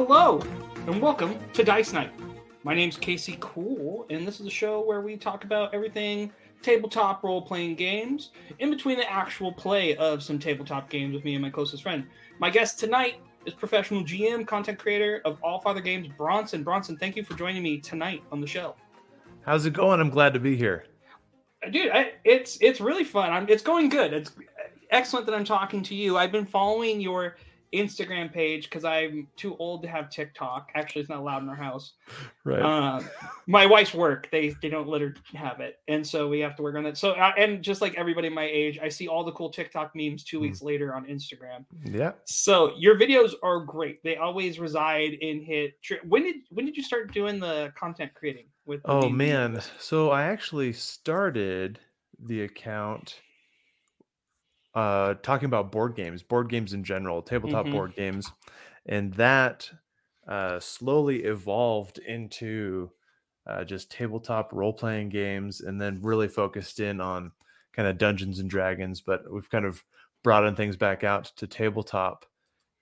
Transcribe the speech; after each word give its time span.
Hello, 0.00 0.40
and 0.86 1.02
welcome 1.02 1.36
to 1.54 1.64
Dice 1.64 1.92
Night. 1.92 2.12
My 2.62 2.72
name's 2.72 2.96
Casey 2.96 3.36
Cool, 3.40 4.06
and 4.10 4.24
this 4.24 4.38
is 4.38 4.46
a 4.46 4.50
show 4.50 4.80
where 4.80 5.00
we 5.00 5.16
talk 5.16 5.42
about 5.42 5.74
everything 5.74 6.30
tabletop 6.62 7.24
role 7.24 7.42
playing 7.42 7.74
games 7.74 8.30
in 8.60 8.70
between 8.70 8.96
the 8.96 9.10
actual 9.10 9.50
play 9.50 9.96
of 9.96 10.22
some 10.22 10.38
tabletop 10.38 10.88
games 10.88 11.16
with 11.16 11.24
me 11.24 11.34
and 11.34 11.42
my 11.42 11.50
closest 11.50 11.82
friend. 11.82 12.06
My 12.38 12.48
guest 12.48 12.78
tonight 12.78 13.16
is 13.44 13.54
professional 13.54 14.04
GM, 14.04 14.46
content 14.46 14.78
creator 14.78 15.20
of 15.24 15.40
Allfather 15.42 15.82
Games, 15.82 16.06
Bronson. 16.16 16.62
Bronson, 16.62 16.96
thank 16.96 17.16
you 17.16 17.24
for 17.24 17.34
joining 17.34 17.64
me 17.64 17.78
tonight 17.78 18.22
on 18.30 18.40
the 18.40 18.46
show. 18.46 18.76
How's 19.44 19.66
it 19.66 19.72
going? 19.72 19.98
I'm 19.98 20.10
glad 20.10 20.32
to 20.32 20.38
be 20.38 20.56
here. 20.56 20.84
Dude, 21.72 21.90
I, 21.90 22.12
it's 22.22 22.56
it's 22.60 22.80
really 22.80 23.02
fun. 23.02 23.32
I'm, 23.32 23.48
it's 23.48 23.64
going 23.64 23.88
good. 23.88 24.12
It's 24.12 24.30
excellent 24.90 25.26
that 25.26 25.34
I'm 25.34 25.44
talking 25.44 25.82
to 25.82 25.94
you. 25.96 26.16
I've 26.16 26.30
been 26.30 26.46
following 26.46 27.00
your 27.00 27.36
Instagram 27.72 28.32
page 28.32 28.64
because 28.64 28.84
I'm 28.84 29.28
too 29.36 29.56
old 29.58 29.82
to 29.82 29.88
have 29.88 30.10
TikTok. 30.10 30.70
Actually, 30.74 31.00
it's 31.02 31.10
not 31.10 31.18
allowed 31.18 31.42
in 31.42 31.48
our 31.48 31.54
house. 31.56 31.92
Right. 32.44 32.62
Uh, 32.62 33.02
my 33.46 33.66
wife's 33.66 33.92
work 33.92 34.30
they 34.32 34.54
they 34.62 34.70
don't 34.70 34.88
let 34.88 35.02
her 35.02 35.14
have 35.34 35.60
it, 35.60 35.80
and 35.86 36.06
so 36.06 36.28
we 36.28 36.40
have 36.40 36.56
to 36.56 36.62
work 36.62 36.76
on 36.76 36.86
it. 36.86 36.96
So 36.96 37.10
uh, 37.10 37.32
and 37.36 37.62
just 37.62 37.82
like 37.82 37.94
everybody 37.98 38.30
my 38.30 38.44
age, 38.50 38.78
I 38.82 38.88
see 38.88 39.06
all 39.06 39.22
the 39.22 39.32
cool 39.32 39.50
TikTok 39.50 39.94
memes 39.94 40.24
two 40.24 40.40
weeks 40.40 40.62
later 40.62 40.94
on 40.94 41.04
Instagram. 41.04 41.66
Yeah. 41.84 42.12
So 42.24 42.72
your 42.78 42.98
videos 42.98 43.34
are 43.42 43.60
great. 43.60 44.02
They 44.02 44.16
always 44.16 44.58
reside 44.58 45.12
in 45.20 45.42
hit. 45.42 45.82
Tri- 45.82 45.98
when 46.08 46.22
did 46.22 46.36
when 46.48 46.64
did 46.64 46.74
you 46.74 46.82
start 46.82 47.12
doing 47.12 47.38
the 47.38 47.70
content 47.78 48.14
creating? 48.14 48.46
With 48.64 48.80
Oh 48.86 49.10
man. 49.10 49.56
videos? 49.56 49.70
So 49.78 50.10
I 50.10 50.22
actually 50.22 50.72
started 50.72 51.78
the 52.18 52.42
account 52.44 53.20
uh 54.78 55.14
talking 55.28 55.46
about 55.46 55.72
board 55.72 55.94
games, 55.96 56.22
board 56.22 56.48
games 56.50 56.72
in 56.74 56.84
general, 56.84 57.22
tabletop 57.22 57.66
Mhm. 57.66 57.72
board 57.72 57.94
games, 57.96 58.34
and 58.86 59.14
that 59.14 59.70
uh 60.26 60.60
slowly 60.60 61.24
evolved 61.24 61.98
into 61.98 62.92
uh 63.46 63.64
just 63.64 63.90
tabletop 63.90 64.52
role-playing 64.52 65.08
games 65.10 65.60
and 65.60 65.80
then 65.80 66.00
really 66.02 66.28
focused 66.28 66.80
in 66.80 67.00
on 67.00 67.32
kind 67.72 67.88
of 67.88 67.98
Dungeons 67.98 68.38
and 68.40 68.50
Dragons, 68.50 69.00
but 69.00 69.30
we've 69.32 69.50
kind 69.50 69.64
of 69.64 69.84
broadened 70.24 70.56
things 70.56 70.76
back 70.76 71.04
out 71.04 71.26
to 71.36 71.46
tabletop 71.46 72.26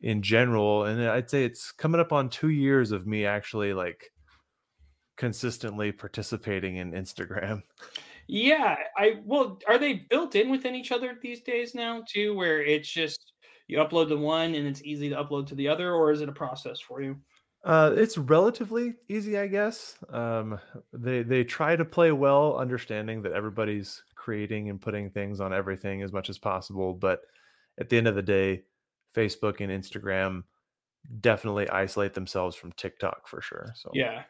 in 0.00 0.22
general 0.22 0.84
and 0.84 1.00
I'd 1.02 1.30
say 1.30 1.44
it's 1.44 1.72
coming 1.72 2.00
up 2.00 2.12
on 2.12 2.30
2 2.30 2.50
years 2.50 2.92
of 2.92 3.06
me 3.06 3.26
actually 3.26 3.72
like 3.74 4.12
consistently 5.16 5.92
participating 5.92 6.76
in 6.76 6.92
Instagram. 6.92 7.62
Yeah, 8.28 8.76
I 8.96 9.20
well, 9.24 9.58
are 9.68 9.78
they 9.78 9.94
built 9.94 10.34
in 10.34 10.50
within 10.50 10.74
each 10.74 10.92
other 10.92 11.16
these 11.20 11.42
days 11.42 11.74
now 11.74 12.02
too, 12.08 12.34
where 12.34 12.62
it's 12.62 12.88
just 12.88 13.32
you 13.68 13.78
upload 13.78 14.08
to 14.08 14.16
one 14.16 14.54
and 14.54 14.66
it's 14.66 14.82
easy 14.82 15.08
to 15.10 15.16
upload 15.16 15.46
to 15.48 15.54
the 15.54 15.68
other, 15.68 15.92
or 15.94 16.10
is 16.10 16.20
it 16.20 16.28
a 16.28 16.32
process 16.32 16.80
for 16.80 17.02
you? 17.02 17.16
Uh, 17.64 17.92
it's 17.96 18.16
relatively 18.16 18.94
easy, 19.08 19.36
I 19.38 19.48
guess. 19.48 19.96
Um, 20.10 20.60
they 20.92 21.22
they 21.22 21.42
try 21.42 21.74
to 21.74 21.84
play 21.84 22.12
well, 22.12 22.56
understanding 22.56 23.22
that 23.22 23.32
everybody's 23.32 24.04
creating 24.14 24.70
and 24.70 24.80
putting 24.80 25.10
things 25.10 25.40
on 25.40 25.52
everything 25.52 26.02
as 26.02 26.12
much 26.12 26.30
as 26.30 26.38
possible. 26.38 26.94
But 26.94 27.22
at 27.78 27.88
the 27.88 27.98
end 27.98 28.06
of 28.06 28.14
the 28.14 28.22
day, 28.22 28.64
Facebook 29.14 29.60
and 29.60 29.72
Instagram 29.72 30.44
definitely 31.20 31.68
isolate 31.70 32.14
themselves 32.14 32.56
from 32.56 32.72
TikTok 32.72 33.28
for 33.28 33.40
sure. 33.40 33.72
So 33.76 33.90
Yeah. 33.94 34.24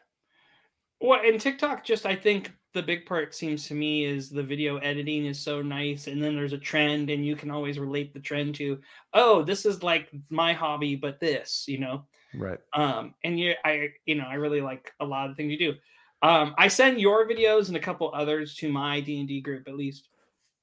Well, 0.99 1.21
and 1.23 1.39
TikTok 1.39 1.83
just 1.83 2.05
I 2.05 2.15
think 2.15 2.51
the 2.77 2.83
big 2.83 3.05
part 3.05 3.35
seems 3.35 3.67
to 3.67 3.73
me 3.73 4.05
is 4.05 4.29
the 4.29 4.43
video 4.43 4.77
editing 4.77 5.25
is 5.25 5.39
so 5.39 5.61
nice, 5.61 6.07
and 6.07 6.21
then 6.21 6.35
there's 6.35 6.53
a 6.53 6.57
trend, 6.57 7.09
and 7.09 7.25
you 7.25 7.35
can 7.35 7.51
always 7.51 7.79
relate 7.79 8.13
the 8.13 8.19
trend 8.19 8.55
to, 8.55 8.79
oh, 9.13 9.43
this 9.43 9.65
is 9.65 9.83
like 9.83 10.09
my 10.29 10.53
hobby, 10.53 10.95
but 10.95 11.19
this, 11.19 11.65
you 11.67 11.79
know. 11.79 12.05
right. 12.35 12.59
um 12.73 13.13
and 13.23 13.39
you 13.39 13.53
i 13.65 13.89
you 14.05 14.15
know 14.15 14.25
i 14.29 14.35
really 14.35 14.61
like 14.61 14.91
a 14.99 15.05
lot 15.05 15.29
of 15.29 15.35
things 15.35 15.51
you 15.51 15.57
do 15.57 15.73
um 16.21 16.53
i 16.57 16.67
send 16.67 16.99
your 16.99 17.27
videos 17.27 17.67
and 17.67 17.77
a 17.77 17.85
couple 17.87 18.11
others 18.13 18.55
to 18.55 18.71
my 18.71 18.99
d&d 18.99 19.41
group 19.41 19.67
at 19.67 19.75
least 19.75 20.09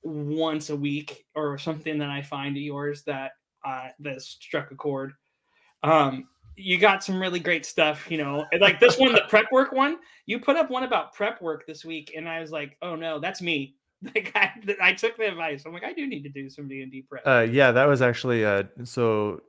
once 0.03 0.71
a 0.71 0.77
week 0.77 1.25
or 1.35 1.59
something 1.59 1.99
that 1.99 2.11
i 2.11 2.21
find 2.23 2.57
of 2.57 2.63
yours 2.63 3.03
that 3.05 3.33
uh 3.65 3.89
that 3.99 4.21
struck 4.21 4.71
a 4.71 4.77
chord 4.77 5.13
um 5.83 6.29
you 6.57 6.79
got 6.79 7.03
some 7.03 7.21
really 7.21 7.41
great 7.41 7.67
stuff 7.67 8.11
you 8.11 8.19
know 8.19 8.45
like 8.61 8.81
this 8.81 8.99
one 8.99 9.13
the 9.13 9.23
prep 9.29 9.51
work 9.51 9.73
one 9.73 9.99
you 10.27 10.39
put 10.39 10.57
up 10.57 10.71
one 10.71 10.85
about 10.85 11.13
prep 11.13 11.41
work 11.43 11.67
this 11.67 11.85
week 11.85 12.13
and 12.17 12.29
i 12.29 12.41
was 12.41 12.51
like 12.51 12.77
oh 12.83 12.95
no 12.95 13.19
that's 13.19 13.43
me 13.43 13.75
like 14.15 14.31
i, 14.35 14.51
I 14.81 14.93
took 14.93 15.17
the 15.17 15.27
advice 15.29 15.65
i'm 15.67 15.73
like 15.73 15.85
i 15.85 15.93
do 15.93 16.07
need 16.07 16.23
to 16.23 16.29
do 16.29 16.49
some 16.49 16.69
d&d 16.69 17.05
prep 17.09 17.27
Uh, 17.27 17.47
yeah, 17.51 17.73
that 17.73 17.87
was 17.87 18.03
actually 18.03 18.45
uh, 18.45 18.65
so 18.85 19.41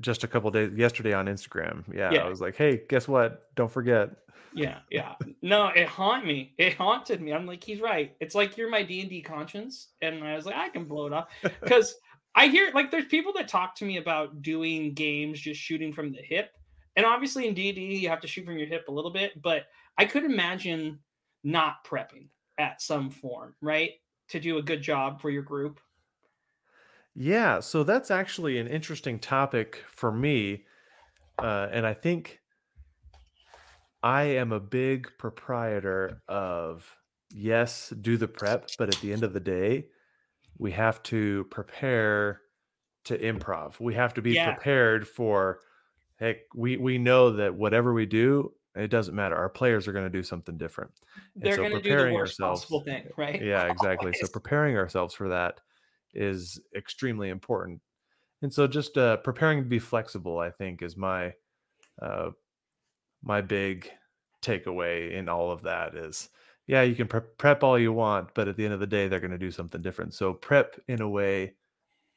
just 0.00 0.24
a 0.24 0.28
couple 0.28 0.50
days 0.50 0.70
yesterday 0.76 1.12
on 1.12 1.26
Instagram. 1.26 1.82
Yeah, 1.92 2.12
Yeah. 2.12 2.24
I 2.24 2.28
was 2.28 2.40
like, 2.40 2.56
hey, 2.56 2.82
guess 2.88 3.08
what? 3.08 3.52
Don't 3.56 3.70
forget. 3.70 4.10
Yeah, 4.54 4.78
yeah. 4.90 5.14
No, 5.42 5.68
it 5.68 5.86
haunted 5.86 6.26
me. 6.26 6.54
It 6.58 6.74
haunted 6.74 7.20
me. 7.20 7.32
I'm 7.32 7.46
like, 7.46 7.62
he's 7.62 7.80
right. 7.80 8.14
It's 8.20 8.34
like 8.34 8.56
you're 8.56 8.70
my 8.70 8.82
D 8.82 9.00
and 9.00 9.10
D 9.10 9.22
conscience, 9.22 9.88
and 10.02 10.24
I 10.24 10.34
was 10.34 10.44
like, 10.44 10.56
I 10.56 10.68
can 10.68 10.84
blow 10.84 11.06
it 11.06 11.12
off 11.12 11.28
because 11.42 11.96
I 12.34 12.46
hear 12.46 12.70
like 12.74 12.90
there's 12.90 13.06
people 13.06 13.32
that 13.34 13.48
talk 13.48 13.74
to 13.76 13.84
me 13.84 13.96
about 13.96 14.42
doing 14.42 14.94
games 14.94 15.40
just 15.40 15.60
shooting 15.60 15.92
from 15.92 16.12
the 16.12 16.22
hip, 16.22 16.56
and 16.96 17.04
obviously 17.04 17.46
in 17.46 17.54
D 17.54 17.68
and 17.68 17.76
D 17.76 17.96
you 17.96 18.08
have 18.08 18.20
to 18.20 18.28
shoot 18.28 18.44
from 18.44 18.58
your 18.58 18.68
hip 18.68 18.86
a 18.88 18.92
little 18.92 19.12
bit, 19.12 19.40
but 19.42 19.66
I 19.98 20.04
could 20.04 20.24
imagine 20.24 21.00
not 21.42 21.84
prepping 21.84 22.28
at 22.58 22.80
some 22.82 23.10
form, 23.10 23.54
right, 23.60 23.92
to 24.28 24.40
do 24.40 24.58
a 24.58 24.62
good 24.62 24.82
job 24.82 25.20
for 25.20 25.30
your 25.30 25.42
group. 25.42 25.80
Yeah, 27.14 27.60
so 27.60 27.82
that's 27.82 28.10
actually 28.10 28.58
an 28.58 28.68
interesting 28.68 29.18
topic 29.18 29.84
for 29.88 30.12
me. 30.12 30.64
Uh, 31.38 31.68
and 31.72 31.86
I 31.86 31.94
think 31.94 32.40
I 34.02 34.22
am 34.22 34.52
a 34.52 34.60
big 34.60 35.08
proprietor 35.18 36.22
of 36.28 36.96
yes, 37.30 37.92
do 38.00 38.16
the 38.16 38.28
prep, 38.28 38.70
but 38.78 38.94
at 38.94 39.00
the 39.00 39.12
end 39.12 39.24
of 39.24 39.32
the 39.32 39.40
day, 39.40 39.86
we 40.60 40.70
have 40.72 41.02
to 41.04 41.44
prepare 41.50 42.42
to 43.04 43.18
improv. 43.18 43.80
We 43.80 43.94
have 43.94 44.12
to 44.14 44.22
be 44.22 44.32
Yeah. 44.34 44.52
prepared 44.52 45.08
for 45.08 45.60
heck, 46.16 46.36
we 46.54 46.76
we 46.76 46.98
know 46.98 47.30
that 47.30 47.54
whatever 47.54 47.92
we 47.94 48.04
do, 48.06 48.52
it 48.76 48.88
doesn't 48.88 49.14
matter. 49.16 49.34
Our 49.36 49.48
players 49.48 49.88
are 49.88 49.92
going 49.92 50.04
to 50.04 50.10
do 50.18 50.22
something 50.22 50.58
different. 50.58 50.92
They're 51.34 51.56
so 51.56 51.62
going 51.62 51.72
to 51.72 51.80
do 51.82 51.96
the 51.96 52.12
worst 52.12 52.38
ourselves- 52.40 52.60
possible 52.62 52.80
thing, 52.84 53.08
right? 53.16 53.40
yeah 53.42 53.66
exactly 53.68 54.12
so 54.12 54.26
preparing 54.28 54.76
ourselves 54.76 55.14
for 55.14 55.30
that 55.30 55.60
is 56.12 56.60
extremely 56.76 57.30
important 57.30 57.80
and 58.42 58.52
so 58.52 58.66
just 58.66 58.98
uh, 58.98 59.16
preparing 59.18 59.62
to 59.62 59.68
be 59.68 59.78
flexible 59.78 60.38
i 60.40 60.50
think 60.50 60.82
is 60.82 60.96
my 60.96 61.32
uh, 62.02 62.30
my 63.22 63.40
big 63.40 63.88
takeaway 64.42 65.12
in 65.12 65.28
all 65.28 65.50
of 65.52 65.62
that 65.62 65.94
is 65.94 66.28
yeah 66.70 66.82
you 66.82 66.94
can 66.94 67.08
pre- 67.08 67.20
prep 67.38 67.64
all 67.64 67.78
you 67.78 67.92
want 67.92 68.32
but 68.34 68.48
at 68.48 68.56
the 68.56 68.64
end 68.64 68.72
of 68.72 68.80
the 68.80 68.86
day 68.86 69.08
they're 69.08 69.20
going 69.20 69.30
to 69.30 69.38
do 69.38 69.50
something 69.50 69.82
different 69.82 70.14
so 70.14 70.32
prep 70.32 70.80
in 70.88 71.02
a 71.02 71.08
way 71.08 71.54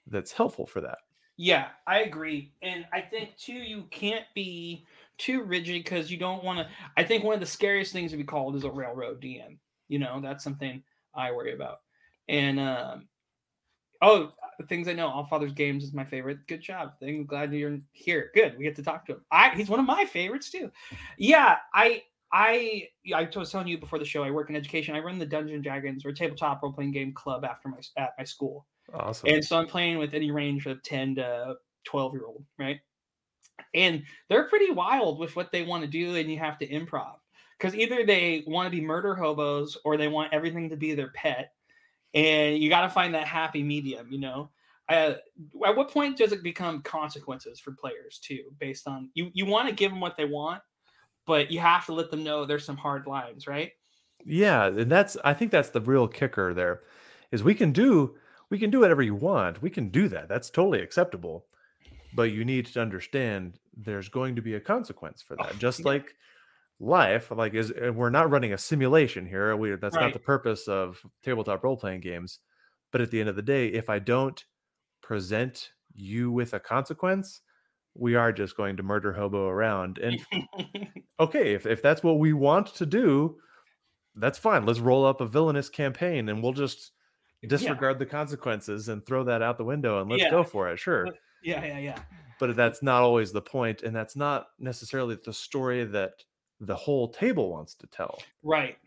that's 0.08 0.32
helpful 0.32 0.68
for 0.68 0.82
that 0.82 1.00
Yeah, 1.38 1.70
I 1.88 2.02
agree. 2.02 2.54
And 2.62 2.86
I 2.94 3.02
think 3.02 3.36
too, 3.38 3.54
you 3.54 3.86
can't 3.90 4.26
be 4.36 4.86
too 5.18 5.44
rigid 5.44 5.84
because 5.84 6.12
you 6.12 6.18
don't 6.18 6.44
want 6.44 6.60
to. 6.60 6.68
I 6.96 7.04
think 7.04 7.24
one 7.24 7.34
of 7.34 7.40
the 7.40 7.46
scariest 7.46 7.92
things 7.92 8.12
to 8.12 8.18
be 8.18 8.24
called 8.24 8.56
is 8.56 8.64
a 8.66 8.72
railroad 8.72 9.22
DM. 9.22 9.58
You 9.88 10.00
know, 10.00 10.22
that's 10.22 10.44
something 10.44 10.84
I 11.16 11.32
worry 11.32 11.54
about. 11.54 11.82
And 12.30 12.60
um, 12.60 13.08
oh, 14.02 14.32
things 14.70 14.88
I 14.88 14.94
know, 14.94 15.08
Allfather's 15.10 15.54
Games 15.54 15.84
is 15.84 15.94
my 15.94 16.06
favorite. 16.06 16.46
Good 16.48 16.62
job. 16.62 16.94
I'm 17.02 17.26
glad 17.26 17.52
you're 17.54 17.80
here. 17.92 18.30
Good. 18.36 18.58
We 18.58 18.64
get 18.64 18.76
to 18.76 18.84
talk 18.84 19.06
to 19.08 19.14
him. 19.14 19.26
I 19.32 19.56
he's 19.56 19.70
one 19.70 19.80
of 19.80 19.86
my 19.88 20.06
favorites 20.06 20.52
too. 20.52 20.72
Yeah, 21.18 21.58
I 21.74 22.04
I 22.34 22.88
I 23.14 23.30
was 23.36 23.52
telling 23.52 23.68
you 23.68 23.78
before 23.78 24.00
the 24.00 24.06
show. 24.06 24.24
I 24.24 24.32
work 24.32 24.50
in 24.50 24.56
education. 24.56 24.96
I 24.96 25.00
run 25.00 25.20
the 25.20 25.26
Dungeon 25.26 25.62
Dragons 25.62 26.04
or 26.04 26.12
tabletop 26.12 26.64
role 26.64 26.74
playing 26.74 26.92
game 26.92 27.14
club 27.14 27.46
after 27.46 27.70
my 27.70 27.78
at 27.96 28.14
my 28.18 28.24
school. 28.24 28.66
awesome 28.94 29.30
And 29.30 29.46
so 29.46 29.58
I'm 29.58 29.68
playing 29.68 30.00
with 30.00 30.16
any 30.16 30.32
range 30.32 30.66
of 30.66 30.82
10 30.84 31.16
to 31.16 31.56
12 31.86 32.14
year 32.14 32.26
old, 32.26 32.44
right? 32.58 32.80
And 33.76 34.04
they're 34.30 34.50
pretty 34.50 34.72
wild 34.72 35.20
with 35.20 35.36
what 35.36 35.52
they 35.52 35.62
want 35.62 35.84
to 35.84 35.88
do, 35.88 36.16
and 36.16 36.30
you 36.30 36.40
have 36.40 36.58
to 36.58 36.68
improv. 36.68 37.16
Because 37.58 37.76
either 37.76 38.04
they 38.04 38.44
want 38.48 38.66
to 38.66 38.76
be 38.76 38.84
murder 38.84 39.16
hobos 39.16 39.78
or 39.86 39.96
they 39.96 40.08
want 40.08 40.34
everything 40.34 40.70
to 40.72 40.76
be 40.76 40.96
their 40.96 41.12
pet. 41.12 41.54
And 42.16 42.58
you 42.58 42.68
got 42.70 42.82
to 42.82 42.90
find 42.90 43.14
that 43.14 43.28
happy 43.28 43.64
medium, 43.64 44.12
you 44.12 44.20
know? 44.20 44.50
Uh, 44.90 45.14
at 45.66 45.76
what 45.76 45.90
point 45.90 46.18
does 46.18 46.32
it 46.32 46.44
become 46.44 46.82
consequences 46.82 47.60
for 47.60 47.72
players 47.72 48.20
too, 48.20 48.44
based 48.60 48.88
on 48.88 49.10
you? 49.14 49.30
You 49.34 49.46
want 49.46 49.70
to 49.70 49.76
give 49.76 49.92
them 49.92 50.02
what 50.02 50.18
they 50.18 50.26
want, 50.26 50.62
but 51.26 51.52
you 51.52 51.60
have 51.60 51.86
to 51.86 51.94
let 51.94 52.12
them 52.12 52.24
know 52.24 52.46
there's 52.46 52.66
some 52.66 52.78
hard 52.78 53.08
lines, 53.08 53.48
right? 53.48 53.72
Yeah, 54.26 54.68
and 54.68 54.92
that's 54.92 55.18
I 55.24 55.34
think 55.34 55.52
that's 55.52 55.70
the 55.70 55.82
real 55.82 56.08
kicker 56.08 56.54
there 56.54 56.82
is 57.32 57.44
we 57.44 57.56
can 57.56 57.72
do 57.72 58.16
we 58.50 58.60
can 58.60 58.70
do 58.70 58.80
whatever 58.80 59.02
you 59.02 59.16
want. 59.16 59.62
We 59.62 59.70
can 59.70 59.90
do 59.90 60.08
that. 60.10 60.30
That's 60.30 60.50
totally 60.50 60.82
acceptable. 60.82 61.46
But 62.16 62.32
you 62.32 62.46
need 62.46 62.68
to 62.68 62.82
understand 62.82 63.60
there's 63.76 64.08
going 64.08 64.36
to 64.36 64.42
be 64.44 64.54
a 64.54 64.60
consequence 64.60 65.24
for 65.24 65.36
that. 65.38 65.54
Oh, 65.54 65.56
Just 65.58 65.80
yeah. 65.80 65.88
like 65.88 66.16
life, 66.80 67.32
like 67.32 67.56
is 67.56 67.72
uh, 67.72 67.92
we're 67.92 68.12
not 68.12 68.30
running 68.30 68.54
a 68.54 68.58
simulation 68.58 69.26
here. 69.26 69.56
We 69.58 69.76
that's 69.76 69.96
not 69.96 70.14
the 70.14 70.20
purpose 70.20 70.68
of 70.68 71.02
tabletop 71.24 71.64
role 71.64 71.78
playing 71.78 72.02
games. 72.02 72.40
But 72.92 73.02
at 73.02 73.10
the 73.10 73.20
end 73.20 73.30
of 73.30 73.36
the 73.36 73.42
day, 73.42 73.70
if 73.70 73.90
I 73.90 73.98
don't 73.98 74.44
present 75.02 75.72
you 75.96 76.32
with 76.32 76.54
a 76.54 76.60
consequence, 76.60 77.42
we 77.96 78.16
are 78.16 78.32
just 78.32 78.58
going 78.58 78.78
to 78.78 78.84
murder 78.84 79.14
hobo 79.14 79.48
around. 79.48 80.00
And 80.00 80.20
okay, 81.20 81.54
if, 81.54 81.66
if 81.66 81.82
that's 81.82 82.04
what 82.04 82.20
we 82.20 82.34
want 82.34 82.68
to 82.76 82.86
do, 82.86 83.38
that's 84.16 84.38
fine. 84.38 84.66
Let's 84.66 84.80
roll 84.80 85.06
up 85.06 85.22
a 85.22 85.26
villainous 85.26 85.70
campaign 85.70 86.30
and 86.30 86.42
we'll 86.42 86.54
just 86.54 86.92
disregard 87.48 87.96
yeah. 87.96 88.00
the 88.00 88.06
consequences 88.06 88.90
and 88.90 89.06
throw 89.06 89.24
that 89.26 89.42
out 89.42 89.58
the 89.58 89.64
window 89.64 90.02
and 90.02 90.10
let's 90.10 90.24
yeah. 90.24 90.32
go 90.32 90.44
for 90.44 90.70
it. 90.70 90.80
Sure. 90.80 91.08
Yeah, 91.44 91.64
yeah, 91.66 91.80
yeah. 91.80 92.00
But 92.40 92.56
that's 92.56 92.82
not 92.82 93.04
always 93.04 93.32
the 93.32 93.42
point, 93.42 93.84
and 93.84 93.96
that's 93.96 94.16
not 94.16 94.48
necessarily 94.60 95.18
the 95.24 95.34
story 95.34 95.86
that 95.86 96.12
the 96.60 96.76
whole 96.76 97.10
table 97.10 97.52
wants 97.52 97.76
to 97.76 97.88
tell. 97.88 98.20
Right. 98.42 98.78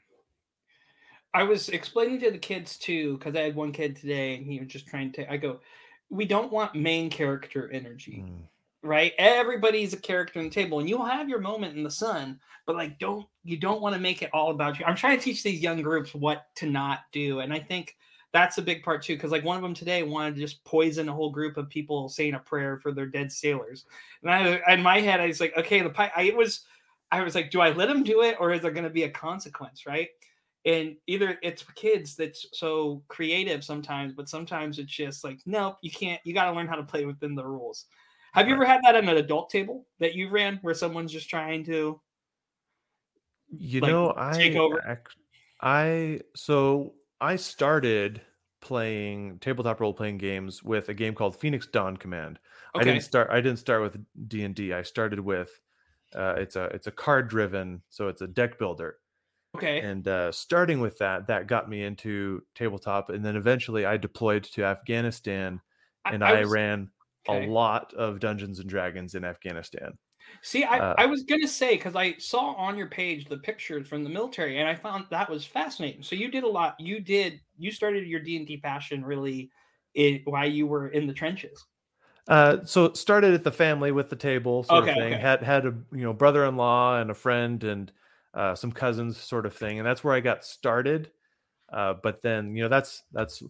I 1.32 1.44
was 1.44 1.68
explaining 1.68 2.20
to 2.20 2.30
the 2.30 2.38
kids 2.38 2.76
too, 2.76 3.18
because 3.18 3.36
I 3.36 3.42
had 3.42 3.54
one 3.54 3.72
kid 3.72 3.96
today 3.96 4.36
and 4.36 4.46
he 4.46 4.58
was 4.58 4.68
just 4.68 4.86
trying 4.86 5.12
to. 5.12 5.30
I 5.30 5.36
go, 5.36 5.60
we 6.10 6.24
don't 6.24 6.50
want 6.50 6.74
main 6.74 7.08
character 7.08 7.70
energy. 7.70 8.24
Mm 8.26 8.46
right? 8.82 9.12
Everybody's 9.18 9.92
a 9.92 9.98
character 9.98 10.38
on 10.38 10.46
the 10.46 10.50
table, 10.50 10.78
and 10.78 10.88
you'll 10.88 11.04
have 11.04 11.28
your 11.28 11.40
moment 11.40 11.76
in 11.76 11.82
the 11.82 11.90
sun, 11.90 12.38
but 12.66 12.76
like, 12.76 12.98
don't 12.98 13.26
you 13.44 13.56
don't 13.56 13.80
want 13.80 13.94
to 13.94 14.00
make 14.00 14.22
it 14.22 14.30
all 14.32 14.50
about 14.50 14.78
you. 14.78 14.84
I'm 14.84 14.96
trying 14.96 15.18
to 15.18 15.24
teach 15.24 15.42
these 15.42 15.60
young 15.60 15.82
groups 15.82 16.14
what 16.14 16.46
to 16.56 16.66
not 16.66 17.00
do, 17.12 17.40
and 17.40 17.52
I 17.52 17.58
think 17.58 17.96
that's 18.32 18.58
a 18.58 18.62
big 18.62 18.82
part 18.82 19.02
too. 19.02 19.14
Because 19.14 19.30
like 19.30 19.44
one 19.44 19.56
of 19.56 19.62
them 19.62 19.74
today 19.74 20.02
wanted 20.02 20.34
to 20.34 20.40
just 20.40 20.64
poison 20.64 21.08
a 21.08 21.12
whole 21.12 21.30
group 21.30 21.56
of 21.56 21.68
people 21.68 22.08
saying 22.08 22.34
a 22.34 22.38
prayer 22.38 22.78
for 22.78 22.92
their 22.92 23.06
dead 23.06 23.32
sailors, 23.32 23.84
and 24.22 24.30
I 24.30 24.60
in 24.72 24.82
my 24.82 25.00
head 25.00 25.20
I 25.20 25.26
was 25.26 25.40
like, 25.40 25.56
okay, 25.56 25.82
the 25.82 25.90
pie. 25.90 26.12
I, 26.16 26.22
it 26.22 26.36
was, 26.36 26.62
I 27.10 27.22
was 27.22 27.34
like, 27.34 27.50
do 27.50 27.60
I 27.60 27.70
let 27.70 27.88
them 27.88 28.02
do 28.02 28.22
it, 28.22 28.36
or 28.40 28.52
is 28.52 28.62
there 28.62 28.70
going 28.70 28.84
to 28.84 28.90
be 28.90 29.04
a 29.04 29.10
consequence, 29.10 29.86
right? 29.86 30.08
And 30.64 30.96
either 31.06 31.38
it's 31.42 31.64
kids 31.76 32.16
that's 32.16 32.46
so 32.52 33.00
creative 33.06 33.62
sometimes, 33.62 34.12
but 34.12 34.28
sometimes 34.28 34.80
it's 34.80 34.92
just 34.92 35.22
like, 35.22 35.38
nope, 35.46 35.78
you 35.80 35.92
can't. 35.92 36.20
You 36.24 36.34
got 36.34 36.50
to 36.50 36.56
learn 36.56 36.66
how 36.66 36.74
to 36.74 36.82
play 36.82 37.04
within 37.04 37.36
the 37.36 37.46
rules. 37.46 37.86
Have 38.36 38.48
you 38.48 38.54
ever 38.54 38.66
had 38.66 38.82
that 38.84 38.94
at 38.94 39.02
an 39.02 39.08
adult 39.08 39.48
table 39.48 39.86
that 39.98 40.14
you 40.14 40.28
ran 40.28 40.58
where 40.60 40.74
someone's 40.74 41.10
just 41.10 41.30
trying 41.30 41.64
to 41.64 41.98
you 43.48 43.80
like, 43.80 43.90
know, 43.90 44.12
I 44.14 44.32
take 44.36 44.56
over? 44.56 45.00
I 45.62 46.20
so 46.34 46.92
I 47.18 47.36
started 47.36 48.20
playing 48.60 49.38
tabletop 49.38 49.80
role 49.80 49.94
playing 49.94 50.18
games 50.18 50.62
with 50.62 50.90
a 50.90 50.94
game 50.94 51.14
called 51.14 51.34
Phoenix 51.34 51.66
Dawn 51.66 51.96
Command. 51.96 52.38
Okay. 52.74 52.82
I 52.82 52.84
didn't 52.84 53.04
start 53.04 53.30
I 53.30 53.40
didn't 53.40 53.58
start 53.58 53.80
with 53.80 53.98
D&D. 54.28 54.74
I 54.74 54.82
started 54.82 55.18
with 55.18 55.58
uh, 56.14 56.34
it's 56.36 56.56
a 56.56 56.64
it's 56.64 56.88
a 56.88 56.92
card 56.92 57.28
driven, 57.28 57.80
so 57.88 58.08
it's 58.08 58.20
a 58.20 58.26
deck 58.26 58.58
builder. 58.58 58.98
Okay. 59.56 59.80
And 59.80 60.06
uh, 60.06 60.30
starting 60.30 60.80
with 60.80 60.98
that, 60.98 61.26
that 61.28 61.46
got 61.46 61.70
me 61.70 61.84
into 61.84 62.42
tabletop, 62.54 63.08
and 63.08 63.24
then 63.24 63.36
eventually 63.36 63.86
I 63.86 63.96
deployed 63.96 64.44
to 64.44 64.64
Afghanistan, 64.64 65.62
and 66.04 66.22
I, 66.22 66.32
I, 66.32 66.40
was, 66.42 66.50
ran 66.50 66.90
okay. 67.28 67.46
a 67.46 67.50
lot 67.50 67.92
of 67.94 68.20
Dungeons 68.20 68.58
and 68.58 68.68
Dragons 68.68 69.14
in 69.14 69.24
Afghanistan. 69.24 69.96
See, 70.42 70.64
I, 70.64 70.78
uh, 70.78 70.94
I 70.98 71.06
was 71.06 71.22
gonna 71.22 71.48
say 71.48 71.76
because 71.76 71.94
I 71.94 72.16
saw 72.18 72.54
on 72.54 72.76
your 72.76 72.88
page 72.88 73.26
the 73.26 73.38
pictures 73.38 73.86
from 73.86 74.04
the 74.04 74.10
military, 74.10 74.58
and 74.58 74.68
I 74.68 74.74
found 74.74 75.06
that 75.10 75.30
was 75.30 75.44
fascinating. 75.44 76.02
So 76.02 76.16
you 76.16 76.30
did 76.30 76.44
a 76.44 76.48
lot. 76.48 76.76
You 76.78 77.00
did. 77.00 77.40
You 77.58 77.70
started 77.70 78.06
your 78.06 78.20
D 78.20 78.36
and 78.36 78.46
D 78.46 78.56
passion 78.56 79.04
really 79.04 79.50
while 80.24 80.48
you 80.48 80.66
were 80.66 80.88
in 80.88 81.06
the 81.06 81.12
trenches. 81.12 81.64
Uh, 82.28 82.58
so 82.64 82.92
started 82.92 83.34
at 83.34 83.44
the 83.44 83.52
family 83.52 83.92
with 83.92 84.10
the 84.10 84.16
table 84.16 84.64
sort 84.64 84.82
okay, 84.82 84.92
of 84.92 84.96
thing. 84.96 85.14
Okay. 85.14 85.22
Had 85.22 85.42
had 85.42 85.66
a 85.66 85.74
you 85.92 86.02
know 86.02 86.12
brother-in-law 86.12 87.00
and 87.00 87.10
a 87.10 87.14
friend 87.14 87.62
and 87.64 87.92
uh, 88.34 88.54
some 88.54 88.72
cousins 88.72 89.16
sort 89.16 89.46
of 89.46 89.54
thing, 89.54 89.78
and 89.78 89.86
that's 89.86 90.02
where 90.02 90.14
I 90.14 90.20
got 90.20 90.44
started. 90.44 91.10
Uh, 91.72 91.94
but 92.02 92.22
then 92.22 92.54
you 92.54 92.62
know 92.62 92.68
that's 92.68 93.02
that's 93.12 93.42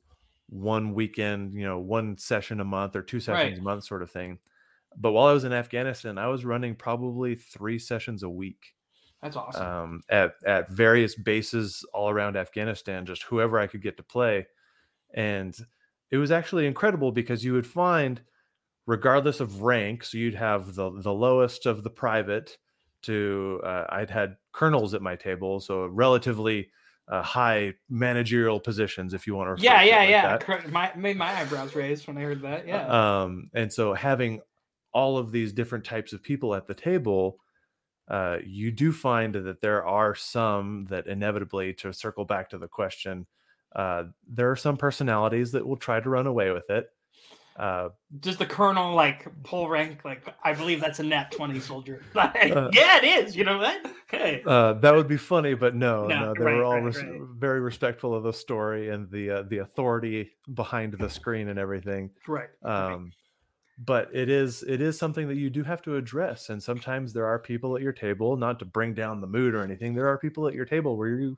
one 0.48 0.94
weekend, 0.94 1.54
you 1.54 1.64
know, 1.64 1.78
one 1.78 2.16
session 2.18 2.60
a 2.60 2.64
month 2.64 2.96
or 2.96 3.02
two 3.02 3.20
sessions 3.20 3.52
right. 3.52 3.58
a 3.58 3.62
month 3.62 3.84
sort 3.84 4.02
of 4.02 4.10
thing. 4.10 4.38
But 4.96 5.12
while 5.12 5.26
I 5.26 5.32
was 5.32 5.44
in 5.44 5.52
Afghanistan, 5.52 6.18
I 6.18 6.28
was 6.28 6.44
running 6.44 6.74
probably 6.74 7.34
three 7.34 7.78
sessions 7.78 8.22
a 8.22 8.30
week. 8.30 8.74
That's 9.22 9.36
awesome. 9.36 9.66
Um, 9.66 10.02
at 10.08 10.34
at 10.46 10.70
various 10.70 11.14
bases 11.14 11.84
all 11.92 12.10
around 12.10 12.36
Afghanistan, 12.36 13.06
just 13.06 13.24
whoever 13.24 13.58
I 13.58 13.66
could 13.66 13.82
get 13.82 13.96
to 13.96 14.02
play, 14.02 14.46
and 15.14 15.56
it 16.10 16.18
was 16.18 16.30
actually 16.30 16.66
incredible 16.66 17.12
because 17.12 17.44
you 17.44 17.52
would 17.52 17.66
find, 17.66 18.20
regardless 18.86 19.40
of 19.40 19.62
rank, 19.62 20.04
so 20.04 20.18
you'd 20.18 20.34
have 20.34 20.74
the 20.74 20.90
the 21.00 21.12
lowest 21.12 21.66
of 21.66 21.82
the 21.82 21.90
private 21.90 22.56
to 23.02 23.60
uh, 23.64 23.84
I'd 23.88 24.10
had 24.10 24.36
colonels 24.52 24.94
at 24.94 25.02
my 25.02 25.16
table, 25.16 25.60
so 25.60 25.86
relatively 25.86 26.70
uh, 27.08 27.22
high 27.22 27.74
managerial 27.88 28.58
positions, 28.60 29.14
if 29.14 29.26
you 29.26 29.34
want 29.34 29.56
to. 29.56 29.62
Yeah, 29.62 29.82
yeah, 29.82 30.02
yeah. 30.02 30.36
That. 30.38 30.70
My 30.70 30.92
made 30.96 31.16
my 31.16 31.32
eyebrows 31.32 31.74
raised 31.74 32.06
when 32.06 32.18
I 32.18 32.22
heard 32.22 32.42
that. 32.42 32.66
Yeah. 32.66 33.22
Um, 33.22 33.50
and 33.54 33.72
so 33.72 33.94
having 33.94 34.40
all 34.92 35.18
of 35.18 35.30
these 35.30 35.52
different 35.52 35.84
types 35.84 36.12
of 36.12 36.22
people 36.22 36.54
at 36.54 36.66
the 36.66 36.74
table, 36.74 37.38
uh, 38.08 38.38
you 38.44 38.70
do 38.70 38.92
find 38.92 39.34
that 39.34 39.60
there 39.60 39.84
are 39.84 40.14
some 40.14 40.86
that 40.86 41.06
inevitably, 41.06 41.74
to 41.74 41.92
circle 41.92 42.24
back 42.24 42.50
to 42.50 42.58
the 42.58 42.68
question, 42.68 43.26
uh, 43.74 44.04
there 44.26 44.50
are 44.50 44.56
some 44.56 44.76
personalities 44.76 45.52
that 45.52 45.66
will 45.66 45.76
try 45.76 46.00
to 46.00 46.08
run 46.08 46.26
away 46.26 46.50
with 46.50 46.70
it. 46.70 46.86
Uh, 47.58 47.88
Does 48.20 48.36
the 48.36 48.46
colonel 48.46 48.94
like 48.94 49.26
pull 49.42 49.68
rank? 49.68 50.04
Like, 50.04 50.34
I 50.44 50.52
believe 50.52 50.80
that's 50.80 50.98
a 51.00 51.02
nat 51.02 51.30
20 51.32 51.60
soldier. 51.60 52.02
Like, 52.14 52.52
uh, 52.54 52.70
yeah, 52.72 52.98
it 52.98 53.04
is. 53.04 53.36
You 53.36 53.44
know 53.44 53.58
what? 53.58 53.86
Hey. 54.10 54.42
Uh, 54.46 54.74
that 54.74 54.94
would 54.94 55.08
be 55.08 55.16
funny, 55.16 55.54
but 55.54 55.74
no, 55.74 56.06
no, 56.06 56.26
no 56.26 56.34
they 56.34 56.44
right, 56.44 56.56
were 56.56 56.64
all 56.64 56.74
right, 56.74 56.84
res- 56.84 57.02
right. 57.02 57.20
very 57.36 57.60
respectful 57.60 58.14
of 58.14 58.22
the 58.22 58.32
story 58.32 58.90
and 58.90 59.10
the 59.10 59.30
uh, 59.30 59.42
the 59.42 59.58
authority 59.58 60.30
behind 60.54 60.94
the 60.94 61.10
screen 61.10 61.48
and 61.48 61.58
everything. 61.58 62.10
Right. 62.26 62.48
Um, 62.62 63.12
but 63.78 64.08
it 64.14 64.30
is 64.30 64.62
it 64.62 64.80
is 64.80 64.98
something 64.98 65.28
that 65.28 65.36
you 65.36 65.50
do 65.50 65.62
have 65.62 65.82
to 65.82 65.96
address, 65.96 66.48
and 66.48 66.62
sometimes 66.62 67.12
there 67.12 67.26
are 67.26 67.38
people 67.38 67.76
at 67.76 67.82
your 67.82 67.92
table, 67.92 68.36
not 68.36 68.58
to 68.60 68.64
bring 68.64 68.94
down 68.94 69.20
the 69.20 69.26
mood 69.26 69.54
or 69.54 69.62
anything. 69.62 69.94
There 69.94 70.08
are 70.08 70.18
people 70.18 70.48
at 70.48 70.54
your 70.54 70.64
table 70.64 70.96
where 70.96 71.08
you 71.08 71.36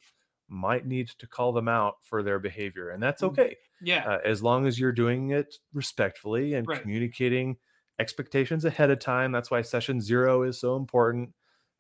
might 0.48 0.86
need 0.86 1.08
to 1.18 1.26
call 1.26 1.52
them 1.52 1.68
out 1.68 1.96
for 2.02 2.22
their 2.22 2.38
behavior, 2.38 2.90
and 2.90 3.02
that's 3.02 3.22
mm, 3.22 3.28
okay. 3.28 3.56
Yeah. 3.80 4.04
Uh, 4.04 4.18
as 4.24 4.42
long 4.42 4.66
as 4.66 4.78
you're 4.78 4.92
doing 4.92 5.30
it 5.30 5.56
respectfully 5.72 6.54
and 6.54 6.66
right. 6.66 6.80
communicating 6.80 7.56
expectations 7.98 8.64
ahead 8.64 8.90
of 8.90 8.98
time. 8.98 9.32
That's 9.32 9.50
why 9.50 9.62
session 9.62 10.00
zero 10.00 10.42
is 10.42 10.60
so 10.60 10.76
important. 10.76 11.30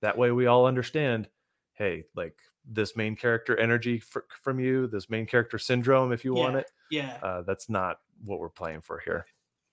That 0.00 0.18
way 0.18 0.30
we 0.30 0.46
all 0.46 0.66
understand 0.66 1.28
hey, 1.78 2.04
like 2.16 2.34
this 2.68 2.96
main 2.96 3.14
character 3.14 3.56
energy 3.56 4.02
f- 4.02 4.22
from 4.42 4.58
you, 4.58 4.88
this 4.88 5.08
main 5.08 5.26
character 5.26 5.58
syndrome, 5.58 6.12
if 6.12 6.24
you 6.24 6.36
yeah. 6.36 6.42
want 6.42 6.56
it. 6.56 6.70
Yeah. 6.90 7.18
Uh, 7.22 7.42
that's 7.42 7.70
not 7.70 7.98
what 8.24 8.40
we're 8.40 8.48
playing 8.48 8.80
for 8.80 8.98
here. 8.98 9.26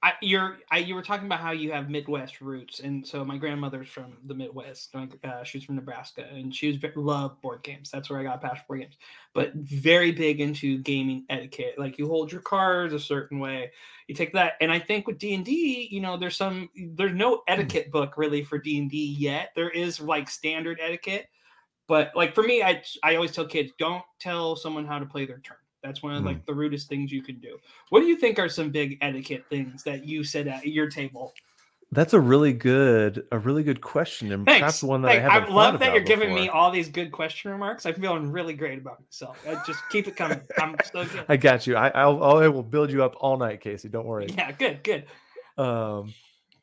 I, 0.04 0.14
you're 0.22 0.58
I, 0.70 0.80
you 0.80 0.94
were 0.94 1.02
talking 1.02 1.26
about 1.26 1.40
how 1.40 1.52
you 1.52 1.72
have 1.72 1.90
Midwest 1.90 2.40
roots, 2.40 2.80
and 2.80 3.06
so 3.06 3.26
my 3.26 3.38
grandmother's 3.38 3.88
from 3.88 4.18
the 4.26 4.36
Midwest. 4.36 4.94
Uh, 4.96 5.44
she's 5.44 5.64
from 5.64 5.76
Nebraska, 5.76 6.28
and 6.32 6.54
she 6.54 6.68
was 6.68 6.78
love 6.96 7.42
board 7.42 7.64
games. 7.64 7.90
That's 7.90 8.10
where 8.10 8.20
I 8.20 8.24
got 8.24 8.42
passion 8.42 8.64
board 8.68 8.82
games. 8.82 8.98
But 9.34 9.54
very 9.56 10.12
big 10.12 10.42
into 10.42 10.78
gaming 10.80 11.26
etiquette. 11.30 11.80
Like 11.80 11.98
you 11.98 12.08
hold 12.08 12.32
your 12.32 12.42
cards 12.42 12.94
a 12.94 13.00
certain 13.00 13.40
way. 13.40 13.72
You 14.08 14.14
take 14.14 14.34
that, 14.34 14.54
and 14.62 14.72
I 14.72 14.78
think 14.78 15.08
with 15.08 15.18
D 15.18 15.34
and 15.34 15.44
D, 15.44 15.88
you 15.90 16.02
know, 16.02 16.18
there's 16.18 16.38
some 16.38 16.70
there's 16.94 17.16
no 17.16 17.42
etiquette 17.48 17.92
book 17.92 18.16
really 18.16 18.44
for 18.44 18.60
D 18.60 18.78
and 18.78 18.90
D 18.90 19.16
yet. 19.18 19.54
There 19.56 19.72
is 19.72 20.00
like 20.00 20.30
standard 20.30 20.80
etiquette, 20.80 21.28
but 21.88 22.12
like 22.16 22.36
for 22.36 22.44
me, 22.44 22.62
I 22.62 22.84
I 23.02 23.16
always 23.16 23.32
tell 23.32 23.48
kids 23.48 23.72
don't 23.80 24.04
tell 24.20 24.56
someone 24.56 24.86
how 24.86 25.00
to 25.00 25.06
play 25.08 25.26
their 25.26 25.40
turn. 25.40 25.58
That's 25.86 26.02
one 26.02 26.16
of 26.16 26.24
mm. 26.24 26.28
like 26.28 26.46
the 26.46 26.54
rudest 26.54 26.90
things 26.90 27.12
you 27.12 27.22
can 27.22 27.40
do. 27.40 27.58
What 27.90 28.00
do 28.00 28.08
you 28.08 28.18
think 28.18 28.40
are 28.40 28.50
some 28.50 28.72
big 28.72 28.98
etiquette 29.02 29.46
things 29.50 29.84
that 29.84 30.06
you 30.06 30.24
said 30.24 30.48
at 30.48 30.66
your 30.66 30.90
table? 30.90 31.34
That's 31.92 32.14
a 32.14 32.20
really 32.20 32.52
good, 32.52 33.26
a 33.32 33.38
really 33.38 33.64
good 33.64 33.80
question, 33.80 34.32
and 34.32 34.44
Thanks. 34.46 34.60
perhaps 34.60 34.84
one 34.84 35.04
that 35.04 35.10
Thanks. 35.10 35.30
I 35.30 35.34
haven't. 35.34 35.52
I 35.52 35.56
love 35.56 35.80
that 35.80 35.94
you're 35.94 36.02
before. 36.02 36.18
giving 36.18 36.36
me 36.36 36.50
all 36.50 36.72
these 36.72 36.90
good 36.90 37.12
question 37.12 37.52
remarks. 37.52 37.86
I'm 37.86 37.94
feeling 37.94 38.32
really 38.32 38.54
great 38.54 38.80
about 38.80 39.02
myself. 39.02 39.38
I 39.48 39.62
just 39.66 39.80
keep 39.92 40.08
it 40.08 40.16
coming. 40.16 40.42
I'm 40.58 40.76
so 40.92 41.06
good. 41.14 41.26
I 41.30 41.38
got 41.38 41.68
you. 41.68 41.76
I, 41.76 41.90
I'll, 41.90 42.22
I 42.24 42.48
will 42.48 42.64
build 42.64 42.92
you 42.92 43.04
up 43.04 43.16
all 43.20 43.38
night, 43.38 43.62
Casey. 43.62 43.88
Don't 43.88 44.08
worry. 44.08 44.28
Yeah, 44.36 44.52
good, 44.52 44.84
good. 44.84 45.06
Um, 45.58 46.14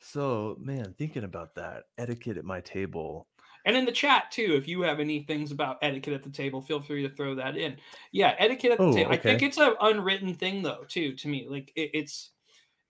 so 0.00 0.58
man, 0.60 0.94
thinking 0.98 1.24
about 1.24 1.54
that 1.54 1.84
etiquette 1.96 2.36
at 2.36 2.44
my 2.44 2.60
table. 2.60 3.28
And 3.64 3.76
in 3.76 3.84
the 3.84 3.92
chat 3.92 4.30
too, 4.30 4.54
if 4.56 4.66
you 4.66 4.82
have 4.82 5.00
any 5.00 5.22
things 5.22 5.52
about 5.52 5.78
etiquette 5.82 6.14
at 6.14 6.22
the 6.22 6.30
table, 6.30 6.60
feel 6.60 6.80
free 6.80 7.02
to 7.02 7.14
throw 7.14 7.34
that 7.36 7.56
in. 7.56 7.76
Yeah, 8.10 8.34
etiquette 8.38 8.72
at 8.72 8.78
the 8.78 8.84
oh, 8.84 8.92
table. 8.92 9.12
Okay. 9.12 9.18
I 9.18 9.22
think 9.22 9.42
it's 9.42 9.58
an 9.58 9.74
unwritten 9.80 10.34
thing 10.34 10.62
though, 10.62 10.84
too. 10.88 11.14
To 11.14 11.28
me, 11.28 11.46
like 11.48 11.72
it, 11.76 11.90
it's 11.94 12.30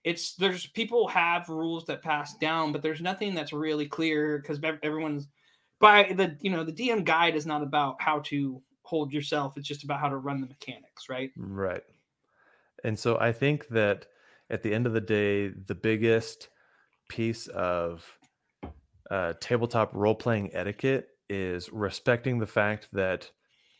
it's 0.03 0.35
there's 0.35 0.65
people 0.67 1.07
have 1.07 1.47
rules 1.49 1.85
that 1.85 2.01
pass 2.01 2.35
down, 2.35 2.71
but 2.71 2.81
there's 2.81 3.01
nothing 3.01 3.35
that's 3.35 3.53
really 3.53 3.87
clear 3.87 4.39
because 4.39 4.59
everyone's 4.81 5.27
by 5.79 6.13
the 6.15 6.37
you 6.41 6.49
know 6.49 6.63
the 6.63 6.73
DM 6.73 7.03
guide 7.03 7.35
is 7.35 7.45
not 7.45 7.63
about 7.63 8.01
how 8.01 8.19
to 8.19 8.61
hold 8.83 9.13
yourself; 9.13 9.57
it's 9.57 9.67
just 9.67 9.83
about 9.83 9.99
how 9.99 10.09
to 10.09 10.17
run 10.17 10.41
the 10.41 10.47
mechanics, 10.47 11.09
right? 11.09 11.31
Right. 11.37 11.83
And 12.83 12.97
so 12.97 13.17
I 13.17 13.31
think 13.31 13.67
that 13.69 14.07
at 14.49 14.61
the 14.61 14.73
end 14.73 14.85
of 14.85 14.93
the 14.93 15.01
day, 15.01 15.49
the 15.49 15.75
biggest 15.75 16.49
piece 17.07 17.47
of 17.47 18.05
uh, 19.11 19.33
tabletop 19.39 19.91
role 19.93 20.15
playing 20.15 20.51
etiquette 20.53 21.07
is 21.29 21.71
respecting 21.71 22.39
the 22.39 22.47
fact 22.47 22.87
that 22.93 23.29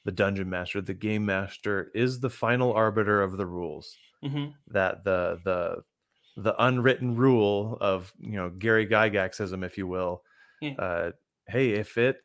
the 0.06 0.12
dungeon 0.12 0.50
master, 0.50 0.82
the 0.82 0.94
game 0.94 1.26
master, 1.26 1.92
is 1.96 2.20
the 2.20 2.30
final 2.30 2.74
arbiter 2.74 3.22
of 3.22 3.38
the 3.38 3.46
rules. 3.46 3.96
Mm-hmm. 4.24 4.52
That 4.68 5.04
the 5.04 5.40
the 5.44 5.84
the 6.36 6.64
unwritten 6.64 7.16
rule 7.16 7.78
of 7.80 8.14
you 8.20 8.34
know 8.34 8.50
Gary 8.50 8.88
Gygaxism, 8.88 9.66
if 9.66 9.78
you 9.78 9.88
will. 9.88 10.24
Yeah. 10.62 10.74
Uh, 10.74 11.12
hey, 11.48 11.72
if 11.72 11.98
it 11.98 12.18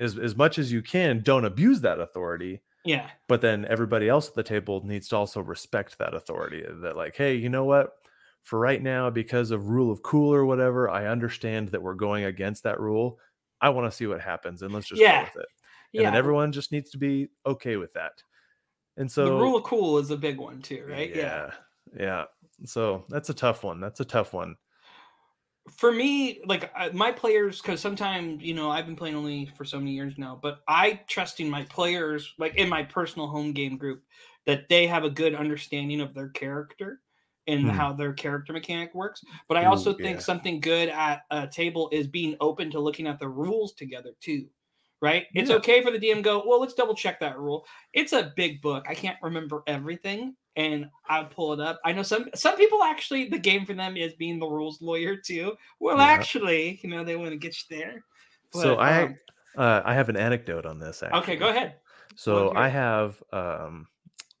as 0.00 0.18
as 0.18 0.36
much 0.36 0.58
as 0.58 0.72
you 0.72 0.82
can, 0.82 1.20
don't 1.20 1.44
abuse 1.44 1.80
that 1.82 2.00
authority. 2.00 2.62
Yeah. 2.84 3.08
But 3.28 3.40
then 3.40 3.64
everybody 3.68 4.08
else 4.08 4.28
at 4.28 4.34
the 4.34 4.42
table 4.42 4.82
needs 4.84 5.08
to 5.08 5.16
also 5.16 5.40
respect 5.40 5.98
that 5.98 6.14
authority. 6.14 6.64
That 6.82 6.96
like, 6.96 7.16
hey, 7.16 7.34
you 7.34 7.48
know 7.48 7.64
what? 7.64 7.92
For 8.42 8.58
right 8.58 8.82
now, 8.82 9.08
because 9.08 9.50
of 9.50 9.68
rule 9.68 9.90
of 9.92 10.02
cool 10.02 10.34
or 10.34 10.44
whatever, 10.44 10.90
I 10.90 11.06
understand 11.06 11.68
that 11.68 11.82
we're 11.82 11.94
going 11.94 12.24
against 12.24 12.64
that 12.64 12.80
rule. 12.80 13.18
I 13.60 13.68
want 13.70 13.90
to 13.90 13.96
see 13.96 14.06
what 14.06 14.20
happens, 14.20 14.62
and 14.62 14.74
let's 14.74 14.88
just 14.88 15.00
Yeah. 15.00 15.18
go 15.18 15.24
with 15.24 15.36
it. 15.36 15.48
And 15.94 16.02
Yeah. 16.02 16.10
then 16.10 16.16
everyone 16.16 16.52
just 16.52 16.72
needs 16.72 16.90
to 16.90 16.98
be 16.98 17.28
okay 17.46 17.76
with 17.76 17.92
that. 17.92 18.22
And 18.96 19.10
so 19.10 19.26
the 19.26 19.42
rule 19.42 19.56
of 19.56 19.64
cool 19.64 19.98
is 19.98 20.10
a 20.10 20.16
big 20.16 20.38
one 20.38 20.60
too, 20.62 20.84
right? 20.88 21.14
Yeah. 21.14 21.52
Yeah. 21.96 22.24
So 22.64 23.04
that's 23.08 23.30
a 23.30 23.34
tough 23.34 23.62
one. 23.64 23.80
That's 23.80 24.00
a 24.00 24.04
tough 24.04 24.32
one. 24.32 24.56
for 25.76 25.92
me, 25.92 26.40
like 26.44 26.72
my 26.92 27.12
players, 27.12 27.62
because 27.62 27.80
sometimes 27.80 28.42
you 28.42 28.54
know 28.54 28.70
I've 28.70 28.86
been 28.86 28.96
playing 28.96 29.14
only 29.14 29.46
for 29.56 29.64
so 29.64 29.78
many 29.78 29.92
years 29.92 30.14
now, 30.18 30.38
but 30.42 30.60
I 30.66 31.00
trust 31.06 31.38
in 31.40 31.48
my 31.48 31.62
players, 31.64 32.34
like 32.38 32.56
in 32.56 32.68
my 32.68 32.82
personal 32.82 33.28
home 33.28 33.52
game 33.52 33.76
group, 33.76 34.02
that 34.46 34.68
they 34.68 34.86
have 34.88 35.04
a 35.04 35.10
good 35.10 35.34
understanding 35.34 36.00
of 36.00 36.14
their 36.14 36.30
character 36.30 37.01
and 37.46 37.62
Hmm. 37.62 37.68
how 37.70 37.92
their 37.92 38.12
character 38.12 38.52
mechanic 38.52 38.94
works. 38.94 39.24
But 39.48 39.56
I 39.56 39.64
Ooh, 39.64 39.68
also 39.68 39.92
think 39.92 40.16
yeah. 40.16 40.20
something 40.20 40.60
good 40.60 40.88
at 40.88 41.22
a 41.30 41.46
table 41.46 41.88
is 41.92 42.06
being 42.06 42.36
open 42.40 42.70
to 42.70 42.80
looking 42.80 43.06
at 43.06 43.18
the 43.18 43.28
rules 43.28 43.72
together 43.74 44.10
too. 44.20 44.46
Right? 45.00 45.26
It's 45.34 45.50
okay 45.50 45.82
for 45.82 45.90
the 45.90 45.98
DM 45.98 46.22
go, 46.22 46.44
well, 46.46 46.60
let's 46.60 46.74
double 46.74 46.94
check 46.94 47.18
that 47.18 47.36
rule. 47.36 47.66
It's 47.92 48.12
a 48.12 48.32
big 48.36 48.62
book. 48.62 48.86
I 48.88 48.94
can't 48.94 49.16
remember 49.20 49.64
everything, 49.66 50.36
and 50.54 50.88
I'll 51.08 51.24
pull 51.26 51.52
it 51.52 51.58
up. 51.58 51.80
I 51.84 51.90
know 51.92 52.04
some 52.04 52.28
some 52.36 52.56
people 52.56 52.84
actually 52.84 53.28
the 53.28 53.38
game 53.38 53.66
for 53.66 53.74
them 53.74 53.96
is 53.96 54.14
being 54.14 54.38
the 54.38 54.46
rules 54.46 54.80
lawyer 54.80 55.16
too. 55.16 55.56
Well, 55.80 55.98
Yeah. 55.98 56.04
actually, 56.04 56.78
you 56.84 56.90
know, 56.90 57.02
they 57.02 57.16
want 57.16 57.30
to 57.32 57.36
get 57.36 57.56
you 57.56 57.76
there. 57.76 58.04
so 58.52 58.76
I 58.76 59.02
um, 59.02 59.16
uh, 59.56 59.82
I 59.84 59.94
have 59.94 60.08
an 60.08 60.16
anecdote 60.16 60.66
on 60.66 60.78
this. 60.78 61.02
Actually. 61.02 61.18
okay, 61.20 61.36
go 61.36 61.48
ahead. 61.48 61.74
So 62.14 62.54
I 62.54 62.68
have 62.68 63.20
um, 63.32 63.88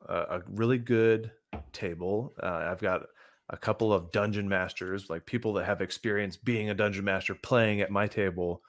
a, 0.08 0.42
really 0.48 0.78
good 0.78 1.30
table. 1.72 2.32
Uh, 2.42 2.68
I've 2.70 2.80
got 2.80 3.02
a 3.50 3.56
couple 3.56 3.92
of 3.92 4.12
dungeon 4.12 4.48
masters, 4.48 5.10
like 5.10 5.26
people 5.26 5.52
that 5.54 5.66
have 5.66 5.80
experience 5.80 6.36
being 6.36 6.70
a 6.70 6.74
dungeon 6.74 7.04
master, 7.04 7.34
playing 7.34 7.80
at 7.80 7.90
my 7.90 8.06
table, 8.06 8.62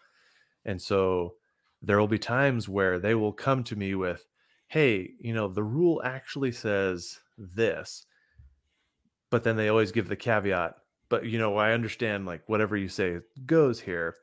and 0.65 0.81
so 0.81 1.35
there 1.81 1.99
will 1.99 2.07
be 2.07 2.19
times 2.19 2.69
where 2.69 2.99
they 2.99 3.15
will 3.15 3.33
come 3.33 3.63
to 3.65 3.75
me 3.75 3.95
with, 3.95 4.25
"Hey, 4.67 5.11
you 5.19 5.33
know, 5.33 5.47
the 5.47 5.63
rule 5.63 6.01
actually 6.03 6.51
says 6.51 7.19
this," 7.37 8.05
but 9.29 9.43
then 9.43 9.55
they 9.55 9.69
always 9.69 9.91
give 9.91 10.07
the 10.07 10.15
caveat. 10.15 10.75
But 11.09 11.25
you 11.25 11.37
know, 11.39 11.57
I 11.57 11.73
understand 11.73 12.25
like 12.25 12.47
whatever 12.47 12.77
you 12.77 12.89
say 12.89 13.19
goes 13.45 13.79
here 13.81 14.15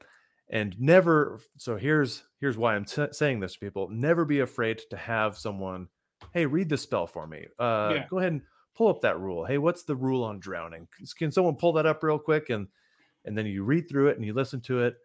and 0.51 0.79
never 0.79 1.41
so 1.57 1.77
here's 1.77 2.25
here's 2.41 2.59
why 2.59 2.75
i'm 2.75 2.85
t- 2.85 3.07
saying 3.13 3.41
this 3.41 3.55
to 3.55 3.61
people 3.61 3.89
never 3.89 4.25
be 4.25 4.41
afraid 4.41 4.81
to 4.91 4.97
have 4.97 5.39
someone 5.39 5.89
hey 6.33 6.47
read 6.47 6.69
the 6.69 6.77
spell 6.79 7.07
for 7.07 7.27
me. 7.27 7.47
Uh 7.59 7.89
Yeah. 7.95 8.07
go 8.09 8.19
ahead 8.19 8.33
and 8.33 8.43
pull 8.75 8.89
up 8.89 9.01
that 9.03 9.19
rule. 9.21 9.45
Hey 9.45 9.59
what's 9.59 9.85
the 9.85 9.97
rule 9.97 10.25
on 10.25 10.39
drowning? 10.41 10.89
Can, 10.97 11.07
can 11.19 11.33
someone 11.33 11.57
pull 11.57 11.73
that 11.75 11.87
up 11.87 12.03
real 12.03 12.19
quick? 12.19 12.51
And 12.51 12.69
and 13.25 13.37
then 13.37 13.47
you 13.47 13.65
read 13.65 13.89
through 13.89 14.09
it 14.09 14.17
and 14.17 14.25
you 14.25 14.33
listen 14.35 14.61
to 14.63 14.81
it. 14.81 14.97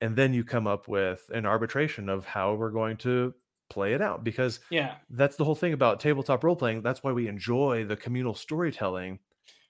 And 0.00 0.14
then 0.16 0.32
you 0.32 0.44
come 0.44 0.66
up 0.66 0.86
with 0.86 1.28
an 1.34 1.44
arbitration 1.44 2.08
of 2.08 2.24
how 2.24 2.54
we're 2.54 2.70
going 2.70 2.96
to 2.98 3.34
play 3.68 3.92
it 3.94 4.00
out 4.00 4.24
because 4.24 4.60
Yeah. 4.70 4.98
that's 5.10 5.36
the 5.36 5.44
whole 5.44 5.54
thing 5.56 5.72
about 5.72 6.00
tabletop 6.00 6.42
role 6.42 6.56
playing 6.56 6.82
that's 6.82 7.02
why 7.02 7.12
we 7.12 7.28
enjoy 7.28 7.84
the 7.84 7.96
communal 7.96 8.34
storytelling 8.34 9.18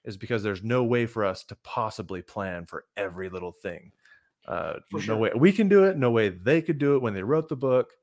is 0.05 0.15
because 0.17 0.41
there's 0.43 0.63
no 0.63 0.83
way 0.85 1.05
for 1.05 1.25
us 1.25 1.43
to 1.45 1.55
possibly 1.57 2.21
plan 2.21 2.65
for 2.65 2.85
every 2.95 3.29
little 3.29 3.51
thing. 3.51 3.91
Uh 4.47 4.79
For 4.91 4.99
no 5.01 5.17
sure. 5.17 5.17
way. 5.17 5.31
We 5.35 5.51
can 5.51 5.67
do 5.67 5.83
it. 5.85 5.97
No 5.97 6.11
way 6.11 6.29
they 6.29 6.61
could 6.61 6.77
do 6.77 6.95
it 6.95 7.01
when 7.01 7.13
they 7.13 7.23
wrote 7.23 7.49
the 7.49 7.57
book 7.57 7.93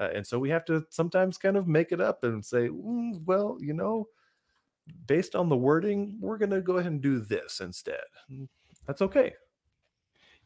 uh, 0.00 0.10
and 0.14 0.26
so 0.26 0.38
we 0.38 0.50
have 0.50 0.64
to 0.64 0.84
sometimes 0.90 1.38
kind 1.38 1.56
of 1.56 1.68
make 1.68 1.92
it 1.92 2.00
up 2.00 2.24
and 2.24 2.44
say 2.44 2.68
"Mm, 2.68 3.24
well 3.24 3.58
you 3.60 3.74
know 3.74 4.08
based 5.06 5.34
on 5.34 5.48
the 5.48 5.56
wording 5.56 6.16
we're 6.20 6.38
going 6.38 6.50
to 6.50 6.60
go 6.60 6.78
ahead 6.78 6.92
and 6.92 7.02
do 7.02 7.20
this 7.20 7.60
instead 7.60 8.04
Mm, 8.30 8.48
that's 8.86 9.02
okay 9.02 9.34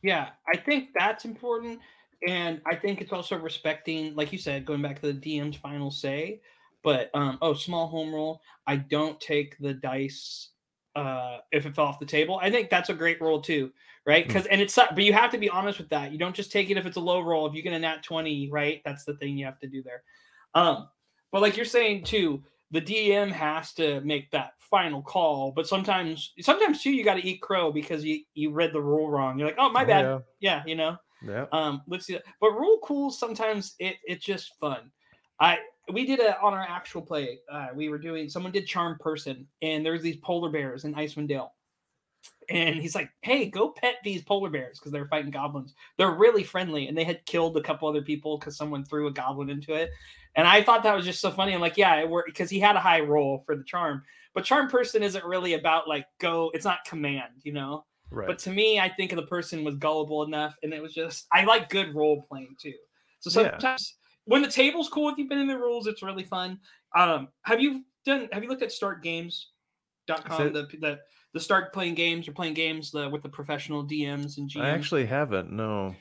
Yeah, 0.02 0.30
I 0.52 0.56
think 0.56 0.90
that's 0.94 1.25
important. 1.25 1.80
And 2.26 2.61
I 2.66 2.75
think 2.76 3.00
it's 3.00 3.12
also 3.12 3.38
respecting, 3.38 4.14
like 4.14 4.32
you 4.32 4.38
said, 4.38 4.64
going 4.64 4.82
back 4.82 5.00
to 5.00 5.12
the 5.12 5.38
DM's 5.38 5.56
final 5.56 5.90
say. 5.90 6.40
But 6.82 7.11
um, 7.14 7.38
oh, 7.40 7.54
small 7.54 7.88
home 7.88 8.14
roll. 8.14 8.42
I 8.66 8.76
don't 8.76 9.20
take 9.20 9.56
the 9.58 9.75
dice 9.75 10.50
uh 10.96 11.38
if 11.52 11.66
it 11.66 11.74
fell 11.74 11.86
off 11.86 11.98
the 11.98 12.06
table. 12.06 12.38
I 12.42 12.50
think 12.50 12.70
that's 12.70 12.90
a 12.90 12.94
great 12.94 13.20
roll 13.20 13.40
too, 13.40 13.72
right? 14.06 14.26
Because 14.26 14.46
and 14.46 14.60
it's 14.60 14.74
but 14.76 15.02
you 15.02 15.12
have 15.12 15.30
to 15.32 15.38
be 15.38 15.50
honest 15.50 15.78
with 15.78 15.88
that. 15.90 16.12
You 16.12 16.18
don't 16.18 16.34
just 16.34 16.52
take 16.52 16.70
it 16.70 16.76
if 16.76 16.86
it's 16.86 16.96
a 16.96 17.00
low 17.00 17.20
roll. 17.20 17.46
If 17.46 17.54
you 17.54 17.62
get 17.62 17.72
a 17.72 17.78
nat 17.78 18.02
20, 18.02 18.50
right? 18.50 18.80
That's 18.84 19.04
the 19.04 19.14
thing 19.16 19.36
you 19.36 19.44
have 19.44 19.58
to 19.60 19.66
do 19.66 19.82
there. 19.82 20.02
Um, 20.54 20.88
but 21.32 21.42
like 21.42 21.56
you're 21.56 21.66
saying 21.66 22.04
too, 22.04 22.42
the 22.70 22.80
DM 22.80 23.30
has 23.32 23.72
to 23.74 24.00
make 24.02 24.30
that 24.30 24.52
final 24.58 25.02
call. 25.02 25.52
But 25.52 25.66
sometimes, 25.66 26.32
sometimes 26.40 26.82
too, 26.82 26.90
you 26.92 27.04
got 27.04 27.14
to 27.14 27.26
eat 27.26 27.40
crow 27.42 27.72
because 27.72 28.04
you 28.04 28.20
you 28.34 28.52
read 28.52 28.72
the 28.72 28.80
rule 28.82 29.10
wrong. 29.10 29.38
You're 29.38 29.48
like, 29.48 29.58
oh 29.58 29.70
my 29.70 29.84
Oh, 29.84 29.86
bad. 29.86 30.02
yeah. 30.04 30.18
Yeah, 30.40 30.62
you 30.66 30.74
know. 30.74 30.96
yeah 31.26 31.46
Um, 31.52 31.82
let's 31.88 32.06
see. 32.06 32.18
But 32.40 32.50
rule 32.52 32.78
cool 32.84 33.10
sometimes 33.10 33.74
it 33.78 33.96
it's 34.04 34.24
just 34.24 34.58
fun. 34.60 34.90
I 35.40 35.58
we 35.92 36.06
did 36.06 36.20
it 36.20 36.36
on 36.42 36.54
our 36.54 36.62
actual 36.62 37.02
play. 37.02 37.40
Uh, 37.50 37.68
we 37.74 37.88
were 37.88 37.98
doing 37.98 38.28
someone 38.28 38.52
did 38.52 38.66
charm 38.66 38.98
person, 38.98 39.46
and 39.62 39.84
there's 39.84 40.02
these 40.02 40.16
polar 40.16 40.50
bears 40.50 40.84
in 40.84 40.94
Icewind 40.94 41.28
Dale. 41.28 41.54
And 42.48 42.76
he's 42.76 42.94
like, 42.94 43.10
"Hey, 43.22 43.46
go 43.46 43.70
pet 43.70 43.96
these 44.04 44.22
polar 44.22 44.50
bears 44.50 44.78
because 44.78 44.92
they're 44.92 45.08
fighting 45.08 45.30
goblins. 45.30 45.74
They're 45.96 46.10
really 46.10 46.42
friendly, 46.44 46.88
and 46.88 46.96
they 46.96 47.04
had 47.04 47.24
killed 47.26 47.56
a 47.56 47.62
couple 47.62 47.88
other 47.88 48.02
people 48.02 48.38
because 48.38 48.56
someone 48.56 48.84
threw 48.84 49.06
a 49.06 49.12
goblin 49.12 49.50
into 49.50 49.74
it." 49.74 49.90
And 50.36 50.46
I 50.46 50.62
thought 50.62 50.82
that 50.82 50.96
was 50.96 51.04
just 51.04 51.20
so 51.20 51.30
funny. 51.30 51.54
I'm 51.54 51.60
like, 51.60 51.76
"Yeah, 51.76 51.96
it 52.00 52.08
worked," 52.08 52.28
because 52.28 52.50
he 52.50 52.60
had 52.60 52.76
a 52.76 52.80
high 52.80 53.00
roll 53.00 53.42
for 53.46 53.56
the 53.56 53.64
charm. 53.64 54.02
But 54.34 54.44
charm 54.44 54.68
person 54.68 55.02
isn't 55.02 55.24
really 55.24 55.54
about 55.54 55.88
like 55.88 56.06
go. 56.18 56.50
It's 56.54 56.64
not 56.64 56.84
command, 56.84 57.40
you 57.44 57.52
know. 57.52 57.86
right 58.10 58.26
But 58.26 58.38
to 58.40 58.50
me, 58.50 58.80
I 58.80 58.88
think 58.88 59.14
the 59.14 59.26
person 59.26 59.64
was 59.64 59.76
gullible 59.76 60.22
enough, 60.22 60.56
and 60.62 60.72
it 60.74 60.82
was 60.82 60.94
just 60.94 61.26
I 61.32 61.44
like 61.44 61.70
good 61.70 61.94
role 61.94 62.22
playing 62.22 62.56
too. 62.60 62.74
So 63.20 63.42
Yeah. 63.42 63.58
When 64.25 64.43
the 64.43 64.49
table's 64.49 64.88
cool 64.88 65.09
if 65.09 65.19
you've 65.19 65.28
been 65.28 65.38
in 65.38 65.47
the 65.47 65.59
rules, 65.59 65.87
it's 65.87 66.02
really 66.02 66.25
fun. 66.25 66.59
Um, 66.97 67.28
have 67.43 67.61
you 67.61 67.85
done? 68.04 68.28
Have 68.33 68.43
you 68.43 68.49
looked 68.49 68.62
at 68.62 68.71
startgames.com? 68.71 70.52
The 70.52 70.69
the 70.81 71.00
the 71.35 71.40
start 71.40 71.73
playing 71.73 71.95
games 71.95 72.28
or 72.28 72.33
playing 72.33 72.54
games 72.54 72.93
the, 72.93 73.09
with 73.11 73.23
the 73.23 73.28
professional 73.28 73.85
DMs 73.85 74.38
and 74.38 74.49
GMs. 74.49 74.62
i 74.62 74.71
actually 74.71 75.04
haven't 75.04 75.52
no 75.52 75.95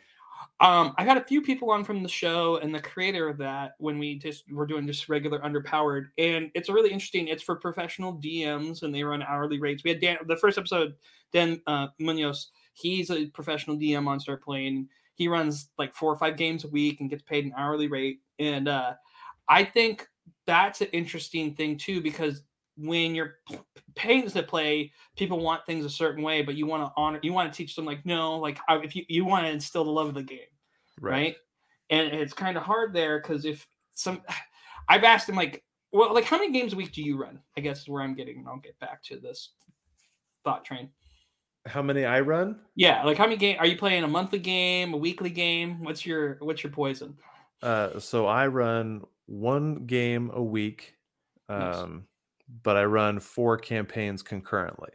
Um, 0.61 0.93
I 0.97 1.05
got 1.05 1.17
a 1.17 1.23
few 1.23 1.41
people 1.41 1.71
on 1.71 1.83
from 1.83 2.03
the 2.03 2.09
show 2.09 2.57
and 2.57 2.73
the 2.73 2.79
creator 2.79 3.27
of 3.27 3.39
that 3.39 3.71
when 3.79 3.97
we 3.97 4.19
just 4.19 4.49
were 4.51 4.67
doing 4.67 4.85
just 4.85 5.09
regular 5.09 5.39
underpowered, 5.39 6.09
and 6.17 6.51
it's 6.53 6.69
really 6.69 6.91
interesting. 6.91 7.27
It's 7.27 7.43
for 7.43 7.55
professional 7.55 8.15
DMs 8.15 8.83
and 8.83 8.93
they 8.93 9.03
run 9.03 9.23
hourly 9.23 9.59
rates. 9.59 9.83
We 9.83 9.89
had 9.89 9.99
Dan, 9.99 10.17
the 10.27 10.37
first 10.37 10.57
episode, 10.57 10.93
Dan 11.33 11.61
uh, 11.67 11.87
Munoz. 11.99 12.51
He's 12.73 13.09
a 13.09 13.25
professional 13.27 13.77
DM 13.77 14.07
on 14.07 14.19
Start 14.19 14.43
Playing. 14.43 14.87
He 15.15 15.27
runs 15.27 15.69
like 15.77 15.93
four 15.93 16.11
or 16.11 16.17
five 16.17 16.37
games 16.37 16.63
a 16.63 16.69
week 16.69 17.01
and 17.01 17.09
gets 17.09 17.23
paid 17.23 17.45
an 17.45 17.53
hourly 17.57 17.87
rate. 17.87 18.19
And 18.39 18.67
uh, 18.67 18.93
I 19.47 19.63
think 19.63 20.07
that's 20.45 20.81
an 20.81 20.87
interesting 20.87 21.55
thing 21.55 21.77
too 21.77 22.01
because 22.01 22.43
when 22.75 23.13
you're 23.13 23.35
paying 23.95 24.27
to 24.27 24.43
play, 24.43 24.91
people 25.15 25.39
want 25.39 25.65
things 25.65 25.85
a 25.85 25.89
certain 25.89 26.23
way, 26.23 26.41
but 26.41 26.55
you 26.55 26.65
want 26.65 26.83
to 26.83 26.91
honor, 26.97 27.19
you 27.21 27.31
want 27.31 27.51
to 27.51 27.55
teach 27.55 27.75
them 27.75 27.85
like 27.85 28.05
no, 28.05 28.37
like 28.39 28.59
if 28.69 28.95
you 28.95 29.05
you 29.07 29.25
want 29.25 29.45
to 29.45 29.51
instill 29.51 29.83
the 29.83 29.91
love 29.91 30.07
of 30.07 30.15
the 30.15 30.23
game 30.23 30.39
right? 30.99 31.35
And 31.89 32.07
it's 32.07 32.33
kind 32.33 32.57
of 32.57 32.63
hard 32.63 32.93
there 32.93 33.19
because 33.19 33.45
if 33.45 33.67
some, 33.93 34.21
I've 34.89 35.03
asked 35.03 35.29
him 35.29 35.35
like, 35.35 35.63
well, 35.91 36.13
like 36.13 36.25
how 36.25 36.37
many 36.37 36.51
games 36.51 36.73
a 36.73 36.75
week 36.75 36.91
do 36.91 37.03
you 37.03 37.17
run? 37.17 37.39
I 37.57 37.61
guess 37.61 37.81
is 37.81 37.89
where 37.89 38.01
I'm 38.01 38.15
getting. 38.15 38.39
And 38.39 38.47
I'll 38.47 38.57
get 38.57 38.79
back 38.79 39.03
to 39.03 39.17
this 39.17 39.51
thought 40.43 40.65
train. 40.65 40.89
How 41.65 41.81
many 41.81 42.05
i 42.05 42.19
run 42.19 42.59
Yeah, 42.75 43.03
like 43.03 43.17
how 43.17 43.23
many 43.25 43.37
game 43.37 43.57
are 43.59 43.65
you 43.65 43.77
playing? 43.77 44.03
A 44.03 44.07
monthly 44.07 44.39
game, 44.39 44.93
a 44.93 44.97
weekly 44.97 45.29
game? 45.29 45.83
What's 45.83 46.05
your 46.05 46.37
what's 46.41 46.63
your 46.63 46.71
poison? 46.71 47.17
Uh, 47.61 47.99
so 47.99 48.25
I 48.27 48.47
run 48.47 49.03
one 49.27 49.85
game 49.85 50.31
a 50.33 50.43
week, 50.43 50.95
Nice. 51.47 51.77
um, 51.77 52.07
but 52.63 52.75
I 52.75 52.83
run 52.83 53.19
four 53.21 53.57
campaigns 53.57 54.21
concurrently. 54.21 54.89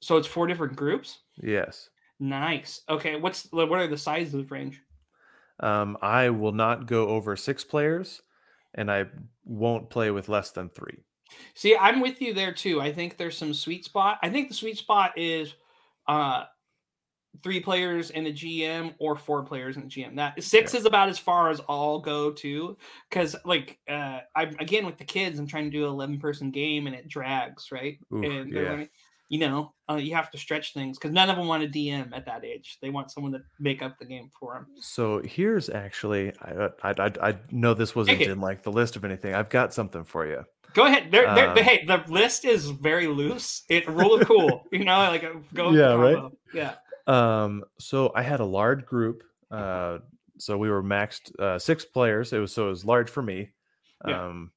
So 0.00 0.18
it's 0.18 0.26
four 0.28 0.46
different 0.46 0.76
groups. 0.76 1.20
Yes. 1.36 1.88
Nice. 2.20 2.82
Okay, 2.90 3.16
what's 3.16 3.48
what 3.50 3.72
are 3.72 3.86
the 3.86 3.96
sizes 3.96 4.34
of 4.34 4.48
the 4.48 4.54
range? 4.54 4.82
Um, 5.60 5.96
I 6.02 6.28
will 6.30 6.52
not 6.52 6.86
go 6.86 7.08
over 7.08 7.34
six 7.36 7.64
players, 7.64 8.20
and 8.74 8.90
I 8.90 9.06
won't 9.44 9.88
play 9.90 10.10
with 10.10 10.28
less 10.28 10.50
than 10.50 10.68
three. 10.68 10.98
See, 11.54 11.76
I'm 11.76 12.00
with 12.00 12.20
you 12.20 12.34
there 12.34 12.52
too. 12.52 12.80
I 12.80 12.92
think 12.92 13.16
there's 13.16 13.36
some 13.36 13.54
sweet 13.54 13.84
spot. 13.86 14.18
I 14.22 14.28
think 14.28 14.48
the 14.48 14.54
sweet 14.54 14.76
spot 14.78 15.16
is 15.16 15.54
uh 16.08 16.44
three 17.42 17.60
players 17.60 18.10
and 18.10 18.26
a 18.26 18.32
GM 18.32 18.94
or 18.98 19.14
four 19.14 19.44
players 19.44 19.76
and 19.76 19.84
a 19.84 19.88
GM. 19.88 20.16
That 20.16 20.42
six 20.42 20.74
is 20.74 20.86
about 20.86 21.08
as 21.08 21.18
far 21.18 21.50
as 21.50 21.60
I'll 21.68 22.00
go 22.00 22.32
to 22.32 22.76
because 23.08 23.36
like 23.44 23.78
uh 23.88 24.20
I'm 24.34 24.56
again 24.58 24.86
with 24.86 24.98
the 24.98 25.04
kids, 25.04 25.38
I'm 25.38 25.46
trying 25.46 25.64
to 25.64 25.70
do 25.70 25.84
an 25.84 25.90
11 25.90 26.18
person 26.18 26.50
game 26.50 26.86
and 26.86 26.96
it 26.96 27.08
drags, 27.08 27.70
right? 27.70 27.98
And 28.10 28.52
yeah. 28.52 28.84
Learning- 29.30 29.40
you 29.42 29.48
know, 29.48 29.72
uh, 29.90 29.96
you 29.96 30.14
have 30.14 30.30
to 30.30 30.38
stretch 30.38 30.74
things 30.74 30.98
because 30.98 31.12
none 31.12 31.30
of 31.30 31.36
them 31.36 31.46
want 31.46 31.62
a 31.62 31.66
DM 31.66 32.12
at 32.14 32.26
that 32.26 32.44
age. 32.44 32.78
They 32.82 32.90
want 32.90 33.10
someone 33.10 33.32
to 33.32 33.40
make 33.58 33.82
up 33.82 33.98
the 33.98 34.04
game 34.04 34.30
for 34.38 34.54
them. 34.54 34.66
So 34.80 35.20
here's 35.24 35.68
actually, 35.68 36.32
I 36.42 36.50
uh, 36.50 36.68
I, 36.82 36.90
I, 36.90 37.12
I 37.30 37.38
know 37.50 37.74
this 37.74 37.94
wasn't 37.94 38.20
in 38.22 38.40
like 38.40 38.62
the 38.62 38.72
list 38.72 38.96
of 38.96 39.04
anything. 39.04 39.34
I've 39.34 39.48
got 39.50 39.72
something 39.74 40.04
for 40.04 40.26
you. 40.26 40.44
Go 40.74 40.84
ahead. 40.86 41.10
They're, 41.10 41.34
they're, 41.34 41.50
um, 41.50 41.56
hey, 41.56 41.84
the 41.86 42.04
list 42.08 42.44
is 42.44 42.66
very 42.70 43.06
loose. 43.06 43.64
It 43.70 43.88
rule 43.88 44.14
of 44.20 44.26
cool. 44.26 44.64
you 44.70 44.84
know, 44.84 44.98
like 44.98 45.24
go. 45.54 45.70
Yeah. 45.70 45.94
Right. 45.94 46.32
Yeah. 46.52 46.74
Um. 47.06 47.64
So 47.78 48.12
I 48.14 48.22
had 48.22 48.40
a 48.40 48.44
large 48.44 48.84
group. 48.84 49.22
Uh. 49.50 49.98
So 50.38 50.56
we 50.58 50.70
were 50.70 50.82
maxed 50.82 51.36
uh, 51.40 51.58
six 51.58 51.84
players. 51.84 52.32
It 52.32 52.38
was 52.38 52.52
so 52.52 52.66
it 52.66 52.70
was 52.70 52.84
large 52.84 53.08
for 53.10 53.22
me. 53.22 53.50
Yeah. 54.06 54.26
Um. 54.26 54.50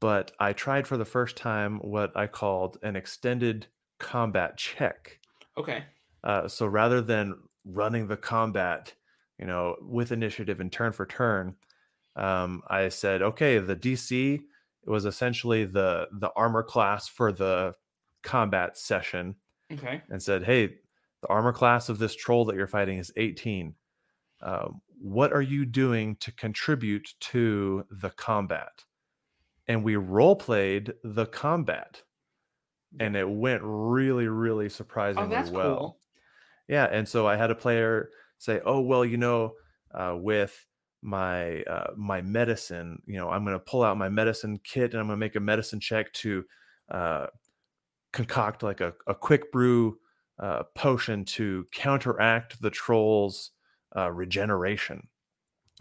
But 0.00 0.32
I 0.40 0.52
tried 0.52 0.86
for 0.86 0.96
the 0.96 1.04
first 1.04 1.36
time 1.36 1.78
what 1.78 2.16
I 2.16 2.26
called 2.26 2.78
an 2.82 2.96
extended 2.96 3.66
combat 3.98 4.56
check. 4.56 5.18
Okay. 5.56 5.84
Uh, 6.24 6.48
so 6.48 6.66
rather 6.66 7.00
than 7.00 7.36
running 7.64 8.08
the 8.08 8.16
combat, 8.16 8.94
you 9.38 9.46
know, 9.46 9.76
with 9.80 10.12
initiative 10.12 10.60
and 10.60 10.72
turn 10.72 10.92
for 10.92 11.06
turn, 11.06 11.54
um, 12.16 12.62
I 12.68 12.88
said, 12.88 13.22
okay, 13.22 13.58
the 13.58 13.76
DC 13.76 14.40
was 14.84 15.04
essentially 15.04 15.64
the 15.64 16.08
the 16.12 16.30
armor 16.34 16.62
class 16.62 17.06
for 17.06 17.32
the 17.32 17.74
combat 18.22 18.76
session. 18.76 19.36
Okay. 19.72 20.02
And 20.08 20.22
said, 20.22 20.44
hey, 20.44 20.74
the 21.20 21.28
armor 21.28 21.52
class 21.52 21.88
of 21.88 21.98
this 21.98 22.14
troll 22.14 22.44
that 22.46 22.56
you're 22.56 22.66
fighting 22.66 22.98
is 22.98 23.12
18. 23.16 23.74
Uh, 24.40 24.68
what 25.00 25.32
are 25.32 25.42
you 25.42 25.66
doing 25.66 26.16
to 26.16 26.32
contribute 26.32 27.14
to 27.20 27.84
the 27.90 28.10
combat? 28.10 28.84
And 29.66 29.84
we 29.84 29.96
role 29.96 30.36
played 30.36 30.94
the 31.04 31.26
combat 31.26 32.02
and 33.00 33.16
it 33.16 33.28
went 33.28 33.60
really, 33.64 34.28
really 34.28 34.66
oh, 34.66 34.68
surprisingly 34.68 35.36
oh, 35.36 35.50
well. 35.50 35.76
Cool. 35.76 35.98
Yeah, 36.68 36.84
and 36.84 37.08
so 37.08 37.26
I 37.26 37.36
had 37.36 37.50
a 37.50 37.54
player 37.54 38.10
say, 38.38 38.60
"Oh, 38.64 38.80
well, 38.80 39.04
you 39.04 39.16
know, 39.16 39.54
uh, 39.94 40.16
with 40.16 40.66
my 41.02 41.62
uh, 41.62 41.92
my 41.96 42.20
medicine, 42.22 43.02
you 43.06 43.16
know, 43.16 43.30
I'm 43.30 43.44
going 43.44 43.56
to 43.56 43.60
pull 43.60 43.82
out 43.82 43.96
my 43.96 44.08
medicine 44.08 44.58
kit 44.64 44.92
and 44.92 45.00
I'm 45.00 45.06
going 45.06 45.16
to 45.16 45.20
make 45.20 45.36
a 45.36 45.40
medicine 45.40 45.80
check 45.80 46.12
to 46.14 46.44
uh, 46.90 47.26
concoct 48.12 48.62
like 48.62 48.80
a, 48.80 48.92
a 49.06 49.14
quick 49.14 49.50
brew 49.52 49.98
uh, 50.38 50.64
potion 50.74 51.24
to 51.24 51.66
counteract 51.72 52.60
the 52.60 52.70
troll's 52.70 53.52
uh, 53.96 54.10
regeneration." 54.10 55.08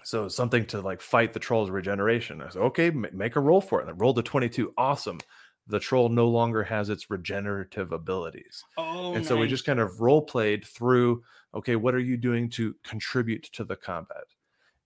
So 0.03 0.29
something 0.29 0.65
to 0.67 0.79
like 0.79 1.01
fight 1.01 1.33
the 1.33 1.39
troll's 1.39 1.69
regeneration. 1.69 2.41
I 2.41 2.47
said, 2.47 2.61
okay, 2.61 2.91
make 2.91 3.35
a 3.35 3.41
roll 3.41 3.59
for 3.59 3.79
it. 3.79 3.89
And 3.89 3.91
I 3.91 3.93
rolled 3.97 4.17
a 4.17 4.21
22. 4.21 4.73
Awesome 4.77 5.19
the 5.67 5.79
troll 5.79 6.09
no 6.09 6.27
longer 6.27 6.63
has 6.63 6.89
its 6.89 7.09
regenerative 7.09 7.91
abilities. 7.91 8.63
Oh, 8.77 9.13
and 9.13 9.25
so 9.25 9.37
we 9.37 9.47
just 9.47 9.65
kind 9.65 9.79
of 9.79 9.99
role 9.99 10.21
played 10.21 10.65
through 10.65 11.23
okay, 11.55 11.75
what 11.75 11.95
are 11.95 11.99
you 11.99 12.17
doing 12.17 12.49
to 12.49 12.75
contribute 12.83 13.43
to 13.43 13.63
the 13.63 13.75
combat? 13.75 14.25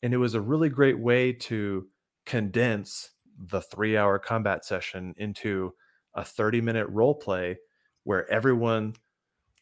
And 0.04 0.14
it 0.14 0.18
was 0.18 0.36
a 0.36 0.42
really 0.42 0.70
great 0.70 1.00
way 1.00 1.34
to 1.34 1.88
condense 2.26 3.12
the 3.38 3.62
three 3.62 3.98
hour 3.98 4.20
combat 4.20 4.64
session 4.64 5.14
into 5.18 5.74
a 6.14 6.24
30 6.24 6.62
minute 6.62 6.88
role 6.90 7.16
play 7.16 7.58
where 8.04 8.30
everyone 8.32 8.96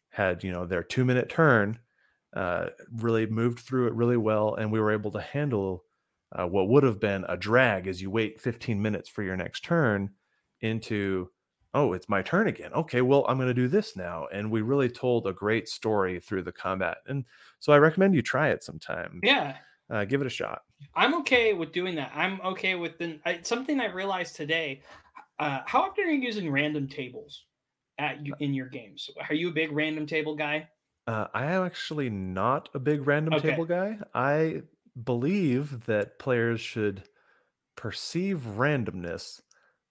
had, 0.09 0.43
you 0.43 0.51
know, 0.51 0.65
their 0.65 0.83
two 0.83 1.05
minute 1.05 1.29
turn, 1.29 1.79
uh, 2.35 2.67
really 2.91 3.25
moved 3.25 3.59
through 3.59 3.87
it 3.87 3.93
really 3.93 4.17
well. 4.17 4.55
And 4.55 4.71
we 4.71 4.79
were 4.79 4.91
able 4.91 5.11
to 5.11 5.21
handle 5.21 5.83
uh, 6.31 6.45
what 6.45 6.69
would 6.69 6.83
have 6.83 6.99
been 6.99 7.25
a 7.27 7.37
drag 7.37 7.87
as 7.87 8.01
you 8.01 8.11
wait 8.11 8.39
15 8.39 8.81
minutes 8.81 9.09
for 9.09 9.23
your 9.23 9.35
next 9.35 9.63
turn 9.63 10.11
into 10.61 11.29
oh 11.73 11.93
it's 11.93 12.09
my 12.09 12.21
turn 12.21 12.47
again. 12.47 12.73
Okay 12.73 13.01
well 13.01 13.25
i'm 13.27 13.37
going 13.37 13.47
to 13.47 13.53
do 13.53 13.67
this 13.67 13.95
now. 13.95 14.27
And 14.33 14.49
we 14.49 14.61
really 14.61 14.89
told 14.89 15.27
a 15.27 15.33
great 15.33 15.69
story 15.69 16.19
through 16.19 16.43
the 16.43 16.51
combat 16.51 16.97
and 17.07 17.25
so 17.59 17.73
i 17.73 17.77
recommend 17.77 18.15
you 18.15 18.21
try 18.21 18.49
it 18.49 18.63
sometime. 18.63 19.19
Yeah. 19.23 19.55
Uh, 19.91 20.05
give 20.05 20.21
it 20.21 20.27
a 20.27 20.29
shot. 20.29 20.61
I'm 20.95 21.15
okay 21.15 21.53
with 21.53 21.71
doing 21.71 21.95
that. 21.95 22.11
I'm 22.13 22.39
okay 22.41 22.75
with 22.75 22.99
the, 22.99 23.19
I, 23.25 23.39
something 23.41 23.79
i 23.79 23.87
realized 23.87 24.35
today 24.35 24.81
uh, 25.39 25.61
how 25.65 25.83
often 25.83 26.05
are 26.05 26.11
you 26.11 26.21
using 26.21 26.51
random 26.51 26.87
tables 26.87 27.45
at 27.97 28.25
you 28.25 28.33
uh 28.33 28.37
in 28.39 28.53
your 28.53 28.67
games? 28.67 29.09
Are 29.29 29.35
you 29.35 29.49
a 29.49 29.53
big 29.53 29.71
random 29.71 30.05
table 30.05 30.35
guy? 30.35 30.67
Uh, 31.07 31.27
i 31.33 31.45
am 31.45 31.65
actually 31.65 32.09
not 32.09 32.69
a 32.73 32.79
big 32.79 33.07
random 33.07 33.33
okay. 33.35 33.51
table 33.51 33.65
guy. 33.65 33.97
I 34.13 34.63
believe 35.03 35.85
that 35.85 36.19
players 36.19 36.61
should 36.61 37.03
perceive 37.75 38.39
randomness 38.57 39.41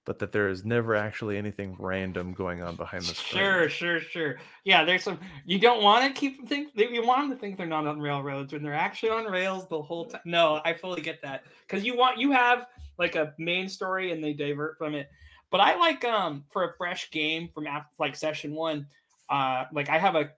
but 0.09 0.19
that 0.21 0.33
there 0.33 0.49
is 0.49 0.65
never 0.65 0.97
actually 0.97 1.37
anything 1.37 1.77
random 1.79 2.33
going 2.33 2.63
on 2.63 2.77
behind 2.77 3.03
the 3.03 3.15
screen. 3.15 3.45
Sure, 3.45 3.69
sure, 3.69 4.01
sure. 4.01 4.37
Yeah, 4.65 4.83
there's 4.83 5.03
some. 5.03 5.21
You 5.45 5.59
don't 5.59 5.83
want 5.83 6.03
to 6.03 6.19
keep 6.19 6.49
think. 6.49 6.71
You 6.75 7.07
want 7.07 7.29
them 7.29 7.37
to 7.37 7.39
think 7.39 7.59
they're 7.59 7.67
not 7.67 7.87
on 7.87 8.01
railroads 8.01 8.55
when 8.55 8.63
they're 8.63 8.73
actually 8.73 9.11
on 9.11 9.27
rails 9.27 9.69
the 9.69 9.83
whole 9.83 10.07
time. 10.07 10.23
No, 10.25 10.63
I 10.65 10.73
fully 10.73 11.03
get 11.03 11.21
that 11.21 11.45
because 11.67 11.85
you 11.85 11.95
want 11.95 12.19
you 12.19 12.33
have 12.33 12.69
like 12.99 13.17
a 13.17 13.35
main 13.39 13.69
story 13.69 14.11
and 14.11 14.25
they 14.25 14.33
divert 14.33 14.79
from 14.79 14.95
it. 14.95 15.11
But 15.51 15.61
I 15.61 15.77
like 15.77 16.03
um 16.07 16.45
for 16.49 16.65
a 16.65 16.75
fresh 16.79 17.11
game 17.11 17.51
from 17.53 17.67
after, 17.67 17.91
like 17.99 18.17
session 18.17 18.55
one. 18.55 18.87
Uh, 19.29 19.65
like 19.75 19.91
I 19.91 19.99
have 19.99 20.15
a 20.15 20.31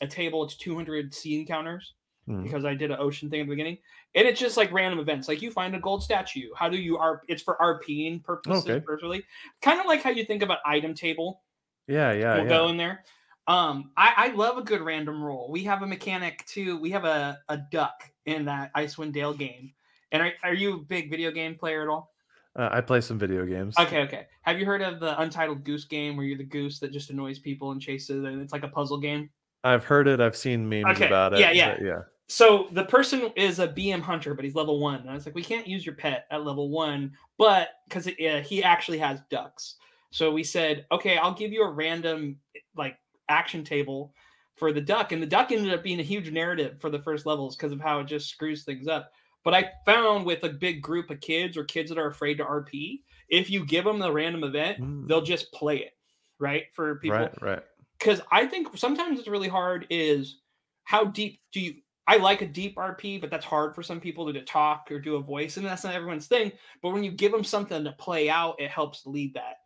a 0.00 0.06
table. 0.06 0.44
It's 0.44 0.54
200 0.54 1.12
scene 1.12 1.44
counters 1.44 1.94
mm. 2.28 2.42
because 2.42 2.64
I 2.64 2.74
did 2.74 2.90
an 2.90 2.98
ocean 3.00 3.30
thing 3.30 3.40
at 3.40 3.46
the 3.46 3.50
beginning, 3.50 3.78
and 4.14 4.28
it's 4.28 4.38
just 4.38 4.56
like 4.56 4.70
random 4.72 5.00
events. 5.00 5.28
Like 5.28 5.42
you 5.42 5.50
find 5.50 5.74
a 5.74 5.80
gold 5.80 6.02
statue. 6.02 6.48
How 6.54 6.68
do 6.68 6.76
you 6.76 6.98
are? 6.98 7.22
It's 7.28 7.42
for 7.42 7.56
RPing 7.60 8.22
purposes, 8.22 8.64
okay. 8.68 8.80
personally. 8.80 9.24
Kind 9.62 9.80
of 9.80 9.86
like 9.86 10.02
how 10.02 10.10
you 10.10 10.24
think 10.24 10.42
about 10.42 10.58
item 10.64 10.94
table. 10.94 11.42
Yeah, 11.86 12.12
yeah. 12.12 12.34
We'll 12.34 12.44
yeah. 12.44 12.48
go 12.48 12.68
in 12.68 12.76
there. 12.76 13.04
Um, 13.46 13.92
I, 13.96 14.12
I 14.16 14.28
love 14.34 14.58
a 14.58 14.62
good 14.62 14.82
random 14.82 15.22
roll. 15.22 15.50
We 15.50 15.64
have 15.64 15.82
a 15.82 15.86
mechanic 15.86 16.44
too. 16.46 16.78
We 16.78 16.90
have 16.90 17.04
a, 17.04 17.38
a 17.48 17.56
duck 17.56 18.04
in 18.26 18.44
that 18.44 18.74
Icewind 18.74 19.12
Dale 19.12 19.32
game. 19.32 19.72
And 20.12 20.22
are, 20.22 20.32
are 20.42 20.54
you 20.54 20.74
a 20.74 20.78
big 20.78 21.10
video 21.10 21.30
game 21.30 21.54
player 21.54 21.82
at 21.82 21.88
all? 21.88 22.12
Uh, 22.54 22.68
I 22.70 22.82
play 22.82 23.00
some 23.00 23.18
video 23.18 23.46
games. 23.46 23.74
Okay, 23.78 24.02
okay. 24.02 24.26
Have 24.42 24.58
you 24.58 24.66
heard 24.66 24.82
of 24.82 25.00
the 25.00 25.18
Untitled 25.18 25.64
Goose 25.64 25.84
game 25.84 26.16
where 26.16 26.26
you're 26.26 26.36
the 26.36 26.44
goose 26.44 26.78
that 26.80 26.92
just 26.92 27.08
annoys 27.08 27.38
people 27.38 27.72
and 27.72 27.80
chases, 27.80 28.24
and 28.24 28.42
it's 28.42 28.52
like 28.52 28.64
a 28.64 28.68
puzzle 28.68 28.98
game? 28.98 29.30
I've 29.64 29.84
heard 29.84 30.08
it. 30.08 30.20
I've 30.20 30.36
seen 30.36 30.68
memes 30.68 30.96
okay. 30.96 31.06
about 31.06 31.34
it. 31.34 31.40
Yeah, 31.40 31.52
yeah, 31.52 31.76
yeah 31.80 32.00
so 32.28 32.68
the 32.72 32.84
person 32.84 33.32
is 33.36 33.58
a 33.58 33.68
BM 33.68 34.02
hunter, 34.02 34.34
but 34.34 34.44
he's 34.44 34.54
level 34.54 34.78
one. 34.80 35.00
And 35.00 35.10
I 35.10 35.14
was 35.14 35.24
like, 35.24 35.34
we 35.34 35.42
can't 35.42 35.66
use 35.66 35.86
your 35.86 35.94
pet 35.94 36.26
at 36.30 36.44
level 36.44 36.68
one, 36.68 37.12
but 37.38 37.70
because 37.88 38.06
uh, 38.06 38.42
he 38.44 38.62
actually 38.62 38.98
has 38.98 39.20
ducks. 39.30 39.76
So 40.10 40.30
we 40.30 40.44
said, 40.44 40.86
okay, 40.92 41.16
I'll 41.16 41.34
give 41.34 41.52
you 41.52 41.62
a 41.62 41.70
random 41.70 42.36
like 42.76 42.98
action 43.28 43.64
table 43.64 44.12
for 44.56 44.72
the 44.72 44.80
duck, 44.80 45.12
and 45.12 45.22
the 45.22 45.26
duck 45.26 45.52
ended 45.52 45.72
up 45.72 45.82
being 45.82 46.00
a 46.00 46.04
huge 46.04 46.30
narrative 46.30 46.80
for 46.80 46.90
the 46.90 46.98
first 46.98 47.24
levels 47.24 47.56
because 47.56 47.72
of 47.72 47.80
how 47.80 48.00
it 48.00 48.06
just 48.06 48.28
screws 48.28 48.64
things 48.64 48.88
up. 48.88 49.12
But 49.44 49.54
I 49.54 49.70
found 49.86 50.26
with 50.26 50.42
a 50.44 50.50
big 50.50 50.82
group 50.82 51.10
of 51.10 51.20
kids 51.20 51.56
or 51.56 51.64
kids 51.64 51.88
that 51.88 51.98
are 51.98 52.08
afraid 52.08 52.34
to 52.38 52.44
RP, 52.44 53.00
if 53.28 53.48
you 53.48 53.64
give 53.64 53.84
them 53.84 53.98
the 53.98 54.12
random 54.12 54.44
event, 54.44 54.80
mm. 54.80 55.06
they'll 55.06 55.22
just 55.22 55.52
play 55.52 55.78
it, 55.78 55.92
right? 56.38 56.64
For 56.74 56.96
people, 56.96 57.18
right, 57.18 57.42
right. 57.42 57.62
Because 57.98 58.20
I 58.30 58.46
think 58.46 58.76
sometimes 58.76 59.18
it's 59.18 59.28
really 59.28 59.48
hard. 59.48 59.86
Is 59.88 60.40
how 60.84 61.04
deep 61.04 61.40
do 61.52 61.60
you 61.60 61.74
I 62.08 62.16
like 62.16 62.40
a 62.40 62.46
deep 62.46 62.76
RP, 62.76 63.20
but 63.20 63.30
that's 63.30 63.44
hard 63.44 63.74
for 63.74 63.82
some 63.82 64.00
people 64.00 64.26
to, 64.26 64.32
to 64.32 64.42
talk 64.42 64.90
or 64.90 64.98
do 64.98 65.16
a 65.16 65.22
voice, 65.22 65.58
and 65.58 65.66
that's 65.66 65.84
not 65.84 65.94
everyone's 65.94 66.26
thing. 66.26 66.52
But 66.82 66.94
when 66.94 67.04
you 67.04 67.10
give 67.10 67.32
them 67.32 67.44
something 67.44 67.84
to 67.84 67.92
play 67.92 68.30
out, 68.30 68.58
it 68.58 68.70
helps 68.70 69.04
lead 69.04 69.34
that. 69.34 69.58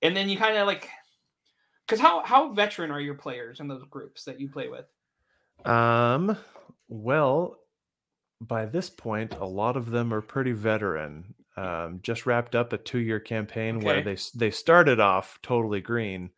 And 0.00 0.16
then 0.16 0.28
you 0.28 0.38
kind 0.38 0.56
of 0.56 0.68
like, 0.68 0.88
because 1.84 1.98
how 1.98 2.22
how 2.22 2.52
veteran 2.52 2.92
are 2.92 3.00
your 3.00 3.16
players 3.16 3.58
in 3.58 3.66
those 3.66 3.82
groups 3.90 4.22
that 4.24 4.38
you 4.38 4.48
play 4.48 4.68
with? 4.68 4.86
Um, 5.66 6.36
well, 6.86 7.56
by 8.40 8.66
this 8.66 8.88
point, 8.88 9.34
a 9.34 9.44
lot 9.44 9.76
of 9.76 9.90
them 9.90 10.14
are 10.14 10.20
pretty 10.20 10.52
veteran. 10.52 11.34
Um, 11.56 11.98
just 12.04 12.26
wrapped 12.26 12.54
up 12.54 12.72
a 12.72 12.78
two 12.78 13.00
year 13.00 13.18
campaign 13.18 13.78
okay. 13.78 13.86
where 13.86 14.02
they 14.04 14.16
they 14.36 14.52
started 14.52 15.00
off 15.00 15.40
totally 15.42 15.80
green, 15.80 16.30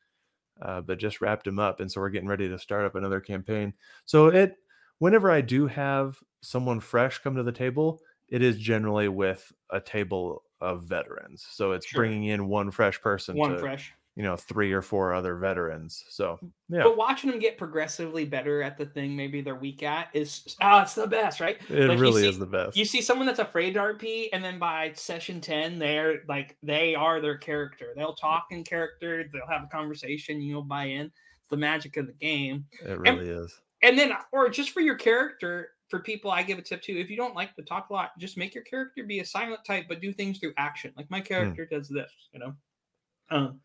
uh, 0.62 0.80
but 0.80 0.98
just 0.98 1.20
wrapped 1.20 1.44
them 1.44 1.58
up, 1.58 1.80
and 1.80 1.92
so 1.92 2.00
we're 2.00 2.08
getting 2.08 2.30
ready 2.30 2.48
to 2.48 2.58
start 2.58 2.86
up 2.86 2.94
another 2.94 3.20
campaign. 3.20 3.74
So 4.06 4.28
it 4.28 4.56
whenever 5.00 5.30
I 5.30 5.40
do 5.40 5.66
have 5.66 6.20
someone 6.42 6.78
fresh 6.78 7.18
come 7.18 7.34
to 7.34 7.42
the 7.42 7.52
table, 7.52 8.00
it 8.28 8.42
is 8.42 8.56
generally 8.56 9.08
with 9.08 9.52
a 9.70 9.80
table 9.80 10.44
of 10.60 10.84
veterans. 10.84 11.44
So 11.50 11.72
it's 11.72 11.86
sure. 11.86 12.02
bringing 12.02 12.24
in 12.24 12.46
one 12.46 12.70
fresh 12.70 13.00
person, 13.00 13.36
one 13.36 13.54
to, 13.54 13.58
fresh, 13.58 13.92
you 14.14 14.22
know, 14.22 14.36
three 14.36 14.72
or 14.72 14.82
four 14.82 15.14
other 15.14 15.36
veterans. 15.36 16.04
So 16.10 16.38
yeah, 16.68 16.82
but 16.84 16.96
watching 16.96 17.30
them 17.30 17.40
get 17.40 17.58
progressively 17.58 18.24
better 18.24 18.62
at 18.62 18.76
the 18.76 18.86
thing 18.86 19.16
maybe 19.16 19.40
they're 19.40 19.54
weak 19.54 19.82
at 19.82 20.08
is 20.12 20.56
oh, 20.60 20.80
it's 20.80 20.94
the 20.94 21.06
best, 21.06 21.40
right? 21.40 21.56
It 21.68 21.88
like 21.88 21.98
really 21.98 22.22
see, 22.22 22.28
is 22.28 22.38
the 22.38 22.46
best. 22.46 22.76
You 22.76 22.84
see 22.84 23.00
someone 23.00 23.26
that's 23.26 23.38
afraid 23.38 23.74
to 23.74 23.80
RP, 23.80 24.28
and 24.32 24.44
then 24.44 24.58
by 24.58 24.92
session 24.94 25.40
ten, 25.40 25.78
they're 25.78 26.20
like 26.28 26.56
they 26.62 26.94
are 26.94 27.20
their 27.20 27.38
character. 27.38 27.94
They'll 27.96 28.14
talk 28.14 28.48
in 28.50 28.64
character. 28.64 29.24
They'll 29.32 29.46
have 29.48 29.64
a 29.64 29.68
conversation. 29.68 30.40
You'll 30.42 30.62
buy 30.62 30.84
in. 30.84 31.06
It's 31.06 31.50
the 31.50 31.56
magic 31.56 31.96
of 31.96 32.06
the 32.06 32.12
game. 32.12 32.66
It 32.84 32.98
really 32.98 33.30
and, 33.30 33.44
is 33.44 33.60
and 33.82 33.98
then 33.98 34.12
or 34.32 34.48
just 34.48 34.70
for 34.70 34.80
your 34.80 34.94
character 34.94 35.70
for 35.88 36.00
people 36.00 36.30
i 36.30 36.42
give 36.42 36.58
a 36.58 36.62
tip 36.62 36.82
too 36.82 36.96
if 36.96 37.10
you 37.10 37.16
don't 37.16 37.34
like 37.34 37.54
to 37.54 37.62
talk 37.62 37.90
a 37.90 37.92
lot 37.92 38.10
just 38.18 38.36
make 38.36 38.54
your 38.54 38.64
character 38.64 39.04
be 39.04 39.20
a 39.20 39.24
silent 39.24 39.60
type 39.66 39.86
but 39.88 40.00
do 40.00 40.12
things 40.12 40.38
through 40.38 40.52
action 40.56 40.92
like 40.96 41.10
my 41.10 41.18
hmm. 41.18 41.24
character 41.24 41.66
mm. 41.66 41.70
does 41.70 41.88
this 41.88 42.10
you 42.32 42.40
know 42.40 42.54
um 43.30 43.60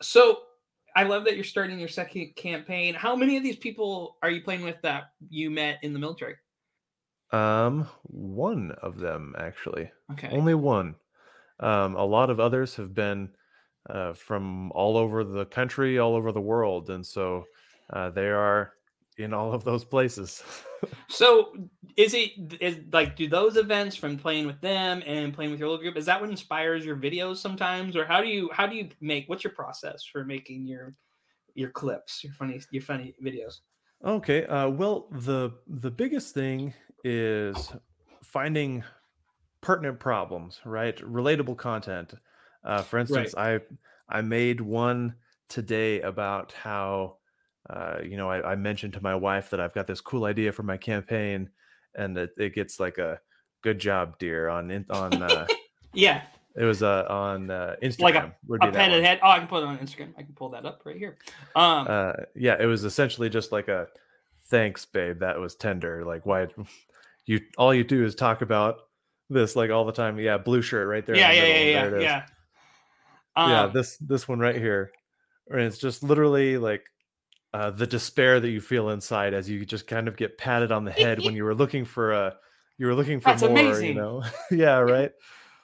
so 0.00 0.38
I 0.96 1.04
love 1.04 1.24
that 1.26 1.36
you're 1.36 1.44
starting 1.44 1.78
your 1.78 1.88
second 1.88 2.34
campaign. 2.34 2.94
How 2.94 3.14
many 3.14 3.36
of 3.36 3.42
these 3.42 3.56
people 3.56 4.16
are 4.22 4.30
you 4.30 4.42
playing 4.42 4.62
with 4.62 4.80
that 4.82 5.12
you 5.28 5.50
met 5.50 5.78
in 5.82 5.92
the 5.92 5.98
military? 5.98 6.34
Um, 7.30 7.86
one 8.02 8.72
of 8.82 8.98
them 8.98 9.34
actually, 9.38 9.92
Okay. 10.12 10.28
only 10.30 10.54
one. 10.54 10.96
Um, 11.60 11.94
a 11.94 12.04
lot 12.04 12.30
of 12.30 12.40
others 12.40 12.74
have 12.76 12.94
been 12.94 13.30
uh, 13.88 14.14
from 14.14 14.72
all 14.72 14.96
over 14.96 15.24
the 15.24 15.46
country, 15.46 15.98
all 15.98 16.14
over 16.14 16.32
the 16.32 16.40
world, 16.40 16.90
and 16.90 17.06
so 17.06 17.44
uh, 17.92 18.10
they 18.10 18.28
are 18.28 18.72
in 19.18 19.34
all 19.34 19.52
of 19.52 19.64
those 19.64 19.84
places. 19.84 20.42
So 21.08 21.52
is 21.96 22.14
it 22.14 22.56
is 22.60 22.78
like 22.92 23.16
do 23.16 23.26
those 23.26 23.56
events 23.56 23.96
from 23.96 24.16
playing 24.16 24.46
with 24.46 24.60
them 24.60 25.02
and 25.04 25.34
playing 25.34 25.50
with 25.50 25.58
your 25.58 25.70
little 25.70 25.82
group 25.82 25.96
is 25.96 26.06
that 26.06 26.20
what 26.20 26.30
inspires 26.30 26.84
your 26.84 26.96
videos 26.96 27.38
sometimes 27.38 27.96
or 27.96 28.04
how 28.04 28.20
do 28.20 28.28
you 28.28 28.48
how 28.52 28.64
do 28.64 28.76
you 28.76 28.88
make 29.00 29.28
what's 29.28 29.42
your 29.42 29.52
process 29.54 30.04
for 30.04 30.24
making 30.24 30.66
your 30.66 30.94
your 31.54 31.70
clips 31.70 32.22
your 32.22 32.32
funny 32.32 32.60
your 32.70 32.82
funny 32.82 33.12
videos? 33.20 33.56
Okay. 34.04 34.46
Uh, 34.46 34.68
well, 34.68 35.08
the 35.10 35.50
the 35.66 35.90
biggest 35.90 36.34
thing 36.34 36.72
is 37.04 37.72
finding 38.22 38.84
pertinent 39.60 39.98
problems, 39.98 40.60
right? 40.64 40.96
Relatable 40.98 41.56
content. 41.56 42.14
Uh, 42.64 42.82
for 42.82 42.98
instance, 42.98 43.34
I 43.36 43.60
I 44.08 44.20
made 44.20 44.60
one 44.60 45.14
today 45.48 46.00
about 46.02 46.52
how 46.52 47.17
uh, 47.70 47.98
you 48.02 48.16
know 48.16 48.30
I, 48.30 48.52
I 48.52 48.56
mentioned 48.56 48.94
to 48.94 49.02
my 49.02 49.14
wife 49.14 49.50
that 49.50 49.60
I've 49.60 49.74
got 49.74 49.86
this 49.86 50.00
cool 50.00 50.24
idea 50.24 50.52
for 50.52 50.62
my 50.62 50.76
campaign, 50.76 51.50
and 51.94 52.16
it, 52.16 52.30
it 52.38 52.54
gets 52.54 52.80
like 52.80 52.98
a 52.98 53.20
good 53.62 53.78
job, 53.78 54.18
dear, 54.18 54.48
on 54.48 54.84
on 54.90 55.22
uh, 55.22 55.46
Yeah, 55.94 56.22
it 56.56 56.64
was 56.64 56.82
uh, 56.82 57.06
on 57.08 57.50
uh, 57.50 57.76
Instagram. 57.82 58.32
Like 58.48 58.64
a- 58.64 58.68
a 58.68 58.72
pen 58.72 58.92
and 58.92 59.04
head. 59.04 59.20
Oh, 59.22 59.30
I 59.30 59.38
can 59.38 59.48
put 59.48 59.62
it 59.62 59.66
on 59.66 59.78
Instagram. 59.78 60.12
I 60.18 60.22
can 60.22 60.34
pull 60.34 60.50
that 60.50 60.64
up 60.66 60.82
right 60.84 60.96
here. 60.96 61.18
Um, 61.56 61.86
uh 61.88 62.12
yeah 62.34 62.56
it 62.60 62.66
was 62.66 62.84
essentially 62.84 63.28
just 63.28 63.52
like 63.52 63.68
a 63.68 63.86
thanks 64.50 64.84
babe 64.86 65.20
that 65.20 65.38
was 65.38 65.54
tender 65.54 66.04
like 66.04 66.24
why 66.24 66.46
you 67.26 67.40
all 67.58 67.74
you 67.74 67.84
do 67.84 68.04
is 68.04 68.14
talk 68.14 68.40
about 68.42 68.76
this 69.28 69.54
like 69.56 69.70
all 69.70 69.84
the 69.84 69.92
time 69.92 70.18
yeah 70.18 70.38
blue 70.38 70.62
shirt 70.62 70.88
right 70.88 71.04
there 71.04 71.16
yeah, 71.16 71.30
the 71.30 71.36
yeah, 71.36 71.42
middle, 71.42 71.66
yeah, 71.66 71.88
there 71.88 72.00
yeah, 72.00 72.24
yeah. 73.36 73.48
yeah 73.48 73.62
Um, 73.64 73.72
this 73.72 73.96
this 73.98 74.26
one 74.26 74.38
right 74.38 74.56
here 74.56 74.90
and 75.50 75.60
it's 75.60 75.78
just 75.78 76.02
literally 76.02 76.56
like 76.58 76.84
uh 77.54 77.70
the 77.70 77.86
despair 77.86 78.40
that 78.40 78.50
you 78.50 78.60
feel 78.60 78.90
inside 78.90 79.34
as 79.34 79.48
you 79.48 79.64
just 79.64 79.86
kind 79.86 80.08
of 80.08 80.16
get 80.16 80.38
patted 80.38 80.70
on 80.72 80.84
the 80.84 80.90
head 80.90 81.20
when 81.20 81.34
you 81.34 81.44
were 81.44 81.54
looking 81.54 81.84
for 81.84 82.12
a 82.12 82.36
you 82.76 82.86
were 82.86 82.94
looking 82.94 83.20
for 83.20 83.30
That's 83.30 83.42
more 83.42 83.50
amazing. 83.52 83.88
you 83.88 83.94
know 83.94 84.22
yeah 84.50 84.78
right 84.78 85.12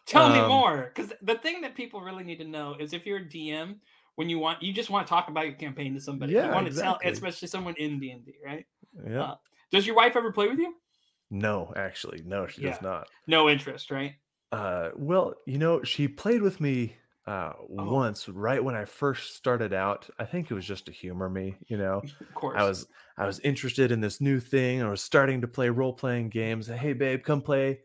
Tell 0.06 0.28
me 0.28 0.40
Um, 0.40 0.50
more, 0.50 0.92
because 0.94 1.14
the 1.22 1.36
thing 1.36 1.62
that 1.62 1.74
people 1.74 2.02
really 2.02 2.24
need 2.24 2.36
to 2.36 2.44
know 2.44 2.74
is 2.78 2.92
if 2.92 3.06
you're 3.06 3.18
a 3.18 3.24
DM, 3.24 3.80
when 4.16 4.28
you 4.28 4.38
want, 4.38 4.62
you 4.62 4.70
just 4.72 4.90
want 4.90 5.06
to 5.06 5.10
talk 5.10 5.28
about 5.28 5.46
your 5.46 5.54
campaign 5.54 5.94
to 5.94 6.00
somebody. 6.00 6.34
Yeah, 6.34 6.48
you 6.48 6.52
want 6.52 6.70
to 6.70 6.78
tell, 6.78 7.00
especially 7.02 7.48
someone 7.48 7.74
in 7.78 7.98
D 7.98 8.10
and 8.10 8.24
D, 8.24 8.34
right? 8.44 8.66
yeah 9.08 9.22
Uh, 9.22 9.34
Does 9.72 9.86
your 9.86 9.96
wife 9.96 10.14
ever 10.14 10.30
play 10.30 10.48
with 10.48 10.58
you? 10.58 10.74
no 11.30 11.72
actually 11.74 12.22
no 12.24 12.46
she 12.46 12.60
does 12.62 12.80
not 12.82 13.08
No 13.26 13.48
interest, 13.48 13.90
right? 13.90 14.14
Uh, 14.52 14.90
well, 14.94 15.34
you 15.46 15.58
know, 15.58 15.82
she 15.82 16.06
played 16.06 16.40
with 16.42 16.60
me 16.60 16.96
uh 17.26 17.52
Oh. 17.56 17.92
once 17.92 18.28
right 18.28 18.62
when 18.62 18.74
I 18.74 18.84
first 18.84 19.34
started 19.36 19.72
out. 19.72 20.08
I 20.18 20.24
think 20.24 20.50
it 20.50 20.54
was 20.54 20.66
just 20.66 20.86
to 20.86 20.92
humor 20.92 21.28
me, 21.30 21.56
you 21.68 21.76
know. 21.78 22.02
Of 22.20 22.34
course. 22.34 22.56
I 22.58 22.64
was 22.64 22.86
I 23.16 23.26
was 23.26 23.40
interested 23.40 23.90
in 23.92 24.00
this 24.00 24.20
new 24.20 24.40
thing. 24.40 24.82
I 24.82 24.88
was 24.90 25.00
starting 25.02 25.40
to 25.40 25.48
play 25.48 25.68
role 25.70 25.92
playing 25.92 26.28
games. 26.30 26.66
Hey 26.66 26.92
babe, 26.92 27.22
come 27.22 27.40
play. 27.42 27.80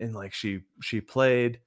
And 0.00 0.14
like 0.14 0.34
she 0.34 0.60
she 0.82 1.00
played 1.00 1.60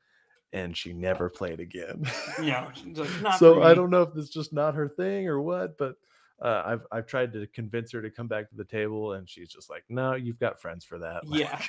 and 0.53 0.75
she 0.77 0.93
never 0.93 1.29
played 1.29 1.59
again. 1.59 2.03
She's 2.37 2.97
like, 2.97 3.37
so 3.37 3.61
I 3.63 3.73
don't 3.73 3.89
know 3.89 4.03
if 4.03 4.15
it's 4.15 4.29
just 4.29 4.53
not 4.53 4.75
her 4.75 4.87
thing 4.87 5.27
or 5.27 5.41
what, 5.41 5.77
but 5.77 5.95
uh, 6.41 6.63
I've 6.65 6.81
I've 6.91 7.07
tried 7.07 7.33
to 7.33 7.47
convince 7.47 7.91
her 7.93 8.01
to 8.01 8.09
come 8.09 8.27
back 8.27 8.49
to 8.49 8.55
the 8.55 8.65
table, 8.65 9.13
and 9.13 9.27
she's 9.27 9.49
just 9.49 9.69
like, 9.69 9.83
"No, 9.89 10.15
you've 10.15 10.39
got 10.39 10.61
friends 10.61 10.83
for 10.85 10.99
that." 10.99 11.25
Like, 11.27 11.39
Yeah. 11.41 11.61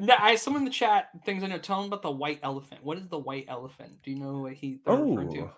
No, 0.00 0.14
I 0.18 0.36
someone 0.36 0.62
in 0.62 0.64
the 0.64 0.70
chat 0.70 1.10
things 1.24 1.42
I 1.42 1.46
know. 1.46 1.58
Tell 1.58 1.78
them 1.78 1.86
about 1.86 2.02
the 2.02 2.10
white 2.10 2.40
elephant. 2.42 2.82
What 2.82 2.98
is 2.98 3.08
the 3.08 3.18
white 3.18 3.46
elephant? 3.48 4.02
Do 4.02 4.10
you 4.10 4.18
know 4.18 4.38
what 4.38 4.52
he 4.54 4.80
they're 4.84 4.96
referring 4.96 5.32
to? 5.34 5.50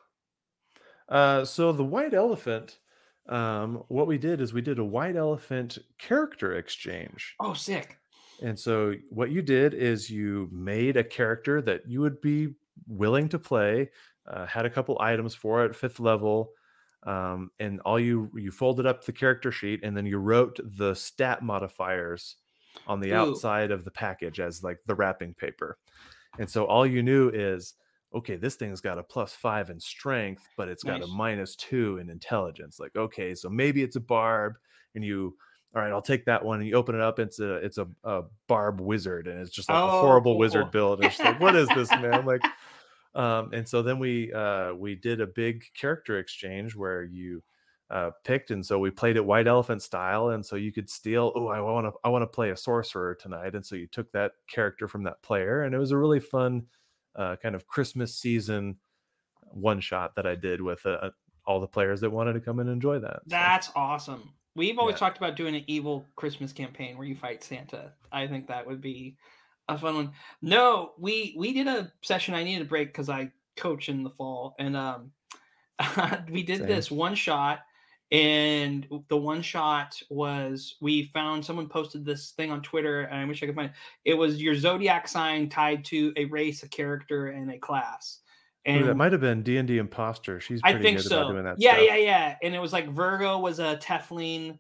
Oh, 1.10 1.14
uh, 1.16 1.44
so 1.44 1.72
the 1.72 1.84
white 1.84 2.14
elephant. 2.14 2.78
Um, 3.26 3.84
what 3.88 4.06
we 4.06 4.18
did 4.18 4.42
is 4.42 4.52
we 4.52 4.60
did 4.60 4.78
a 4.78 4.84
white 4.84 5.16
elephant 5.16 5.78
character 5.98 6.56
exchange, 6.56 7.34
Oh, 7.40 7.54
sick. 7.54 7.96
and 8.42 8.58
so 8.58 8.92
what 9.08 9.30
you 9.30 9.40
did 9.40 9.72
is 9.72 10.10
you 10.10 10.46
made 10.52 10.98
a 10.98 11.04
character 11.04 11.62
that 11.62 11.88
you 11.88 12.02
would 12.02 12.20
be 12.20 12.54
willing 12.86 13.30
to 13.30 13.38
play. 13.38 13.90
Uh, 14.26 14.44
had 14.44 14.66
a 14.66 14.70
couple 14.70 14.98
items 15.00 15.34
for 15.34 15.64
it, 15.64 15.74
fifth 15.74 16.00
level, 16.00 16.50
um, 17.04 17.50
and 17.60 17.80
all 17.86 17.98
you 17.98 18.30
you 18.34 18.50
folded 18.50 18.84
up 18.84 19.02
the 19.04 19.12
character 19.12 19.50
sheet, 19.50 19.80
and 19.82 19.96
then 19.96 20.04
you 20.04 20.18
wrote 20.18 20.60
the 20.76 20.92
stat 20.94 21.42
modifiers 21.42 22.36
on 22.86 23.00
the 23.00 23.12
Ooh. 23.12 23.14
outside 23.14 23.70
of 23.70 23.84
the 23.84 23.90
package 23.90 24.40
as 24.40 24.62
like 24.62 24.78
the 24.86 24.94
wrapping 24.94 25.34
paper. 25.34 25.78
And 26.38 26.48
so 26.50 26.66
all 26.66 26.86
you 26.86 27.02
knew 27.02 27.30
is 27.30 27.74
okay, 28.14 28.36
this 28.36 28.54
thing's 28.54 28.80
got 28.80 28.98
a 28.98 29.02
plus 29.02 29.34
five 29.34 29.70
in 29.70 29.80
strength, 29.80 30.48
but 30.56 30.68
it's 30.68 30.84
got 30.84 31.02
a 31.02 31.06
minus 31.06 31.56
two 31.56 31.98
in 31.98 32.08
intelligence. 32.08 32.78
Like, 32.78 32.94
okay, 32.96 33.34
so 33.34 33.48
maybe 33.48 33.82
it's 33.82 33.96
a 33.96 34.00
barb, 34.00 34.54
and 34.94 35.04
you, 35.04 35.36
all 35.74 35.82
right, 35.82 35.90
I'll 35.90 36.00
take 36.00 36.24
that 36.26 36.44
one. 36.44 36.60
And 36.60 36.68
you 36.68 36.74
open 36.76 36.94
it 36.94 37.00
up, 37.00 37.18
it's 37.18 37.40
a 37.40 37.54
it's 37.54 37.78
a, 37.78 37.88
a 38.04 38.22
barb 38.46 38.80
wizard, 38.80 39.26
and 39.26 39.40
it's 39.40 39.50
just 39.50 39.68
like 39.68 39.82
a 39.84 39.88
Oh, 39.88 39.90
horrible 39.90 40.32
cool. 40.32 40.38
wizard 40.38 40.70
build. 40.70 41.00
And 41.00 41.08
it's 41.08 41.24
like, 41.24 41.40
what 41.40 41.56
is 41.56 41.68
this, 41.74 41.90
man? 41.90 42.24
Like, 42.24 42.42
um, 43.14 43.50
and 43.52 43.68
so 43.68 43.82
then 43.82 43.98
we 43.98 44.32
uh 44.32 44.74
we 44.74 44.94
did 44.94 45.20
a 45.20 45.26
big 45.26 45.64
character 45.74 46.18
exchange 46.18 46.76
where 46.76 47.02
you 47.02 47.42
uh 47.90 48.10
picked, 48.24 48.50
and 48.50 48.64
so 48.64 48.78
we 48.78 48.90
played 48.90 49.16
it 49.16 49.24
white 49.24 49.46
elephant 49.46 49.82
style, 49.82 50.30
and 50.30 50.44
so 50.44 50.56
you 50.56 50.72
could 50.72 50.88
steal. 50.90 51.32
Oh, 51.34 51.48
I 51.48 51.60
want 51.60 51.86
to 51.86 51.92
I 52.04 52.08
want 52.08 52.22
to 52.22 52.26
play 52.26 52.50
a 52.50 52.56
sorcerer 52.56 53.14
tonight, 53.14 53.54
and 53.54 53.64
so 53.64 53.76
you 53.76 53.86
took 53.86 54.10
that 54.12 54.32
character 54.48 54.88
from 54.88 55.04
that 55.04 55.22
player, 55.22 55.62
and 55.62 55.74
it 55.74 55.78
was 55.78 55.90
a 55.90 55.98
really 55.98 56.20
fun 56.20 56.66
uh, 57.16 57.36
kind 57.36 57.54
of 57.54 57.66
Christmas 57.66 58.16
season 58.16 58.78
one 59.52 59.80
shot 59.80 60.16
that 60.16 60.26
I 60.26 60.34
did 60.34 60.60
with 60.60 60.84
uh, 60.86 61.10
all 61.46 61.60
the 61.60 61.68
players 61.68 62.00
that 62.00 62.10
wanted 62.10 62.32
to 62.34 62.40
come 62.40 62.58
and 62.58 62.68
enjoy 62.68 62.98
that. 63.00 63.20
So, 63.28 63.36
That's 63.36 63.70
awesome. 63.76 64.34
We've 64.56 64.78
always 64.78 64.94
Yeah. 64.94 64.98
talked 64.98 65.16
about 65.16 65.36
doing 65.36 65.54
an 65.56 65.64
evil 65.66 66.06
Christmas 66.16 66.52
campaign 66.52 66.96
where 66.96 67.06
you 67.06 67.16
fight 67.16 67.42
Santa. 67.42 67.94
I 68.12 68.26
think 68.26 68.46
that 68.48 68.66
would 68.66 68.80
be 68.80 69.16
a 69.68 69.76
fun 69.78 69.94
one. 69.96 70.12
No, 70.42 70.94
we 70.98 71.34
we 71.36 71.52
did 71.52 71.66
a 71.66 71.92
session. 72.02 72.34
I 72.34 72.44
needed 72.44 72.62
a 72.62 72.68
break 72.68 72.88
because 72.88 73.08
I 73.08 73.32
coach 73.56 73.88
in 73.88 74.02
the 74.04 74.10
fall, 74.10 74.54
and 74.58 74.76
um, 74.76 75.12
we 76.30 76.42
did 76.42 76.60
Same. 76.60 76.66
this 76.66 76.90
one 76.90 77.14
shot. 77.14 77.60
And 78.12 78.86
the 79.08 79.16
one 79.16 79.42
shot 79.42 80.00
was 80.10 80.76
we 80.80 81.04
found 81.14 81.44
someone 81.44 81.68
posted 81.68 82.04
this 82.04 82.30
thing 82.32 82.50
on 82.52 82.62
Twitter, 82.62 83.02
and 83.02 83.18
I 83.18 83.24
wish 83.24 83.42
I 83.42 83.46
could 83.46 83.54
find 83.56 83.70
it. 83.70 84.10
It 84.10 84.14
was 84.14 84.40
your 84.40 84.54
zodiac 84.54 85.08
sign 85.08 85.48
tied 85.48 85.84
to 85.86 86.12
a 86.16 86.26
race, 86.26 86.62
a 86.62 86.68
character, 86.68 87.28
and 87.28 87.50
a 87.50 87.58
class. 87.58 88.20
Ooh, 88.68 88.72
And 88.72 88.88
that 88.88 88.94
might 88.96 89.12
have 89.12 89.20
been 89.20 89.42
D 89.42 89.56
and 89.56 89.66
D 89.66 89.78
Imposter. 89.78 90.38
She's 90.38 90.60
I 90.62 90.74
think 90.74 90.98
good 90.98 91.06
so. 91.06 91.22
about 91.22 91.32
doing 91.32 91.44
that. 91.44 91.56
yeah, 91.58 91.72
stuff. 91.72 91.84
yeah, 91.86 91.96
yeah. 91.96 92.36
And 92.42 92.54
it 92.54 92.60
was 92.60 92.72
like 92.72 92.88
Virgo 92.88 93.38
was 93.38 93.58
a 93.58 93.76
Teflon 93.78 94.58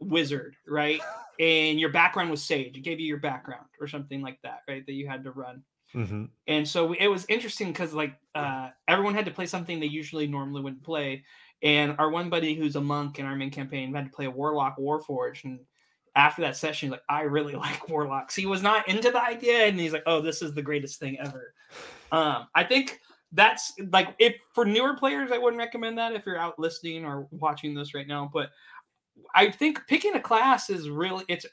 wizard, 0.00 0.56
right? 0.66 1.00
and 1.38 1.78
your 1.78 1.90
background 1.90 2.30
was 2.30 2.42
Sage. 2.42 2.76
It 2.76 2.80
gave 2.80 2.98
you 3.00 3.06
your 3.06 3.18
background 3.18 3.66
or 3.80 3.86
something 3.86 4.22
like 4.22 4.38
that, 4.42 4.60
right? 4.68 4.84
That 4.86 4.92
you 4.94 5.06
had 5.08 5.24
to 5.24 5.30
run. 5.30 5.62
hmm 5.92 6.24
And 6.46 6.66
so 6.66 6.94
it 6.94 7.06
was 7.06 7.26
interesting 7.28 7.68
because 7.68 7.92
like 7.92 8.14
uh, 8.34 8.70
everyone 8.88 9.14
had 9.14 9.24
to 9.26 9.30
play 9.30 9.46
something 9.46 9.78
they 9.78 9.86
usually 9.86 10.26
normally 10.26 10.62
wouldn't 10.62 10.82
play. 10.82 11.24
And 11.62 11.96
our 11.98 12.10
one 12.10 12.30
buddy 12.30 12.54
who's 12.54 12.76
a 12.76 12.80
monk 12.80 13.18
in 13.18 13.26
our 13.26 13.34
main 13.34 13.50
campaign 13.50 13.92
had 13.94 14.06
to 14.06 14.10
play 14.10 14.26
a 14.26 14.30
warlock 14.30 14.78
warforged. 14.78 15.44
And 15.44 15.60
after 16.14 16.42
that 16.42 16.56
session, 16.56 16.88
he's 16.88 16.92
like, 16.92 17.02
I 17.08 17.22
really 17.22 17.54
like 17.56 17.88
warlocks. 17.88 18.34
He 18.34 18.46
was 18.46 18.62
not 18.62 18.88
into 18.88 19.10
the 19.10 19.22
idea, 19.22 19.66
and 19.66 19.78
he's 19.78 19.92
like, 19.92 20.04
Oh, 20.06 20.20
this 20.20 20.42
is 20.42 20.54
the 20.54 20.62
greatest 20.62 21.00
thing 21.00 21.18
ever. 21.18 21.54
Um, 22.12 22.46
I 22.54 22.64
think 22.64 23.00
that's 23.32 23.72
like 23.92 24.14
if 24.18 24.34
for 24.54 24.64
newer 24.64 24.96
players, 24.96 25.30
I 25.32 25.38
wouldn't 25.38 25.58
recommend 25.58 25.98
that 25.98 26.14
if 26.14 26.24
you're 26.24 26.38
out 26.38 26.58
listening 26.58 27.04
or 27.04 27.28
watching 27.30 27.74
this 27.74 27.94
right 27.94 28.06
now. 28.06 28.30
But 28.32 28.50
I 29.34 29.50
think 29.50 29.80
picking 29.86 30.14
a 30.14 30.20
class 30.20 30.70
is 30.70 30.88
really 30.88 31.24
it's 31.28 31.46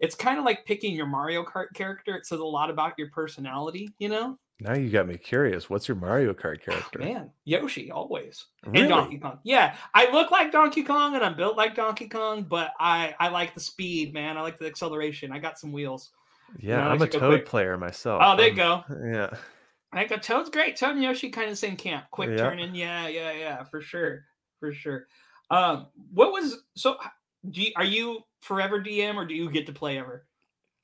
it's 0.00 0.14
kind 0.14 0.38
of 0.38 0.44
like 0.44 0.66
picking 0.66 0.94
your 0.94 1.06
Mario 1.06 1.44
Kart 1.44 1.68
character. 1.74 2.16
It 2.16 2.26
says 2.26 2.40
a 2.40 2.44
lot 2.44 2.70
about 2.70 2.94
your 2.98 3.10
personality, 3.10 3.90
you 3.98 4.08
know. 4.08 4.38
Now 4.60 4.74
you 4.74 4.88
got 4.88 5.08
me 5.08 5.16
curious. 5.18 5.68
What's 5.68 5.88
your 5.88 5.96
Mario 5.96 6.32
Kart 6.32 6.62
character? 6.62 7.00
Man, 7.00 7.30
Yoshi 7.44 7.90
always 7.90 8.46
really? 8.64 8.80
and 8.82 8.88
Donkey 8.88 9.18
Kong. 9.18 9.38
Yeah, 9.42 9.74
I 9.94 10.10
look 10.12 10.30
like 10.30 10.52
Donkey 10.52 10.84
Kong 10.84 11.16
and 11.16 11.24
I'm 11.24 11.36
built 11.36 11.56
like 11.56 11.74
Donkey 11.74 12.08
Kong, 12.08 12.44
but 12.44 12.72
I 12.78 13.14
I 13.18 13.28
like 13.28 13.54
the 13.54 13.60
speed, 13.60 14.14
man. 14.14 14.38
I 14.38 14.42
like 14.42 14.58
the 14.58 14.66
acceleration. 14.66 15.32
I 15.32 15.38
got 15.40 15.58
some 15.58 15.72
wheels. 15.72 16.10
Yeah, 16.58 16.76
No, 16.76 16.82
I'm 16.90 17.02
a 17.02 17.06
Toad 17.08 17.20
quick. 17.30 17.46
player 17.46 17.76
myself. 17.76 18.22
Oh, 18.24 18.36
there 18.36 18.48
you 18.48 18.54
go. 18.54 18.84
Yeah. 19.04 19.30
I 19.92 20.04
go 20.06 20.16
Toad's 20.16 20.50
great. 20.50 20.76
Toad 20.76 20.94
and 20.94 21.02
Yoshi 21.02 21.30
kind 21.30 21.46
of 21.46 21.52
the 21.52 21.56
same 21.56 21.76
camp. 21.76 22.04
Quick 22.10 22.30
Yeah. 22.30 22.36
turning. 22.36 22.74
Yeah, 22.74 23.06
yeah, 23.08 23.32
yeah, 23.32 23.64
for 23.64 23.80
sure, 23.80 24.24
for 24.60 24.72
sure. 24.72 25.06
Um, 25.50 25.88
what 26.12 26.32
was 26.32 26.62
so? 26.76 26.96
Do 27.50 27.60
you, 27.60 27.72
are 27.76 27.84
you 27.84 28.20
forever 28.40 28.80
DM 28.80 29.16
or 29.16 29.24
do 29.26 29.34
you 29.34 29.50
get 29.50 29.66
to 29.66 29.72
play 29.72 29.98
ever? 29.98 30.26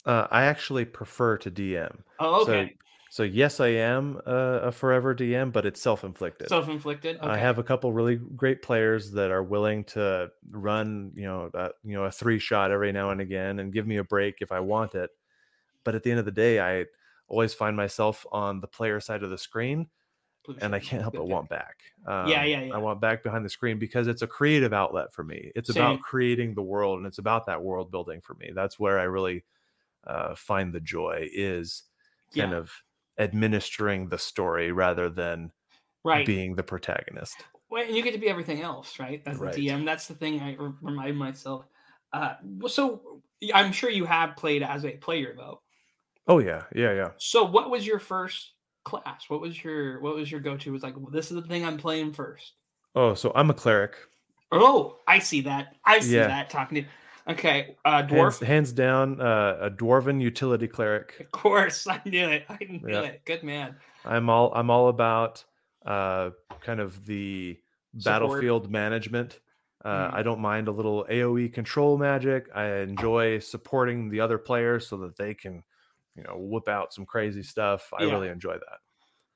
Uh, 0.04 0.26
I 0.30 0.44
actually 0.44 0.84
prefer 0.84 1.38
to 1.38 1.50
DM. 1.50 1.98
Oh, 2.18 2.42
okay. 2.42 2.68
So 2.68 2.74
yes, 3.18 3.60
I 3.60 3.68
am 3.68 4.20
a, 4.24 4.34
a 4.68 4.72
forever 4.72 5.14
DM, 5.14 5.50
but 5.50 5.66
it's 5.66 5.80
self-inflicted. 5.82 6.48
Self-inflicted. 6.48 7.18
I 7.20 7.36
have 7.38 7.58
a 7.58 7.62
couple 7.64 7.92
really 7.92 8.16
great 8.16 8.62
players 8.62 9.10
that 9.12 9.30
are 9.30 9.42
willing 9.42 9.84
to 9.84 10.30
run, 10.50 11.12
you 11.14 11.24
know, 11.24 11.50
a, 11.52 11.70
you 11.84 11.94
know, 11.94 12.04
a 12.04 12.10
three 12.10 12.38
shot 12.38 12.70
every 12.70 12.92
now 12.92 13.10
and 13.10 13.20
again 13.20 13.58
and 13.58 13.72
give 13.72 13.86
me 13.86 13.96
a 13.96 14.04
break 14.04 14.36
if 14.40 14.52
I 14.52 14.60
want 14.60 14.94
it. 14.94 15.10
But 15.84 15.94
at 15.94 16.02
the 16.02 16.10
end 16.10 16.20
of 16.20 16.24
the 16.26 16.32
day, 16.32 16.60
I 16.60 16.86
always 17.28 17.54
find 17.54 17.76
myself 17.76 18.26
on 18.32 18.60
the 18.60 18.68
player 18.68 19.00
side 19.00 19.22
of 19.22 19.30
the 19.30 19.38
screen, 19.38 19.88
and 20.60 20.74
I 20.74 20.78
can't 20.80 21.02
help 21.02 21.14
but 21.14 21.24
want 21.26 21.48
back. 21.48 21.78
Um, 22.06 22.28
yeah, 22.28 22.44
yeah, 22.44 22.62
yeah. 22.62 22.74
I 22.74 22.78
want 22.78 23.00
back 23.00 23.22
behind 23.22 23.44
the 23.44 23.50
screen 23.50 23.78
because 23.78 24.08
it's 24.08 24.22
a 24.22 24.26
creative 24.26 24.72
outlet 24.72 25.12
for 25.12 25.24
me. 25.24 25.52
It's 25.54 25.70
Same. 25.70 25.82
about 25.82 26.02
creating 26.02 26.54
the 26.54 26.62
world, 26.62 26.98
and 26.98 27.06
it's 27.06 27.18
about 27.18 27.46
that 27.46 27.62
world 27.62 27.90
building 27.90 28.20
for 28.20 28.34
me. 28.34 28.50
That's 28.54 28.78
where 28.78 28.98
I 28.98 29.04
really 29.04 29.44
uh, 30.04 30.34
find 30.34 30.72
the 30.72 30.80
joy 30.80 31.28
is 31.32 31.84
kind 32.36 32.52
Yeah. 32.52 32.58
of 32.58 32.72
administering 33.20 34.08
the 34.08 34.18
story 34.18 34.72
rather 34.72 35.08
than 35.08 35.52
right. 36.04 36.26
being 36.26 36.54
the 36.56 36.62
protagonist. 36.62 37.36
Well, 37.70 37.84
and 37.84 37.94
you 37.94 38.02
get 38.02 38.14
to 38.14 38.18
be 38.18 38.28
everything 38.28 38.62
else, 38.62 38.98
right? 38.98 39.22
As 39.26 39.38
Right. 39.38 39.54
the 39.54 39.68
DM, 39.68 39.84
that's 39.84 40.08
the 40.08 40.14
thing 40.14 40.40
I 40.40 40.56
remind 40.80 41.16
myself. 41.16 41.66
Uh, 42.12 42.34
so 42.66 43.22
I'm 43.54 43.70
sure 43.70 43.90
you 43.90 44.04
have 44.06 44.36
played 44.36 44.62
as 44.62 44.84
a 44.84 44.96
player 44.96 45.34
though. 45.36 45.60
Oh 46.26 46.38
yeah, 46.38 46.64
yeah, 46.74 46.92
yeah. 46.94 47.10
So 47.18 47.44
what 47.44 47.70
was 47.70 47.86
your 47.86 48.00
first 48.00 48.52
class? 48.84 49.24
What 49.28 49.40
was 49.40 49.62
your 49.62 50.00
what 50.00 50.16
was 50.16 50.30
your 50.30 50.40
go 50.40 50.56
to? 50.56 50.72
Was 50.72 50.82
like 50.82 50.96
well, 50.96 51.10
this 51.12 51.30
is 51.30 51.40
the 51.40 51.48
thing 51.48 51.64
I'm 51.64 51.76
playing 51.78 52.12
first. 52.12 52.54
Oh, 52.96 53.14
so 53.14 53.30
I'm 53.36 53.50
a 53.50 53.54
cleric. 53.54 53.94
Oh, 54.50 54.96
I 55.06 55.20
see 55.20 55.42
that. 55.42 55.76
I 55.84 56.00
see 56.00 56.16
Yeah. 56.16 56.26
that 56.26 56.50
talking 56.50 56.82
to. 56.82 56.88
Okay, 57.30 57.76
uh, 57.84 58.06
Hands, 58.06 58.10
dwarf. 58.12 58.44
hands 58.46 58.72
down, 58.72 59.20
uh, 59.20 59.58
a 59.60 59.70
dwarven 59.70 60.20
utility 60.20 60.66
cleric. 60.68 61.16
Of 61.20 61.30
course, 61.30 61.86
I 61.88 62.00
knew 62.04 62.28
it. 62.28 62.44
I 62.48 62.58
knew 62.68 62.80
Yeah. 62.88 63.00
it. 63.02 63.22
Good 63.24 63.42
man. 63.42 63.76
I'm 64.04 64.28
all 64.30 64.52
I'm 64.54 64.70
all 64.70 64.88
about 64.88 65.44
uh, 65.86 66.30
kind 66.60 66.80
of 66.80 67.06
the 67.06 67.58
Support. 67.98 68.04
battlefield 68.04 68.70
management. 68.70 69.40
Uh, 69.84 70.10
Mhm. 70.10 70.14
I 70.14 70.22
don't 70.22 70.40
mind 70.40 70.68
a 70.68 70.72
little 70.72 71.06
AOE 71.08 71.48
control 71.52 71.96
magic. 71.96 72.48
I 72.54 72.66
enjoy 72.80 73.38
supporting 73.38 74.10
the 74.10 74.20
other 74.20 74.36
players 74.36 74.86
so 74.86 74.98
that 74.98 75.16
they 75.16 75.32
can, 75.32 75.62
you 76.16 76.22
know, 76.22 76.36
whip 76.36 76.68
out 76.68 76.92
some 76.92 77.06
crazy 77.06 77.42
stuff. 77.42 77.90
I 77.98 78.04
Yeah. 78.04 78.12
really 78.12 78.28
enjoy 78.28 78.54
that. 78.54 78.78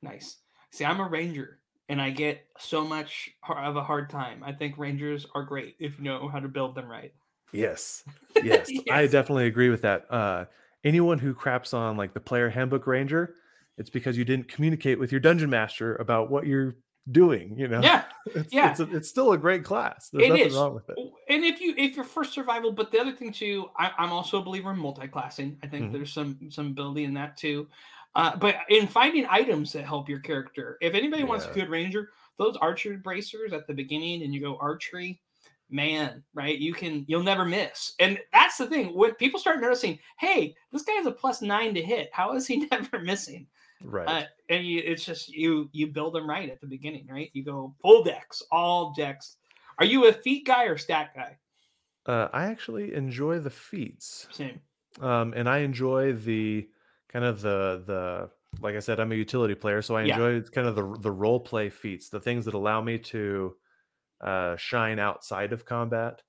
Nice. 0.02 0.38
See, 0.70 0.84
I'm 0.84 1.00
a 1.00 1.08
ranger, 1.08 1.60
and 1.88 2.00
I 2.02 2.10
get 2.10 2.46
so 2.58 2.84
much 2.84 3.30
of 3.48 3.76
a 3.76 3.82
hard 3.82 4.10
time. 4.10 4.42
I 4.44 4.52
think 4.52 4.76
rangers 4.76 5.26
are 5.34 5.44
great 5.44 5.76
if 5.78 5.96
you 5.98 6.04
know 6.04 6.28
how 6.28 6.40
to 6.40 6.48
build 6.48 6.74
them 6.74 6.88
right. 6.90 7.14
Yes, 7.54 8.04
yes, 8.42 8.70
I 8.90 9.06
definitely 9.06 9.46
agree 9.46 9.68
with 9.70 9.82
that. 9.82 10.06
Uh, 10.10 10.44
anyone 10.84 11.18
who 11.18 11.34
craps 11.34 11.72
on 11.74 11.96
like 11.96 12.12
the 12.14 12.20
player 12.20 12.50
handbook 12.50 12.86
ranger, 12.86 13.34
it's 13.78 13.90
because 13.90 14.16
you 14.18 14.24
didn't 14.24 14.48
communicate 14.48 14.98
with 14.98 15.10
your 15.12 15.20
dungeon 15.20 15.50
master 15.50 15.96
about 15.96 16.30
what 16.30 16.46
you're 16.46 16.76
doing. 17.10 17.58
You 17.58 17.68
know, 17.68 17.80
Yeah, 17.82 18.04
it's, 18.34 18.52
yeah. 18.52 18.70
it's, 18.70 18.80
a, 18.80 18.96
it's 18.96 19.08
still 19.08 19.32
a 19.32 19.38
great 19.38 19.64
class. 19.64 20.08
There's 20.10 20.24
It 20.26 20.28
nothing 20.30 20.46
is. 20.46 20.54
wrong 20.54 20.74
with 20.74 20.88
it. 20.90 20.96
and 21.28 21.44
if 21.44 21.60
you 21.60 21.74
if 21.76 21.96
you're 21.96 22.04
first 22.04 22.32
survival, 22.32 22.72
but 22.72 22.90
the 22.90 22.98
other 23.00 23.12
thing 23.12 23.32
too, 23.32 23.68
I, 23.78 23.92
I'm 23.98 24.12
also 24.12 24.38
a 24.40 24.42
believer 24.42 24.70
in 24.72 24.78
multi-classing. 24.78 25.58
I 25.62 25.66
think 25.66 25.86
Mhm. 25.88 25.92
there's 25.92 26.12
some 26.12 26.38
some 26.50 26.66
ability 26.68 27.04
in 27.04 27.14
that 27.14 27.36
too. 27.36 27.68
Uh, 28.16 28.36
but 28.36 28.58
in 28.68 28.86
finding 28.86 29.26
items 29.28 29.72
that 29.72 29.84
help 29.84 30.08
your 30.08 30.20
character, 30.20 30.78
if 30.80 30.94
anybody 30.94 31.24
wants 31.24 31.46
a 31.46 31.52
good 31.52 31.68
ranger, 31.68 32.10
those 32.38 32.56
archer 32.58 32.96
bracers 32.96 33.52
at 33.52 33.66
the 33.66 33.74
beginning, 33.74 34.22
and 34.22 34.32
you 34.32 34.40
go 34.40 34.56
archery, 34.60 35.20
man, 35.70 36.22
right? 36.34 36.58
You 36.58 36.72
can 36.72 37.04
you'll 37.08 37.22
never 37.22 37.44
miss. 37.44 37.94
And 37.98 38.18
that's 38.32 38.58
the 38.58 38.66
thing 38.66 38.94
when 38.94 39.14
people 39.14 39.40
start 39.40 39.60
noticing, 39.60 39.98
hey, 40.18 40.54
this 40.72 40.82
guy 40.82 40.92
has 40.92 41.06
a 41.06 41.12
plus 41.12 41.42
nine 41.42 41.74
to 41.74 41.82
hit. 41.82 42.10
How 42.12 42.34
is 42.34 42.46
he 42.46 42.66
never 42.70 43.00
missing? 43.00 43.46
Right. 43.82 44.08
Uh, 44.08 44.24
and 44.48 44.66
you, 44.66 44.82
it's 44.84 45.04
just 45.04 45.28
you 45.28 45.68
you 45.72 45.88
build 45.88 46.14
them 46.14 46.28
right 46.28 46.50
at 46.50 46.60
the 46.60 46.66
beginning, 46.66 47.06
right? 47.10 47.30
You 47.32 47.44
go 47.44 47.74
full 47.82 48.02
dex, 48.04 48.42
all 48.50 48.92
dex. 48.96 49.36
Are 49.78 49.84
you 49.84 50.06
a 50.06 50.12
feat 50.12 50.46
guy 50.46 50.64
or 50.64 50.78
stat 50.78 51.10
guy? 51.14 51.36
Uh, 52.06 52.28
I 52.32 52.44
actually 52.44 52.94
enjoy 52.94 53.38
the 53.38 53.50
feats, 53.50 54.28
Same. 54.30 54.60
um, 55.00 55.32
and 55.34 55.48
I 55.48 55.58
enjoy 55.58 56.12
the 56.12 56.68
kind 57.08 57.24
of 57.24 57.40
the 57.40 57.82
the 57.86 58.30
like 58.60 58.76
I 58.76 58.78
said, 58.80 59.00
I'm 59.00 59.10
a 59.10 59.16
utility 59.16 59.54
player, 59.54 59.82
so 59.82 59.96
I 59.96 60.04
Yeah. 60.04 60.12
enjoy 60.12 60.42
kind 60.50 60.68
of 60.68 60.76
the 60.76 60.96
the 61.00 61.10
role 61.10 61.40
play 61.40 61.70
feats, 61.70 62.08
the 62.08 62.20
things 62.20 62.44
that 62.44 62.54
allow 62.54 62.80
me 62.80 62.98
to 62.98 63.56
uh, 64.24 64.56
shine 64.56 64.98
outside 64.98 65.52
of 65.52 65.64
combat. 65.64 66.22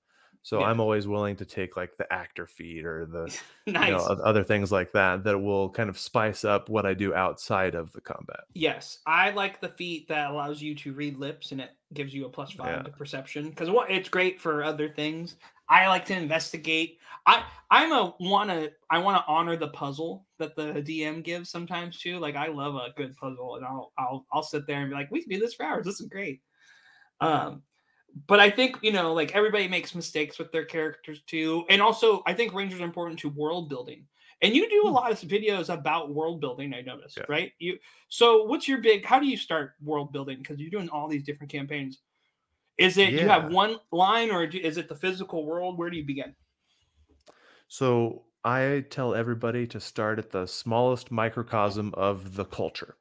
So 0.43 0.59
Yeah. 0.59 0.67
I'm 0.67 0.79
always 0.79 1.07
willing 1.07 1.37
to 1.37 1.45
take 1.45 1.75
like 1.75 1.97
the 1.97 2.11
actor 2.13 2.45
feat 2.45 2.85
or 2.85 3.07
the 3.07 3.35
nice. 3.65 3.87
you 3.89 3.93
know 3.93 4.05
other 4.23 4.43
things 4.43 4.71
like 4.71 4.91
that 4.91 5.23
that 5.23 5.39
will 5.39 5.71
kind 5.71 5.89
of 5.89 5.97
spice 5.97 6.45
up 6.45 6.69
what 6.69 6.85
I 6.85 6.93
do 6.93 7.15
outside 7.15 7.73
of 7.73 7.91
the 7.93 8.01
combat. 8.01 8.41
yes, 8.53 8.99
I 9.07 9.31
like 9.31 9.59
the 9.59 9.69
feat 9.69 10.07
that 10.09 10.29
allows 10.29 10.61
you 10.61 10.75
to 10.75 10.93
read 10.93 11.17
lips 11.17 11.51
and 11.51 11.59
it 11.61 11.71
gives 11.93 12.13
you 12.13 12.25
a 12.25 12.29
plus 12.29 12.51
five 12.51 12.67
Yeah. 12.77 12.83
to 12.83 12.91
perception 12.91 13.49
because 13.49 13.71
what 13.71 13.89
it's 13.89 14.09
great 14.09 14.39
for 14.39 14.63
other 14.63 14.87
things. 14.89 15.37
I 15.67 15.87
like 15.87 16.05
to 16.05 16.15
investigate. 16.15 16.99
I 17.25 17.43
I'm 17.71 17.91
a 17.91 18.13
wanna 18.19 18.69
I 18.91 18.99
want 18.99 19.17
to 19.17 19.25
honor 19.27 19.57
the 19.57 19.69
puzzle 19.69 20.27
that 20.37 20.55
the 20.55 20.73
DM 20.83 21.23
gives 21.23 21.49
sometimes 21.49 21.99
too. 21.99 22.19
Like 22.19 22.35
I 22.35 22.49
love 22.49 22.75
a 22.75 22.93
good 22.95 23.15
puzzle 23.17 23.55
and 23.55 23.65
I'll 23.65 23.91
I'll 23.97 24.27
I'll 24.31 24.43
sit 24.43 24.67
there 24.67 24.79
and 24.81 24.91
be 24.91 24.95
like, 24.95 25.09
we 25.09 25.21
can 25.23 25.31
do 25.31 25.39
this 25.39 25.55
for 25.55 25.65
hours. 25.65 25.85
This 25.87 25.99
is 26.01 26.07
great. 26.07 26.41
Um, 27.19 27.63
but 28.27 28.39
I 28.39 28.49
think 28.49 28.77
you 28.81 28.91
know, 28.91 29.13
like 29.13 29.35
everybody 29.35 29.67
makes 29.67 29.95
mistakes 29.95 30.39
with 30.39 30.51
their 30.51 30.65
characters 30.65 31.21
too, 31.23 31.65
and 31.69 31.81
also 31.81 32.23
I 32.25 32.33
think 32.33 32.53
rangers 32.53 32.81
are 32.81 32.85
important 32.85 33.19
to 33.19 33.29
world 33.29 33.69
building. 33.69 34.07
And 34.41 34.53
you 34.55 34.69
do 34.69 34.87
a 34.87 34.89
Hmm. 34.89 34.93
lot 34.93 35.11
of 35.11 35.19
videos 35.19 35.73
about 35.73 36.13
world 36.13 36.41
building. 36.41 36.73
I 36.73 36.81
noticed, 36.81 37.17
Yeah. 37.17 37.25
right? 37.27 37.53
You 37.59 37.79
so 38.09 38.43
what's 38.43 38.67
your 38.67 38.79
big? 38.79 39.05
How 39.05 39.19
do 39.19 39.27
you 39.27 39.37
start 39.37 39.75
world 39.81 40.11
building? 40.11 40.37
Because 40.39 40.59
you're 40.59 40.69
doing 40.71 40.89
all 40.89 41.07
these 41.07 41.23
different 41.23 41.51
campaigns. 41.51 42.01
Is 42.77 42.97
it 42.97 43.15
you 43.15 43.27
have 43.29 43.51
one 43.51 43.77
line, 43.91 44.31
or 44.31 44.47
do, 44.47 44.59
is 44.59 44.77
it 44.77 44.89
the 44.89 44.95
physical 44.95 45.45
world? 45.45 45.77
Where 45.77 45.89
do 45.89 45.97
you 45.97 46.05
begin? 46.05 46.35
So 47.67 48.25
I 48.43 48.85
tell 48.89 49.15
everybody 49.15 49.67
to 49.67 49.79
start 49.79 50.19
at 50.19 50.31
the 50.31 50.45
smallest 50.47 51.11
microcosm 51.11 51.93
of 51.95 52.35
the 52.35 52.45
culture. 52.45 52.97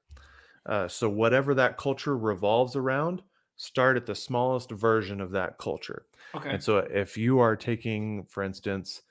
Uh, 0.67 0.89
so 0.89 1.09
whatever 1.11 1.55
that 1.55 1.77
culture 1.79 2.17
revolves 2.17 2.77
around, 2.77 3.23
start 3.57 3.97
at 3.97 4.07
the 4.07 4.15
smallest 4.15 4.71
version 4.71 5.21
of 5.21 5.31
that 5.33 5.59
culture. 5.59 6.07
Okay, 6.35 6.55
And 6.55 6.63
so 6.63 6.79
if 6.79 7.17
you 7.17 7.39
are 7.41 7.57
taking, 7.57 8.27
for 8.27 8.43
instance, 8.43 9.03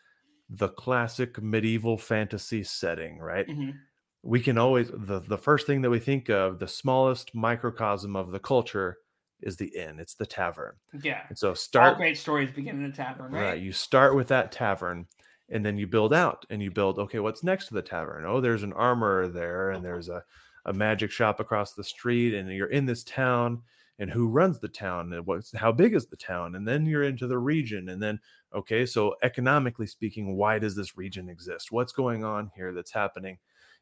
the 0.49 0.69
classic 0.69 1.41
medieval 1.41 1.97
fantasy 1.97 2.63
setting, 2.63 3.19
right? 3.19 3.47
Mhm. 3.47 3.87
We 4.23 4.41
can 4.41 4.57
always 4.57 4.89
the 4.93 5.19
the 5.21 5.37
first 5.37 5.67
thing 5.67 5.81
that 5.81 5.89
we 5.91 5.99
think 5.99 6.29
of, 6.29 6.59
the 6.59 6.67
smallest 6.67 7.35
microcosm 7.35 8.15
of 8.15 8.31
the 8.31 8.39
culture 8.39 8.99
is 9.41 9.57
the 9.57 9.75
inn. 9.77 9.99
It's 9.99 10.15
the 10.15 10.25
tavern. 10.25 10.79
yeah. 11.01 11.29
And 11.29 11.37
so 11.37 11.53
All 11.77 11.95
start 11.95 11.95
great 11.95 12.17
stories 12.17 12.51
begin 12.51 12.77
in 12.83 12.85
a 12.89 12.93
tavern, 12.93 13.31
right? 13.31 13.55
Right. 13.55 13.61
You 13.61 13.71
start 13.71 14.15
with 14.15 14.27
that 14.27 14.51
tavern 14.51 15.07
and 15.49 15.65
then 15.65 15.77
you 15.77 15.87
build 15.87 16.13
out 16.13 16.45
and 16.49 16.61
you 16.61 16.71
build, 16.71 16.99
okay, 16.99 17.19
what's 17.19 17.43
next 17.43 17.67
to 17.67 17.73
the 17.73 17.81
tavern? 17.81 18.25
Oh, 18.25 18.41
there's 18.41 18.63
an 18.63 18.73
armorer 18.73 19.27
there 19.27 19.71
and 19.71 19.83
there's 19.83 20.09
a, 20.09 20.23
a 20.65 20.73
magic 20.73 21.11
shop 21.11 21.39
across 21.39 21.73
the 21.73 21.83
street 21.83 22.33
and 22.33 22.49
you're 22.51 22.67
in 22.69 22.85
this 22.85 23.03
town 23.03 23.63
and 23.99 24.09
who 24.09 24.27
runs 24.27 24.59
the 24.59 24.67
town 24.69 25.13
and 25.13 25.25
what's 25.25 25.51
how 25.55 25.71
big 25.71 25.93
is 25.93 26.07
the 26.07 26.17
town? 26.17 26.55
And 26.55 26.67
then 26.67 26.85
you're 26.85 27.03
into 27.03 27.27
the 27.27 27.37
region 27.37 27.89
and 27.89 28.01
then 28.01 28.19
okay, 28.53 28.85
so 28.85 29.15
economically 29.23 29.87
speaking, 29.87 30.35
why 30.37 30.59
does 30.59 30.75
this 30.75 30.97
region 30.97 31.29
exist? 31.29 31.71
What's 31.71 31.91
going 31.93 32.23
on 32.23 32.51
here 32.55 32.73
that's 32.73 32.91
happening? 32.91 33.39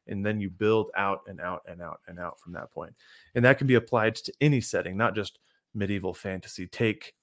And 0.07 0.25
then 0.25 0.39
you 0.41 0.49
build 0.49 0.91
out 0.97 1.21
and 1.27 1.39
out 1.39 1.61
and 1.67 1.81
out 1.81 2.01
and 2.07 2.19
out 2.19 2.39
from 2.39 2.53
that 2.53 2.71
point. 2.71 2.95
And 3.35 3.45
that 3.45 3.57
can 3.57 3.67
be 3.67 3.75
applied 3.75 4.15
to 4.15 4.33
any 4.41 4.61
setting, 4.61 4.97
not 4.97 5.15
just 5.15 5.39
medieval 5.73 6.13
fantasy. 6.13 6.67
Take 6.67 7.13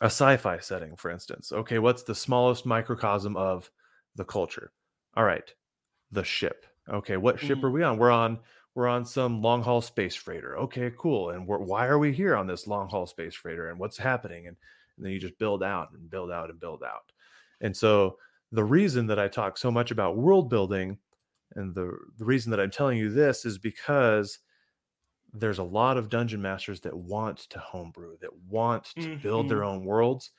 a 0.00 0.06
sci-fi 0.06 0.58
setting 0.58 0.96
for 0.96 1.10
instance 1.10 1.52
okay 1.52 1.78
what's 1.78 2.02
the 2.04 2.14
smallest 2.14 2.64
microcosm 2.66 3.36
of 3.36 3.70
the 4.14 4.24
culture 4.24 4.72
all 5.14 5.24
right 5.24 5.54
the 6.12 6.24
ship 6.24 6.66
okay 6.88 7.16
what 7.16 7.40
ship 7.40 7.60
Mhm. 7.60 7.64
are 7.64 7.70
we 7.70 7.82
on 7.82 7.98
we're 7.98 8.10
on 8.10 8.40
we're 8.74 8.88
on 8.88 9.04
some 9.04 9.42
long 9.42 9.62
haul 9.62 9.80
space 9.80 10.14
freighter 10.14 10.58
okay 10.58 10.92
cool 10.98 11.30
and 11.30 11.46
we're, 11.46 11.58
why 11.58 11.86
are 11.86 11.98
we 11.98 12.12
here 12.12 12.36
on 12.36 12.46
this 12.46 12.66
long 12.66 12.88
haul 12.88 13.06
space 13.06 13.34
freighter 13.34 13.68
and 13.70 13.78
what's 13.78 13.98
happening 13.98 14.46
and, 14.46 14.56
and 14.96 15.06
then 15.06 15.12
you 15.12 15.18
just 15.18 15.38
build 15.38 15.62
out 15.62 15.88
and 15.92 16.10
build 16.10 16.30
out 16.30 16.50
and 16.50 16.60
build 16.60 16.82
out 16.82 17.12
and 17.60 17.76
so 17.76 18.16
the 18.52 18.64
reason 18.64 19.06
that 19.06 19.18
i 19.18 19.28
talk 19.28 19.58
so 19.58 19.70
much 19.70 19.90
about 19.90 20.16
world 20.16 20.48
building 20.48 20.98
and 21.56 21.74
the, 21.74 21.90
the 22.18 22.24
reason 22.24 22.50
that 22.50 22.60
i'm 22.60 22.70
telling 22.70 22.98
you 22.98 23.10
this 23.10 23.44
is 23.44 23.58
because 23.58 24.38
there's 25.32 25.58
a 25.58 25.64
lot 25.64 25.96
of 25.96 26.08
dungeon 26.08 26.42
masters 26.42 26.80
that 26.80 26.96
want 26.96 27.38
to 27.38 27.58
homebrew, 27.58 28.16
that 28.20 28.34
want 28.48 28.84
to 28.98 29.16
build 29.16 29.48
their 29.48 29.58
mm-hmm. 29.58 29.78
own 29.78 29.84
worlds, 29.84 30.30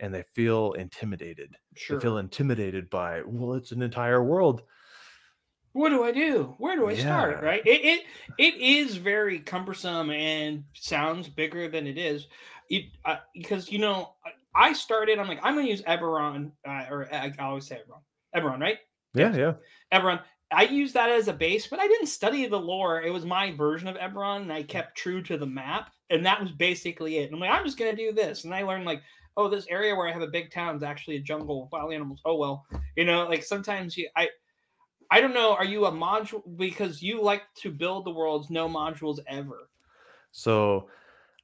and 0.00 0.12
they 0.12 0.24
feel 0.34 0.72
intimidated. 0.72 1.54
Sure. 1.76 1.98
They 1.98 2.02
feel 2.02 2.18
intimidated 2.18 2.90
by, 2.90 3.22
well, 3.24 3.54
it's 3.54 3.72
an 3.72 3.82
entire 3.82 4.24
world. 4.24 4.62
What 5.72 5.90
do 5.90 6.02
I 6.02 6.12
do? 6.12 6.54
Where 6.58 6.76
do 6.76 6.88
I 6.88 6.96
start? 6.96 7.42
Right? 7.42 7.62
It, 7.64 7.84
it 7.84 8.02
it 8.38 8.54
is 8.60 8.96
very 8.96 9.38
cumbersome 9.38 10.10
and 10.10 10.64
sounds 10.74 11.28
bigger 11.28 11.68
than 11.68 11.86
it 11.86 11.96
is. 11.96 12.26
It 12.68 12.86
uh, 13.04 13.16
because 13.34 13.70
you 13.70 13.78
know 13.78 14.14
I 14.54 14.72
started. 14.72 15.18
I'm 15.18 15.28
like 15.28 15.40
I'm 15.42 15.54
going 15.54 15.66
to 15.66 15.70
use 15.70 15.82
Eberron 15.82 16.50
uh, 16.66 16.84
or 16.90 17.08
I 17.12 17.32
I 17.38 17.44
always 17.44 17.66
say 17.66 17.76
Eberron. 17.76 18.02
Eberron, 18.36 18.60
right? 18.60 18.78
Yeah, 19.14 19.34
yeah. 19.34 19.52
Eberron. 19.92 20.20
I 20.52 20.64
used 20.64 20.94
that 20.94 21.10
as 21.10 21.28
a 21.28 21.32
base, 21.32 21.68
but 21.68 21.78
I 21.78 21.86
didn't 21.86 22.08
study 22.08 22.46
the 22.46 22.58
lore. 22.58 23.02
It 23.02 23.12
was 23.12 23.24
my 23.24 23.52
version 23.52 23.86
of 23.86 23.96
Eberron, 23.96 24.42
and 24.42 24.52
I 24.52 24.64
kept 24.64 24.98
true 24.98 25.22
to 25.22 25.38
the 25.38 25.46
map, 25.46 25.90
and 26.10 26.26
that 26.26 26.40
was 26.40 26.50
basically 26.50 27.18
it. 27.18 27.26
And 27.26 27.34
I'm 27.34 27.40
like, 27.40 27.50
I'm 27.50 27.64
just 27.64 27.78
gonna 27.78 27.94
do 27.94 28.12
this, 28.12 28.42
and 28.42 28.52
I 28.52 28.62
learned 28.62 28.84
like, 28.84 29.02
oh, 29.36 29.48
this 29.48 29.66
area 29.68 29.94
where 29.94 30.08
I 30.08 30.12
have 30.12 30.22
a 30.22 30.26
big 30.26 30.50
town 30.50 30.74
is 30.74 30.82
actually 30.82 31.16
a 31.16 31.20
jungle 31.20 31.64
of 31.64 31.72
wild 31.72 31.92
animals. 31.92 32.20
Oh 32.24 32.36
well, 32.36 32.66
you 32.96 33.04
know, 33.04 33.28
like 33.28 33.44
sometimes 33.44 33.96
you, 33.96 34.08
I, 34.16 34.28
I 35.10 35.20
don't 35.20 35.34
know. 35.34 35.54
Are 35.54 35.64
you 35.64 35.86
a 35.86 35.92
module 35.92 36.42
because 36.56 37.02
you 37.02 37.20
like 37.22 37.42
to 37.56 37.70
build 37.70 38.04
the 38.04 38.10
worlds, 38.12 38.50
no 38.50 38.68
modules 38.68 39.18
ever? 39.26 39.68
So, 40.32 40.88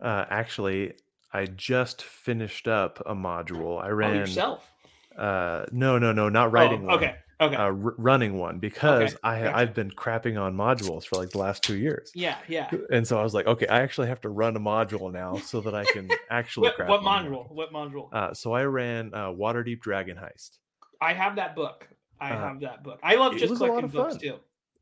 uh, 0.01 0.25
actually, 0.31 0.95
I 1.33 1.47
just 1.47 2.03
finished 2.03 2.69
up 2.69 3.03
a 3.07 3.15
module. 3.15 3.83
I 3.83 3.89
Oh, 3.89 3.95
ran. 3.95 4.21
yourself. 4.21 4.71
Uh, 5.19 5.65
no, 5.73 5.99
no, 5.99 6.13
no, 6.13 6.29
not 6.29 6.53
writing 6.53 6.83
oh, 6.85 6.87
one. 6.87 6.97
okay, 6.97 7.17
okay, 7.41 7.57
Uh, 7.57 7.59
r- 7.61 7.73
running 7.75 8.39
one 8.39 8.59
because 8.59 9.15
Okay, 9.15 9.19
I 9.25 9.41
gotcha. 9.45 9.57
I've 9.57 9.75
been 9.75 9.91
crapping 9.91 10.41
on 10.41 10.55
modules 10.55 11.05
for 11.05 11.17
like 11.17 11.31
the 11.31 11.39
last 11.39 11.63
two 11.63 11.77
years, 11.77 12.13
yeah, 12.15 12.37
yeah. 12.49 12.71
and 12.93 13.07
so 13.07 13.19
I 13.19 13.23
was 13.23 13.33
like, 13.33 13.47
okay, 13.47 13.67
I 13.67 13.81
actually 13.81 14.09
have 14.09 14.21
to 14.23 14.29
run 14.29 14.55
a 14.57 14.61
module 14.61 15.11
now 15.11 15.37
so 15.39 15.63
that 15.63 15.75
I 15.75 15.85
can 15.93 16.09
actually 16.31 16.65
What, 16.65 16.75
crap. 16.77 16.91
what 16.91 17.01
module? 17.01 17.51
What 17.51 17.73
module? 17.73 18.13
Uh, 18.13 18.35
so 18.35 18.53
I 18.53 18.65
ran 18.65 19.13
uh, 19.15 19.29
Waterdeep 19.29 19.81
Dragon 19.81 20.19
Heist. 20.19 20.59
I 21.01 21.15
have 21.15 21.37
that 21.37 21.57
book. 21.57 21.89
I 22.21 22.33
uh, 22.33 22.39
have 22.39 22.61
that 22.61 22.83
book. 22.83 22.99
I 23.03 23.17
love 23.17 23.37
just 23.37 23.57
collecting 23.57 23.89
books 23.89 24.15
fun. 24.15 24.21
too. 24.21 24.39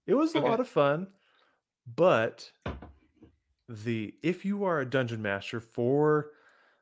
It 0.07 0.15
was 0.15 0.35
Okay. 0.35 0.47
a 0.47 0.49
lot 0.49 0.61
of 0.61 0.69
fun, 0.69 1.09
but 1.97 2.51
the 3.69 4.15
if 4.23 4.45
you 4.45 4.65
are 4.65 4.81
a 4.81 4.87
dungeon 4.87 5.23
master 5.23 5.61
for 5.61 6.33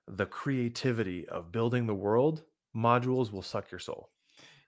the 0.08 0.26
creativity 0.26 1.28
of 1.28 1.52
building 1.52 1.86
the 1.86 1.94
world, 1.94 2.42
modules 2.74 3.32
will 3.32 3.42
suck 3.42 3.70
your 3.70 3.78
soul. 3.78 4.10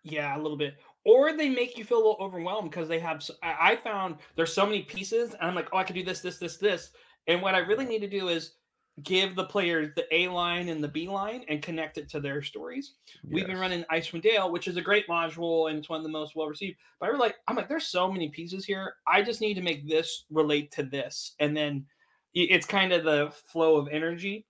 Yeah, 0.02 0.36
a 0.36 0.40
little 0.40 0.56
bit. 0.56 0.76
Or 1.04 1.36
they 1.36 1.48
make 1.48 1.76
you 1.76 1.84
feel 1.84 1.98
a 1.98 2.04
little 2.04 2.16
overwhelmed 2.20 2.70
because 2.70 2.88
they 2.88 3.00
have. 3.00 3.22
I 3.42 3.76
found 3.76 4.16
there's 4.36 4.52
so 4.52 4.64
many 4.64 4.82
pieces, 4.82 5.32
and 5.32 5.42
I'm 5.42 5.54
like, 5.54 5.68
oh, 5.72 5.78
I 5.78 5.84
could 5.84 5.96
do 5.96 6.04
this, 6.04 6.20
this, 6.20 6.38
this, 6.38 6.56
this. 6.56 6.90
And 7.26 7.42
what 7.42 7.54
I 7.54 7.58
really 7.58 7.86
need 7.86 8.00
to 8.00 8.08
do 8.08 8.28
is 8.28 8.52
give 9.02 9.34
the 9.34 9.44
players 9.44 9.90
the 9.96 10.06
A 10.14 10.28
line 10.28 10.68
and 10.68 10.82
the 10.82 10.88
B 10.88 11.08
line 11.08 11.44
and 11.48 11.60
connect 11.60 11.98
it 11.98 12.08
to 12.10 12.20
their 12.20 12.42
stories. 12.42 12.94
We've 13.24 13.44
been 13.44 13.56
Yes. 13.56 13.60
running 13.60 13.84
Icewind 13.90 14.22
Dale, 14.22 14.52
which 14.52 14.68
is 14.68 14.76
a 14.76 14.82
great 14.82 15.08
module 15.08 15.68
and 15.68 15.78
it's 15.78 15.88
one 15.88 15.98
of 15.98 16.04
the 16.04 16.08
most 16.10 16.36
well 16.36 16.46
received. 16.46 16.78
But 17.00 17.06
I 17.06 17.08
really 17.08 17.20
like, 17.20 17.36
I'm 17.48 17.56
like, 17.56 17.68
there's 17.68 17.88
so 17.88 18.10
many 18.10 18.28
pieces 18.28 18.64
here. 18.64 18.94
I 19.06 19.22
just 19.22 19.40
need 19.40 19.54
to 19.54 19.62
make 19.62 19.88
this 19.88 20.26
relate 20.30 20.70
to 20.72 20.84
this, 20.84 21.34
and 21.40 21.56
then 21.56 21.86
it's 22.34 22.66
kind 22.66 22.92
of 22.92 23.04
the 23.04 23.32
flow 23.32 23.76
of 23.76 23.88
energy. 23.90 24.46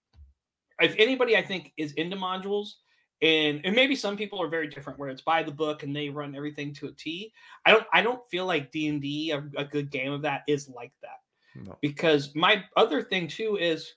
If 0.80 0.94
anybody 0.98 1.36
I 1.36 1.42
think 1.42 1.72
is 1.76 1.92
into 1.92 2.16
modules, 2.16 2.74
and 3.22 3.64
and 3.64 3.74
maybe 3.74 3.94
some 3.96 4.16
people 4.16 4.42
are 4.42 4.48
very 4.48 4.68
different, 4.68 4.98
where 4.98 5.08
it's 5.08 5.22
by 5.22 5.42
the 5.42 5.50
book 5.52 5.84
and 5.84 5.94
they 5.96 6.10
run 6.10 6.34
everything 6.34 6.74
to 6.74 6.88
a 6.88 6.92
T. 6.92 7.32
I 7.64 7.70
don't 7.70 7.86
I 7.94 8.02
don't 8.02 8.20
feel 8.30 8.44
like 8.44 8.72
D 8.72 8.88
and 8.88 9.00
D 9.00 9.30
a 9.30 9.42
a 9.56 9.64
good 9.64 9.90
game 9.90 10.12
of 10.12 10.20
that 10.22 10.42
is 10.48 10.68
like 10.68 10.92
that 11.00 11.20
No. 11.54 11.78
because 11.80 12.34
my 12.34 12.64
other 12.76 13.00
thing 13.02 13.28
too 13.28 13.56
is 13.56 13.94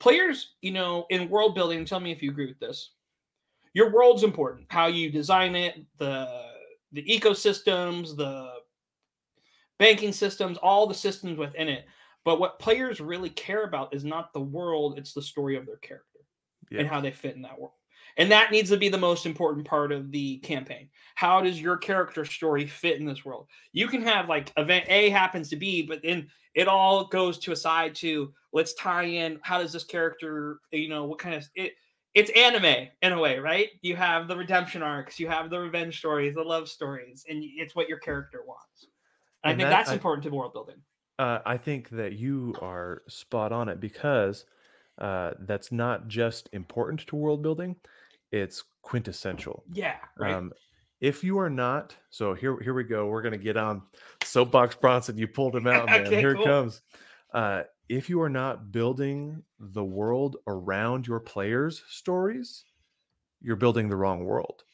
players 0.00 0.54
you 0.60 0.72
know 0.72 1.06
in 1.10 1.28
world 1.28 1.54
building 1.54 1.84
tell 1.84 2.00
me 2.00 2.12
if 2.12 2.22
you 2.22 2.30
agree 2.30 2.46
with 2.46 2.58
this. 2.58 2.92
Your 3.74 3.92
world's 3.92 4.24
important. 4.24 4.66
How 4.68 4.86
you 4.86 5.10
design 5.10 5.54
it 5.54 5.84
the 5.98 6.26
the 6.92 7.02
ecosystems 7.04 8.16
the 8.16 8.50
banking 9.78 10.12
systems 10.12 10.58
all 10.58 10.86
the 10.86 10.94
systems 10.94 11.38
within 11.38 11.68
it. 11.68 11.84
But 12.24 12.40
what 12.40 12.58
players 12.58 13.00
really 13.00 13.30
care 13.30 13.64
about 13.64 13.94
is 13.94 14.04
not 14.04 14.32
the 14.32 14.40
world 14.40 14.98
it's 14.98 15.12
the 15.12 15.22
story 15.22 15.56
of 15.56 15.66
their 15.66 15.76
character 15.76 16.04
and 16.70 16.86
how 16.86 17.00
they 17.00 17.10
fit 17.10 17.36
in 17.36 17.42
that 17.42 17.58
world 17.58 17.72
and 18.18 18.30
that 18.30 18.50
needs 18.50 18.70
to 18.70 18.76
be 18.76 18.88
the 18.90 18.98
most 18.98 19.26
important 19.26 19.66
part 19.66 19.92
of 19.92 20.10
the 20.12 20.38
campaign. 20.38 20.90
How 21.14 21.40
does 21.40 21.60
your 21.60 21.76
character 21.78 22.24
story 22.24 22.66
fit 22.66 22.98
in 23.00 23.06
this 23.06 23.24
world? 23.24 23.48
You 23.72 23.88
can 23.88 24.02
have 24.02 24.28
like 24.28 24.52
event 24.56 24.86
a 24.88 25.08
happens 25.10 25.48
to 25.50 25.56
be 25.56 25.82
but 25.82 26.02
then 26.02 26.28
it 26.54 26.68
all 26.68 27.06
goes 27.06 27.38
to 27.38 27.52
a 27.52 27.56
side 27.56 27.94
to 27.96 28.32
let's 28.52 28.74
tie 28.74 29.04
in 29.04 29.38
how 29.42 29.58
does 29.58 29.72
this 29.72 29.84
character 29.84 30.60
you 30.72 30.88
know 30.88 31.04
what 31.04 31.18
kind 31.18 31.34
of 31.34 31.46
it 31.54 31.74
it's 32.14 32.30
anime 32.30 32.88
in 33.02 33.12
a 33.12 33.18
way 33.20 33.38
right? 33.38 33.68
You 33.82 33.94
have 33.96 34.28
the 34.28 34.36
redemption 34.36 34.82
arcs 34.82 35.18
you 35.20 35.28
have 35.28 35.50
the 35.50 35.58
revenge 35.60 35.98
stories 35.98 36.34
the 36.34 36.42
love 36.42 36.68
stories 36.68 37.24
and 37.28 37.42
it's 37.44 37.74
what 37.76 37.88
your 37.88 37.98
character 37.98 38.42
wants. 38.46 38.88
And 39.44 39.52
i 39.52 39.56
think 39.56 39.68
that- 39.70 39.70
that's 39.70 39.90
I- 39.90 39.94
important 39.94 40.24
to 40.24 40.30
world 40.30 40.52
building. 40.52 40.82
Uh, 41.18 41.40
I 41.44 41.56
think 41.56 41.88
that 41.90 42.12
you 42.12 42.54
are 42.62 43.02
spot 43.08 43.50
on 43.52 43.68
it 43.68 43.80
because 43.80 44.46
uh, 44.98 45.32
that's 45.40 45.72
not 45.72 46.06
just 46.08 46.48
important 46.52 47.00
to 47.08 47.16
world 47.16 47.42
building; 47.42 47.76
it's 48.32 48.64
quintessential. 48.82 49.64
yeah 49.72 49.96
right 50.18 50.34
Um, 50.34 50.52
if 51.00 51.22
you 51.22 51.38
are 51.38 51.50
not, 51.50 51.94
so 52.10 52.34
here, 52.34 52.58
here 52.60 52.74
we 52.74 52.82
go. 52.82 53.06
We're 53.06 53.22
gonna 53.22 53.38
get 53.38 53.56
on 53.56 53.82
soapbox 54.24 54.74
Bronson. 54.74 55.16
You 55.16 55.28
pulled 55.28 55.54
him 55.54 55.66
out, 55.66 55.86
man. 55.86 56.06
Okay, 56.06 56.18
here 56.18 56.34
cool. 56.34 56.42
it 56.42 56.46
comes. 56.46 56.82
Uh, 57.32 57.62
if 57.88 58.08
you 58.08 58.20
are 58.20 58.28
not 58.28 58.72
building 58.72 59.42
the 59.58 59.84
world 59.84 60.36
around 60.46 61.06
your 61.06 61.20
players' 61.20 61.82
stories, 61.88 62.64
you're 63.40 63.56
building 63.56 63.88
the 63.88 63.96
wrong 63.96 64.24
world. 64.24 64.64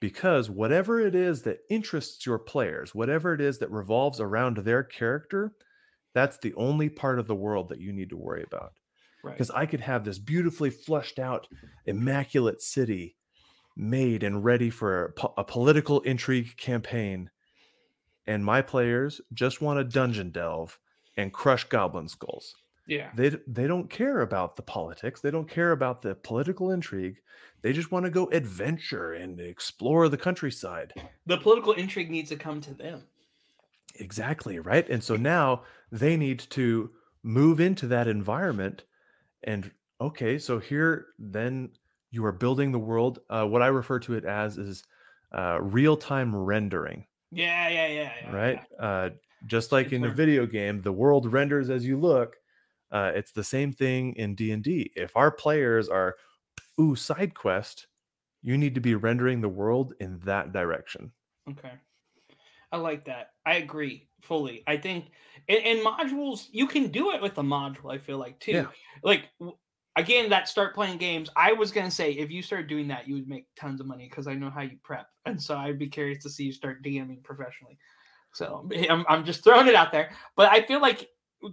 Because 0.00 0.50
whatever 0.50 1.00
it 1.00 1.14
is 1.14 1.42
that 1.42 1.60
interests 1.70 2.26
your 2.26 2.38
players, 2.38 2.94
whatever 2.94 3.34
it 3.34 3.40
is 3.40 3.58
that 3.58 3.70
revolves 3.70 4.20
around 4.20 4.56
their 4.56 4.82
character, 4.82 5.54
that's 6.14 6.38
the 6.38 6.54
only 6.54 6.88
part 6.88 7.20
of 7.20 7.28
the 7.28 7.36
world 7.36 7.68
that 7.68 7.80
you 7.80 7.92
need 7.92 8.10
to 8.10 8.16
worry 8.16 8.42
about 8.42 8.72
right 9.22 9.34
because 9.34 9.50
I 9.50 9.66
could 9.66 9.80
have 9.80 10.04
this 10.04 10.18
beautifully 10.18 10.70
flushed 10.70 11.18
out, 11.18 11.48
immaculate 11.86 12.62
city 12.62 13.16
made 13.76 14.22
and 14.22 14.44
ready 14.44 14.70
for 14.70 15.06
a, 15.06 15.12
po- 15.12 15.34
a 15.36 15.44
political 15.44 16.00
intrigue 16.00 16.56
campaign. 16.56 17.30
And 18.26 18.44
my 18.44 18.62
players 18.62 19.20
just 19.32 19.60
want 19.60 19.78
to 19.78 19.84
dungeon 19.84 20.30
delve 20.30 20.78
and 21.16 21.32
crush 21.32 21.64
goblin 21.64 22.08
skulls. 22.08 22.54
yeah 22.86 23.10
They, 23.14 23.30
they 23.46 23.66
don't 23.66 23.90
care 23.90 24.20
about 24.20 24.56
the 24.56 24.62
politics, 24.62 25.20
they 25.20 25.30
don't 25.30 25.48
care 25.48 25.72
about 25.72 26.02
the 26.02 26.14
political 26.14 26.70
intrigue. 26.70 27.16
They 27.62 27.72
just 27.72 27.92
want 27.92 28.04
to 28.06 28.10
go 28.10 28.28
adventure 28.32 29.12
and 29.12 29.40
explore 29.40 30.08
the 30.08 30.18
countryside. 30.18 30.92
the 31.26 31.38
political 31.38 31.72
intrigue 31.72 32.10
needs 32.10 32.30
to 32.30 32.36
come 32.36 32.60
to 32.62 32.74
them 32.74 33.04
Exactly, 33.96 34.58
right? 34.58 34.88
And 34.88 35.02
so 35.02 35.16
now 35.16 35.64
they 35.90 36.16
need 36.16 36.40
to 36.50 36.90
move 37.22 37.60
into 37.60 37.86
that 37.88 38.08
environment 38.08 38.84
and 39.44 39.70
okay, 40.00 40.38
so 40.38 40.58
here 40.58 41.06
then 41.18 41.70
you 42.10 42.24
are 42.24 42.32
building 42.32 42.72
the 42.72 42.78
world. 42.78 43.20
Uh, 43.30 43.44
what 43.44 43.62
I 43.62 43.68
refer 43.68 43.98
to 44.00 44.14
it 44.14 44.24
as 44.24 44.58
is 44.58 44.84
uh, 45.32 45.58
real-time 45.60 46.34
rendering, 46.34 47.06
yeah 47.30 47.68
yeah 47.68 47.86
yeah, 47.86 48.12
yeah 48.22 48.32
right? 48.34 48.60
yeah. 48.72 48.86
Uh, 48.86 49.10
just 49.46 49.72
like 49.72 49.92
in 49.92 50.04
a 50.04 50.10
video 50.10 50.46
game, 50.46 50.82
the 50.82 50.92
world 50.92 51.32
renders 51.32 51.70
as 51.70 51.84
you 51.84 51.98
look. 51.98 52.36
Uh, 52.92 53.10
it's 53.14 53.32
the 53.32 53.42
same 53.42 53.72
thing 53.72 54.14
in 54.16 54.34
D 54.34 54.52
and 54.52 54.62
D. 54.62 54.92
If 54.94 55.16
our 55.16 55.30
players 55.30 55.88
are 55.88 56.14
ooh 56.78 56.94
side 56.94 57.34
quest, 57.34 57.86
you 58.42 58.58
need 58.58 58.74
to 58.74 58.80
be 58.80 58.94
rendering 58.94 59.40
the 59.40 59.48
world 59.48 59.94
in 59.98 60.18
that 60.20 60.52
direction. 60.52 61.12
Okay. 61.50 61.72
I 62.72 62.78
like 62.78 63.04
that. 63.04 63.32
I 63.46 63.56
agree 63.56 64.08
fully. 64.22 64.62
I 64.66 64.76
think 64.78 65.10
in, 65.48 65.58
in 65.58 65.84
modules, 65.84 66.48
you 66.50 66.66
can 66.66 66.88
do 66.88 67.12
it 67.12 67.20
with 67.20 67.36
a 67.38 67.42
module, 67.42 67.92
I 67.92 67.98
feel 67.98 68.18
like 68.18 68.40
too. 68.40 68.52
Yeah. 68.52 68.66
Like 69.02 69.28
again, 69.96 70.30
that 70.30 70.48
start 70.48 70.74
playing 70.74 70.98
games. 70.98 71.28
I 71.36 71.52
was 71.52 71.70
gonna 71.70 71.90
say 71.90 72.12
if 72.12 72.30
you 72.30 72.42
start 72.42 72.68
doing 72.68 72.88
that, 72.88 73.06
you 73.06 73.14
would 73.14 73.28
make 73.28 73.46
tons 73.56 73.80
of 73.80 73.86
money 73.86 74.08
because 74.08 74.26
I 74.26 74.34
know 74.34 74.50
how 74.50 74.62
you 74.62 74.78
prep. 74.82 75.06
And 75.26 75.40
so 75.40 75.56
I'd 75.56 75.78
be 75.78 75.88
curious 75.88 76.22
to 76.22 76.30
see 76.30 76.44
you 76.44 76.52
start 76.52 76.82
DMing 76.82 77.22
professionally. 77.22 77.78
So 78.32 78.68
I'm, 78.90 79.04
I'm 79.08 79.24
just 79.24 79.44
throwing 79.44 79.68
it 79.68 79.74
out 79.74 79.92
there. 79.92 80.10
But 80.36 80.50
I 80.50 80.62
feel 80.62 80.80
like 80.80 81.08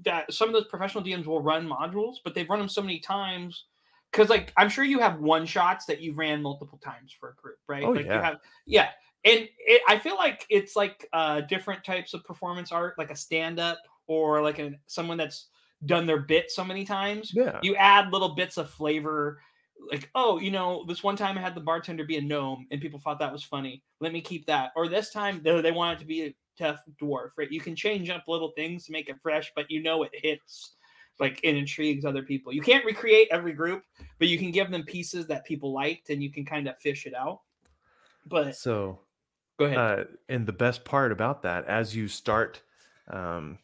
that 0.05 0.31
some 0.33 0.47
of 0.47 0.53
those 0.53 0.67
professional 0.67 1.03
DMs 1.03 1.25
will 1.25 1.41
run 1.41 1.67
modules, 1.67 2.15
but 2.23 2.35
they've 2.35 2.49
run 2.49 2.59
them 2.59 2.69
so 2.69 2.81
many 2.81 2.99
times. 2.99 3.65
Cause 4.11 4.29
like 4.29 4.51
I'm 4.57 4.69
sure 4.69 4.83
you 4.83 4.99
have 4.99 5.19
one 5.19 5.45
shots 5.45 5.85
that 5.85 6.01
you 6.01 6.13
ran 6.13 6.41
multiple 6.41 6.79
times 6.83 7.13
for 7.19 7.29
a 7.29 7.35
group, 7.35 7.57
right? 7.67 7.83
Oh, 7.83 7.91
like 7.91 8.05
you 8.05 8.11
yeah. 8.11 8.23
have 8.23 8.37
yeah 8.65 8.89
and 9.25 9.47
it, 9.57 9.81
i 9.87 9.97
feel 9.97 10.15
like 10.15 10.45
it's 10.49 10.75
like 10.75 11.07
uh 11.13 11.41
different 11.41 11.83
types 11.83 12.13
of 12.13 12.23
performance 12.23 12.71
art 12.71 12.95
like 12.97 13.11
a 13.11 13.15
stand-up 13.15 13.77
or 14.07 14.41
like 14.41 14.59
a, 14.59 14.73
someone 14.87 15.17
that's 15.17 15.47
done 15.85 16.05
their 16.05 16.19
bit 16.19 16.51
so 16.51 16.63
many 16.63 16.83
times. 16.83 17.31
Yeah. 17.33 17.59
you 17.61 17.75
add 17.75 18.11
little 18.11 18.35
bits 18.35 18.57
of 18.57 18.69
flavor 18.69 19.39
like 19.89 20.09
oh 20.13 20.39
you 20.39 20.51
know 20.51 20.83
this 20.89 21.03
one 21.03 21.15
time 21.15 21.37
i 21.37 21.41
had 21.41 21.55
the 21.55 21.61
bartender 21.61 22.03
be 22.03 22.17
a 22.17 22.21
gnome 22.21 22.67
and 22.69 22.81
people 22.81 22.99
thought 22.99 23.19
that 23.19 23.31
was 23.31 23.43
funny. 23.43 23.81
Let 24.01 24.11
me 24.11 24.19
keep 24.19 24.45
that. 24.47 24.71
Or 24.75 24.89
this 24.89 25.11
time 25.11 25.41
they, 25.41 25.61
they 25.61 25.71
want 25.71 25.97
it 25.97 25.99
to 26.01 26.05
be 26.05 26.25
a 26.25 26.35
tough 26.57 26.83
dwarf 27.01 27.29
right? 27.37 27.51
You 27.51 27.61
can 27.61 27.75
change 27.75 28.09
up 28.09 28.25
little 28.27 28.51
things 28.57 28.85
to 28.85 28.91
make 28.91 29.07
it 29.07 29.15
fresh 29.21 29.51
but 29.55 29.71
you 29.71 29.81
know 29.81 30.03
it 30.03 30.11
hits 30.13 30.75
like 31.19 31.39
it 31.43 31.55
intrigues 31.55 32.03
other 32.03 32.23
people. 32.23 32.51
You 32.51 32.61
can't 32.61 32.83
recreate 32.83 33.29
every 33.31 33.53
group 33.53 33.83
but 34.17 34.27
you 34.27 34.37
can 34.37 34.51
give 34.51 34.69
them 34.69 34.83
pieces 34.83 35.27
that 35.27 35.45
people 35.45 35.71
liked 35.71 36.09
and 36.09 36.21
you 36.21 36.31
can 36.31 36.45
kind 36.45 36.67
of 36.67 36.77
fish 36.79 37.05
it 37.05 37.13
out. 37.13 37.39
But 38.25 38.57
So 38.57 38.99
go 39.59 39.65
ahead 39.65 39.85
Uh, 39.85 40.05
and 40.29 40.47
the 40.47 40.53
best 40.53 40.85
part 40.85 41.11
about 41.11 41.43
that, 41.43 41.65
as 41.65 41.95
you 41.95 42.07
start 42.07 42.63
um, 43.07 43.59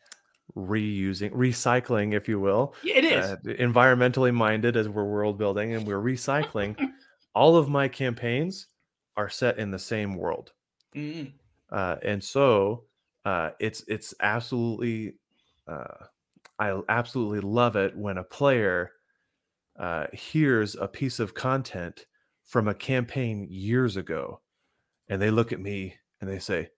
reusing, 0.56 1.32
recycling, 1.32 2.14
if 2.14 2.30
you 2.30 2.40
will, 2.40 2.76
it 2.84 3.04
is. 3.04 3.34
uh, 3.34 3.38
environmentally 3.46 4.34
minded 4.34 4.78
as 4.78 4.90
we're 4.90 5.06
world 5.06 5.38
building 5.38 5.74
and 5.74 5.88
we're 5.88 6.02
recycling, 6.02 6.78
all 7.36 7.58
of 7.58 7.70
my 7.70 7.88
campaigns 7.90 8.68
are 9.18 9.30
set 9.30 9.60
in 9.60 9.72
the 9.72 9.80
same 9.80 10.16
world. 10.16 10.54
Mm, 10.96 11.38
Uh, 11.70 11.98
and 12.04 12.24
so 12.24 12.86
uh, 13.26 13.52
it's 13.60 13.84
it's 13.88 14.14
absolutely 14.20 15.18
uh, 15.68 16.06
I 16.60 16.82
absolutely 16.90 17.42
love 17.42 17.76
it 17.76 17.98
when 17.98 18.18
a 18.18 18.24
player 18.24 18.92
uh, 19.80 20.08
hears 20.14 20.76
a 20.76 20.88
piece 20.88 21.20
of 21.20 21.34
content 21.36 22.08
from 22.44 22.68
a 22.68 22.76
campaign 22.76 23.48
years 23.50 23.98
ago, 23.98 24.42
and 25.10 25.22
they 25.22 25.30
look 25.30 25.52
at 25.52 25.60
me 25.60 25.96
and 26.22 26.30
they 26.30 26.40
say, 26.40 26.70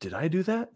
"Did 0.00 0.14
I 0.14 0.28
do 0.28 0.42
that?" 0.44 0.70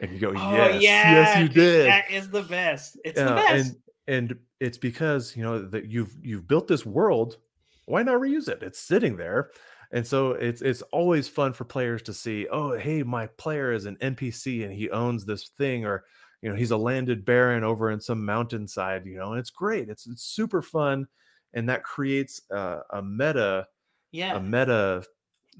And 0.00 0.12
you 0.12 0.18
go, 0.18 0.30
Oh 0.30 0.52
"Yes, 0.52 0.82
yeah, 0.82 1.12
yes, 1.12 1.38
you 1.40 1.48
did." 1.48 1.88
That 1.88 2.10
is 2.10 2.30
the 2.30 2.42
best. 2.42 2.98
It's 3.04 3.18
the 3.18 3.26
best. 3.26 3.68
and 3.68 3.76
and 4.08 4.38
it's 4.60 4.78
because 4.78 5.36
you 5.36 5.42
know 5.42 5.62
that 5.62 5.86
you've 5.86 6.14
you've 6.22 6.48
built 6.48 6.68
this 6.68 6.84
world. 6.84 7.38
Why 7.86 8.02
not 8.02 8.20
reuse 8.20 8.48
it? 8.48 8.62
It's 8.62 8.80
sitting 8.80 9.16
there, 9.16 9.50
and 9.92 10.06
so 10.06 10.32
it's 10.32 10.62
it's 10.62 10.82
always 10.92 11.28
fun 11.28 11.52
for 11.52 11.64
players 11.64 12.02
to 12.02 12.12
see. 12.12 12.46
Oh, 12.50 12.76
hey, 12.78 13.02
my 13.02 13.26
player 13.26 13.72
is 13.72 13.86
an 13.86 13.96
NPC 13.96 14.64
and 14.64 14.72
he 14.72 14.90
owns 14.90 15.24
this 15.24 15.48
thing, 15.56 15.84
or 15.84 16.04
you 16.40 16.50
know, 16.50 16.56
he's 16.56 16.70
a 16.70 16.76
landed 16.76 17.24
baron 17.24 17.64
over 17.64 17.90
in 17.90 18.00
some 18.00 18.24
mountainside. 18.24 19.06
You 19.06 19.18
know, 19.18 19.32
and 19.32 19.38
it's 19.38 19.50
great. 19.50 19.88
It's 19.88 20.06
it's 20.06 20.24
super 20.24 20.62
fun, 20.62 21.06
and 21.54 21.68
that 21.68 21.84
creates 21.84 22.40
a, 22.50 22.80
a 22.90 23.02
meta 23.02 23.66
yeah. 24.12 24.36
a 24.36 24.40
meta 24.40 25.04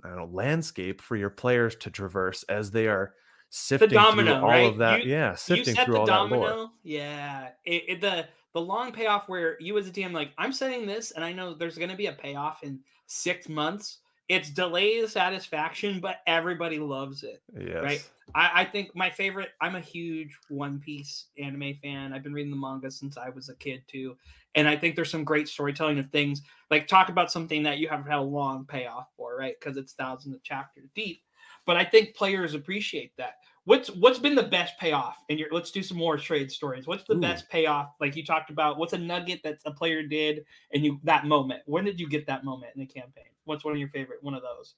I 0.04 0.08
don't 0.08 0.16
know, 0.16 0.28
landscape 0.32 1.00
for 1.00 1.16
your 1.16 1.30
players 1.30 1.76
to 1.76 1.90
traverse 1.90 2.42
as 2.44 2.70
they 2.70 2.86
are 2.88 3.14
sifting 3.50 3.90
domino, 3.90 4.34
through 4.34 4.42
all 4.42 4.48
right? 4.48 4.70
of 4.72 4.78
that. 4.78 5.04
You- 5.04 5.12
yeah, 5.12 5.34
sifting 5.34 5.74
through 5.74 5.94
the 5.94 6.00
all 6.00 6.06
that 6.06 6.30
lore. 6.30 6.48
domino. 6.48 6.70
Yeah. 6.82 7.48
It, 7.64 7.82
it- 7.88 8.00
the 8.00 8.26
the 8.54 8.60
long 8.60 8.92
payoff 8.92 9.28
where 9.28 9.56
you 9.60 9.76
as 9.78 9.88
a 9.88 9.90
DM 9.90 10.12
like 10.12 10.32
I'm 10.36 10.52
setting 10.52 10.86
this 10.86 11.10
and 11.12 11.24
I 11.24 11.32
know 11.32 11.54
there's 11.54 11.78
going 11.78 11.88
to 11.90 11.96
be 11.96 12.06
a 12.06 12.12
payoff 12.12 12.62
in 12.62 12.80
6 13.06 13.48
months. 13.48 13.98
It's 14.32 14.48
delayed 14.48 15.10
satisfaction, 15.10 16.00
but 16.00 16.20
everybody 16.26 16.78
loves 16.78 17.22
it. 17.22 17.42
Yes. 17.54 18.08
I, 18.34 18.62
I 18.62 18.64
think 18.64 18.96
my 18.96 19.10
favorite. 19.10 19.50
I'm 19.60 19.74
a 19.74 19.80
huge 19.80 20.38
One 20.48 20.80
Piece 20.80 21.26
anime 21.38 21.74
fan. 21.82 22.14
I've 22.14 22.22
been 22.22 22.32
reading 22.32 22.50
the 22.50 22.56
manga 22.56 22.90
since 22.90 23.18
I 23.18 23.28
was 23.28 23.50
a 23.50 23.54
kid 23.56 23.82
too, 23.88 24.16
and 24.54 24.66
I 24.66 24.74
think 24.74 24.96
there's 24.96 25.10
some 25.10 25.22
great 25.22 25.48
storytelling 25.48 25.98
of 25.98 26.08
things. 26.08 26.40
Like 26.70 26.86
talk 26.86 27.10
about 27.10 27.30
something 27.30 27.62
that 27.64 27.76
you 27.76 27.90
haven't 27.90 28.10
had 28.10 28.20
a 28.20 28.22
long 28.22 28.64
payoff 28.64 29.08
for, 29.18 29.36
right? 29.36 29.54
Because 29.60 29.76
it's 29.76 29.92
thousands 29.92 30.34
of 30.34 30.42
chapters 30.42 30.88
deep. 30.94 31.20
But 31.66 31.76
I 31.76 31.84
think 31.84 32.16
players 32.16 32.54
appreciate 32.54 33.12
that. 33.18 33.34
What's 33.64 33.88
what's 33.90 34.18
been 34.18 34.34
the 34.34 34.42
best 34.42 34.76
payoff? 34.78 35.18
And 35.30 35.38
your 35.38 35.48
let's 35.52 35.70
do 35.70 35.82
some 35.82 35.96
more 35.96 36.16
trade 36.16 36.50
stories. 36.50 36.86
What's 36.86 37.04
the 37.04 37.14
Ooh. 37.14 37.20
best 37.20 37.48
payoff? 37.48 37.94
Like 38.00 38.16
you 38.16 38.24
talked 38.24 38.50
about, 38.50 38.76
what's 38.76 38.92
a 38.92 38.98
nugget 38.98 39.40
that 39.44 39.58
a 39.64 39.70
player 39.70 40.02
did, 40.02 40.44
and 40.72 40.84
you 40.84 40.98
that 41.04 41.26
moment. 41.26 41.62
When 41.66 41.84
did 41.84 42.00
you 42.00 42.08
get 42.08 42.26
that 42.26 42.44
moment 42.44 42.72
in 42.74 42.80
the 42.80 42.86
campaign? 42.86 43.30
What's 43.44 43.64
one 43.64 43.74
of 43.74 43.78
your 43.78 43.90
favorite 43.90 44.22
one 44.22 44.34
of 44.34 44.42
those? 44.42 44.74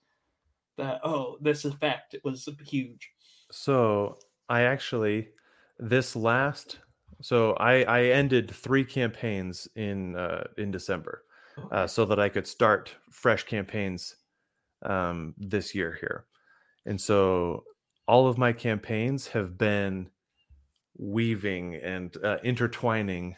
That 0.77 1.01
oh, 1.03 1.39
this 1.41 1.65
effect 1.65 2.17
was 2.25 2.49
huge. 2.67 3.11
So 3.51 4.19
I 4.49 4.63
actually 4.63 5.29
this 5.79 6.15
last 6.15 6.79
so 7.23 7.53
I 7.55 7.85
I 7.85 8.03
ended 8.07 8.51
three 8.51 8.85
campaigns 8.85 9.67
in 9.77 10.17
uh 10.17 10.45
in 10.59 10.71
December 10.71 11.23
uh, 11.71 11.87
so 11.87 12.05
that 12.05 12.19
I 12.19 12.29
could 12.29 12.47
start 12.47 12.95
fresh 13.11 13.45
campaigns 13.45 14.17
um 14.85 15.35
this 15.39 15.75
year 15.75 15.97
here. 15.99 16.27
And 16.85 17.01
so 17.01 17.65
all 18.07 18.27
of 18.27 18.39
my 18.39 18.53
campaigns 18.53 19.29
have 19.29 19.57
been 19.57 20.11
weaving 20.97 21.75
and 21.77 22.17
uh, 22.23 22.39
intertwining 22.45 23.37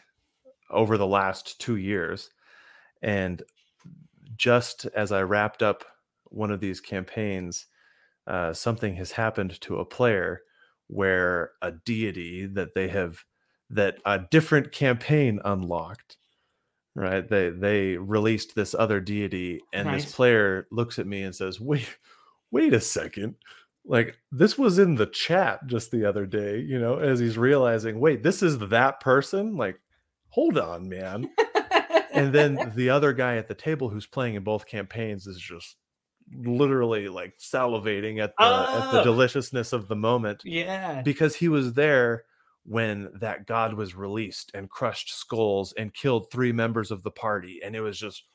over 0.69 0.97
the 0.97 1.07
last 1.07 1.59
2 1.61 1.77
years 1.77 2.29
and 3.01 3.43
just 4.35 4.85
as 4.95 5.11
I 5.11 5.21
wrapped 5.21 5.63
up 5.63 5.85
one 6.25 6.51
of 6.51 6.59
these 6.59 6.81
campaigns 6.81 7.67
uh, 8.27 8.51
something 8.53 8.95
has 8.97 9.13
happened 9.13 9.59
to 9.61 9.77
a 9.77 9.85
player 9.85 10.41
where 10.87 11.51
a 11.61 11.71
deity 11.71 12.45
that 12.45 12.73
they 12.75 12.89
have 12.89 13.23
that 13.69 13.99
a 14.05 14.19
different 14.19 14.71
campaign 14.71 15.39
unlocked 15.43 16.17
right 16.95 17.27
they 17.29 17.49
they 17.49 17.97
released 17.97 18.55
this 18.55 18.73
other 18.73 18.99
deity 18.99 19.61
and 19.73 19.87
Nice. 19.87 20.03
this 20.03 20.15
player 20.15 20.67
looks 20.71 20.99
at 20.99 21.07
me 21.07 21.23
and 21.23 21.35
says 21.35 21.59
wait 21.59 21.97
wait 22.51 22.73
a 22.73 22.79
second 22.81 23.35
like 23.87 24.17
this 24.31 24.57
was 24.57 24.77
in 24.79 24.95
the 24.95 25.05
chat 25.07 25.65
just 25.65 25.91
the 25.91 26.03
other 26.05 26.25
day 26.25 26.59
you 26.59 26.77
know 26.79 26.99
as 26.99 27.19
he's 27.19 27.37
realizing 27.37 27.99
wait 27.99 28.21
this 28.23 28.43
is 28.43 28.57
that 28.59 28.99
person? 28.99 29.55
Like 29.55 29.79
hold 30.29 30.57
on 30.57 30.89
man. 30.89 31.29
And 32.11 32.33
then 32.33 32.71
the 32.75 32.89
other 32.89 33.13
guy 33.13 33.37
at 33.37 33.47
the 33.47 33.55
table 33.55 33.89
who's 33.89 34.05
playing 34.05 34.35
in 34.35 34.43
both 34.43 34.65
campaigns 34.65 35.25
is 35.27 35.37
just 35.39 35.77
literally 36.35 37.07
like 37.07 37.37
salivating 37.39 38.19
at 38.21 38.33
the 38.37 38.43
at 38.45 38.91
the 38.91 38.99
Oh. 39.01 39.03
deliciousness 39.03 39.71
of 39.71 39.87
the 39.87 39.95
moment 39.95 40.41
yeah, 40.43 41.01
because 41.01 41.35
he 41.35 41.47
was 41.47 41.73
there 41.73 42.25
when 42.65 43.09
that 43.21 43.47
god 43.47 43.73
was 43.73 43.95
released 43.95 44.51
and 44.53 44.69
crushed 44.69 45.13
skulls 45.15 45.73
and 45.77 45.93
killed 45.93 46.29
three 46.29 46.51
members 46.51 46.91
of 46.91 47.01
the 47.03 47.11
party 47.11 47.61
and 47.63 47.77
it 47.77 47.79
was 47.81 47.97
just 47.97 48.25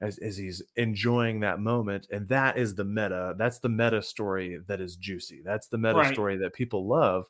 as, 0.00 0.18
as 0.18 0.36
he's 0.36 0.62
enjoying 0.76 1.40
that 1.40 1.60
moment 1.60 2.06
and 2.10 2.28
that 2.28 2.56
is 2.58 2.74
the 2.74 2.84
meta 2.84 3.34
that's 3.38 3.58
the 3.60 3.68
meta 3.68 4.02
story 4.02 4.58
that 4.66 4.80
is 4.80 4.96
juicy 4.96 5.42
that's 5.44 5.68
the 5.68 5.78
meta 5.78 5.94
Right. 5.96 6.14
story 6.14 6.36
that 6.38 6.52
people 6.54 6.86
love 6.88 7.26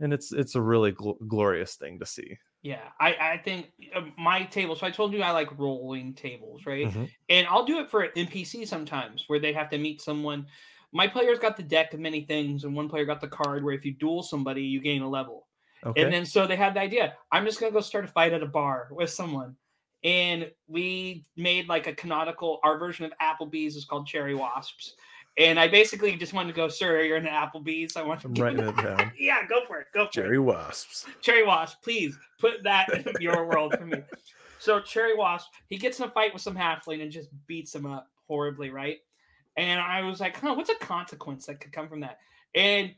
and 0.00 0.12
it's 0.12 0.32
it's 0.32 0.54
a 0.54 0.60
really 0.60 0.92
gl- 0.92 1.18
glorious 1.28 1.76
thing 1.76 1.98
to 1.98 2.06
see 2.06 2.38
yeah. 2.64 2.90
I 3.00 3.14
I 3.32 3.38
think 3.38 3.72
uh, 3.92 4.02
my 4.16 4.44
table. 4.44 4.76
So 4.76 4.86
I 4.86 4.92
told 4.92 5.12
you 5.12 5.20
I 5.22 5.32
like 5.32 5.58
rolling 5.58 6.14
tables, 6.14 6.64
right? 6.64 6.86
Mhm. 6.86 7.10
And 7.28 7.44
I'll 7.48 7.64
do 7.64 7.80
it 7.80 7.90
for 7.90 8.06
NPC 8.14 8.64
sometimes 8.64 9.24
where 9.26 9.40
they 9.40 9.52
have 9.52 9.68
to 9.70 9.78
meet 9.78 10.00
someone. 10.00 10.46
My 10.92 11.08
players 11.08 11.40
got 11.40 11.56
the 11.56 11.64
deck 11.64 11.92
of 11.92 11.98
many 11.98 12.20
things, 12.24 12.62
and 12.62 12.76
one 12.76 12.88
player 12.88 13.04
got 13.04 13.20
the 13.20 13.26
card 13.26 13.64
where 13.64 13.74
if 13.74 13.84
you 13.84 13.92
duel 13.92 14.22
somebody, 14.22 14.62
you 14.62 14.80
gain 14.80 15.02
a 15.02 15.08
level. 15.08 15.48
okay 15.84 16.04
And 16.04 16.12
then 16.12 16.24
so 16.24 16.46
they 16.46 16.54
had 16.54 16.74
the 16.74 16.80
idea, 16.80 17.16
I'm 17.32 17.44
just 17.46 17.58
gonna 17.58 17.72
go 17.72 17.80
start 17.80 18.04
a 18.04 18.08
fight 18.08 18.32
at 18.32 18.44
a 18.44 18.46
bar 18.46 18.86
with 18.92 19.10
someone. 19.10 19.56
And 20.04 20.50
we 20.66 21.24
made 21.36 21.68
like 21.68 21.86
a 21.86 21.92
canonical, 21.92 22.58
our 22.64 22.78
version 22.78 23.04
of 23.04 23.12
Applebee's 23.22 23.76
is 23.76 23.84
called 23.84 24.06
Cherry 24.06 24.34
Wasps. 24.34 24.94
And 25.38 25.58
I 25.58 25.66
basically 25.66 26.14
just 26.16 26.34
wanted 26.34 26.48
to 26.48 26.56
go, 26.56 26.68
sir, 26.68 27.00
you're 27.02 27.16
in 27.16 27.26
an 27.26 27.32
Applebee's. 27.32 27.96
I 27.96 28.02
want 28.02 28.20
to 28.20 28.28
i'm 28.28 28.34
writing 28.34 28.60
it 28.60 28.76
down 28.76 29.12
yeah, 29.18 29.46
go 29.46 29.64
for 29.66 29.80
it. 29.80 29.86
Go 29.94 30.04
for 30.04 30.08
it. 30.08 30.12
jerry 30.12 30.38
wasps 30.38 31.06
Cherry 31.22 31.46
Wasp, 31.46 31.82
please 31.82 32.18
put 32.38 32.62
that 32.64 32.92
in 32.92 33.06
your 33.20 33.46
world 33.46 33.74
for 33.78 33.86
me. 33.86 34.02
So 34.58 34.80
Cherry 34.80 35.16
Wasp, 35.16 35.48
he 35.68 35.78
gets 35.78 35.98
in 35.98 36.06
a 36.06 36.10
fight 36.10 36.32
with 36.32 36.42
some 36.42 36.56
halfling 36.56 37.02
and 37.02 37.10
just 37.10 37.30
beats 37.46 37.74
him 37.74 37.86
up 37.86 38.08
horribly, 38.28 38.70
right? 38.70 38.98
And 39.56 39.80
I 39.80 40.02
was 40.02 40.20
like, 40.20 40.36
huh, 40.36 40.54
what's 40.54 40.70
a 40.70 40.74
consequence 40.76 41.46
that 41.46 41.60
could 41.60 41.72
come 41.72 41.88
from 41.88 42.00
that? 42.00 42.18
And 42.54 42.92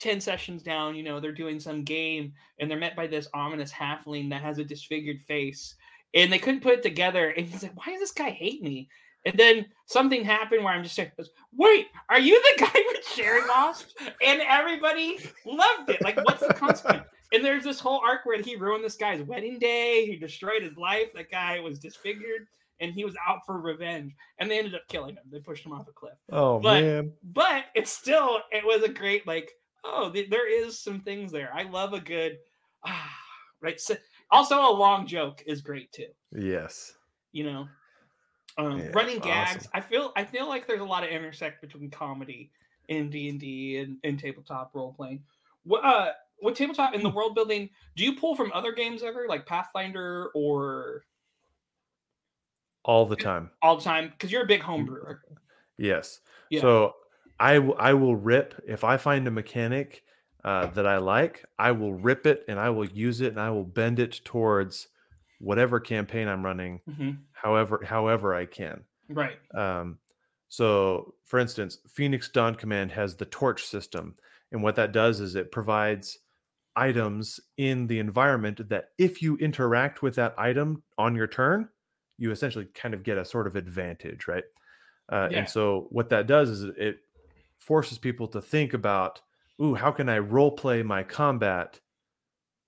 10 0.00 0.20
sessions 0.20 0.62
down, 0.62 0.94
you 0.94 1.02
know, 1.02 1.20
they're 1.20 1.32
doing 1.32 1.58
some 1.58 1.82
game 1.82 2.32
and 2.58 2.70
they're 2.70 2.78
met 2.78 2.96
by 2.96 3.06
this 3.06 3.28
ominous 3.34 3.72
halfling 3.72 4.30
that 4.30 4.42
has 4.42 4.58
a 4.58 4.64
disfigured 4.64 5.20
face. 5.22 5.74
And 6.14 6.32
they 6.32 6.38
couldn't 6.38 6.62
put 6.62 6.74
it 6.74 6.82
together. 6.82 7.30
And 7.30 7.46
he's 7.46 7.62
like, 7.62 7.76
why 7.76 7.92
does 7.92 8.00
this 8.00 8.12
guy 8.12 8.30
hate 8.30 8.62
me? 8.62 8.88
And 9.26 9.36
then 9.38 9.66
something 9.86 10.24
happened 10.24 10.64
where 10.64 10.72
I'm 10.72 10.84
just 10.84 10.96
like, 10.96 11.12
wait, 11.54 11.86
are 12.08 12.18
you 12.20 12.40
the 12.56 12.60
guy 12.72 12.82
with 12.86 13.04
cherry 13.14 13.40
wasps? 13.48 13.94
And 14.24 14.40
everybody 14.40 15.18
loved 15.44 15.90
it. 15.90 16.00
Like, 16.02 16.16
what's 16.16 16.46
the 16.46 16.54
consequence? 16.54 17.04
And 17.32 17.44
there's 17.44 17.64
this 17.64 17.80
whole 17.80 18.00
arc 18.02 18.24
where 18.24 18.40
he 18.40 18.56
ruined 18.56 18.84
this 18.84 18.96
guy's 18.96 19.20
wedding 19.22 19.58
day. 19.58 20.06
He 20.06 20.16
destroyed 20.16 20.62
his 20.62 20.76
life. 20.78 21.08
That 21.14 21.30
guy 21.30 21.60
was 21.60 21.78
disfigured 21.78 22.46
and 22.80 22.92
he 22.92 23.04
was 23.04 23.16
out 23.28 23.40
for 23.44 23.60
revenge. 23.60 24.14
And 24.38 24.50
they 24.50 24.56
ended 24.58 24.74
up 24.76 24.88
killing 24.88 25.16
him. 25.16 25.24
They 25.30 25.40
pushed 25.40 25.66
him 25.66 25.72
off 25.72 25.88
a 25.88 25.92
cliff. 25.92 26.14
oh 26.30 26.58
But- 26.60 26.82
man 26.82 27.12
But 27.22 27.64
it's 27.74 27.92
still, 27.92 28.38
it 28.50 28.64
was 28.64 28.82
a 28.82 28.88
great, 28.88 29.26
like, 29.26 29.50
oh, 29.84 30.10
th- 30.10 30.30
there 30.30 30.48
is 30.48 30.78
some 30.78 31.00
things 31.00 31.30
there. 31.32 31.50
I 31.52 31.64
love 31.64 31.92
a 31.92 32.00
good, 32.00 32.38
ah, 32.86 33.14
right. 33.60 33.78
So, 33.78 33.96
also, 34.30 34.60
a 34.60 34.72
long 34.72 35.06
joke 35.06 35.42
is 35.46 35.62
great 35.62 35.92
too. 35.92 36.08
yes 36.32 36.96
You 37.32 37.44
know, 37.44 37.68
um, 38.56 38.78
Yeah, 38.78 38.90
running 38.92 39.18
awesome. 39.18 39.62
gags. 39.62 39.68
I 39.74 39.80
feel, 39.80 40.12
I 40.16 40.24
feel 40.24 40.48
like 40.48 40.66
there's 40.66 40.80
a 40.80 40.84
lot 40.84 41.04
of 41.04 41.10
intersect 41.10 41.60
between 41.60 41.90
comedy 41.90 42.52
in 42.88 43.10
D 43.10 43.28
and 43.28 43.38
D 43.40 43.78
and 43.78 43.98
and 44.04 44.18
tabletop 44.18 44.74
role 44.74 44.94
playing. 44.94 45.24
What, 45.64 45.84
uh, 45.84 46.12
what 46.38 46.56
tabletop 46.56 46.94
in 46.94 47.02
the 47.02 47.10
world 47.10 47.34
building? 47.34 47.70
Do 47.96 48.04
you 48.04 48.16
pull 48.16 48.34
from 48.34 48.52
other 48.52 48.72
games 48.72 49.02
ever, 49.02 49.26
like 49.28 49.46
Pathfinder 49.46 50.30
or 50.34 51.04
all 52.84 53.06
the 53.06 53.16
time 53.16 53.50
all 53.62 53.76
the 53.76 53.84
time? 53.84 54.10
Because 54.10 54.32
you're 54.32 54.44
a 54.44 54.46
big 54.46 54.62
home 54.62 54.84
brewer. 54.86 55.22
Yes. 55.76 56.20
Yeah. 56.50 56.60
So 56.60 56.94
I 57.38 57.54
w- 57.54 57.76
I 57.78 57.94
will 57.94 58.16
rip 58.16 58.60
if 58.66 58.84
I 58.84 58.96
find 58.96 59.26
a 59.28 59.30
mechanic 59.30 60.02
uh, 60.44 60.66
that 60.68 60.86
I 60.86 60.98
like, 60.98 61.44
I 61.58 61.72
will 61.72 61.94
rip 61.94 62.26
it 62.26 62.44
and 62.48 62.58
I 62.58 62.70
will 62.70 62.86
use 62.86 63.20
it 63.20 63.30
and 63.32 63.40
I 63.40 63.50
will 63.50 63.64
bend 63.64 63.98
it 63.98 64.20
towards 64.24 64.88
whatever 65.40 65.80
campaign 65.80 66.28
I'm 66.28 66.44
running, 66.44 66.80
hmm 66.86 67.12
however 67.32 67.80
however 67.84 68.34
I 68.34 68.46
can. 68.46 68.84
Right. 69.08 69.38
Um, 69.54 69.98
so, 70.48 71.14
for 71.24 71.38
instance, 71.38 71.78
Phoenix 71.88 72.28
Dawn 72.28 72.54
Command 72.54 72.90
has 72.92 73.16
the 73.16 73.26
torch 73.26 73.64
system, 73.64 74.16
and 74.52 74.62
what 74.62 74.76
that 74.76 74.92
does 74.92 75.20
is 75.20 75.34
it 75.34 75.52
provides 75.52 76.18
items 76.76 77.40
in 77.56 77.86
the 77.86 77.98
environment 77.98 78.68
that 78.68 78.90
if 78.98 79.20
you 79.22 79.36
interact 79.38 80.02
with 80.02 80.14
that 80.16 80.34
item 80.38 80.82
on 80.96 81.14
your 81.14 81.26
turn, 81.26 81.68
you 82.18 82.30
essentially 82.30 82.66
kind 82.74 82.94
of 82.94 83.02
get 83.02 83.18
a 83.18 83.24
sort 83.24 83.46
of 83.46 83.56
advantage, 83.56 84.28
right? 84.28 84.44
Uh, 85.10 85.28
Yeah. 85.30 85.38
And 85.40 85.48
so, 85.48 85.86
what 85.90 86.08
that 86.10 86.26
does 86.26 86.50
is 86.50 86.64
it 86.64 87.00
forces 87.58 87.98
people 87.98 88.28
to 88.28 88.40
think 88.40 88.74
about, 88.74 89.20
ooh, 89.60 89.74
how 89.74 89.90
can 89.92 90.08
I 90.08 90.18
role 90.18 90.52
play 90.52 90.82
my 90.82 91.02
combat 91.02 91.80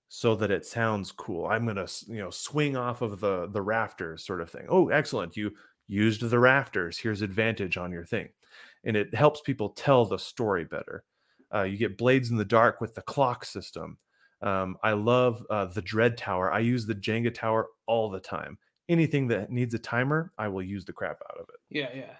so 0.09 0.35
that 0.35 0.51
it 0.51 0.65
sounds 0.65 1.11
cool? 1.11 1.47
I'm 1.47 1.65
gonna 1.65 1.87
you 2.07 2.19
know 2.19 2.29
swing 2.29 2.75
off 2.77 3.01
of 3.01 3.19
the 3.19 3.47
the 3.47 3.61
rafters, 3.61 4.23
sort 4.25 4.41
of 4.41 4.49
thing. 4.49 4.65
Oh, 4.69 4.89
excellent! 4.89 5.37
You 5.37 5.51
used 5.87 6.21
the 6.21 6.39
rafters. 6.39 6.97
Here's 6.97 7.21
advantage 7.21 7.77
on 7.77 7.91
your 7.91 8.05
thing, 8.05 8.29
and 8.83 8.95
it 8.97 9.13
helps 9.13 9.41
people 9.41 9.69
tell 9.69 10.05
the 10.05 10.19
story 10.19 10.65
better. 10.65 11.03
Uh, 11.53 11.63
you 11.63 11.77
get 11.77 11.97
blades 11.97 12.31
in 12.31 12.37
the 12.37 12.45
dark 12.45 12.79
with 12.81 12.95
the 12.95 13.01
clock 13.01 13.43
system. 13.45 13.97
Um, 14.41 14.77
I 14.83 14.93
love 14.93 15.45
uh, 15.49 15.65
the 15.65 15.81
Dread 15.81 16.17
Tower. 16.17 16.51
I 16.51 16.59
use 16.59 16.85
the 16.85 16.95
Jenga 16.95 17.33
Tower 17.33 17.67
all 17.85 18.09
the 18.09 18.19
time. 18.19 18.57
Anything 18.89 19.27
that 19.27 19.51
needs 19.51 19.73
a 19.73 19.79
timer, 19.79 20.31
I 20.37 20.47
will 20.47 20.63
use 20.63 20.85
the 20.85 20.93
crap 20.93 21.21
out 21.29 21.39
of 21.39 21.47
it. 21.49 21.59
Yeah, 21.69 21.89
yeah. 21.93 22.15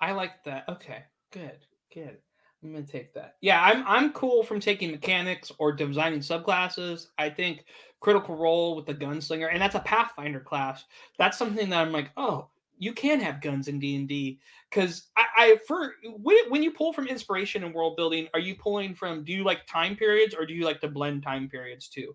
I 0.00 0.12
like 0.12 0.44
that. 0.44 0.68
Okay, 0.68 1.04
good, 1.32 1.58
good. 1.92 2.18
I'm 2.62 2.72
gonna 2.72 2.84
take 2.84 3.14
that. 3.14 3.36
Yeah, 3.40 3.62
I'm 3.62 3.84
I'm 3.86 4.12
cool 4.12 4.42
from 4.42 4.58
taking 4.58 4.90
mechanics 4.90 5.52
or 5.58 5.72
designing 5.72 6.20
subclasses. 6.20 7.06
I 7.16 7.30
think 7.30 7.64
Critical 8.00 8.36
Role 8.36 8.74
with 8.74 8.86
the 8.86 8.94
gunslinger, 8.94 9.48
and 9.52 9.62
that's 9.62 9.76
a 9.76 9.80
Pathfinder 9.80 10.40
class. 10.40 10.84
That's 11.18 11.38
something 11.38 11.70
that 11.70 11.80
I'm 11.80 11.92
like, 11.92 12.10
oh, 12.16 12.48
you 12.76 12.92
can 12.92 13.20
have 13.20 13.40
guns 13.40 13.68
in 13.68 13.78
D 13.78 13.94
and 13.96 14.08
D 14.08 14.40
because 14.70 15.08
I, 15.16 15.24
I 15.36 15.56
for 15.66 15.94
when, 16.04 16.50
when 16.50 16.62
you 16.62 16.72
pull 16.72 16.92
from 16.92 17.06
inspiration 17.06 17.62
and 17.62 17.74
world 17.74 17.96
building, 17.96 18.28
are 18.34 18.40
you 18.40 18.56
pulling 18.56 18.94
from? 18.94 19.24
Do 19.24 19.32
you 19.32 19.44
like 19.44 19.66
time 19.66 19.94
periods 19.94 20.34
or 20.34 20.44
do 20.44 20.54
you 20.54 20.64
like 20.64 20.80
to 20.80 20.88
blend 20.88 21.22
time 21.22 21.48
periods 21.48 21.88
too? 21.88 22.14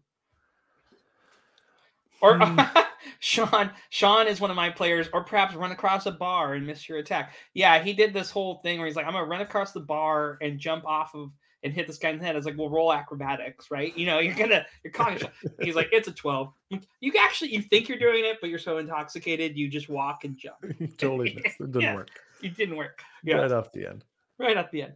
Or 2.23 2.39
mm. 2.39 2.85
Sean, 3.19 3.69
Sean 3.89 4.27
is 4.27 4.39
one 4.39 4.49
of 4.49 4.55
my 4.55 4.69
players, 4.69 5.07
or 5.13 5.23
perhaps 5.23 5.53
run 5.53 5.71
across 5.71 6.05
a 6.05 6.11
bar 6.11 6.53
and 6.53 6.65
miss 6.65 6.87
your 6.89 6.97
attack. 6.97 7.33
Yeah, 7.53 7.83
he 7.83 7.93
did 7.93 8.13
this 8.13 8.31
whole 8.31 8.55
thing 8.63 8.79
where 8.79 8.87
he's 8.87 8.95
like, 8.95 9.05
I'm 9.05 9.11
gonna 9.11 9.25
run 9.25 9.41
across 9.41 9.73
the 9.73 9.81
bar 9.81 10.37
and 10.41 10.57
jump 10.57 10.85
off 10.85 11.13
of 11.13 11.31
and 11.63 11.73
hit 11.73 11.85
this 11.85 11.97
guy 11.97 12.09
in 12.09 12.19
the 12.19 12.25
head. 12.25 12.35
It's 12.35 12.45
like, 12.45 12.57
well, 12.57 12.69
roll 12.69 12.91
acrobatics, 12.91 13.69
right? 13.69 13.95
You 13.97 14.05
know, 14.05 14.19
you're 14.19 14.35
gonna 14.35 14.65
you're 14.83 14.93
conscious. 14.93 15.27
He's 15.61 15.75
like, 15.75 15.89
it's 15.91 16.07
a 16.07 16.13
12. 16.13 16.53
You 17.01 17.11
actually 17.19 17.53
you 17.53 17.61
think 17.61 17.89
you're 17.89 17.99
doing 17.99 18.23
it, 18.23 18.37
but 18.39 18.49
you're 18.49 18.57
so 18.57 18.77
intoxicated, 18.77 19.57
you 19.57 19.69
just 19.69 19.89
walk 19.89 20.23
and 20.23 20.37
jump. 20.37 20.57
totally 20.97 21.37
missed. 21.43 21.59
It 21.59 21.71
didn't 21.71 21.81
yeah, 21.81 21.95
work. 21.95 22.09
It 22.41 22.55
didn't 22.55 22.77
work. 22.77 23.03
Yeah. 23.23 23.35
Right 23.35 23.51
off 23.51 23.71
the 23.73 23.87
end. 23.87 24.05
Right 24.39 24.55
off 24.55 24.71
the 24.71 24.83
end. 24.83 24.93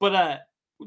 But 0.00 0.14
uh 0.14 0.38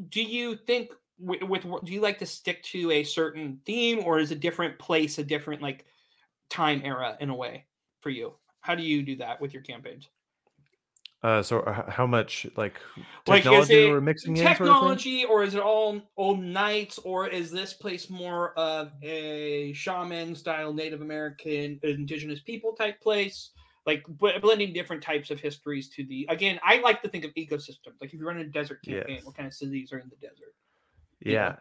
do 0.09 0.21
you 0.21 0.57
think 0.67 0.91
with, 1.19 1.43
with 1.43 1.63
do 1.83 1.91
you 1.91 2.01
like 2.01 2.19
to 2.19 2.25
stick 2.25 2.63
to 2.63 2.91
a 2.91 3.03
certain 3.03 3.59
theme 3.65 3.99
or 4.03 4.19
is 4.19 4.31
a 4.31 4.35
different 4.35 4.77
place 4.79 5.17
a 5.17 5.23
different 5.23 5.61
like 5.61 5.85
time 6.49 6.81
era 6.83 7.17
in 7.19 7.29
a 7.29 7.35
way 7.35 7.65
for 8.01 8.09
you? 8.09 8.33
How 8.61 8.75
do 8.75 8.83
you 8.83 9.03
do 9.03 9.15
that 9.17 9.39
with 9.41 9.53
your 9.53 9.63
campaigns? 9.63 10.09
Uh, 11.23 11.41
so 11.41 11.61
uh, 11.61 11.89
how 11.89 12.05
much 12.05 12.45
like 12.55 12.79
technology 13.25 13.85
like, 13.85 13.93
or 13.93 14.01
mixing 14.01 14.35
technology, 14.35 15.21
sort 15.21 15.29
of 15.31 15.35
or 15.35 15.43
is 15.43 15.55
it 15.55 15.61
all 15.61 15.99
old 16.15 16.43
knights, 16.43 16.99
or 16.99 17.27
is 17.27 17.49
this 17.49 17.73
place 17.73 18.09
more 18.09 18.53
of 18.53 18.91
a 19.01 19.73
shaman 19.73 20.35
style 20.35 20.71
Native 20.71 21.01
American 21.01 21.79
indigenous 21.81 22.39
people 22.41 22.73
type 22.73 23.01
place? 23.01 23.49
Like 23.87 24.05
blending 24.07 24.73
different 24.73 25.01
types 25.01 25.31
of 25.31 25.39
histories 25.39 25.89
to 25.91 26.05
the 26.05 26.27
again, 26.29 26.59
I 26.63 26.81
like 26.81 27.01
to 27.01 27.09
think 27.09 27.25
of 27.25 27.33
ecosystems. 27.33 27.99
Like 27.99 28.13
if 28.13 28.19
you 28.19 28.27
run 28.27 28.37
a 28.37 28.45
desert 28.45 28.83
campaign, 28.83 29.15
yes. 29.15 29.25
what 29.25 29.35
kind 29.35 29.47
of 29.47 29.53
cities 29.53 29.91
are 29.91 29.99
in 29.99 30.09
the 30.09 30.17
desert? 30.17 30.53
Yeah. 31.21 31.57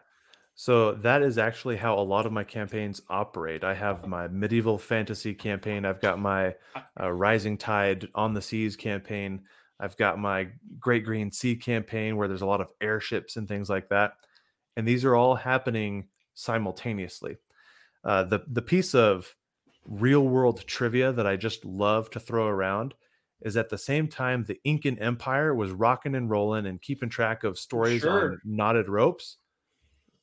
So 0.59 0.93
that 0.93 1.21
is 1.21 1.37
actually 1.37 1.77
how 1.77 1.99
a 1.99 2.01
lot 2.01 2.25
of 2.25 2.31
my 2.31 2.43
campaigns 2.43 3.01
operate. 3.09 3.63
I 3.63 3.75
have 3.75 4.07
my 4.07 4.27
medieval 4.27 4.79
fantasy 4.79 5.35
campaign. 5.35 5.85
I've 5.85 6.01
got 6.01 6.17
my 6.19 6.55
uh, 6.99 7.11
Rising 7.11 7.57
Tide 7.57 8.07
on 8.15 8.33
the 8.33 8.41
Seas 8.41 8.75
campaign. 8.75 9.43
I've 9.79 9.95
got 9.97 10.17
my 10.17 10.47
Great 10.79 11.05
Green 11.05 11.31
Sea 11.31 11.55
campaign 11.55 12.17
where 12.17 12.27
there's 12.27 12.41
a 12.41 12.47
lot 12.47 12.61
of 12.61 12.71
airships 12.81 13.37
and 13.37 13.47
things 13.47 13.69
like 13.69 13.89
that. 13.89 14.13
And 14.75 14.87
these 14.87 15.05
are 15.05 15.15
all 15.15 15.35
happening 15.35 16.07
simultaneously. 16.33 17.37
Uh, 18.03 18.23
the 18.23 18.43
the 18.47 18.61
piece 18.61 18.95
of 18.95 19.35
real 19.85 20.27
world 20.27 20.65
trivia 20.65 21.11
that 21.13 21.27
I 21.27 21.35
just 21.35 21.65
love 21.65 22.09
to 22.11 22.19
throw 22.19 22.47
around 22.47 22.95
is 23.41 23.57
at 23.57 23.69
the 23.69 23.77
same 23.77 24.07
time 24.07 24.43
the 24.43 24.59
Incan 24.63 24.97
Empire 24.97 25.53
was 25.53 25.71
rocking 25.71 26.15
and 26.15 26.29
rolling 26.29 26.65
and 26.65 26.81
keeping 26.81 27.09
track 27.09 27.43
of 27.43 27.59
stories 27.59 28.01
sure. 28.01 28.31
on 28.31 28.41
knotted 28.43 28.89
ropes 28.89 29.37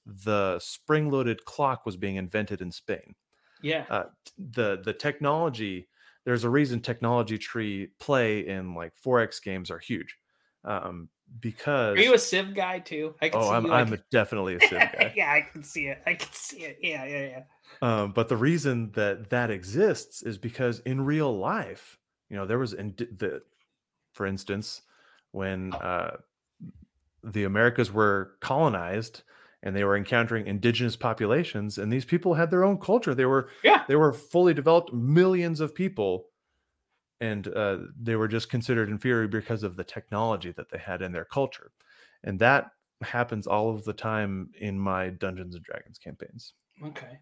the 0.07 0.59
spring 0.59 1.11
loaded 1.11 1.45
clock 1.45 1.87
was 1.87 1.97
being 1.97 2.17
invented 2.17 2.61
in 2.61 2.71
Spain. 2.71 3.15
Yeah. 3.63 3.85
Uh, 3.89 4.05
the 4.39 4.81
the 4.85 4.93
technology 4.93 5.89
there's 6.25 6.45
a 6.45 6.51
reason 6.51 6.81
technology 6.81 7.39
tree 7.39 7.89
play 7.99 8.47
in 8.47 8.75
like 8.75 8.93
4X 9.05 9.43
games 9.43 9.71
are 9.71 9.79
huge. 9.79 10.17
Um, 10.65 11.09
because 11.41 11.99
Are 11.99 12.03
you 12.03 12.15
a 12.15 12.19
Civ 12.19 12.55
guy 12.55 12.79
too? 12.79 13.15
I 13.21 13.29
can 13.29 13.41
oh, 13.41 13.51
I'm, 13.51 13.65
like... 13.65 13.87
I'm 13.87 13.93
a, 13.93 13.99
definitely 14.11 14.55
a 14.55 14.61
Civ 14.61 14.79
guy. 14.79 15.13
yeah, 15.17 15.33
I 15.33 15.43
can 15.43 15.63
see 15.63 15.87
it. 15.87 16.03
I 16.07 16.15
can 16.15 16.33
see 16.33 16.61
it. 16.61 16.79
Yeah, 16.81 17.05
yeah, 17.05 17.29
yeah. 17.29 17.43
Um, 17.83 18.13
but 18.13 18.29
the 18.29 18.37
reason 18.37 18.91
that 18.93 19.31
that 19.31 19.51
exists 19.51 20.23
is 20.23 20.39
because 20.39 20.81
in 20.81 21.05
real 21.05 21.37
life, 21.37 21.99
you 22.31 22.37
know, 22.37 22.47
there 22.47 22.59
was 22.59 22.73
in 22.73 22.95
the, 22.97 23.43
for 24.13 24.27
instance, 24.27 24.83
when 25.33 25.73
uh, 25.75 26.17
the 27.23 27.45
Americas 27.45 27.93
were 27.93 28.33
colonized, 28.41 29.23
and 29.65 29.75
they 29.75 29.83
were 29.83 29.97
encountering 29.97 30.47
indigenous 30.47 30.95
populations 30.95 31.79
and 31.79 31.91
these 31.91 32.05
people 32.05 32.35
had 32.35 32.51
their 32.51 32.63
own 32.63 32.79
culture. 32.79 33.15
They 33.15 33.25
were 33.25 33.49
yeah. 33.65 33.83
they 33.89 33.97
were 33.97 34.13
fully 34.13 34.55
developed 34.55 34.93
millions 34.93 35.61
of 35.61 35.75
people 35.75 36.27
and 37.21 37.49
uh, 37.49 37.79
they 38.01 38.15
were 38.15 38.29
just 38.29 38.51
considered 38.51 38.91
inferior 38.91 39.27
because 39.27 39.63
of 39.63 39.77
the 39.77 39.83
technology 39.83 40.53
that 40.53 40.71
they 40.71 40.79
had 40.79 41.01
in 41.01 41.13
their 41.13 41.25
culture. 41.25 41.73
And 42.23 42.39
that 42.41 42.73
happens 43.03 43.47
all 43.47 43.75
of 43.75 43.85
the 43.85 43.93
time 43.95 44.51
in 44.61 44.79
my 44.79 45.09
dungeons 45.09 45.55
and 45.55 45.65
dragons 45.65 45.99
campaigns. 45.99 46.53
Okay. 46.85 47.19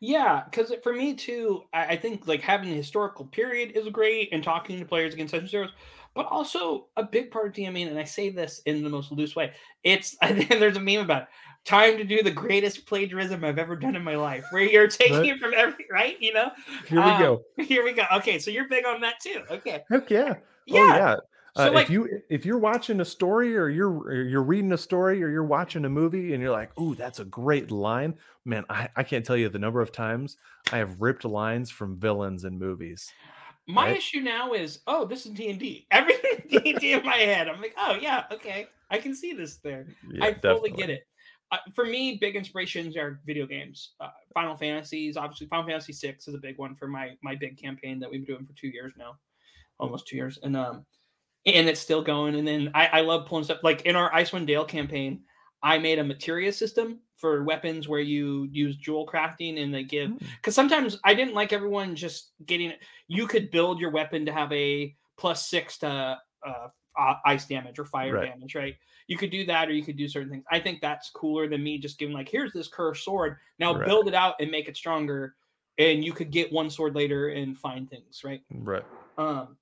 Yeah 0.00 0.42
because 0.50 0.72
for 0.82 0.92
me 0.92 1.14
too 1.14 1.62
I, 1.72 1.86
I, 1.86 1.96
think 1.96 2.26
like 2.26 2.40
having 2.40 2.70
a 2.70 2.74
historical 2.74 3.24
period 3.24 3.72
is 3.76 3.88
great 3.88 4.28
and 4.32 4.42
talking 4.42 4.78
to 4.78 4.84
players 4.84 5.14
against 5.14 5.32
such 5.32 5.50
heroes 5.50 5.72
but 6.14 6.26
also 6.26 6.88
a 6.96 7.04
big 7.04 7.30
part 7.30 7.46
of 7.46 7.52
DMing, 7.52 7.88
and 7.88 7.96
I 7.96 8.02
say 8.02 8.28
this 8.28 8.60
in 8.66 8.82
the 8.82 8.90
most 8.90 9.12
loose 9.12 9.36
way. 9.36 9.52
It's 9.84 10.16
there's 10.48 10.76
a 10.76 10.80
meme 10.80 11.02
about 11.02 11.22
it 11.22 11.28
time 11.64 11.96
to 11.98 12.04
do 12.04 12.22
the 12.22 12.30
greatest 12.30 12.86
plagiarism 12.86 13.44
I've 13.44 13.58
ever 13.58 13.76
done 13.76 13.96
in 13.96 14.02
my 14.02 14.16
life, 14.16 14.44
where 14.50 14.62
you're 14.62 14.88
taking 14.88 15.18
right. 15.18 15.28
it 15.28 15.38
from 15.38 15.52
every 15.54 15.86
right, 15.90 16.16
you 16.20 16.32
know. 16.32 16.50
Here 16.86 16.98
we 16.98 17.10
um, 17.10 17.20
go. 17.20 17.42
Here 17.62 17.84
we 17.84 17.92
go. 17.92 18.04
Okay, 18.16 18.38
so 18.38 18.50
you're 18.50 18.68
big 18.68 18.86
on 18.86 19.00
that 19.02 19.20
too. 19.20 19.42
Okay. 19.50 19.84
Heck 19.90 20.10
yeah. 20.10 20.34
Yeah. 20.66 20.80
Oh, 20.80 20.86
yeah. 20.86 21.16
So 21.56 21.68
uh, 21.68 21.72
like, 21.72 21.86
if 21.86 21.90
you 21.90 22.22
if 22.30 22.46
you're 22.46 22.58
watching 22.58 23.00
a 23.00 23.04
story 23.04 23.56
or 23.56 23.68
you're 23.68 23.90
or 23.90 24.22
you're 24.22 24.42
reading 24.42 24.72
a 24.72 24.78
story 24.78 25.22
or 25.22 25.28
you're 25.28 25.44
watching 25.44 25.84
a 25.84 25.88
movie 25.88 26.32
and 26.32 26.42
you're 26.42 26.52
like, 26.52 26.78
"Ooh, 26.78 26.94
that's 26.94 27.18
a 27.18 27.24
great 27.24 27.70
line," 27.70 28.14
man, 28.44 28.64
I, 28.68 28.88
I 28.94 29.02
can't 29.02 29.24
tell 29.24 29.36
you 29.36 29.48
the 29.48 29.58
number 29.58 29.80
of 29.80 29.90
times 29.90 30.36
I 30.72 30.78
have 30.78 31.00
ripped 31.00 31.24
lines 31.24 31.70
from 31.70 31.98
villains 31.98 32.44
in 32.44 32.58
movies. 32.58 33.10
My 33.66 33.88
right? 33.88 33.96
issue 33.96 34.20
now 34.20 34.52
is, 34.52 34.80
oh, 34.86 35.04
this 35.04 35.26
is 35.26 35.32
D 35.32 35.50
and 35.50 35.58
D. 35.58 35.86
Everything 35.90 36.44
D 36.48 36.70
and 36.70 36.80
D 36.80 36.92
in 36.92 37.04
my 37.04 37.16
head. 37.16 37.48
I'm 37.48 37.60
like, 37.60 37.74
oh 37.76 37.98
yeah, 38.00 38.24
okay, 38.30 38.68
I 38.90 38.98
can 38.98 39.14
see 39.14 39.32
this 39.32 39.56
there. 39.56 39.86
Yeah, 40.08 40.26
I 40.26 40.34
fully 40.34 40.70
get 40.70 40.90
it 40.90 41.02
uh, 41.50 41.58
for 41.74 41.86
me, 41.86 42.18
big 42.20 42.36
inspirations 42.36 42.96
are 42.96 43.20
video 43.24 43.46
games. 43.46 43.92
Uh, 44.00 44.08
Final 44.34 44.56
Fantasies, 44.56 45.16
obviously, 45.16 45.46
Final 45.46 45.66
Fantasy 45.66 45.92
Six 45.92 46.28
is 46.28 46.34
a 46.34 46.38
big 46.38 46.58
one 46.58 46.74
for 46.74 46.88
my 46.88 47.16
my 47.22 47.34
big 47.34 47.60
campaign 47.60 47.98
that 48.00 48.10
we've 48.10 48.26
been 48.26 48.34
doing 48.34 48.46
for 48.46 48.52
two 48.54 48.68
years 48.68 48.92
now, 48.98 49.16
almost 49.78 50.06
two 50.06 50.16
years, 50.16 50.38
and 50.42 50.56
um, 50.56 50.84
and 51.46 51.68
it's 51.68 51.80
still 51.80 52.02
going. 52.02 52.34
And 52.34 52.46
then 52.46 52.70
I, 52.74 52.86
I 52.86 53.00
love 53.00 53.26
pulling 53.26 53.44
stuff 53.44 53.60
like 53.62 53.82
in 53.82 53.96
our 53.96 54.10
Icewind 54.12 54.46
Dale 54.46 54.64
campaign, 54.64 55.20
I 55.62 55.78
made 55.78 55.98
a 55.98 56.04
materia 56.04 56.52
system 56.52 57.00
for 57.16 57.42
weapons 57.44 57.88
where 57.88 58.00
you 58.00 58.48
use 58.52 58.76
jewel 58.76 59.06
crafting 59.06 59.60
and 59.60 59.74
they 59.74 59.82
give 59.82 60.16
because 60.18 60.52
mm. 60.52 60.56
sometimes 60.56 60.98
I 61.04 61.14
didn't 61.14 61.34
like 61.34 61.52
everyone 61.52 61.96
just 61.96 62.32
getting. 62.44 62.72
You 63.08 63.26
could 63.26 63.50
build 63.50 63.80
your 63.80 63.90
weapon 63.90 64.26
to 64.26 64.32
have 64.32 64.52
a 64.52 64.94
plus 65.16 65.48
six 65.48 65.78
to 65.78 66.18
uh, 66.46 66.68
ice 67.24 67.46
damage 67.46 67.78
or 67.78 67.84
fire 67.84 68.14
right. 68.14 68.30
damage, 68.30 68.54
right? 68.54 68.74
you 69.08 69.16
could 69.16 69.30
do 69.30 69.44
that 69.46 69.68
or 69.68 69.72
you 69.72 69.82
could 69.82 69.96
do 69.96 70.06
certain 70.06 70.30
things. 70.30 70.44
I 70.50 70.60
think 70.60 70.80
that's 70.80 71.10
cooler 71.10 71.48
than 71.48 71.62
me 71.62 71.78
just 71.78 71.98
giving 71.98 72.14
like, 72.14 72.28
here's 72.28 72.52
this 72.52 72.68
cursed 72.68 73.04
sword. 73.04 73.36
Now 73.58 73.74
right. 73.74 73.86
build 73.86 74.06
it 74.06 74.14
out 74.14 74.34
and 74.38 74.50
make 74.50 74.68
it 74.68 74.76
stronger. 74.76 75.34
And 75.78 76.04
you 76.04 76.12
could 76.12 76.30
get 76.30 76.52
one 76.52 76.68
sword 76.68 76.94
later 76.94 77.28
and 77.28 77.58
find 77.58 77.88
things, 77.88 78.22
right? 78.22 78.42
Right. 78.50 78.84
Um, 79.16 79.56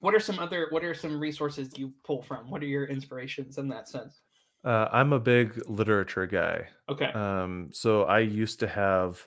what 0.00 0.14
are 0.14 0.20
some 0.20 0.38
other 0.38 0.68
what 0.70 0.84
are 0.84 0.94
some 0.94 1.18
resources 1.18 1.70
you 1.76 1.92
pull 2.04 2.22
from? 2.22 2.50
What 2.50 2.62
are 2.62 2.66
your 2.66 2.84
inspirations 2.84 3.58
in 3.58 3.68
that 3.68 3.88
sense? 3.88 4.20
Uh, 4.64 4.88
I'm 4.92 5.12
a 5.12 5.18
big 5.18 5.60
literature 5.68 6.26
guy. 6.26 6.66
Okay. 6.88 7.06
Um, 7.06 7.70
so 7.72 8.04
I 8.04 8.20
used 8.20 8.60
to 8.60 8.68
have 8.68 9.22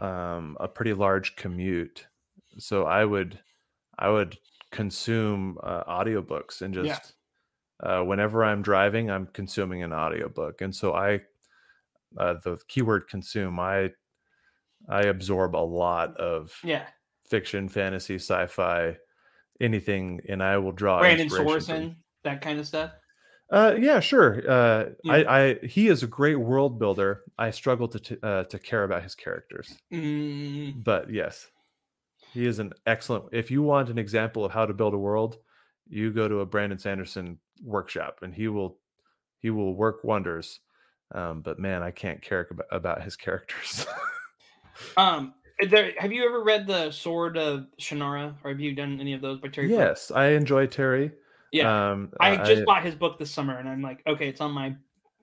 um, 0.00 0.56
a 0.60 0.66
pretty 0.66 0.92
large 0.92 1.36
commute, 1.36 2.06
so 2.58 2.84
I 2.84 3.04
would 3.04 3.38
I 3.98 4.08
would 4.08 4.36
consume 4.72 5.58
uh, 5.62 5.84
audiobooks 5.84 6.62
and 6.62 6.74
just 6.74 7.12
yeah 7.12 7.12
uh, 7.80 8.02
whenever 8.04 8.44
I'm 8.44 8.62
driving, 8.62 9.10
I'm 9.10 9.26
consuming 9.28 9.82
an 9.82 9.92
audiobook. 9.92 10.60
And 10.62 10.74
so 10.74 10.94
I, 10.94 11.22
uh, 12.18 12.34
the 12.44 12.58
keyword 12.68 13.08
consume, 13.08 13.60
I, 13.60 13.92
I 14.88 15.02
absorb 15.02 15.56
a 15.56 15.58
lot 15.58 16.16
of 16.16 16.54
yeah 16.62 16.88
fiction, 17.28 17.68
fantasy, 17.68 18.16
sci-fi, 18.16 18.98
anything, 19.60 20.20
and 20.28 20.42
I 20.42 20.58
will 20.58 20.72
draw 20.72 21.00
Brandon 21.00 21.28
Sanderson, 21.28 22.02
that 22.24 22.40
kind 22.40 22.58
of 22.58 22.66
stuff. 22.66 22.92
Uh, 23.50 23.76
yeah, 23.78 24.00
sure. 24.00 24.42
Uh, 24.48 24.90
Yeah. 25.02 25.12
I, 25.14 25.40
I 25.60 25.66
he 25.66 25.88
is 25.88 26.02
a 26.02 26.06
great 26.06 26.36
world 26.36 26.78
builder. 26.78 27.24
I 27.38 27.50
struggle 27.50 27.88
to 27.88 28.00
t- 28.00 28.16
uh, 28.22 28.44
to 28.44 28.58
care 28.58 28.84
about 28.84 29.02
his 29.02 29.14
characters, 29.14 29.82
Mm, 29.92 30.72
but 30.74 31.10
yes, 31.12 31.51
he 32.32 32.46
is 32.46 32.58
an 32.58 32.72
excellent. 32.86 33.26
If 33.32 33.50
you 33.50 33.62
want 33.62 33.90
an 33.90 33.98
example 33.98 34.44
of 34.44 34.52
how 34.52 34.66
to 34.66 34.72
build 34.72 34.94
a 34.94 34.98
world, 34.98 35.38
you 35.88 36.10
go 36.12 36.28
to 36.28 36.40
a 36.40 36.46
Brandon 36.46 36.78
Sanderson 36.78 37.38
workshop, 37.62 38.20
and 38.22 38.34
he 38.34 38.48
will 38.48 38.78
he 39.38 39.50
will 39.50 39.74
work 39.74 40.04
wonders. 40.04 40.60
Um, 41.14 41.42
but 41.42 41.58
man, 41.58 41.82
I 41.82 41.90
can't 41.90 42.22
care 42.22 42.46
about, 42.50 42.66
about 42.70 43.02
his 43.02 43.16
characters. 43.16 43.86
um, 44.96 45.34
there, 45.68 45.92
have 45.98 46.12
you 46.12 46.24
ever 46.24 46.42
read 46.42 46.66
the 46.66 46.90
Sword 46.90 47.36
of 47.36 47.66
Shannara, 47.78 48.34
or 48.42 48.50
have 48.50 48.60
you 48.60 48.74
done 48.74 48.98
any 49.00 49.12
of 49.12 49.20
those 49.20 49.38
by 49.38 49.48
Terry? 49.48 49.70
Yes, 49.70 50.10
I 50.10 50.28
enjoy 50.28 50.66
Terry. 50.66 51.12
Yeah. 51.52 51.90
Um, 51.90 52.12
I 52.18 52.36
just 52.38 52.64
bought 52.64 52.82
his 52.82 52.94
book 52.94 53.18
this 53.18 53.30
summer, 53.30 53.58
and 53.58 53.68
I'm 53.68 53.82
like, 53.82 54.02
okay, 54.06 54.28
it's 54.28 54.40
on 54.40 54.52
my 54.52 54.74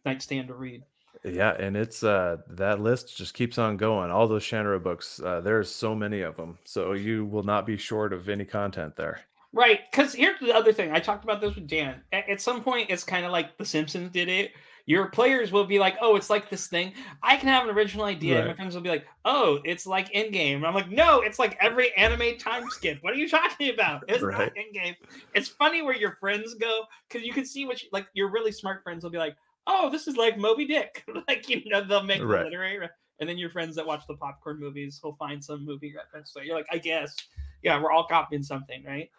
nightstand 0.06 0.50
to 0.50 0.54
read. 0.54 0.84
Yeah, 1.24 1.52
and 1.52 1.76
it's 1.76 2.04
uh 2.04 2.38
that 2.52 2.80
list 2.80 3.18
just 3.18 3.34
keeps 3.34 3.58
on 3.58 3.78
going. 3.78 4.10
All 4.12 4.28
those 4.28 4.44
Shannara 4.44 4.82
books, 4.82 5.20
uh, 5.22 5.42
there's 5.42 5.70
so 5.70 5.94
many 5.94 6.22
of 6.22 6.38
them, 6.38 6.58
so 6.64 6.94
you 6.94 7.26
will 7.26 7.44
not 7.44 7.66
be 7.66 7.78
short 7.78 8.14
of 8.14 8.30
any 8.30 8.46
content 8.46 8.96
there. 8.96 9.22
Right, 9.52 9.80
because 9.92 10.14
here's 10.14 10.40
the 10.40 10.54
other 10.54 10.72
thing. 10.72 10.92
I 10.92 11.00
talked 11.00 11.24
about 11.24 11.42
this 11.42 11.56
with 11.56 11.68
Dan. 11.68 12.02
At, 12.14 12.30
at 12.30 12.40
some 12.42 12.62
point, 12.64 12.90
it's 12.92 13.04
kind 13.04 13.26
of 13.26 13.32
like 13.32 13.58
The 13.58 13.66
Simpsons 13.66 14.12
did 14.12 14.30
it. 14.30 14.52
Your 14.86 15.08
players 15.10 15.52
will 15.52 15.66
be 15.66 15.78
like, 15.78 15.98
"Oh, 16.02 16.16
it's 16.16 16.30
like 16.30 16.50
this 16.50 16.68
thing." 16.68 16.94
I 17.22 17.36
can 17.36 17.48
have 17.50 17.64
an 17.68 17.76
original 17.76 18.06
idea. 18.06 18.38
and 18.40 18.48
My 18.48 18.54
friends 18.56 18.74
will 18.74 18.82
be 18.82 18.90
like, 18.90 19.06
"Oh, 19.26 19.60
it's 19.66 19.86
like 19.86 20.10
in 20.12 20.32
game." 20.32 20.58
And 20.58 20.66
I'm 20.68 20.74
like, 20.74 20.90
"No, 20.90 21.20
it's 21.22 21.38
like 21.38 21.58
every 21.60 21.94
anime 21.96 22.38
time 22.38 22.64
skip. 22.70 23.00
What 23.02 23.14
are 23.14 23.18
you 23.18 23.28
talking 23.30 23.72
about? 23.74 24.04
It's 24.08 24.24
Right. 24.24 24.38
not 24.38 24.58
in 24.58 24.72
game." 24.72 24.96
It's 25.36 25.50
funny 25.50 25.82
where 25.82 25.96
your 25.96 26.16
friends 26.16 26.54
go 26.56 26.84
because 27.08 27.26
you 27.28 27.34
can 27.34 27.46
see 27.46 27.66
what 27.66 27.82
you, 27.84 27.90
like 27.92 28.08
your 28.14 28.32
really 28.32 28.52
smart 28.52 28.84
friends 28.84 29.04
will 29.04 29.12
be 29.12 29.18
like, 29.20 29.36
"Oh, 29.70 29.90
this 29.90 30.08
is 30.08 30.18
like 30.18 30.38
Moby 30.38 30.66
Dick." 30.66 31.06
like 31.28 31.48
you 31.48 31.62
know, 31.70 31.84
they'll 31.84 32.04
make 32.04 32.20
the 32.20 32.26
literary. 32.28 32.80
re- 32.80 32.90
And 33.20 33.30
then 33.30 33.38
your 33.38 33.50
friends 33.52 33.76
that 33.76 33.86
watch 33.86 34.04
the 34.08 34.16
popcorn 34.16 34.60
movies 34.60 35.00
will 35.04 35.16
find 35.16 35.44
some 35.44 35.66
movie 35.66 35.94
reference. 35.96 36.32
So 36.34 36.42
you're 36.42 36.56
like, 36.56 36.68
I 36.72 36.78
guess, 36.78 37.16
yeah, 37.64 37.82
we're 37.82 37.92
all 37.92 38.08
copying 38.08 38.44
something, 38.44 38.84
right? 38.84 39.10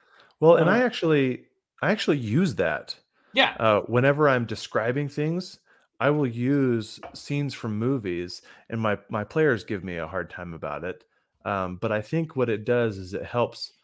Well, 0.41 0.57
and 0.57 0.69
Uh, 0.69 0.73
I 0.73 0.79
actually 0.83 1.47
I 1.83 1.91
actually 1.93 2.19
use 2.19 2.55
that 2.57 2.97
Yeah. 3.33 3.57
uh, 3.61 3.81
whenever 3.83 4.29
I'm 4.29 4.45
describing 4.47 5.09
things. 5.09 5.61
I 6.03 6.09
will 6.09 6.27
use 6.27 6.99
scenes 7.13 7.53
from 7.53 7.79
movies, 7.79 8.41
and 8.71 8.81
my 8.81 8.99
my 9.11 9.23
players 9.23 9.65
give 9.65 9.85
me 9.85 9.97
a 9.99 10.07
hard 10.07 10.31
time 10.31 10.55
about 10.55 10.83
it. 10.83 11.05
Um, 11.45 11.77
but 11.77 11.93
I 11.93 12.01
think 12.01 12.37
what 12.37 12.49
it 12.49 12.65
does 12.65 12.97
is 12.97 13.13
it 13.13 13.25
helps 13.25 13.75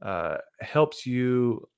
uh, 0.00 0.36
helps 0.60 1.04
you 1.04 1.68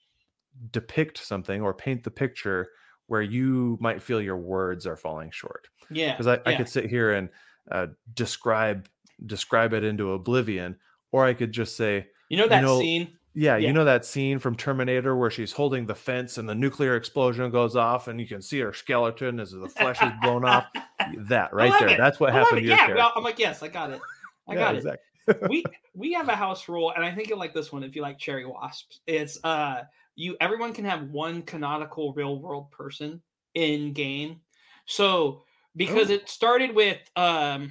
depict 0.70 1.18
something 1.18 1.62
or 1.62 1.74
paint 1.74 2.05
the 2.05 2.11
picture 2.11 2.68
where 3.07 3.23
you 3.23 3.79
might 3.81 4.03
feel 4.03 4.21
your 4.21 4.37
words 4.37 4.87
are 4.87 4.97
falling 4.97 5.31
short. 5.31 5.69
Yeah, 5.91 6.13
because 6.13 6.27
I, 6.27 6.41
I 6.51 6.57
could 6.57 6.69
sit 6.69 6.87
here 6.91 7.13
and 7.13 7.29
uh, 7.71 7.89
describe 8.15 8.89
describe 9.25 9.73
it 9.73 9.83
into 9.83 10.13
oblivion 10.13 10.77
or 11.11 11.25
i 11.25 11.33
could 11.33 11.51
just 11.51 11.75
say 11.77 12.07
You 12.29 12.37
know 12.37 12.49
that 12.49 12.63
know, 12.63 12.81
scene? 12.81 13.17
yeah, 13.35 13.57
Yeah. 13.57 13.69
you 13.69 13.73
know 13.73 13.85
that 13.87 14.05
scene 14.05 14.39
from 14.39 14.57
terminator 14.57 15.17
where 15.17 15.31
she's 15.31 15.53
holding 15.53 15.87
the 15.87 15.95
fence 15.95 16.37
and 16.37 16.47
the 16.49 16.55
nuclear 16.55 16.97
explosion 16.97 17.51
goes 17.51 17.77
off 17.77 18.09
and 18.09 18.21
you 18.21 18.27
can 18.27 18.43
see 18.43 18.61
her 18.61 18.75
skeleton 18.75 19.41
as 19.41 19.53
the 19.53 19.69
flesh 19.69 20.03
is 20.03 20.13
blown 20.23 20.45
off 20.45 20.67
that 21.29 21.55
right 21.55 21.73
there 21.81 21.91
it. 21.91 21.97
that's 21.97 22.21
what 22.21 22.31
I 22.31 22.39
happened 22.41 22.61
to 22.63 22.67
your 22.69 22.77
Yeah, 22.77 22.87
character 22.87 23.11
I'm 23.17 23.25
like, 23.25 23.39
yes, 23.39 23.63
I 23.63 23.69
got 23.69 23.91
it. 23.91 24.03
I 24.49 24.55
Yeah, 24.55 24.61
got 24.61 24.75
it. 24.75 24.79
exactly. 24.79 25.47
we 25.49 25.65
we 25.95 26.13
have 26.13 26.29
a 26.29 26.37
house 26.37 26.69
rule, 26.69 26.93
and 26.95 27.05
I 27.05 27.15
think 27.15 27.29
you'll 27.29 27.39
like 27.39 27.55
this 27.55 27.73
one 27.73 27.83
if 27.85 27.97
you 27.97 28.03
like 28.03 28.19
cherry 28.19 28.45
wasps. 28.45 29.01
It's 29.07 29.39
uh 29.45 29.83
you 30.17 30.37
everyone 30.41 30.73
can 30.73 30.85
have 30.85 31.11
one 31.11 31.43
canonical 31.43 32.12
real 32.14 32.39
world 32.41 32.71
person 32.71 33.23
in 33.55 33.93
game. 33.93 34.41
So 34.87 35.45
because 35.77 36.11
Oh. 36.11 36.14
it 36.14 36.29
started 36.29 36.75
with 36.75 36.99
um 37.17 37.71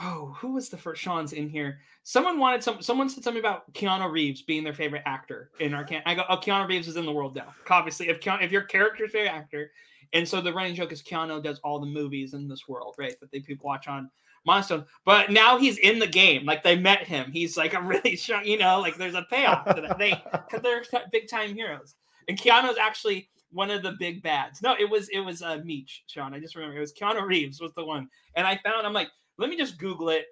oh 0.00 0.34
who 0.38 0.54
was 0.54 0.68
the 0.68 0.76
first 0.76 1.02
Sean's 1.02 1.32
in 1.32 1.48
here? 1.48 1.80
Someone 2.02 2.38
wanted 2.38 2.62
some 2.62 2.80
someone 2.82 3.08
said 3.08 3.22
something 3.22 3.40
about 3.40 3.72
Keanu 3.74 4.10
Reeves 4.10 4.42
being 4.42 4.64
their 4.64 4.72
favorite 4.74 5.02
actor 5.04 5.50
in 5.60 5.74
our 5.74 5.84
camp. 5.84 6.04
I 6.06 6.14
go, 6.14 6.24
oh 6.28 6.36
Keanu 6.38 6.66
Reeves 6.68 6.88
is 6.88 6.96
in 6.96 7.06
the 7.06 7.12
world 7.12 7.36
now. 7.36 7.54
Obviously, 7.68 8.08
if 8.08 8.20
Keanu, 8.20 8.42
if 8.42 8.50
your 8.50 8.62
character's 8.62 9.12
favorite 9.12 9.30
actor, 9.30 9.70
and 10.12 10.26
so 10.26 10.40
the 10.40 10.52
running 10.52 10.74
joke 10.74 10.90
is 10.92 11.02
Keanu 11.02 11.42
does 11.42 11.60
all 11.60 11.78
the 11.78 11.86
movies 11.86 12.34
in 12.34 12.48
this 12.48 12.66
world, 12.66 12.94
right? 12.98 13.14
That 13.20 13.30
they 13.30 13.40
people 13.40 13.66
watch 13.66 13.86
on 13.88 14.10
Milestone. 14.44 14.86
But 15.04 15.30
now 15.30 15.58
he's 15.58 15.78
in 15.78 15.98
the 15.98 16.06
game. 16.06 16.44
Like 16.46 16.62
they 16.62 16.76
met 16.76 17.06
him. 17.06 17.30
He's 17.32 17.56
like 17.56 17.74
a 17.74 17.82
really 17.82 18.16
strong, 18.16 18.44
you 18.44 18.58
know, 18.58 18.80
like 18.80 18.96
there's 18.96 19.14
a 19.14 19.26
payoff 19.30 19.64
to 19.74 19.80
that. 19.82 19.98
They 19.98 20.22
because 20.32 20.60
they're 20.62 20.82
big 21.12 21.28
time 21.28 21.54
heroes. 21.54 21.94
And 22.28 22.38
Keanu's 22.38 22.78
actually 22.78 23.28
one 23.52 23.70
of 23.70 23.82
the 23.82 23.96
big 23.98 24.22
bads. 24.22 24.62
No, 24.62 24.74
it 24.78 24.88
was 24.88 25.08
it 25.10 25.20
was 25.20 25.42
uh 25.42 25.58
Meech, 25.64 26.04
Sean. 26.06 26.32
I 26.34 26.40
just 26.40 26.54
remember 26.54 26.76
it 26.76 26.80
was 26.80 26.92
Keanu 26.92 27.26
Reeves 27.26 27.60
was 27.60 27.72
the 27.74 27.84
one. 27.84 28.08
And 28.36 28.46
I 28.46 28.58
found 28.64 28.86
I'm 28.86 28.92
like, 28.92 29.08
let 29.38 29.50
me 29.50 29.56
just 29.56 29.78
Google 29.78 30.08
it. 30.10 30.26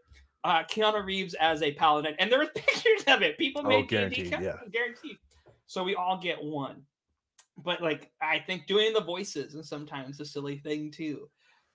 Uh 0.44 0.62
Keanu 0.64 1.04
Reeves 1.04 1.34
as 1.34 1.62
a 1.62 1.72
paladin. 1.72 2.14
And 2.18 2.30
there 2.30 2.38
was 2.38 2.48
pictures 2.54 3.04
of 3.08 3.22
it. 3.22 3.36
People 3.38 3.62
Oh, 3.64 3.68
made 3.68 3.88
D&D 3.88 3.96
guaranteed, 3.96 4.30
yeah. 4.40 4.56
guaranteed. 4.72 5.18
So 5.66 5.82
we 5.82 5.94
all 5.96 6.16
get 6.18 6.42
one. 6.42 6.82
But 7.62 7.82
like 7.82 8.10
I 8.22 8.38
think 8.38 8.66
doing 8.66 8.92
the 8.92 9.00
voices 9.02 9.54
is 9.54 9.68
sometimes 9.68 10.20
a 10.20 10.24
silly 10.24 10.58
thing 10.58 10.90
too. 10.92 11.28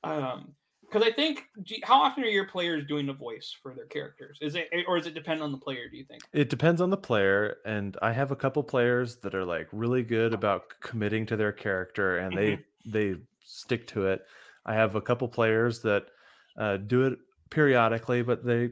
Um 0.04 0.56
because 0.94 1.08
I 1.08 1.12
think, 1.12 1.48
you- 1.66 1.80
how 1.84 2.02
often 2.02 2.24
are 2.24 2.28
your 2.28 2.46
players 2.46 2.86
doing 2.86 3.08
the 3.08 3.14
voice 3.14 3.56
for 3.62 3.74
their 3.74 3.88
characters? 3.88 4.38
Is 4.42 4.56
it, 4.56 4.70
or 4.88 4.98
does 4.98 5.08
it 5.08 5.16
depend 5.16 5.42
on 5.42 5.52
the 5.52 5.58
player? 5.58 5.90
Do 5.90 5.98
you 5.98 6.06
think? 6.06 6.22
it 6.34 6.50
depends 6.50 6.82
on 6.82 6.90
the 6.90 6.98
player 6.98 7.58
and 7.66 7.98
i 8.02 8.12
have 8.12 8.32
a 8.32 8.36
couple 8.36 8.64
players 8.64 9.18
that 9.18 9.36
are 9.36 9.44
like 9.46 9.68
really 9.72 10.04
good 10.04 10.34
about 10.34 10.64
committing 10.82 11.26
to 11.26 11.36
their 11.36 11.52
character 11.52 12.18
and 12.18 12.38
they 12.38 12.60
they 12.86 13.16
stick 13.40 13.86
to 13.88 14.08
it 14.08 14.26
i 14.66 14.74
have 14.74 14.96
a 14.96 15.02
couple 15.02 15.28
players 15.28 15.82
that 15.82 16.06
uh, 16.58 16.78
do 16.78 17.06
it 17.08 17.20
periodically 17.50 18.22
but 18.22 18.44
they 18.46 18.70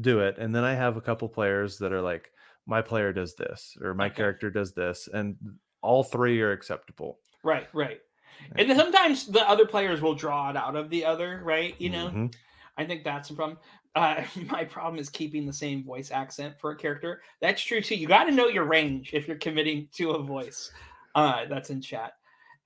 do 0.00 0.20
it 0.20 0.38
and 0.38 0.54
then 0.54 0.64
i 0.64 0.74
have 0.74 0.96
a 0.96 1.00
couple 1.00 1.28
players 1.28 1.78
that 1.78 1.92
are 1.92 2.02
like 2.02 2.30
my 2.66 2.82
player 2.82 3.12
does 3.12 3.34
this 3.34 3.76
or 3.80 3.94
my 3.94 4.06
Okay. 4.06 4.16
character 4.16 4.50
does 4.50 4.72
this 4.72 5.08
and 5.12 5.36
all 5.82 6.02
three 6.02 6.40
are 6.42 6.52
acceptable 6.52 7.20
Right, 7.42 7.68
right. 7.74 8.00
And 8.56 8.68
then 8.70 8.76
sometimes 8.76 9.26
the 9.26 9.48
other 9.48 9.66
players 9.66 10.00
will 10.00 10.14
draw 10.14 10.50
it 10.50 10.56
out 10.56 10.76
of 10.76 10.90
the 10.90 11.04
other, 11.04 11.40
right? 11.44 11.74
You 11.80 11.90
know, 11.90 12.06
Mhm. 12.08 12.34
I 12.76 12.84
think 12.84 13.04
that's 13.04 13.30
a 13.30 13.34
problem. 13.34 13.58
Uh, 13.94 14.22
my 14.50 14.64
problem 14.64 14.98
is 14.98 15.08
keeping 15.08 15.46
the 15.46 15.52
same 15.52 15.84
voice 15.84 16.10
accent 16.10 16.58
for 16.60 16.72
a 16.72 16.76
character. 16.76 17.22
That's 17.40 17.62
true 17.62 17.80
too. 17.80 17.94
You 17.94 18.06
got 18.08 18.24
to 18.24 18.32
know 18.32 18.48
your 18.48 18.64
range 18.64 19.14
if 19.14 19.26
you're 19.28 19.38
committing 19.38 19.88
to 19.94 20.12
a 20.12 20.22
voice. 20.22 20.70
Uh, 21.14 21.44
that's 21.46 21.70
in 21.70 21.80
chat. 21.80 22.14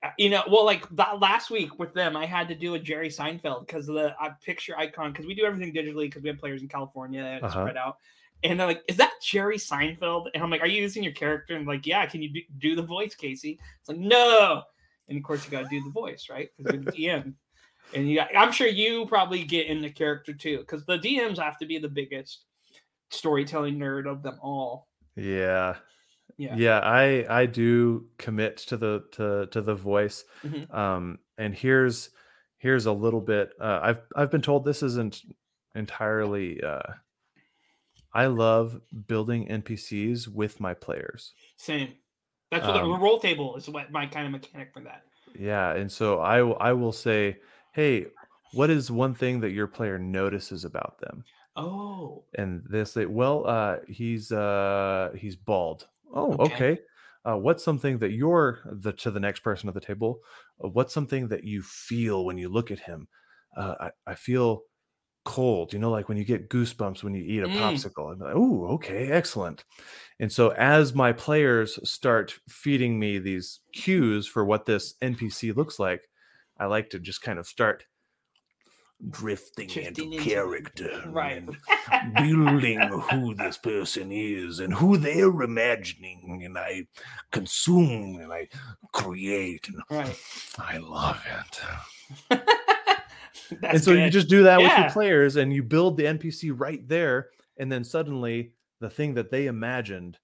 Uh, 0.01 0.09
You 0.17 0.29
know, 0.29 0.43
well, 0.49 0.65
like 0.65 0.87
that 0.95 1.19
last 1.19 1.51
week 1.51 1.77
with 1.77 1.93
them, 1.93 2.15
I 2.17 2.25
had 2.25 2.47
to 2.47 2.55
do 2.55 2.73
a 2.73 2.79
Jerry 2.79 3.09
Seinfeld 3.09 3.67
because 3.67 3.85
the 3.85 4.15
uh, 4.19 4.29
picture 4.43 4.75
icon, 4.77 5.11
because 5.11 5.25
we 5.27 5.35
do 5.35 5.45
everything 5.45 5.73
digitally 5.73 6.05
because 6.05 6.23
we 6.23 6.29
have 6.29 6.39
players 6.39 6.61
in 6.61 6.67
California 6.67 7.21
it's 7.41 7.43
Uh-huh. 7.43 7.61
spread 7.63 7.77
out. 7.77 7.97
And 8.43 8.57
they're 8.59 8.67
like, 8.67 8.83
"Is 8.87 8.95
that 8.97 9.11
Jerry 9.21 9.57
Seinfeld?" 9.57 10.29
And 10.33 10.41
I'm 10.41 10.49
like, 10.49 10.61
"Are 10.61 10.67
you 10.67 10.81
using 10.81 11.03
your 11.03 11.11
character?" 11.13 11.55
And 11.55 11.67
like, 11.67 11.85
"Yeah." 11.85 12.05
Can 12.05 12.21
you 12.21 12.29
do, 12.29 12.41
do 12.57 12.75
the 12.75 12.81
voice, 12.81 13.13
Casey? 13.13 13.59
It's 13.81 13.89
like, 13.89 13.97
"No." 13.97 14.63
And 15.09 15.17
of 15.17 15.23
course, 15.23 15.43
you 15.45 15.51
got 15.51 15.63
to 15.63 15.69
do 15.69 15.83
the 15.83 15.89
voice, 15.91 16.27
right? 16.29 16.49
Because 16.57 16.73
you're 16.73 16.83
the 16.83 16.91
DM. 16.91 17.33
And 17.95 18.07
you, 18.07 18.17
got, 18.17 18.29
I'm 18.37 18.51
sure 18.51 18.67
you 18.67 19.05
probably 19.07 19.43
get 19.43 19.65
in 19.67 19.81
the 19.81 19.89
character 19.89 20.33
too, 20.33 20.59
because 20.59 20.85
the 20.85 20.99
DMs 20.99 21.39
have 21.39 21.57
to 21.57 21.65
be 21.65 21.79
the 21.79 21.89
biggest 21.89 22.45
storytelling 23.09 23.77
nerd 23.79 24.05
of 24.09 24.21
them 24.21 24.37
all. 24.41 24.87
yeah 25.15 25.75
Yeah. 26.37 26.53
yeah 26.55 26.79
i 26.79 27.25
i 27.41 27.45
do 27.47 28.07
commit 28.19 28.57
to 28.69 28.77
the 28.77 29.03
to 29.13 29.47
to 29.47 29.61
the 29.61 29.73
voice 29.73 30.23
Mhm. 30.45 30.71
um 30.73 31.17
and 31.39 31.55
here's 31.55 32.11
here's 32.59 32.85
a 32.85 32.91
little 32.93 33.19
bit 33.19 33.49
uh, 33.59 33.79
i've 33.81 34.01
i've 34.15 34.29
been 34.29 34.43
told 34.43 34.63
this 34.63 34.83
isn't 34.83 35.21
entirely 35.73 36.61
uh 36.63 36.93
i 38.13 38.27
love 38.27 38.79
building 39.07 39.47
npcs 39.47 40.27
with 40.27 40.59
my 40.59 40.73
players 40.75 41.33
Same. 41.57 41.93
That's 42.51 42.67
what 42.67 42.73
the 42.73 42.83
Um, 42.83 42.99
roll 42.99 43.19
table 43.19 43.55
is. 43.57 43.69
What 43.69 43.91
my 43.91 44.07
kind 44.07 44.25
of 44.25 44.31
mechanic 44.31 44.73
for 44.73 44.81
that. 44.83 45.05
yeah 45.35 45.73
and 45.73 45.91
so 45.91 46.19
i 46.19 46.41
will 46.41 46.57
i 46.59 46.71
will 46.73 46.91
say 46.91 47.39
hey 47.71 48.07
what 48.51 48.69
is 48.69 48.89
one 48.89 49.13
thing 49.13 49.39
that 49.41 49.51
your 49.51 49.67
player 49.67 49.99
notices 49.99 50.65
about 50.65 50.99
them 50.99 51.25
Oh, 51.55 52.25
and 52.37 52.63
they 52.69 52.83
say 52.85 53.05
well 53.05 53.45
uh 53.47 53.77
he's 53.87 54.31
uh 54.31 55.11
he's 55.17 55.35
bald 55.35 55.87
oh 56.13 56.35
Okay. 56.35 56.45
okay, 56.45 56.79
Uh, 57.25 57.35
what's 57.35 57.63
something 57.63 57.99
that 57.99 58.11
you're 58.11 58.61
the 58.65 58.93
to 58.93 59.11
the 59.11 59.19
next 59.19 59.41
person 59.41 59.67
at 59.67 59.75
the 59.75 59.81
table 59.81 60.21
uh, 60.63 60.69
what's 60.69 60.93
something 60.93 61.27
that 61.27 61.43
you 61.43 61.61
feel 61.61 62.25
when 62.25 62.37
you 62.37 62.49
look 62.49 62.71
at 62.71 62.79
him 62.79 63.07
uh, 63.57 63.75
I, 64.07 64.11
I 64.11 64.15
feel 64.15 64.63
cold 65.29 65.71
you 65.73 65.77
know 65.79 65.91
like 65.91 66.09
when 66.09 66.17
you 66.17 66.23
get 66.25 66.49
goosebumps 66.49 67.03
when 67.03 67.13
you 67.13 67.23
eat 67.23 67.43
a 67.43 67.47
Mm. 67.47 67.59
popsicle 67.59 68.11
i'm 68.11 68.17
like 68.19 68.33
oh 68.35 68.65
okay 68.75 69.11
excellent 69.11 69.63
and 70.19 70.31
so 70.31 70.49
as 70.49 70.95
my 70.95 71.11
players 71.13 71.77
start 71.87 72.39
feeding 72.49 72.97
me 72.99 73.19
these 73.19 73.59
cues 73.71 74.25
for 74.25 74.43
what 74.43 74.65
this 74.65 74.95
npc 75.03 75.55
looks 75.55 75.77
like 75.77 76.09
i 76.57 76.65
like 76.65 76.89
to 76.89 76.99
just 76.99 77.21
kind 77.21 77.37
of 77.37 77.45
start 77.45 77.85
drifting, 79.11 79.67
Drifting 79.67 80.11
into 80.13 80.23
character, 80.29 81.03
right. 81.07 81.37
and 81.37 81.55
building 82.17 82.79
who 82.81 83.33
this 83.33 83.57
person 83.57 84.11
is 84.11 84.59
and 84.59 84.73
who 84.73 84.97
they're 84.97 85.41
imagining, 85.41 86.41
and 86.43 86.57
I 86.57 86.85
consume 87.31 88.19
and 88.21 88.33
I 88.33 88.49
create, 88.91 89.69
and 89.69 89.81
right. 89.89 90.19
I 90.57 90.79
love 90.79 91.23
it. 92.31 92.41
That's 93.61 93.73
and 93.73 93.83
so 93.83 93.91
you 93.91 94.09
just 94.09 94.29
do 94.29 94.43
that 94.43 94.59
with 94.59 94.71
your 94.77 94.89
players 94.89 95.35
and 95.35 95.53
you 95.53 95.63
build 95.63 95.97
the 95.97 96.03
npc 96.03 96.53
right 96.55 96.87
there 96.87 97.29
and 97.57 97.71
then 97.71 97.83
suddenly 97.83 98.53
the 98.79 98.89
thing 98.89 99.13
that 99.15 99.31
they 99.31 99.47
imagined 99.47 100.17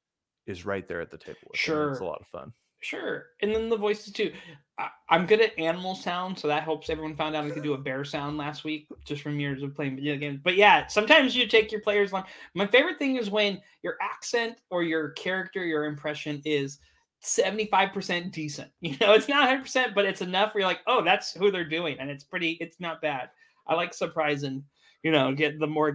is 0.48 0.66
right 0.66 0.88
there 0.88 1.02
at 1.02 1.12
the 1.12 1.18
table 1.18 1.40
them, 1.44 1.92
it's 1.92 2.00
a 2.00 2.06
lot 2.06 2.22
of 2.22 2.28
fun 2.28 2.54
Sure. 2.86 3.26
And 3.42 3.54
then 3.54 3.68
the 3.68 3.78
voices 3.78 4.14
too. 4.14 4.32
I, 4.78 4.90
I'm 5.10 5.26
good 5.26 5.42
at 5.42 5.58
animal 5.58 5.96
sound, 5.96 6.38
so 6.38 6.48
that 6.48 6.62
helps 6.62 6.92
everyone 6.92 7.16
found 7.16 7.36
out 7.36 7.44
I 7.44 7.50
could 7.50 7.64
do 7.64 7.74
a 7.74 7.80
bear 7.80 8.06
sound 8.06 8.38
last 8.38 8.64
week 8.64 8.88
just 9.06 9.24
from 9.24 9.40
years 9.40 9.64
of 9.64 9.74
playing 9.76 9.96
video 9.96 10.18
games. 10.18 10.40
But 10.44 10.56
yeah, 10.56 10.86
sometimes 10.86 11.36
you 11.36 11.48
take 11.48 11.72
your 11.72 11.82
players 11.82 12.14
long. 12.14 12.26
My 12.54 12.68
favorite 12.68 13.00
thing 13.00 13.16
is 13.16 13.32
when 13.32 13.60
your 13.82 13.96
accent 14.02 14.60
or 14.70 14.84
your 14.84 15.10
character, 15.12 15.66
your 15.66 15.86
impression 15.86 16.44
is 16.46 16.78
75% 17.24 18.32
decent. 18.32 18.72
You 18.82 18.98
know, 19.02 19.14
it's 19.14 19.28
not 19.30 19.50
100%, 19.50 19.96
but 19.96 20.06
it's 20.06 20.22
enough 20.22 20.54
where 20.54 20.62
you're 20.62 20.70
like, 20.70 20.82
oh, 20.88 21.04
that's 21.04 21.34
who 21.34 21.52
they're 21.52 21.68
doing. 21.68 21.98
And 22.00 22.10
it's 22.10 22.24
pretty, 22.24 22.52
it's 22.62 22.80
not 22.80 23.02
bad. 23.02 23.30
I 23.68 23.76
like 23.76 23.94
surprising, 23.94 24.64
you 25.04 25.12
know, 25.12 25.34
get 25.34 25.60
the 25.60 25.68
more 25.68 25.94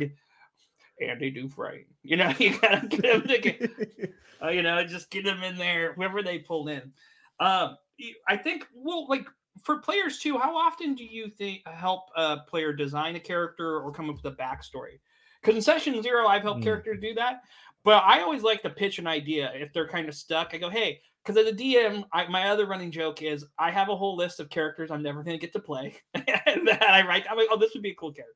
Andy 1.01 1.31
Dufresne. 1.31 1.85
You 2.03 2.17
know, 2.17 2.33
you 2.39 2.59
gotta 2.59 2.87
get 2.87 3.03
them 3.03 3.23
to 3.29 3.39
get, 3.39 3.71
uh, 4.43 4.49
you 4.49 4.63
know, 4.63 4.83
just 4.87 5.11
get 5.11 5.25
them 5.25 5.43
in 5.43 5.57
there, 5.59 5.93
whoever 5.93 6.23
they 6.23 6.39
pulled 6.39 6.71
in. 6.71 6.93
Um, 7.39 7.77
I 8.27 8.39
think, 8.39 8.67
well, 8.75 9.07
like 9.07 9.27
for 9.63 9.79
players 9.81 10.19
too, 10.19 10.39
how 10.39 10.57
often 10.57 10.95
do 10.95 11.05
you 11.05 11.29
think 11.29 11.61
help 11.67 12.09
a 12.17 12.39
player 12.49 12.73
design 12.73 13.17
a 13.17 13.21
character 13.21 13.81
or 13.81 13.93
come 13.93 14.09
up 14.09 14.17
with 14.23 14.33
a 14.33 14.37
backstory? 14.37 15.01
Because 15.41 15.57
in 15.57 15.63
session 15.63 16.03
zero, 16.03 16.27
I've 16.27 16.43
helped 16.43 16.61
Hmm. 16.61 16.65
characters 16.65 16.99
do 17.01 17.13
that, 17.15 17.43
but 17.85 18.03
I 18.05 18.23
always 18.23 18.43
like 18.43 18.63
to 18.63 18.71
pitch 18.71 18.99
an 18.99 19.07
idea 19.07 19.53
if 19.55 19.73
they're 19.75 19.89
kind 19.89 20.09
of 20.09 20.15
stuck. 20.15 20.55
I 20.55 20.59
go, 20.59 20.71
hey, 20.71 21.03
because 21.25 21.43
as 21.43 21.53
a 21.53 21.57
DM, 21.57 22.05
I, 22.13 22.27
my 22.29 22.51
other 22.51 22.67
running 22.67 22.91
joke 22.91 23.23
is 23.23 23.45
I 23.59 23.71
have 23.71 23.89
a 23.89 23.97
whole 23.97 24.17
list 24.17 24.41
of 24.41 24.49
characters 24.51 24.91
I'm 24.91 25.03
never 25.03 25.23
going 25.23 25.39
to 25.39 25.41
get 25.41 25.53
to 25.53 25.61
play, 25.61 25.95
and 26.15 26.67
that 26.67 26.83
I 26.83 27.07
write. 27.07 27.27
I'm 27.31 27.37
like, 27.37 27.49
oh, 27.51 27.59
this 27.59 27.75
would 27.75 27.83
be 27.83 27.91
a 27.91 27.95
cool 27.95 28.13
character. 28.13 28.35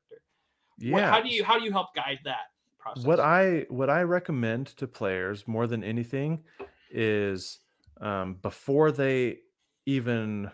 What- 0.78 1.00
yeah 1.00 1.10
how 1.10 1.20
do 1.20 1.28
you 1.28 1.44
how 1.44 1.58
do 1.58 1.64
you 1.64 1.70
help 1.70 1.94
guide 1.94 2.18
that 2.24 2.50
process? 2.80 3.04
what 3.04 3.20
i 3.20 3.64
what 3.68 3.88
i 3.88 4.02
recommend 4.02 4.66
to 4.76 4.88
players 4.88 5.46
more 5.46 5.68
than 5.68 5.84
anything 5.84 6.42
is 6.90 7.60
um, 8.00 8.34
before 8.42 8.90
they 8.90 9.38
even 9.86 10.50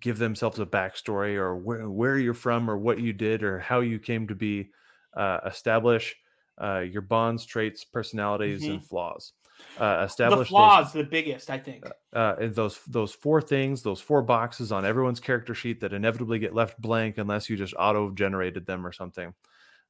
give 0.00 0.18
themselves 0.18 0.58
a 0.58 0.66
backstory 0.66 1.36
or 1.36 1.56
where, 1.56 1.88
where 1.88 2.18
you're 2.18 2.34
from 2.34 2.68
or 2.68 2.76
what 2.76 2.98
you 2.98 3.12
did 3.12 3.42
or 3.44 3.60
how 3.60 3.78
you 3.80 3.98
came 3.98 4.26
to 4.26 4.34
be 4.34 4.70
uh, 5.16 5.38
establish 5.46 6.16
uh, 6.60 6.80
your 6.80 7.02
bonds 7.02 7.46
traits 7.46 7.84
personalities 7.84 8.66
and 8.66 8.84
flaws 8.84 9.34
uh, 9.78 9.98
the 9.98 10.04
establish 10.04 10.38
those- 10.38 10.48
flaws 10.48 10.92
the 10.92 11.04
biggest, 11.04 11.50
I 11.50 11.58
think. 11.58 11.84
uh, 12.12 12.34
and 12.40 12.54
those 12.54 12.80
those 12.86 13.12
four 13.12 13.40
things, 13.40 13.82
those 13.82 14.00
four 14.00 14.22
boxes 14.22 14.72
on 14.72 14.84
everyone's 14.84 15.20
character 15.20 15.54
sheet 15.54 15.80
that 15.80 15.92
inevitably 15.92 16.38
get 16.38 16.54
left 16.54 16.80
blank 16.80 17.18
unless 17.18 17.48
you 17.48 17.56
just 17.56 17.74
auto 17.78 18.10
generated 18.10 18.66
them 18.66 18.86
or 18.86 18.92
something. 18.92 19.34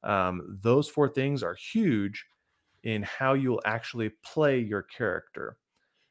Um, 0.03 0.59
those 0.61 0.89
four 0.89 1.07
things 1.09 1.43
are 1.43 1.55
huge 1.55 2.25
in 2.83 3.03
how 3.03 3.33
you'll 3.33 3.61
actually 3.65 4.09
play 4.23 4.59
your 4.59 4.81
character. 4.81 5.57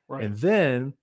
Right. 0.08 0.24
And 0.24 0.36
then 0.36 0.94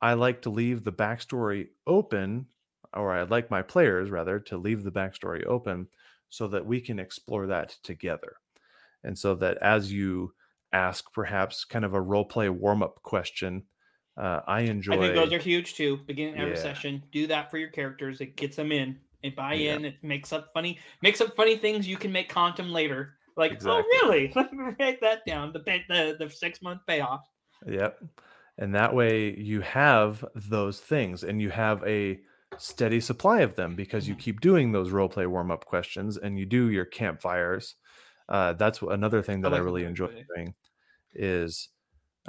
I 0.00 0.14
like 0.14 0.42
to 0.42 0.50
leave 0.50 0.82
the 0.82 0.92
backstory 0.92 1.68
open, 1.86 2.46
or 2.92 3.12
I'd 3.12 3.30
like 3.30 3.50
my 3.50 3.62
players 3.62 4.10
rather 4.10 4.40
to 4.40 4.56
leave 4.58 4.82
the 4.82 4.90
backstory 4.90 5.46
open 5.46 5.86
so 6.28 6.48
that 6.48 6.66
we 6.66 6.80
can 6.80 6.98
explore 6.98 7.46
that 7.46 7.76
together. 7.84 8.36
And 9.04 9.16
so 9.16 9.36
that 9.36 9.58
as 9.58 9.92
you 9.92 10.32
ask 10.72 11.12
perhaps 11.12 11.64
kind 11.64 11.84
of 11.84 11.94
a 11.94 12.00
role 12.00 12.24
play 12.24 12.48
warm 12.48 12.82
up 12.82 13.02
question, 13.02 13.64
uh, 14.16 14.40
I 14.46 14.62
enjoy. 14.62 14.94
I 14.94 14.98
think 14.98 15.14
those 15.14 15.32
are 15.32 15.38
huge 15.38 15.74
too. 15.74 15.98
Beginning 16.06 16.36
every 16.38 16.54
Yeah. 16.54 16.62
session, 16.62 17.02
do 17.12 17.26
that 17.28 17.50
for 17.50 17.58
your 17.58 17.70
characters. 17.70 18.20
It 18.20 18.36
gets 18.36 18.56
them 18.56 18.72
in. 18.72 19.00
It 19.22 19.36
buy 19.36 19.54
Yeah. 19.54 19.74
in. 19.76 19.84
It 19.84 20.02
makes 20.02 20.32
up 20.32 20.50
funny, 20.52 20.78
makes 21.02 21.20
up 21.20 21.34
funny 21.36 21.56
things 21.56 21.86
you 21.86 21.96
can 21.96 22.12
make 22.12 22.32
quantum 22.32 22.70
later. 22.72 23.16
Like, 23.36 23.52
Exactly. 23.52 23.82
oh 23.82 24.06
really? 24.08 24.32
Let 24.36 24.52
me 24.52 24.74
write 24.78 25.00
that 25.00 25.24
down. 25.26 25.52
The 25.52 25.60
pay, 25.60 25.84
the 25.88 26.16
the 26.18 26.28
six 26.28 26.60
month 26.60 26.82
payoff. 26.86 27.26
Yep. 27.66 28.02
And 28.58 28.74
that 28.74 28.94
way 28.94 29.34
you 29.38 29.60
have 29.62 30.24
those 30.34 30.78
things 30.80 31.24
and 31.24 31.40
you 31.40 31.48
have 31.50 31.82
a 31.86 32.20
steady 32.58 33.00
supply 33.00 33.40
of 33.40 33.54
them 33.54 33.74
because 33.74 34.06
you 34.06 34.14
Mhm. 34.14 34.18
keep 34.18 34.40
doing 34.40 34.72
those 34.72 34.90
role 34.90 35.08
play 35.08 35.26
warm 35.26 35.50
up 35.50 35.64
questions 35.64 36.18
and 36.18 36.38
you 36.38 36.44
do 36.44 36.68
your 36.70 36.84
campfires. 36.84 37.76
Uh, 38.28 38.52
that's 38.52 38.82
another 38.82 39.22
thing 39.22 39.40
that 39.40 39.48
I, 39.48 39.52
like 39.52 39.60
the 39.60 39.64
really 39.64 39.84
enjoy 39.84 40.08
doing 40.36 40.54
is 41.14 41.68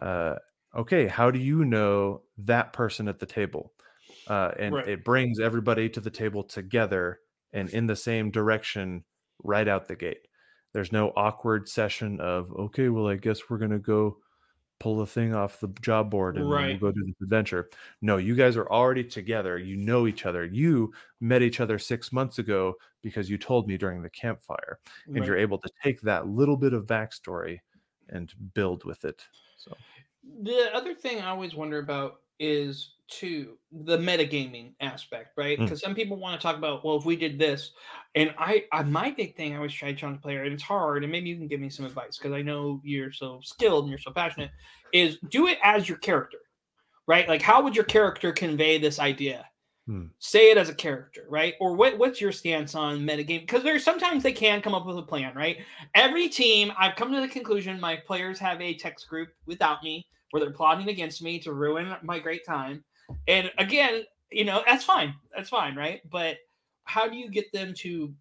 uh, 0.01 0.35
okay, 0.75 1.07
how 1.07 1.31
do 1.31 1.39
you 1.39 1.65
know 1.65 2.23
that 2.37 2.73
person 2.73 3.07
at 3.07 3.19
the 3.19 3.25
table? 3.25 3.73
Uh, 4.27 4.51
and 4.57 4.75
Right. 4.75 4.87
it 4.87 5.03
brings 5.03 5.39
everybody 5.39 5.89
to 5.89 5.99
the 5.99 6.09
table 6.11 6.43
together 6.43 7.19
and 7.51 7.69
in 7.69 7.87
the 7.87 7.95
same 7.95 8.31
direction 8.31 9.03
right 9.43 9.67
out 9.67 9.87
the 9.87 9.95
gate. 9.95 10.27
There's 10.73 10.91
no 10.91 11.11
awkward 11.15 11.69
session 11.69 12.19
of, 12.21 12.51
okay, 12.53 12.89
well, 12.89 13.07
I 13.07 13.15
guess 13.17 13.49
we're 13.49 13.59
going 13.59 13.71
to 13.71 13.79
go 13.79 14.17
pull 14.79 14.97
the 14.97 15.05
thing 15.07 15.33
off 15.33 15.59
the 15.59 15.69
job 15.81 16.09
board 16.11 16.37
and 16.37 16.45
Right. 16.49 16.67
we'll 16.67 16.91
go 16.91 16.91
do 16.91 17.05
this 17.05 17.15
adventure. 17.21 17.69
No, 18.01 18.17
you 18.17 18.35
guys 18.35 18.57
are 18.57 18.69
already 18.69 19.03
together. 19.03 19.57
You 19.57 19.77
know 19.77 20.07
each 20.07 20.25
other. 20.25 20.45
You 20.45 20.93
met 21.21 21.41
each 21.41 21.59
other 21.59 21.79
six 21.79 22.11
months 22.11 22.39
ago 22.39 22.75
because 23.01 23.29
you 23.29 23.37
told 23.37 23.67
me 23.67 23.77
during 23.77 24.01
the 24.01 24.09
campfire. 24.09 24.79
And 25.15 25.17
Right. 25.17 25.27
you're 25.27 25.37
able 25.37 25.59
to 25.59 25.69
take 25.83 26.01
that 26.01 26.27
little 26.27 26.57
bit 26.57 26.73
of 26.73 26.85
backstory 26.85 27.59
and 28.09 28.33
build 28.53 28.85
with 28.85 29.05
it. 29.05 29.23
So 29.57 29.75
The 30.43 30.69
other 30.73 30.93
thing 30.93 31.21
I 31.21 31.29
always 31.29 31.55
wonder 31.55 31.79
about 31.79 32.21
is 32.39 32.93
to 33.07 33.57
the 33.71 33.97
metagaming 33.97 34.73
aspect, 34.79 35.37
right? 35.37 35.57
Mm. 35.57 35.65
Because 35.65 35.81
some 35.81 35.93
people 35.93 36.17
want 36.17 36.39
to 36.39 36.45
talk 36.45 36.57
about, 36.57 36.83
well, 36.83 36.97
if 36.97 37.05
we 37.05 37.15
did 37.15 37.37
this, 37.37 37.71
and 38.15 38.33
I, 38.37 38.65
I 38.71 38.83
my 38.83 39.11
big 39.11 39.35
thing 39.35 39.53
I 39.53 39.57
always 39.57 39.73
try 39.73 39.91
to 39.91 39.97
challenge 39.97 40.21
player, 40.21 40.43
and 40.43 40.53
it's 40.53 40.63
hard, 40.63 41.03
and 41.03 41.11
maybe 41.11 41.29
you 41.29 41.37
can 41.37 41.47
give 41.47 41.59
me 41.59 41.69
some 41.69 41.85
advice 41.85 42.17
because 42.17 42.33
I 42.33 42.41
know 42.41 42.81
you're 42.83 43.11
so 43.11 43.39
skilled 43.43 43.83
and 43.83 43.89
you're 43.89 43.99
so 43.99 44.11
passionate. 44.11 44.51
Is 44.93 45.17
do 45.29 45.47
it 45.47 45.57
as 45.63 45.87
your 45.87 45.97
character, 45.97 46.39
right? 47.07 47.27
Like, 47.27 47.41
how 47.41 47.61
would 47.61 47.75
your 47.75 47.85
character 47.85 48.31
convey 48.31 48.77
this 48.77 48.99
idea? 48.99 49.45
Hmm. 49.87 50.05
Say 50.19 50.49
it 50.49 50.57
as 50.57 50.69
a 50.69 50.73
character, 50.73 51.25
right? 51.29 51.55
Or 51.59 51.75
what, 51.75 51.97
what's 51.97 52.21
your 52.21 52.31
stance 52.31 52.73
on 52.73 53.01
metagame? 53.01 53.41
Because 53.41 53.63
there's 53.63 53.83
sometimes 53.83 54.23
they 54.23 54.31
can 54.31 54.61
come 54.61 54.73
up 54.73 54.85
with 54.85 54.97
a 54.97 55.03
plan, 55.03 55.35
right? 55.35 55.57
Every 55.93 56.29
team, 56.29 56.71
I've 56.77 56.95
come 56.95 57.11
to 57.11 57.19
the 57.19 57.27
conclusion 57.27 57.79
my 57.79 57.97
players 57.97 58.39
have 58.39 58.61
a 58.61 58.75
text 58.75 59.09
group 59.09 59.29
without 59.45 59.83
me 59.83 60.07
where 60.31 60.41
they're 60.41 60.53
plotting 60.53 60.87
against 60.87 61.21
me 61.21 61.37
to 61.39 61.53
ruin 61.53 61.93
my 62.01 62.17
great 62.17 62.45
time. 62.45 62.83
And 63.27 63.51
again, 63.57 64.03
you 64.31 64.45
know, 64.45 64.63
that's 64.65 64.85
fine. 64.85 65.13
That's 65.35 65.49
fine, 65.49 65.75
right? 65.75 66.01
But 66.09 66.37
how 66.85 67.07
do 67.07 67.17
you 67.17 67.29
get 67.29 67.51
them 67.51 67.73
to 67.79 68.13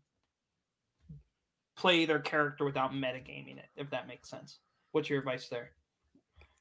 play 1.76 2.04
their 2.04 2.18
character 2.18 2.64
without 2.64 2.92
metagaming 2.92 3.58
it, 3.58 3.68
if 3.76 3.88
that 3.90 4.08
makes 4.08 4.28
sense? 4.28 4.58
What's 4.90 5.08
your 5.08 5.20
advice 5.20 5.48
there? 5.48 5.70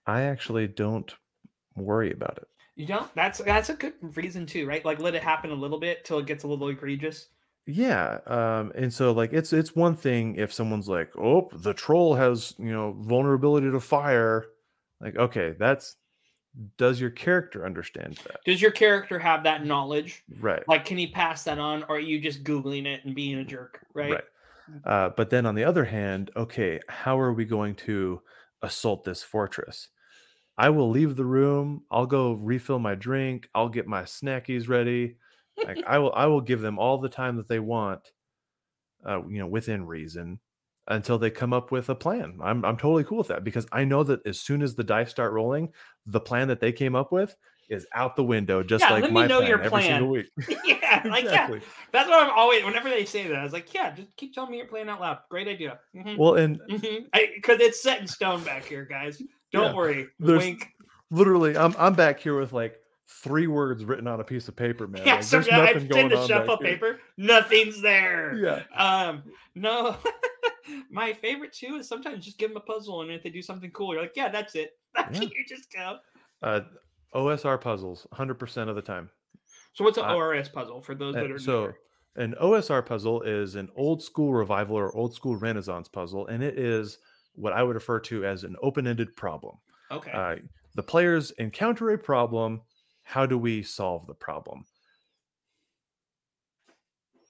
I 0.06 0.22
actually 0.22 0.68
don't 0.68 1.14
worry 1.76 2.12
about 2.12 2.38
it. 2.38 2.48
You 2.76 2.86
don't? 2.86 3.14
That's 3.16 3.40
that's 3.40 3.70
a 3.70 3.76
good 3.76 3.94
reason 4.16 4.46
too, 4.46 4.66
right? 4.66 4.84
Like 4.84 5.00
let 5.00 5.16
it 5.16 5.24
happen 5.24 5.52
a 5.52 5.56
little 5.56 5.80
bit 5.80 6.06
till 6.06 6.20
it 6.20 6.26
gets 6.26 6.44
a 6.44 6.48
little 6.48 6.70
egregious. 6.70 7.28
Yeah, 7.68 8.20
um, 8.26 8.72
and 8.76 8.92
so 8.92 9.12
like 9.12 9.34
it's 9.34 9.54
it's 9.54 9.76
one 9.76 9.96
thing 9.96 10.36
if 10.36 10.52
someone's 10.52 10.90
like, 10.90 11.12
"Oh, 11.18 11.50
the 11.54 11.74
troll 11.74 12.16
has 12.16 12.56
you 12.58 12.72
know 12.72 12.96
vulnerability 13.00 13.70
to 13.70 13.80
fire," 13.80 14.48
like 15.00 15.16
okay, 15.16 15.56
that's 15.60 15.98
does 16.78 17.00
your 17.00 17.10
character 17.10 17.66
understand 17.66 18.20
that? 18.26 18.42
Does 18.46 18.62
your 18.62 18.72
character 18.72 19.20
have 19.20 19.44
that 19.44 19.66
knowledge? 19.66 20.24
Right, 20.40 20.68
Like, 20.68 20.86
can 20.86 20.98
he 20.98 21.08
pass 21.08 21.44
that 21.44 21.60
on, 21.60 21.84
or 21.84 21.96
are 21.96 22.00
you 22.00 22.20
just 22.20 22.44
googling 22.44 22.86
it 22.86 23.06
and 23.06 23.16
being 23.16 23.38
a 23.38 23.46
jerk, 23.46 23.80
right? 23.94 24.12
right. 24.12 24.24
Uh, 24.86 25.10
but 25.16 25.30
then 25.30 25.46
on 25.46 25.56
the 25.56 25.64
other 25.64 25.86
hand, 25.86 26.32
okay, 26.36 26.80
how 26.88 27.20
are 27.20 27.34
we 27.34 27.46
going 27.46 27.76
to 27.76 28.22
assault 28.62 29.04
this 29.04 29.24
fortress? 29.24 29.90
I 30.62 30.70
will 30.70 30.92
leave 30.92 31.16
the 31.16 31.26
room. 31.26 31.86
I'll 31.90 32.06
go 32.06 32.34
refill 32.34 32.78
my 32.78 32.94
drink. 32.94 33.50
I'll 33.56 33.68
get 33.68 33.88
my 33.88 34.04
snackies 34.04 34.70
ready. 34.70 35.16
Like 35.58 35.80
I 35.88 35.98
will, 35.98 36.14
I 36.14 36.28
will 36.28 36.40
give 36.40 36.62
them 36.62 36.78
all 36.78 37.00
the 37.00 37.10
time 37.10 37.38
that 37.38 37.48
they 37.48 37.58
want, 37.58 38.02
uh, 39.04 39.26
you 39.28 39.40
know, 39.40 39.48
within 39.48 39.88
reason, 39.88 40.40
until 40.88 41.18
they 41.18 41.32
come 41.32 41.52
up 41.52 41.72
with 41.72 41.90
a 41.90 41.96
plan. 41.96 42.38
I'm, 42.44 42.64
I'm 42.64 42.78
totally 42.78 43.04
cool 43.04 43.18
with 43.18 43.30
that 43.30 43.44
because 43.44 43.66
I 43.72 43.86
know 43.86 44.04
that 44.04 44.20
as 44.28 44.40
soon 44.40 44.62
as 44.62 44.76
the 44.76 44.84
dice 44.84 45.10
start 45.10 45.34
rolling, 45.34 45.70
the 46.06 46.20
plan 46.20 46.50
that 46.50 46.60
they 46.60 46.72
came 46.72 46.96
up 46.96 47.12
with 47.12 47.36
is 47.68 47.88
out 47.96 48.16
the 48.16 48.24
window, 48.24 48.62
just 48.62 48.84
Yeah, 48.84 48.92
like 48.92 49.02
let 49.02 49.12
me 49.14 49.22
my 49.22 49.28
know 49.28 49.40
plan 49.40 49.50
your 49.50 49.64
every 49.64 49.82
single 49.82 50.10
week. 50.10 50.28
yeah, 50.64 51.02
like 51.06 51.24
yeah. 51.24 51.32
exactly. 51.32 51.62
That's 51.92 52.08
what 52.08 52.24
I'm 52.24 52.30
always. 52.36 52.64
Whenever 52.64 52.92
they 52.92 53.06
say 53.06 53.28
that, 53.28 53.36
I 53.36 53.44
was 53.44 53.54
like, 53.54 53.74
yeah, 53.74 53.96
just 53.96 54.16
keep 54.16 54.36
telling 54.36 54.52
me 54.52 54.58
you're 54.58 54.68
playing 54.68 54.90
out 54.90 55.02
loud. 55.02 55.22
Great 55.32 55.48
idea. 55.48 55.80
Mhm, 55.96 56.20
Well, 56.20 56.36
and. 56.36 56.62
Because 56.68 57.62
it's 57.62 57.82
set 57.82 58.00
in 58.00 58.06
stone 58.08 58.44
back 58.44 58.66
here, 58.66 58.86
guys. 58.86 59.20
Don't 59.52 59.72
Yeah, 59.72 59.74
worry. 59.76 60.08
there's- 60.20 60.42
Wink. 60.44 60.68
literally 61.10 61.58
I'm 61.58 61.76
I'm 61.78 61.94
back 61.94 62.20
here 62.20 62.38
with 62.40 62.54
like 62.54 62.78
three 63.08 63.48
words 63.48 63.84
written 63.84 64.08
on 64.08 64.20
a 64.22 64.24
piece 64.24 64.48
of 64.48 64.56
paper, 64.56 64.88
man. 64.88 65.02
Yeah, 65.06 65.16
Like, 65.16 65.24
so 65.24 65.42
there's 65.42 65.50
I 65.50 65.74
tend 65.74 66.12
to 66.12 66.28
shuffle 66.28 66.58
paper. 66.58 67.00
Nothing's 67.18 67.82
there. 67.82 68.34
Yeah. 68.38 68.64
Um, 68.76 69.24
no. 69.56 69.98
My 70.90 71.12
favorite 71.14 71.52
too 71.54 71.76
is 71.76 71.88
sometimes 71.88 72.24
just 72.24 72.38
give 72.38 72.50
them 72.52 72.58
a 72.58 72.62
puzzle, 72.62 73.02
and 73.02 73.12
if 73.12 73.24
they 73.24 73.30
do 73.30 73.42
something 73.42 73.72
cool, 73.72 73.94
you're 73.94 74.02
like, 74.04 74.16
yeah, 74.16 74.30
that's 74.30 74.56
it. 74.56 74.78
Yeah. 74.98 75.22
you 75.22 75.46
just 75.48 75.72
go. 75.74 75.98
Uh, 76.42 76.62
OSR 77.14 77.60
puzzles, 77.60 78.08
100% 78.14 78.70
of 78.70 78.76
the 78.76 78.82
time. 78.82 79.10
So 79.74 79.84
what's 79.84 79.98
an 79.98 80.06
Uh, 80.06 80.16
ORS 80.16 80.48
puzzle 80.50 80.82
for 80.82 80.96
those 80.96 81.16
Uh, 81.16 81.20
that 81.22 81.26
are 81.26 81.34
new? 81.34 81.40
so 81.40 81.62
newer? 81.64 81.78
an 82.18 82.36
OSR 82.42 82.86
puzzle 82.86 83.22
is 83.24 83.56
an 83.56 83.70
old 83.76 84.02
school 84.04 84.34
revival 84.34 84.78
or 84.78 84.96
old 84.96 85.14
school 85.14 85.36
renaissance 85.36 85.88
puzzle, 85.90 86.28
and 86.28 86.42
it 86.44 86.58
is 86.58 87.00
what 87.34 87.54
I 87.54 87.64
would 87.64 87.76
refer 87.76 88.00
to 88.02 88.26
as 88.26 88.44
an 88.44 88.56
open-ended 88.62 89.16
problem. 89.16 89.58
Okay. 89.92 90.12
Uh, 90.12 90.36
the 90.76 90.84
players 90.84 91.32
encounter 91.32 91.90
a 91.92 91.98
problem. 91.98 92.62
How 93.04 93.26
do 93.26 93.38
we 93.38 93.64
solve 93.64 94.08
the 94.08 94.14
problem? 94.14 94.66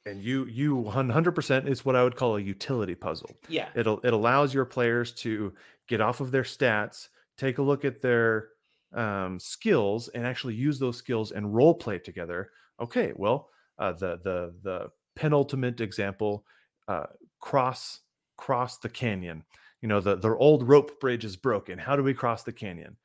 And 0.06 0.22
you, 0.22 0.45
you 0.45 0.76
100% 0.76 1.68
is 1.68 1.86
what 1.86 1.95
I 1.95 2.04
would 2.04 2.16
call 2.16 2.36
a 2.36 2.41
utility 2.41 2.95
puzzle. 2.95 3.32
yeah. 3.47 3.70
It'll 3.76 3.99
it 3.99 4.14
allows 4.14 4.54
your 4.54 4.66
players 4.66 5.12
to 5.16 5.54
get 5.88 6.02
off 6.02 6.22
of 6.22 6.32
their 6.32 6.43
stats, 6.43 7.10
take 7.38 7.60
a 7.60 7.62
look 7.62 7.86
at 7.86 8.02
their 8.02 8.49
um, 8.93 9.39
skills, 9.39 10.08
and 10.10 10.26
actually 10.26 10.56
use 10.56 10.80
those 10.80 10.97
skills 10.97 11.32
and 11.32 11.54
role 11.54 11.76
play 11.76 11.99
together. 11.99 12.49
Okay, 12.80 13.14
well, 13.16 13.49
uh, 13.78 13.93
the 13.93 14.20
the 14.24 14.54
the 14.64 14.89
penultimate 15.16 15.82
example, 15.82 16.45
uh, 16.88 17.06
cross 17.39 17.99
cross 18.38 18.78
the 18.80 18.89
canyon. 18.89 19.43
You 19.82 19.88
know, 19.88 19.99
the 19.99 20.15
the 20.15 20.36
old 20.36 20.67
rope 20.67 20.99
bridge 20.99 21.25
is 21.25 21.36
broken. 21.36 21.79
How 21.79 21.95
do 21.95 22.03
we 22.03 22.13
cross 22.13 22.43
the 22.43 22.51
canyon? 22.53 22.97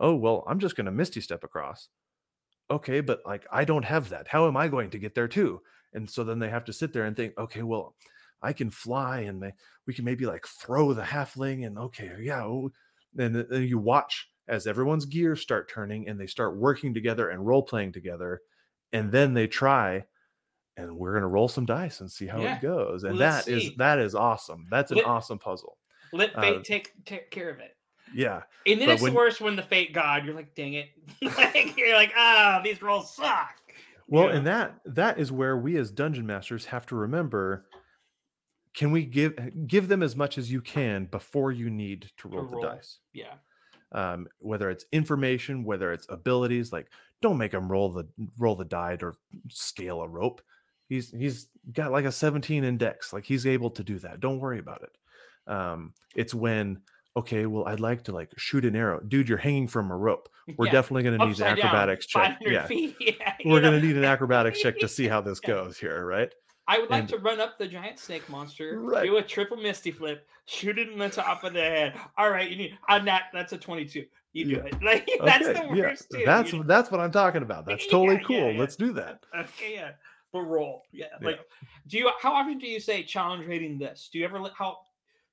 Oh 0.00 0.14
well, 0.14 0.44
I'm 0.48 0.58
just 0.58 0.76
going 0.76 0.86
to 0.86 0.92
misty 0.92 1.20
step 1.20 1.44
across. 1.44 1.88
Okay, 2.70 3.00
but 3.00 3.20
like 3.26 3.46
I 3.52 3.64
don't 3.64 3.84
have 3.84 4.08
that. 4.10 4.26
How 4.28 4.46
am 4.48 4.56
I 4.56 4.68
going 4.68 4.90
to 4.90 4.98
get 4.98 5.14
there 5.14 5.28
too? 5.28 5.60
And 5.92 6.08
so 6.10 6.24
then 6.24 6.38
they 6.40 6.48
have 6.48 6.64
to 6.64 6.72
sit 6.72 6.92
there 6.92 7.04
and 7.04 7.16
think, 7.16 7.38
okay, 7.38 7.62
well, 7.62 7.94
I 8.42 8.52
can 8.52 8.70
fly 8.70 9.20
and 9.20 9.40
they, 9.42 9.52
we 9.86 9.94
can 9.94 10.04
maybe 10.04 10.26
like 10.26 10.44
throw 10.46 10.92
the 10.92 11.02
halfling 11.02 11.66
and 11.66 11.78
okay, 11.78 12.10
yeah. 12.20 12.42
oh," 12.42 12.70
And 13.16 13.34
then 13.36 13.62
you 13.62 13.78
watch 13.78 14.28
as 14.48 14.66
everyone's 14.66 15.04
gears 15.06 15.40
start 15.40 15.68
turning 15.70 16.08
and 16.08 16.18
they 16.20 16.26
start 16.26 16.56
working 16.56 16.92
together 16.94 17.30
and 17.30 17.46
role 17.46 17.62
playing 17.62 17.92
together. 17.92 18.40
And 18.92 19.12
then 19.12 19.34
they 19.34 19.46
try 19.46 20.04
and 20.76 20.96
we're 20.96 21.12
going 21.12 21.22
to 21.22 21.28
roll 21.28 21.46
some 21.48 21.64
dice 21.66 22.00
and 22.00 22.10
see 22.10 22.26
how 22.26 22.40
Yeah. 22.42 22.56
it 22.56 22.62
goes. 22.62 23.04
And 23.04 23.16
Let's 23.16 23.44
that 23.46 23.52
is 23.52 23.62
see. 23.62 23.74
that 23.78 23.98
is 24.00 24.14
awesome. 24.16 24.66
That's 24.70 24.90
an 24.90 24.98
Let- 24.98 25.06
awesome 25.06 25.38
puzzle. 25.38 25.78
Let 26.14 26.34
fate 26.34 26.56
uh, 26.58 26.62
take 26.62 26.92
take 27.04 27.30
care 27.30 27.50
of 27.50 27.58
it. 27.60 27.76
Yeah. 28.14 28.42
And 28.66 28.80
then 28.80 28.88
but 28.88 28.92
it's 28.94 29.02
when- 29.02 29.12
the 29.12 29.16
worst 29.16 29.40
when 29.40 29.56
the 29.56 29.62
fate 29.62 29.92
god, 29.92 30.24
you're 30.24 30.34
like, 30.34 30.54
dang 30.54 30.74
it. 30.74 30.88
like, 31.22 31.76
you're 31.76 31.94
like, 31.94 32.12
ah, 32.16 32.60
these 32.62 32.80
rolls 32.82 33.14
suck. 33.14 33.56
Well, 34.06 34.28
Yeah. 34.28 34.36
and 34.36 34.46
that 34.46 34.74
that 34.86 35.18
is 35.18 35.32
where 35.32 35.56
we 35.56 35.76
as 35.76 35.90
dungeon 35.90 36.26
masters 36.26 36.66
have 36.66 36.86
to 36.86 36.94
remember 36.96 37.66
can 38.74 38.90
we 38.90 39.04
give 39.04 39.34
give 39.66 39.88
them 39.88 40.02
as 40.02 40.16
much 40.16 40.36
as 40.38 40.50
you 40.50 40.60
can 40.60 41.06
before 41.06 41.52
you 41.52 41.70
need 41.70 42.10
to 42.18 42.28
roll 42.28 42.44
the 42.46 42.56
roll. 42.56 42.62
dice 42.62 42.98
Yeah. 43.12 43.34
um, 43.92 44.26
whether 44.40 44.68
it's 44.70 44.84
information 44.92 45.64
whether 45.64 45.92
it's 45.92 46.06
abilities 46.08 46.72
like 46.72 46.88
don't 47.22 47.38
make 47.38 47.54
him 47.54 47.70
roll 47.70 47.88
the 47.90 48.06
roll 48.38 48.56
the 48.56 48.64
die 48.64 48.98
or 49.00 49.14
scale 49.48 50.02
a 50.02 50.08
rope 50.08 50.42
he's 50.88 51.10
he's 51.12 51.46
got 51.72 51.92
like 51.92 52.04
a 52.04 52.12
17 52.12 52.64
in 52.64 52.76
dex 52.76 53.12
like 53.12 53.24
he's 53.24 53.46
able 53.46 53.70
to 53.70 53.84
do 53.84 53.98
that 54.00 54.18
don't 54.20 54.40
worry 54.40 54.58
about 54.58 54.82
it 54.82 54.90
um, 55.46 55.92
it's 56.14 56.34
when 56.34 56.80
okay 57.16 57.46
well 57.46 57.64
i'd 57.68 57.78
like 57.80 58.02
to 58.02 58.12
like 58.12 58.30
shoot 58.36 58.64
an 58.64 58.74
arrow 58.74 58.98
dude 59.06 59.28
you're 59.28 59.38
hanging 59.38 59.68
from 59.68 59.90
a 59.90 59.96
rope 59.96 60.28
we're 60.58 60.66
Yeah. 60.66 60.72
definitely 60.72 61.04
going 61.04 61.18
to 61.18 61.26
need 61.26 61.38
an 61.40 61.46
acrobatics 61.46 62.06
check 62.06 62.38
yeah. 62.40 62.66
Yeah. 62.70 63.34
we're 63.44 63.60
going 63.60 63.80
to 63.80 63.86
need 63.86 63.96
an 63.96 64.04
acrobatics 64.04 64.60
check 64.60 64.78
to 64.80 64.88
see 64.88 65.06
how 65.06 65.20
this 65.20 65.38
goes 65.40 65.78
here 65.78 66.04
right 66.06 66.32
I 66.66 66.78
would 66.78 66.88
like 66.90 67.00
and- 67.00 67.08
to 67.10 67.18
run 67.18 67.40
up 67.40 67.58
the 67.58 67.68
giant 67.68 67.98
snake 67.98 68.26
monster, 68.30 68.80
Right. 68.80 69.04
do 69.04 69.18
a 69.18 69.22
triple 69.22 69.58
misty 69.58 69.90
flip, 69.90 70.26
shoot 70.46 70.78
it 70.78 70.88
in 70.88 70.98
the 70.98 71.10
top 71.10 71.44
of 71.44 71.52
the 71.52 71.60
head. 71.60 71.94
All 72.16 72.30
right, 72.30 72.50
you 72.50 72.56
need 72.56 72.78
on 72.88 73.04
that. 73.04 73.24
That's 73.34 73.52
a 73.52 73.58
twenty-two. 73.58 74.06
You 74.32 74.44
do 74.46 74.50
Yeah. 74.52 74.58
it. 74.64 74.82
Like 74.82 75.10
that's 75.22 75.46
Okay, 75.46 75.60
the 75.68 75.76
yeah, 75.76 75.82
worst. 75.82 76.06
too, 76.10 76.22
That's 76.24 76.52
you 76.54 76.60
know? 76.60 76.64
that's 76.64 76.90
what 76.90 77.02
I'm 77.02 77.10
talking 77.12 77.42
about. 77.42 77.66
That's 77.66 77.86
totally 77.86 78.14
Yeah, 78.14 78.20
yeah, 78.22 78.26
cool. 78.26 78.52
yeah. 78.54 78.58
Let's 78.60 78.76
do 78.76 78.94
that. 78.94 79.26
okay. 79.38 79.74
Yeah, 79.74 79.90
but 80.32 80.40
roll. 80.40 80.84
Yeah, 80.90 81.08
Yeah. 81.20 81.26
like 81.26 81.40
do 81.86 81.98
you? 81.98 82.10
How 82.18 82.32
often 82.32 82.56
do 82.56 82.66
you 82.66 82.80
say 82.80 83.02
challenge 83.02 83.46
rating 83.46 83.76
this? 83.78 84.08
Do 84.10 84.18
you 84.18 84.24
ever 84.24 84.40
let 84.40 84.54
how? 84.54 84.78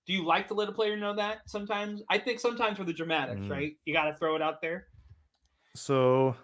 Do 0.07 0.13
you 0.13 0.25
like 0.25 0.47
to 0.47 0.53
let 0.53 0.67
a 0.67 0.71
player 0.71 0.97
know 0.97 1.15
that 1.15 1.41
sometimes? 1.49 2.01
I 2.09 2.17
think 2.17 2.39
sometimes 2.39 2.77
for 2.77 2.83
the 2.83 2.93
dramatics, 2.93 3.41
Mm. 3.41 3.51
right? 3.51 3.73
You 3.85 3.93
got 3.93 4.05
to 4.09 4.15
throw 4.17 4.35
it 4.35 4.41
out 4.41 4.61
there. 4.61 4.87
So 5.75 6.35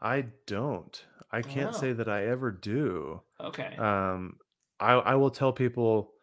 I 0.00 0.26
don't. 0.46 1.04
I 1.30 1.42
can't 1.42 1.74
Oh. 1.74 1.78
say 1.78 1.92
that 1.92 2.08
I 2.08 2.26
ever 2.26 2.50
do. 2.50 3.22
Okay. 3.40 3.76
Um, 3.76 4.38
I 4.80 4.92
I 4.94 5.14
will 5.16 5.30
tell 5.30 5.52
people 5.52 6.14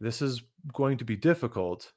this 0.00 0.20
is 0.22 0.42
going 0.72 0.98
to 0.98 1.04
be 1.04 1.16
difficult, 1.16 1.92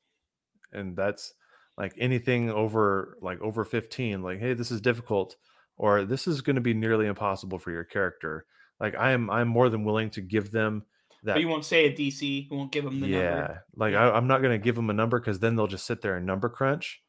and 0.71 0.95
that's 0.95 1.34
like 1.78 1.93
anything 1.97 2.49
over 2.49 3.17
like 3.21 3.39
over 3.41 3.63
15. 3.65 4.21
Like, 4.23 4.39
hey, 4.39 4.53
this 4.53 4.71
is 4.71 4.82
difficult, 4.82 5.36
or 5.78 6.05
this 6.05 6.26
is 6.28 6.41
going 6.41 6.55
to 6.55 6.61
be 6.61 6.73
nearly 6.73 7.05
impossible 7.07 7.59
for 7.59 7.71
your 7.71 7.84
character. 7.84 8.45
Like, 8.80 8.95
I 8.95 9.11
am 9.11 9.30
I'm 9.30 9.47
more 9.49 9.69
than 9.69 9.84
willing 9.84 10.09
to 10.11 10.21
give 10.21 10.51
them 10.51 10.86
that 11.26 11.36
but 11.36 11.41
you 11.41 11.47
won't 11.47 11.65
say 11.65 11.86
a 11.86 11.91
DC. 11.93 12.47
You 12.49 12.57
won't 12.57 12.71
give 12.71 12.84
them 12.86 12.99
the 12.99 13.07
yeah 13.07 13.30
number. 13.39 13.65
like 13.76 13.93
Yeah. 13.93 14.09
I, 14.09 14.17
i'm 14.17 14.28
not 14.28 14.41
going 14.41 14.57
to 14.59 14.63
give 14.63 14.76
them 14.76 14.89
a 14.89 14.93
number 14.93 15.19
because 15.19 15.39
then 15.39 15.55
they'll 15.55 15.67
just 15.67 15.86
sit 15.86 16.01
there 16.01 16.15
and 16.17 16.26
number 16.26 16.49
crunch 16.49 17.03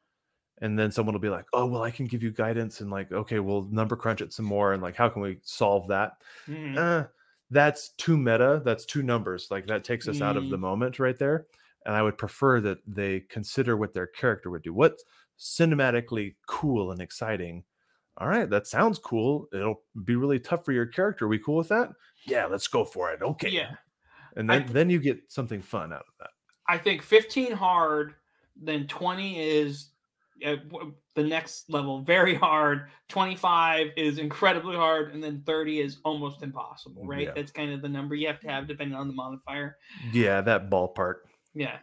and 0.63 0.79
then 0.79 0.91
someone 0.91 1.15
will 1.15 1.21
be 1.21 1.29
like 1.29 1.47
oh 1.53 1.67
well 1.67 1.83
i 1.83 1.91
can 1.91 2.07
give 2.07 2.23
you 2.23 2.31
guidance 2.33 2.81
and 2.81 2.91
like 2.91 3.13
okay 3.13 3.41
we'll 3.41 3.65
number 3.65 3.97
crunch 3.97 4.21
it 4.23 4.33
some 4.33 4.47
more 4.47 4.73
and 4.73 4.83
like 4.83 4.97
how 4.97 5.09
can 5.09 5.23
we 5.23 5.39
solve 5.43 5.89
that 5.89 6.13
Mhm. 6.49 6.77
uh, 6.79 7.09
that's 7.51 7.91
too 7.91 8.17
meta 8.17 8.63
that's 8.65 8.87
two 8.87 9.03
numbers 9.03 9.49
like 9.51 9.67
that 9.67 9.85
takes 9.85 10.09
us 10.09 10.21
out 10.23 10.37
of 10.37 10.49
the 10.51 10.57
Mm. 10.57 10.61
moment 10.61 10.99
right 10.99 11.19
there 11.19 11.47
and 11.85 11.95
i 11.95 12.03
would 12.03 12.19
prefer 12.19 12.61
that 12.61 12.79
they 12.87 13.21
consider 13.21 13.77
what 13.77 13.95
their 13.95 14.07
character 14.09 14.51
would 14.51 14.63
do 14.63 14.73
what's 14.75 15.05
cinematically 15.39 16.35
cool 16.47 16.91
and 16.93 17.01
exciting 17.01 17.65
all 18.19 18.29
right 18.29 18.51
that 18.51 18.67
sounds 18.67 18.99
cool 18.99 19.47
it'll 19.53 19.83
be 20.05 20.17
really 20.17 20.41
tough 20.41 20.65
for 20.65 20.73
your 20.73 20.87
character 20.87 21.27
Are 21.27 21.29
we 21.29 21.39
cool 21.39 21.57
with 21.57 21.69
that 21.69 21.91
yeah 22.27 22.47
let's 22.47 22.69
go 22.69 22.85
for 22.85 23.13
it 23.13 23.23
okay 23.23 23.51
Yeah. 23.51 23.77
And 24.37 24.51
I 24.51 24.59
then 24.61 24.73
then 24.73 24.91
you 24.91 25.01
get 25.01 25.19
something 25.29 25.63
fun 25.63 25.93
out 25.93 26.01
of 26.01 26.15
that 26.21 26.31
I 26.69 26.79
think 26.79 27.03
15 27.03 27.53
hard, 27.53 28.15
then 28.61 28.87
20 28.87 29.41
is 29.41 29.91
uh, 30.45 30.57
the 31.15 31.23
next 31.23 31.71
level, 31.71 32.03
very 32.03 32.35
hard. 32.35 32.89
25 33.09 33.89
is 33.97 34.19
incredibly 34.19 34.77
hard, 34.77 35.15
and 35.15 35.23
then 35.23 35.43
30 35.47 35.81
is 35.81 35.99
almost 36.05 36.43
impossible, 36.43 37.07
right? 37.07 37.29
Yeah. 37.29 37.33
That's 37.35 37.53
kind 37.53 37.73
of 37.73 37.83
the 37.83 37.89
number 37.89 38.15
you 38.15 38.27
have 38.27 38.41
to 38.41 38.49
have 38.49 38.67
depending 38.67 38.97
on 38.97 39.09
the 39.09 39.15
modifier. 39.15 39.77
Yeah, 40.13 40.41
that 40.43 40.71
ballpark. 40.71 41.15
Yeah. 41.55 41.79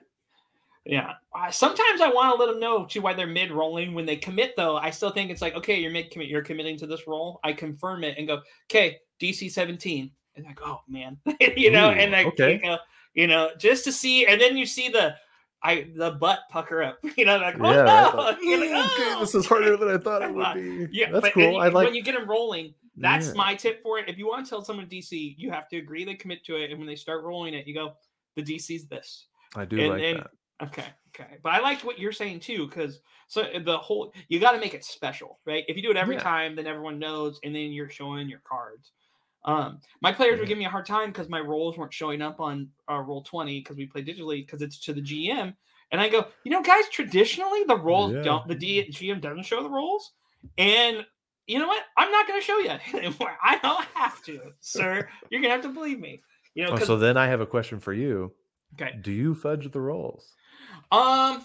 Yeah. 0.86 1.14
Uh, 1.34 1.50
sometimes 1.50 2.02
I 2.02 2.10
want 2.10 2.36
to 2.36 2.44
let 2.44 2.52
them 2.52 2.60
know 2.60 2.86
too 2.86 3.02
why 3.02 3.14
they're 3.14 3.26
mid 3.26 3.52
rolling. 3.52 3.94
When 3.94 4.06
they 4.06 4.18
commit, 4.18 4.54
though, 4.58 4.76
I 4.76 4.90
still 4.90 5.12
think 5.12 5.32
it's 5.32 5.42
like, 5.42 5.56
okay, 5.56 5.80
you're 5.80 5.92
mid 5.92 6.12
commit, 6.12 6.28
you're 6.28 6.42
committing 6.42 6.78
to 6.80 6.88
this 6.88 7.08
roll. 7.08 7.40
I 7.44 7.54
confirm 7.54 8.04
it 8.04 8.18
and 8.18 8.28
go, 8.28 8.42
okay, 8.70 8.98
DC 9.22 9.50
17. 9.50 10.12
And 10.36 10.46
like, 10.46 10.60
oh 10.64 10.82
man, 10.88 11.18
you 11.58 11.72
know, 11.72 11.90
Ooh, 11.90 11.94
and 11.94 12.12
like, 12.12 12.28
okay. 12.28 12.54
you, 12.56 12.62
know, 12.70 12.78
you 13.14 13.28
know, 13.28 13.52
just 13.58 13.84
to 13.86 13.92
see, 13.92 14.26
and 14.26 14.40
then 14.42 14.58
you 14.58 14.66
see 14.66 14.90
the, 14.90 15.16
I 15.62 15.88
the 15.96 16.12
butt 16.12 16.40
pucker 16.50 16.82
up, 16.84 16.98
you 17.18 17.26
know, 17.26 17.38
like, 17.38 17.56
oh 17.60 17.72
yeah, 17.72 17.84
no, 17.84 17.84
right, 17.86 18.16
like, 18.16 18.38
You're 18.42 18.60
like, 18.60 18.70
"Mm, 18.70 18.86
okay, 18.94 19.14
"Oh." 19.16 19.20
this 19.22 19.36
is 19.36 19.46
harder 19.46 19.78
than 19.78 19.90
I 19.90 19.98
thought 19.98 20.22
it 20.24 20.34
would 20.34 20.54
be. 20.56 20.88
Yeah, 20.92 21.12
that's 21.12 21.22
but 21.22 21.34
cool. 21.34 21.52
you- 21.54 21.58
I 21.58 21.68
like. 21.70 21.86
when 21.86 21.96
you 21.96 22.04
get 22.04 22.16
them 22.16 22.28
rolling. 22.30 22.74
That's 22.96 23.30
Yeah. 23.30 23.34
my 23.34 23.56
tip 23.56 23.82
for 23.82 23.98
it. 23.98 24.08
If 24.08 24.20
you 24.20 24.28
want 24.28 24.46
to 24.46 24.50
tell 24.52 24.62
someone 24.64 24.86
DC, 24.88 25.34
you 25.40 25.50
have 25.50 25.68
to 25.70 25.78
agree 25.78 26.06
they 26.06 26.14
commit 26.14 26.44
to 26.46 26.58
it, 26.58 26.70
and 26.70 26.78
when 26.80 26.88
they 26.88 26.96
start 26.96 27.24
rolling 27.24 27.56
it, 27.56 27.66
you 27.66 27.74
go, 27.74 27.94
the 28.36 28.44
DC's 28.44 28.86
this. 28.86 29.26
I 29.56 29.66
do 29.66 29.80
and- 29.80 29.90
like 29.90 30.02
and- 30.04 30.20
that. 30.20 30.32
Okay, 30.62 30.86
okay. 31.10 31.38
But 31.44 31.54
I 31.54 31.60
like 31.60 31.82
what 31.82 31.98
you're 32.00 32.12
saying 32.12 32.40
too, 32.42 32.68
because 32.68 33.02
so 33.28 33.42
uh, 33.42 33.60
the 33.64 33.78
whole 33.78 34.14
you 34.30 34.40
got 34.40 34.52
to 34.52 34.60
make 34.60 34.74
it 34.76 34.86
special, 34.86 35.40
right? 35.46 35.64
If 35.68 35.76
you 35.76 35.82
do 35.82 35.90
it 35.92 35.98
every 35.98 36.16
Yeah. 36.16 36.22
time, 36.24 36.56
then 36.56 36.68
everyone 36.68 37.00
knows, 37.00 37.40
and 37.44 37.54
then 37.54 37.72
you're 37.72 37.90
showing 37.90 38.30
your 38.30 38.42
cards. 38.48 38.92
Um, 39.46 39.80
my 40.02 40.12
players 40.14 40.40
were 40.40 40.46
giving 40.46 40.60
me 40.60 40.66
a 40.66 40.70
hard 40.70 40.86
time 40.86 41.10
because 41.10 41.28
my 41.30 41.40
rolls 41.40 41.78
weren't 41.78 41.94
showing 41.94 42.22
up 42.22 42.40
on 42.40 42.70
uh, 42.88 42.94
Roll20 42.94 43.62
because 43.64 43.76
we 43.78 43.86
play 43.88 44.04
digitally 44.04 44.46
because 44.46 44.62
it's 44.62 44.80
to 44.82 44.94
the 44.94 45.02
GM, 45.02 45.54
and 45.92 46.00
I 46.02 46.08
go, 46.10 46.28
you 46.46 46.52
know, 46.52 46.62
guys, 46.62 46.86
traditionally 46.90 47.64
the 47.68 47.76
rolls 47.78 48.14
Yeah. 48.14 48.22
don't, 48.24 48.48
the 48.48 48.56
D- 48.56 48.88
GM 48.90 49.20
doesn't 49.22 49.44
show 49.44 49.62
the 49.62 49.70
rolls, 49.70 50.14
and 50.58 51.06
you 51.46 51.60
know 51.60 51.68
what? 51.68 51.84
I'm 51.98 52.10
not 52.10 52.26
going 52.26 52.40
to 52.40 52.46
show 52.46 52.58
you 52.60 52.70
anymore. 52.98 53.38
I 53.44 53.58
don't 53.60 53.86
have 53.96 54.24
to, 54.24 54.40
sir. 54.62 55.10
You're 55.30 55.42
gonna 55.42 55.54
have 55.54 55.64
to 55.64 55.70
believe 55.70 56.00
me. 56.00 56.22
You 56.56 56.66
know, 56.66 56.72
Oh, 56.74 56.78
so 56.80 56.98
then 56.98 57.18
I 57.18 57.28
have 57.28 57.42
a 57.42 57.46
question 57.46 57.80
for 57.82 57.92
you. 57.94 58.32
okay. 58.76 58.98
Do 59.02 59.12
you 59.12 59.36
fudge 59.36 59.70
the 59.72 59.82
rolls? 59.82 60.26
Um, 60.92 61.44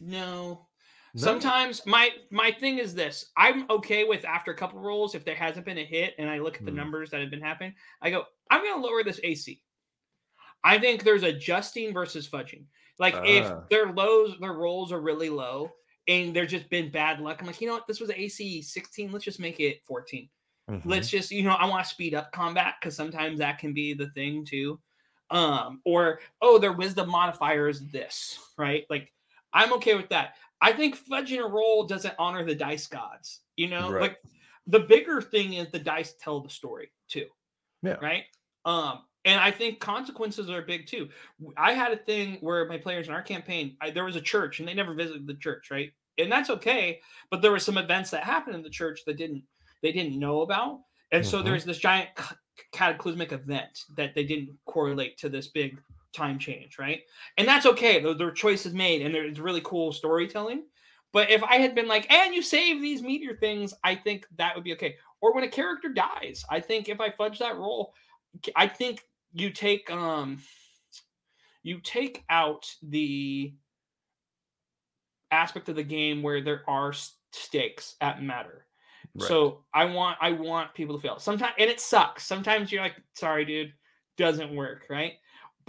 no. 0.00 0.67
No? 1.14 1.20
Sometimes 1.22 1.84
my 1.86 2.10
my 2.30 2.50
thing 2.52 2.78
is 2.78 2.94
this: 2.94 3.30
I'm 3.36 3.68
okay 3.70 4.04
with 4.04 4.24
after 4.24 4.50
a 4.52 4.56
couple 4.56 4.80
rolls 4.80 5.14
if 5.14 5.24
there 5.24 5.34
hasn't 5.34 5.64
been 5.64 5.78
a 5.78 5.84
hit, 5.84 6.14
and 6.18 6.28
I 6.28 6.38
look 6.38 6.56
at 6.56 6.64
the 6.64 6.70
Hmm. 6.70 6.76
numbers 6.76 7.10
that 7.10 7.20
have 7.20 7.30
been 7.30 7.40
happening. 7.40 7.74
I 8.02 8.10
go, 8.10 8.24
I'm 8.50 8.62
going 8.62 8.80
to 8.80 8.86
lower 8.86 9.02
this 9.02 9.20
AC. 9.24 9.62
I 10.64 10.78
think 10.78 11.04
there's 11.04 11.22
adjusting 11.22 11.92
versus 11.92 12.28
fudging. 12.28 12.64
Like 12.98 13.14
Ah. 13.14 13.22
if 13.24 13.68
their 13.70 13.92
lows, 13.92 14.36
their 14.40 14.52
rolls 14.52 14.92
are 14.92 15.00
really 15.00 15.30
low, 15.30 15.72
and 16.08 16.34
there's 16.34 16.50
just 16.50 16.68
been 16.68 16.90
bad 16.90 17.20
luck. 17.20 17.38
I'm 17.40 17.46
like, 17.46 17.60
you 17.60 17.68
know 17.68 17.74
what? 17.74 17.86
This 17.86 18.00
was 18.00 18.10
AC 18.10 18.60
16. 18.62 19.12
Let's 19.12 19.24
just 19.24 19.40
make 19.40 19.60
it 19.60 19.84
14. 19.84 20.28
Mhm. 20.68 20.82
Let's 20.84 21.08
just, 21.08 21.30
you 21.30 21.42
know, 21.42 21.52
I 21.54 21.64
want 21.66 21.84
to 21.84 21.88
speed 21.90 22.14
up 22.14 22.32
combat 22.32 22.74
because 22.80 22.94
sometimes 22.96 23.38
that 23.38 23.58
can 23.58 23.72
be 23.72 23.94
the 23.94 24.10
thing 24.10 24.44
too. 24.44 24.80
Um, 25.30 25.80
or 25.84 26.20
oh, 26.42 26.58
their 26.58 26.72
wisdom 26.72 27.08
modifier 27.10 27.68
is 27.68 27.86
this, 27.88 28.38
right? 28.58 28.84
Like, 28.90 29.12
I'm 29.52 29.72
okay 29.74 29.94
with 29.94 30.08
that. 30.10 30.36
I 30.60 30.72
think 30.72 30.96
fudging 30.96 31.44
a 31.44 31.48
roll 31.48 31.84
doesn't 31.84 32.14
honor 32.18 32.44
the 32.44 32.54
dice 32.54 32.86
gods. 32.86 33.40
You 33.56 33.68
know, 33.68 33.90
Right. 33.90 34.00
like 34.02 34.18
the 34.66 34.80
bigger 34.80 35.20
thing 35.22 35.54
is 35.54 35.68
the 35.70 35.78
dice 35.78 36.14
tell 36.20 36.40
the 36.40 36.50
story 36.50 36.90
too. 37.08 37.26
Yeah. 37.82 37.96
Right. 38.02 38.24
Um, 38.64 39.04
and 39.24 39.40
I 39.40 39.50
think 39.50 39.80
consequences 39.80 40.50
are 40.50 40.62
big 40.62 40.86
too. 40.86 41.08
I 41.56 41.72
had 41.72 41.92
a 41.92 41.96
thing 41.96 42.38
where 42.40 42.66
my 42.66 42.78
players 42.78 43.08
in 43.08 43.14
our 43.14 43.22
campaign, 43.22 43.76
I, 43.80 43.90
there 43.90 44.04
was 44.04 44.16
a 44.16 44.20
church 44.20 44.58
and 44.58 44.68
they 44.68 44.74
never 44.74 44.94
visited 44.94 45.26
the 45.26 45.34
church, 45.34 45.70
right? 45.70 45.92
And 46.18 46.30
that's 46.30 46.50
okay. 46.50 47.00
But 47.30 47.40
there 47.42 47.50
were 47.52 47.58
some 47.60 47.78
events 47.78 48.10
that 48.10 48.24
happened 48.24 48.56
in 48.56 48.62
the 48.62 48.70
church 48.70 49.00
that 49.06 49.16
didn't 49.16 49.44
they 49.82 49.92
didn't 49.92 50.18
know 50.18 50.40
about, 50.40 50.80
and 51.12 51.24
so 51.24 51.40
Mhm. 51.40 51.44
there's 51.44 51.64
this 51.64 51.78
giant 51.78 52.08
c- 52.18 52.34
cataclysmic 52.72 53.30
event 53.30 53.84
that 53.96 54.12
they 54.16 54.24
didn't 54.24 54.58
correlate 54.66 55.16
to 55.18 55.28
this 55.28 55.46
big 55.46 55.80
time 56.12 56.38
change, 56.38 56.78
right? 56.78 57.00
And 57.36 57.46
that's 57.46 57.66
okay. 57.66 58.00
There 58.00 58.26
were 58.26 58.32
choices 58.32 58.74
made, 58.74 59.02
and 59.02 59.14
it's 59.14 59.38
really 59.38 59.62
cool 59.62 59.92
storytelling. 59.92 60.64
But 61.12 61.30
if 61.30 61.42
I 61.42 61.56
had 61.56 61.74
been 61.74 61.88
like, 61.88 62.10
and 62.12 62.34
you 62.34 62.42
save 62.42 62.80
these 62.80 63.02
meteor 63.02 63.36
things, 63.36 63.72
I 63.82 63.94
think 63.94 64.26
that 64.36 64.54
would 64.54 64.64
be 64.64 64.74
okay. 64.74 64.96
Or 65.20 65.34
when 65.34 65.44
a 65.44 65.48
character 65.48 65.88
dies, 65.88 66.44
I 66.50 66.60
think 66.60 66.88
if 66.88 67.00
I 67.00 67.10
fudge 67.10 67.38
that 67.38 67.56
roll, 67.56 67.94
I 68.54 68.68
think 68.68 69.02
you 69.32 69.50
take 69.50 69.90
um 69.90 70.40
you 71.62 71.80
take 71.80 72.24
out 72.30 72.70
the 72.82 73.54
aspect 75.30 75.68
of 75.68 75.76
the 75.76 75.82
game 75.82 76.22
where 76.22 76.42
there 76.42 76.62
are 76.66 76.92
stakes 77.32 77.96
that 78.00 78.22
matter. 78.22 78.66
Right. 79.14 79.28
So 79.28 79.64
I 79.74 79.86
want 79.86 80.18
I 80.20 80.32
want 80.32 80.74
people 80.74 80.96
to 80.96 81.02
fail. 81.02 81.18
Sometimes 81.18 81.54
and 81.58 81.70
it 81.70 81.80
sucks. 81.80 82.24
Sometimes 82.24 82.70
you're 82.70 82.82
like, 82.82 82.96
sorry, 83.14 83.44
dude, 83.44 83.72
doesn't 84.16 84.54
work, 84.54 84.86
right? 84.88 85.14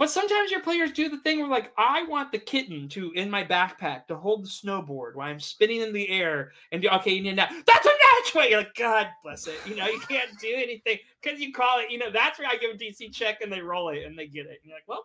But 0.00 0.08
sometimes 0.08 0.50
your 0.50 0.62
players 0.62 0.92
do 0.92 1.10
the 1.10 1.18
thing 1.18 1.40
where 1.40 1.48
like 1.50 1.72
I 1.76 2.04
want 2.04 2.32
the 2.32 2.38
kitten 2.38 2.88
to 2.88 3.12
in 3.12 3.28
my 3.28 3.44
backpack 3.44 4.06
to 4.06 4.16
hold 4.16 4.46
the 4.46 4.48
snowboard 4.48 5.14
while 5.14 5.28
I'm 5.28 5.38
spinning 5.38 5.82
in 5.82 5.92
the 5.92 6.08
air 6.08 6.52
and 6.72 6.80
do 6.80 6.88
okay, 6.88 7.12
you 7.12 7.22
need 7.22 7.36
that. 7.36 7.52
That's 7.66 7.84
a 7.84 7.90
natural. 8.16 8.48
You're 8.48 8.58
like, 8.60 8.74
God 8.76 9.08
bless 9.22 9.46
it. 9.46 9.56
You 9.66 9.76
know, 9.76 9.84
you 9.84 10.00
can't 10.00 10.30
do 10.40 10.54
anything 10.56 10.96
because 11.22 11.38
you 11.38 11.52
call 11.52 11.80
it, 11.80 11.90
you 11.90 11.98
know, 11.98 12.10
that's 12.10 12.38
where 12.38 12.48
I 12.48 12.56
give 12.56 12.70
a 12.70 12.78
DC 12.78 13.12
check 13.12 13.42
and 13.42 13.52
they 13.52 13.60
roll 13.60 13.90
it 13.90 14.06
and 14.06 14.18
they 14.18 14.26
get 14.26 14.46
it. 14.46 14.60
And 14.62 14.70
you're 14.70 14.74
like, 14.74 14.88
well, 14.88 15.04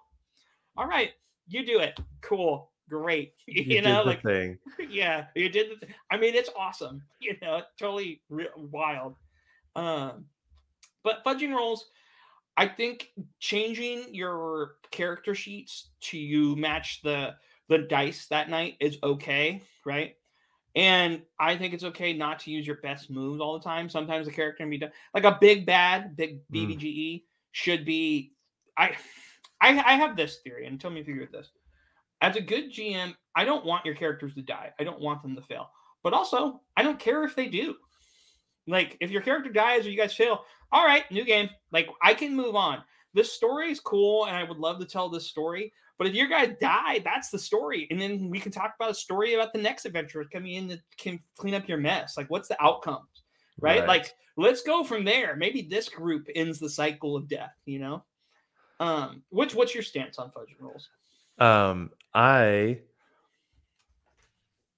all 0.77 0.87
right, 0.87 1.11
you 1.49 1.65
do 1.65 1.79
it. 1.79 1.99
Cool. 2.21 2.71
Great. 2.87 3.33
You, 3.47 3.63
you 3.63 3.81
know, 3.81 3.97
did 3.97 4.05
the 4.05 4.09
like 4.09 4.23
thing. 4.23 4.57
yeah, 4.89 5.25
you 5.35 5.49
did. 5.49 5.71
The 5.71 5.87
th- 5.87 5.97
I 6.09 6.15
mean, 6.15 6.35
it's 6.35 6.49
awesome. 6.57 7.03
You 7.19 7.35
know, 7.41 7.63
totally 7.77 8.21
wild. 8.55 9.15
Um, 9.75 10.23
but 11.03 11.21
fudging 11.25 11.53
rolls, 11.53 11.89
I 12.57 12.67
think 12.67 13.09
changing 13.39 14.13
your 14.13 14.75
character 14.91 15.35
sheets 15.35 15.89
to 16.01 16.17
you 16.17 16.55
match 16.55 17.01
the 17.03 17.35
the 17.67 17.79
dice 17.79 18.27
that 18.27 18.49
night 18.49 18.75
is 18.79 18.97
okay, 19.03 19.61
right? 19.85 20.15
And 20.75 21.21
I 21.39 21.57
think 21.57 21.73
it's 21.73 21.85
okay 21.85 22.13
not 22.13 22.39
to 22.39 22.51
use 22.51 22.67
your 22.67 22.77
best 22.77 23.09
moves 23.09 23.39
all 23.39 23.57
the 23.57 23.63
time. 23.63 23.89
Sometimes 23.89 24.27
the 24.27 24.33
character 24.33 24.63
can 24.63 24.69
be 24.69 24.77
done 24.77 24.91
like 25.13 25.23
a 25.23 25.37
big 25.39 25.65
bad, 25.65 26.15
big 26.15 26.41
Mm. 26.51 26.77
BBEG 26.77 27.23
should 27.51 27.85
be. 27.85 28.33
I, 28.77 28.95
I, 29.61 29.69
I 29.69 29.93
have 29.93 30.17
this 30.17 30.39
theory, 30.43 30.67
and 30.67 30.79
tell 30.79 30.91
me 30.91 30.99
if 30.99 31.07
you 31.07 31.13
agree 31.13 31.25
with 31.25 31.31
this. 31.31 31.49
As 32.21 32.35
a 32.35 32.41
good 32.41 32.71
GM, 32.71 33.15
I 33.35 33.45
don't 33.45 33.65
want 33.65 33.85
your 33.85 33.95
characters 33.95 34.33
to 34.35 34.41
die. 34.41 34.73
I 34.79 34.83
don't 34.83 35.01
want 35.01 35.21
them 35.21 35.35
to 35.35 35.41
fail. 35.41 35.69
But 36.03 36.13
also, 36.13 36.61
I 36.75 36.83
don't 36.83 36.99
care 36.99 37.23
if 37.23 37.35
they 37.35 37.47
do. 37.47 37.75
Like, 38.67 38.97
if 38.99 39.11
your 39.11 39.21
character 39.21 39.51
dies 39.51 39.85
or 39.85 39.89
you 39.89 39.97
guys 39.97 40.13
fail, 40.13 40.45
all 40.71 40.85
right, 40.85 41.09
new 41.11 41.23
game. 41.23 41.49
Like, 41.71 41.87
I 42.01 42.13
can 42.13 42.35
move 42.35 42.55
on. 42.55 42.83
This 43.13 43.31
story 43.31 43.71
is 43.71 43.79
cool, 43.79 44.25
and 44.25 44.35
I 44.35 44.43
would 44.43 44.57
love 44.57 44.79
to 44.79 44.85
tell 44.85 45.09
this 45.09 45.27
story. 45.27 45.71
But 45.97 46.07
if 46.07 46.13
your 46.13 46.27
guys 46.27 46.55
die, 46.59 46.99
that's 47.05 47.29
the 47.29 47.39
story, 47.39 47.87
and 47.89 48.01
then 48.01 48.29
we 48.29 48.39
can 48.39 48.51
talk 48.51 48.73
about 48.77 48.91
a 48.91 48.95
story 48.95 49.33
about 49.33 49.53
the 49.53 49.61
next 49.61 49.85
adventure 49.85 50.25
coming 50.31 50.55
in 50.55 50.67
that 50.67 50.81
can 50.97 51.19
clean 51.37 51.53
up 51.53 51.69
your 51.69 51.77
mess. 51.77 52.17
Like, 52.17 52.29
what's 52.29 52.49
the 52.49 52.61
outcomes, 52.61 53.07
right? 53.61 53.79
Right. 53.79 53.87
Like, 53.87 54.13
let's 54.35 54.61
go 54.61 54.83
from 54.83 55.05
there. 55.05 55.37
Maybe 55.37 55.61
this 55.61 55.87
group 55.87 56.27
ends 56.35 56.59
the 56.59 56.69
cycle 56.69 57.15
of 57.15 57.29
death. 57.29 57.53
You 57.65 57.79
know, 57.79 58.03
um, 58.81 59.23
which 59.29 59.55
what's 59.55 59.73
your 59.73 59.83
stance 59.83 60.19
on 60.19 60.31
fudge 60.31 60.53
rolls? 60.59 60.89
Um, 61.37 61.91
I 62.13 62.79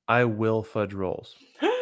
I 0.08 0.26
will 0.26 0.62
fudge 0.62 0.94
rolls. 0.94 1.36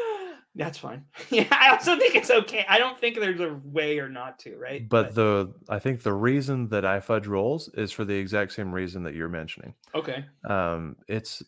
That's 0.56 0.78
fine. 0.78 1.06
Yeah, 1.30 1.48
I 1.52 1.70
also 1.72 1.98
think 1.98 2.16
it's 2.16 2.32
okay. 2.32 2.66
I 2.70 2.80
don't 2.80 2.98
think 2.98 3.20
there's 3.20 3.42
a 3.42 3.60
way 3.66 4.00
or 4.00 4.08
not 4.08 4.40
to, 4.40 4.56
right? 4.58 4.88
But 4.88 5.14
the 5.16 5.54
I 5.70 5.80
think 5.80 6.02
the 6.04 6.14
reason 6.14 6.70
that 6.70 6.86
I 6.86 7.00
fudge 7.02 7.28
rolls 7.28 7.68
is 7.74 7.92
for 7.92 8.06
the 8.06 8.16
exact 8.16 8.54
same 8.54 8.74
reason 8.74 9.04
that 9.04 9.16
you're 9.16 9.30
mentioning. 9.30 9.74
okay, 9.94 10.26
Um, 10.48 10.96
it's 11.08 11.44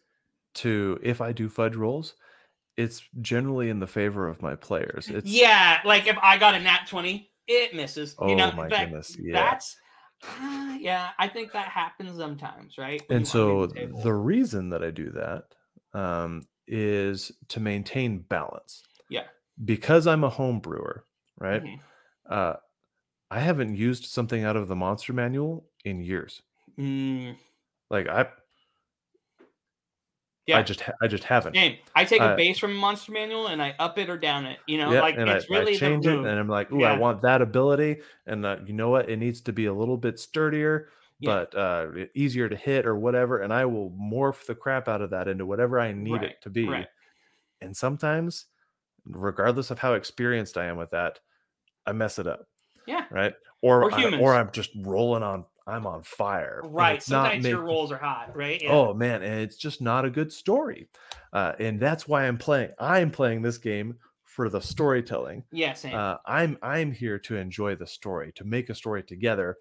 to 0.56 1.00
if 1.04 1.22
I 1.22 1.32
do 1.32 1.48
fudge 1.50 1.76
rolls, 1.76 2.16
it's 2.76 3.02
generally 3.22 3.70
in 3.70 3.80
the 3.80 3.88
favor 3.88 4.28
of 4.28 4.42
my 4.42 4.56
players. 4.56 5.10
It's 5.14 5.30
yeah, 5.30 5.80
like 5.86 6.08
if 6.08 6.18
I 6.22 6.38
got 6.38 6.56
a 6.56 6.60
nat 6.60 6.88
twenty, 6.90 7.32
it 7.48 7.74
misses. 7.76 8.16
Oh 8.20 8.28
you 8.28 8.36
know, 8.36 8.52
my 8.52 8.68
that- 8.68 8.86
goodness, 8.86 9.16
yeah. 9.20 9.34
That's 9.34 9.78
yeah. 10.80 11.10
I 11.20 11.28
think 11.28 11.54
that 11.54 11.68
happens 11.70 12.18
sometimes, 12.18 12.78
right? 12.78 13.02
when 13.08 13.18
and 13.18 13.28
so 13.28 13.68
the 13.68 13.88
the 14.04 14.14
reason 14.14 14.70
that 14.70 14.84
I 14.84 14.92
do 14.92 15.12
that 15.12 15.44
um, 15.94 16.48
is 16.68 17.32
to 17.50 17.60
maintain 17.60 18.20
balance. 18.20 18.84
Yeah. 19.10 19.28
Because 19.64 20.08
I'm 20.08 20.24
a 20.24 20.30
home 20.30 20.60
brewer, 20.60 21.04
right? 21.40 21.64
Mhm. 21.64 21.80
Uh, 22.30 22.54
I 23.32 23.40
haven't 23.40 23.76
used 23.76 24.06
something 24.06 24.44
out 24.44 24.56
of 24.56 24.68
the 24.68 24.76
monster 24.76 25.14
manual 25.14 25.70
in 25.86 26.00
years. 26.00 26.42
Mm, 26.78 27.36
Like 27.90 28.08
I, 28.08 28.28
yeah. 30.46 30.60
I 30.60 30.62
just, 30.64 30.80
ha- 30.82 30.94
I 31.02 31.08
just 31.08 31.24
haven't. 31.26 31.56
Same. 31.56 31.78
I 31.96 32.06
take 32.06 32.22
a 32.22 32.26
Uh, 32.32 32.36
base 32.38 32.58
from 32.58 32.72
a 32.72 32.76
monster 32.76 33.12
manual 33.12 33.48
and 33.48 33.62
I 33.62 33.76
up 33.80 33.98
it 33.98 34.10
or 34.10 34.18
down 34.18 34.46
it. 34.46 34.60
You 34.66 34.78
know, 34.78 34.92
Yeah, 34.94 35.02
like 35.02 35.18
and 35.18 35.30
it's 35.30 35.46
I, 35.52 35.54
really 35.54 35.72
I 35.72 35.76
the 35.76 35.80
change 35.80 36.08
it, 36.08 36.14
and 36.18 36.28
I'm 36.28 36.48
like, 36.48 36.72
ooh, 36.72 36.80
Yeah. 36.80 36.94
I 36.94 36.98
want 36.98 37.22
that 37.24 37.42
ability, 37.42 38.02
and 38.28 38.46
uh, 38.46 38.58
you 38.66 38.74
know 38.74 38.90
what? 38.90 39.10
It 39.10 39.18
needs 39.18 39.42
to 39.42 39.52
be 39.54 39.66
a 39.66 39.74
little 39.74 39.98
bit 39.98 40.20
sturdier, 40.20 40.90
Yeah. 41.20 41.46
but 41.52 41.56
uh, 41.56 42.06
easier 42.16 42.48
to 42.48 42.56
hit 42.56 42.86
or 42.86 42.96
whatever, 42.98 43.42
and 43.42 43.52
I 43.52 43.66
will 43.66 43.92
morph 43.92 44.46
the 44.46 44.56
crap 44.56 44.88
out 44.88 45.02
of 45.02 45.10
that 45.10 45.28
into 45.28 45.46
whatever 45.46 45.80
I 45.80 45.92
need 45.92 46.14
Right, 46.14 46.24
it 46.32 46.42
to 46.44 46.50
be. 46.50 46.68
right. 46.68 46.88
And 47.60 47.76
sometimes, 47.76 48.46
regardless 49.10 49.72
of 49.72 49.80
how 49.80 49.94
experienced 49.94 50.58
I 50.58 50.66
am 50.66 50.78
with 50.78 50.92
that, 50.92 51.20
I 51.86 51.92
mess 51.94 52.20
it 52.20 52.28
up. 52.28 52.48
Yeah. 52.86 53.06
Right. 53.12 53.34
Or 53.62 53.84
Or 53.86 53.94
I, 53.94 54.20
or 54.20 54.34
I'm 54.36 54.52
just 54.52 54.72
rolling 54.84 55.24
on. 55.24 55.46
I'm 55.66 55.86
on 55.86 56.02
fire. 56.04 56.62
right. 56.64 57.04
Sometimes 57.04 57.46
your 57.46 57.60
rolls 57.62 57.92
are 57.92 57.98
hot, 57.98 58.38
right? 58.38 58.62
Yeah. 58.64 58.72
Oh 58.72 58.94
man, 58.94 59.22
and 59.22 59.42
it's 59.42 59.58
just 59.58 59.82
not 59.82 60.06
a 60.06 60.10
good 60.10 60.32
story, 60.32 60.88
uh, 61.34 61.54
and 61.60 61.78
that's 61.78 62.08
why 62.08 62.26
I'm 62.26 62.38
playing. 62.38 62.70
I'm 62.80 63.12
playing 63.12 63.42
this 63.42 63.58
game 63.58 63.98
for 64.24 64.48
the 64.48 64.62
storytelling. 64.62 65.44
yeah, 65.52 65.74
same. 65.74 65.94
Uh, 65.94 66.18
I'm 66.26 66.58
I'm 66.62 66.94
here 66.94 67.20
to 67.20 67.36
enjoy 67.36 67.76
the 67.76 67.86
story, 67.88 68.32
to 68.38 68.46
make 68.46 68.70
a 68.70 68.76
story 68.76 69.04
together, 69.04 69.58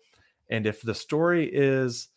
and 0.49 0.65
if 0.65 0.81
the 0.81 0.95
story 0.95 1.51
is, 1.53 2.09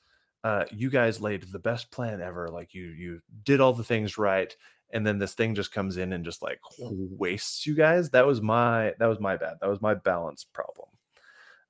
uh, 0.44 0.66
you 0.72 0.92
guys 0.92 1.20
laid 1.20 1.44
the 1.52 1.58
best 1.58 1.90
plan 1.90 2.22
ever, 2.22 2.48
like 2.50 2.76
you 2.76 2.90
you 2.90 3.22
did 3.44 3.60
all 3.60 3.74
the 3.74 3.84
things 3.84 4.20
right, 4.20 4.56
and 4.92 5.06
then 5.06 5.20
this 5.20 5.34
thing 5.36 5.56
just 5.56 5.72
comes 5.72 5.98
in 5.98 6.14
and 6.14 6.26
just 6.26 6.42
like 6.42 6.60
wastes 6.80 7.66
you 7.68 7.76
guys. 7.76 8.10
That 8.10 8.26
was 8.26 8.42
my 8.42 8.94
that 9.00 9.08
was 9.08 9.20
my 9.20 9.38
bad. 9.38 9.56
That 9.62 9.70
was 9.70 9.82
my 9.82 9.94
balance 9.94 10.44
problem. 10.44 10.90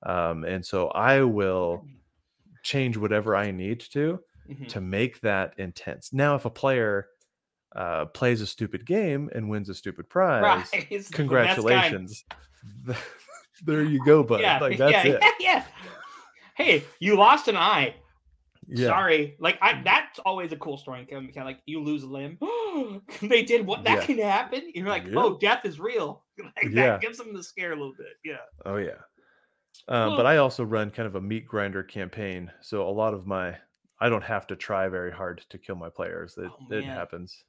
Um, 0.02 0.44
and 0.44 0.64
so 0.64 0.88
I 0.88 1.22
will 1.22 1.84
change 2.62 2.96
whatever 2.96 3.36
I 3.36 3.50
need 3.50 3.80
to 3.92 4.20
Mhm. 4.48 4.68
to 4.68 4.80
make 4.80 5.20
that 5.20 5.54
intense. 5.58 6.12
Now, 6.12 6.34
if 6.34 6.44
a 6.44 6.50
player 6.50 7.08
uh, 7.76 8.06
plays 8.06 8.40
a 8.40 8.46
stupid 8.46 8.84
game 8.84 9.30
and 9.32 9.48
wins 9.48 9.68
a 9.68 9.74
stupid 9.74 10.08
prize, 10.08 10.68
Right. 10.74 11.12
congratulations. 11.12 12.24
there 13.64 13.82
you 13.84 14.04
go, 14.04 14.22
bud. 14.24 14.40
Yeah, 14.40 14.58
like 14.58 14.76
that's 14.78 14.92
yeah, 15.04 15.12
it. 15.12 15.18
yeah, 15.22 15.30
yeah. 15.40 15.64
Hey, 16.56 16.84
you 16.98 17.16
lost 17.16 17.46
an 17.48 17.56
eye. 17.56 17.94
Yeah. 18.66 18.88
Sorry. 18.88 19.36
Like 19.38 19.58
I 19.62 19.80
that's 19.82 20.18
always 20.20 20.52
a 20.52 20.56
cool 20.56 20.78
story. 20.78 21.06
Kind 21.06 21.28
of 21.28 21.44
like 21.44 21.60
you 21.66 21.82
lose 21.82 22.02
a 22.02 22.06
limb. 22.08 22.38
they 23.22 23.42
did 23.42 23.66
what 23.66 23.84
that 23.84 24.00
Yeah. 24.00 24.06
can 24.06 24.18
happen. 24.18 24.70
You're 24.74 24.88
like, 24.88 25.06
Yeah. 25.06 25.14
oh, 25.16 25.38
death 25.38 25.64
is 25.64 25.78
real. 25.80 26.24
Like 26.42 26.70
Yeah. 26.70 26.86
that 26.92 27.00
gives 27.02 27.18
them 27.18 27.34
the 27.34 27.42
scare 27.42 27.72
a 27.72 27.76
little 27.76 27.94
bit. 27.96 28.16
Yeah. 28.24 28.38
Oh 28.64 28.76
yeah. 28.76 28.98
Um, 29.88 30.16
but 30.16 30.26
I 30.26 30.38
also 30.38 30.64
run 30.64 30.90
kind 30.90 31.06
of 31.06 31.14
a 31.16 31.20
meat 31.20 31.46
grinder 31.46 31.82
campaign, 31.82 32.50
so 32.60 32.88
a 32.88 32.90
lot 32.90 33.14
of 33.14 33.26
my 33.26 33.56
I 34.00 34.08
don't 34.08 34.24
have 34.24 34.46
to 34.46 34.56
try 34.56 34.88
very 34.88 35.12
hard 35.12 35.44
to 35.50 35.58
kill 35.58 35.76
my 35.76 35.90
players. 35.90 36.36
It, 36.38 36.50
Oh, 36.50 36.66
it 36.74 36.84
happens. 36.84 37.44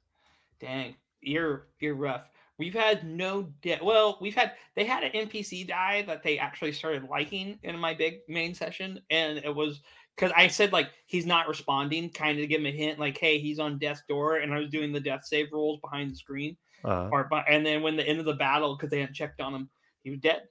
Dang, 0.60 0.94
you're 1.20 1.68
you're 1.80 1.94
rough. 1.94 2.28
We've 2.58 2.74
had 2.74 3.04
no 3.06 3.44
death. 3.62 3.80
Well, 3.82 4.18
we've 4.20 4.34
had 4.34 4.52
they 4.76 4.84
had 4.84 5.02
an 5.02 5.12
NPC 5.12 5.66
die 5.66 6.02
that 6.02 6.22
they 6.22 6.38
actually 6.38 6.72
started 6.72 7.08
liking 7.08 7.58
in 7.62 7.78
my 7.78 7.94
big 7.94 8.18
main 8.28 8.54
session, 8.54 9.00
and 9.10 9.38
it 9.38 9.54
was 9.54 9.80
because 10.16 10.32
I 10.36 10.48
said 10.48 10.72
like 10.72 10.90
he's 11.06 11.26
not 11.26 11.48
responding, 11.48 12.10
kind 12.10 12.38
of 12.38 12.42
to 12.42 12.46
give 12.46 12.60
him 12.60 12.66
a 12.66 12.72
hint, 12.72 12.98
like, 12.98 13.18
hey, 13.18 13.38
he's 13.38 13.58
on 13.58 13.78
death's 13.78 14.02
door, 14.08 14.36
and 14.36 14.52
I 14.52 14.58
was 14.58 14.70
doing 14.70 14.92
the 14.92 15.00
death 15.00 15.24
save 15.24 15.52
rolls 15.52 15.80
behind 15.80 16.10
the 16.10 16.16
screen, 16.16 16.56
Uh, 16.84 17.08
or 17.10 17.24
but 17.30 17.44
and 17.48 17.64
then 17.64 17.82
when 17.82 17.96
the 17.96 18.06
end 18.06 18.18
of 18.18 18.24
the 18.24 18.34
battle, 18.34 18.76
because 18.76 18.90
they 18.90 19.00
hadn't 19.00 19.14
checked 19.14 19.40
on 19.40 19.54
him, 19.54 19.70
he 20.02 20.10
was 20.10 20.20
dead. 20.20 20.42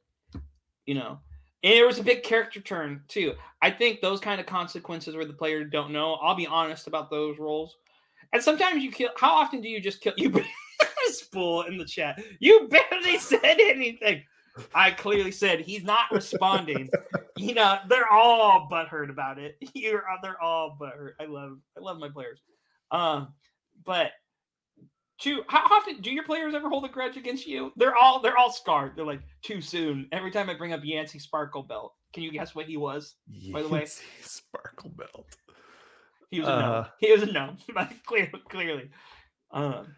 You 0.85 0.95
know, 0.95 1.19
and 1.63 1.73
there 1.73 1.85
was 1.85 1.99
a 1.99 2.03
big 2.03 2.23
character 2.23 2.59
turn 2.59 3.03
too. 3.07 3.33
I 3.61 3.69
think 3.69 4.01
those 4.01 4.19
kind 4.19 4.39
of 4.41 4.47
consequences 4.47 5.15
where 5.15 5.25
the 5.25 5.33
player 5.33 5.63
don't 5.63 5.91
know. 5.91 6.15
I'll 6.15 6.35
be 6.35 6.47
honest 6.47 6.87
about 6.87 7.11
those 7.11 7.37
rolls. 7.37 7.75
And 8.33 8.41
sometimes 8.41 8.83
you 8.83 8.91
kill. 8.91 9.09
How 9.17 9.33
often 9.33 9.61
do 9.61 9.69
you 9.69 9.79
just 9.79 10.01
kill? 10.01 10.13
You 10.17 10.33
spool 11.07 11.63
in 11.63 11.77
the 11.77 11.85
chat. 11.85 12.21
You 12.39 12.67
barely 12.67 13.17
said 13.19 13.57
anything. 13.59 14.23
I 14.75 14.91
clearly 14.91 15.31
said 15.31 15.61
he's 15.61 15.83
not 15.83 16.11
responding. 16.11 16.89
you 17.37 17.53
know, 17.53 17.77
they're 17.87 18.11
all 18.11 18.67
butthurt 18.71 19.09
about 19.09 19.37
it. 19.39 19.57
You're 19.73 20.03
they're 20.21 20.41
all 20.41 20.77
butthurt. 20.79 21.11
I 21.19 21.25
love 21.25 21.57
I 21.77 21.81
love 21.81 21.97
my 21.99 22.09
players. 22.09 22.41
Um, 22.91 23.33
but 23.85 24.11
two, 25.19 25.43
how 25.47 25.63
often 25.65 26.01
do 26.01 26.11
your 26.11 26.23
players 26.25 26.53
ever 26.53 26.67
hold 26.67 26.85
a 26.85 26.89
grudge 26.89 27.15
against 27.17 27.47
you? 27.47 27.71
They're 27.77 27.95
all 27.95 28.19
they're 28.21 28.37
all 28.37 28.51
scarred. 28.51 28.93
They're 28.95 29.05
like 29.05 29.21
too 29.43 29.61
soon. 29.61 30.07
Every 30.11 30.31
time 30.31 30.49
I 30.49 30.53
bring 30.55 30.73
up 30.73 30.81
Yancey 30.83 31.19
Sparkle 31.19 31.63
Belt, 31.63 31.93
can 32.13 32.23
you 32.23 32.31
guess 32.31 32.53
what 32.53 32.65
he 32.65 32.77
was? 32.77 33.15
by 33.53 33.61
the 33.61 33.69
way. 33.69 33.85
Sparkle 34.21 34.91
Belt. 34.91 35.25
He 36.29 36.39
was 36.39 36.47
a 36.47 36.51
no. 36.51 36.73
Uh, 36.73 36.87
He 36.99 37.11
was 37.11 37.23
a 37.23 37.31
no. 37.31 37.55
clearly, 38.05 38.31
clearly. 38.49 38.89
Um, 39.51 39.95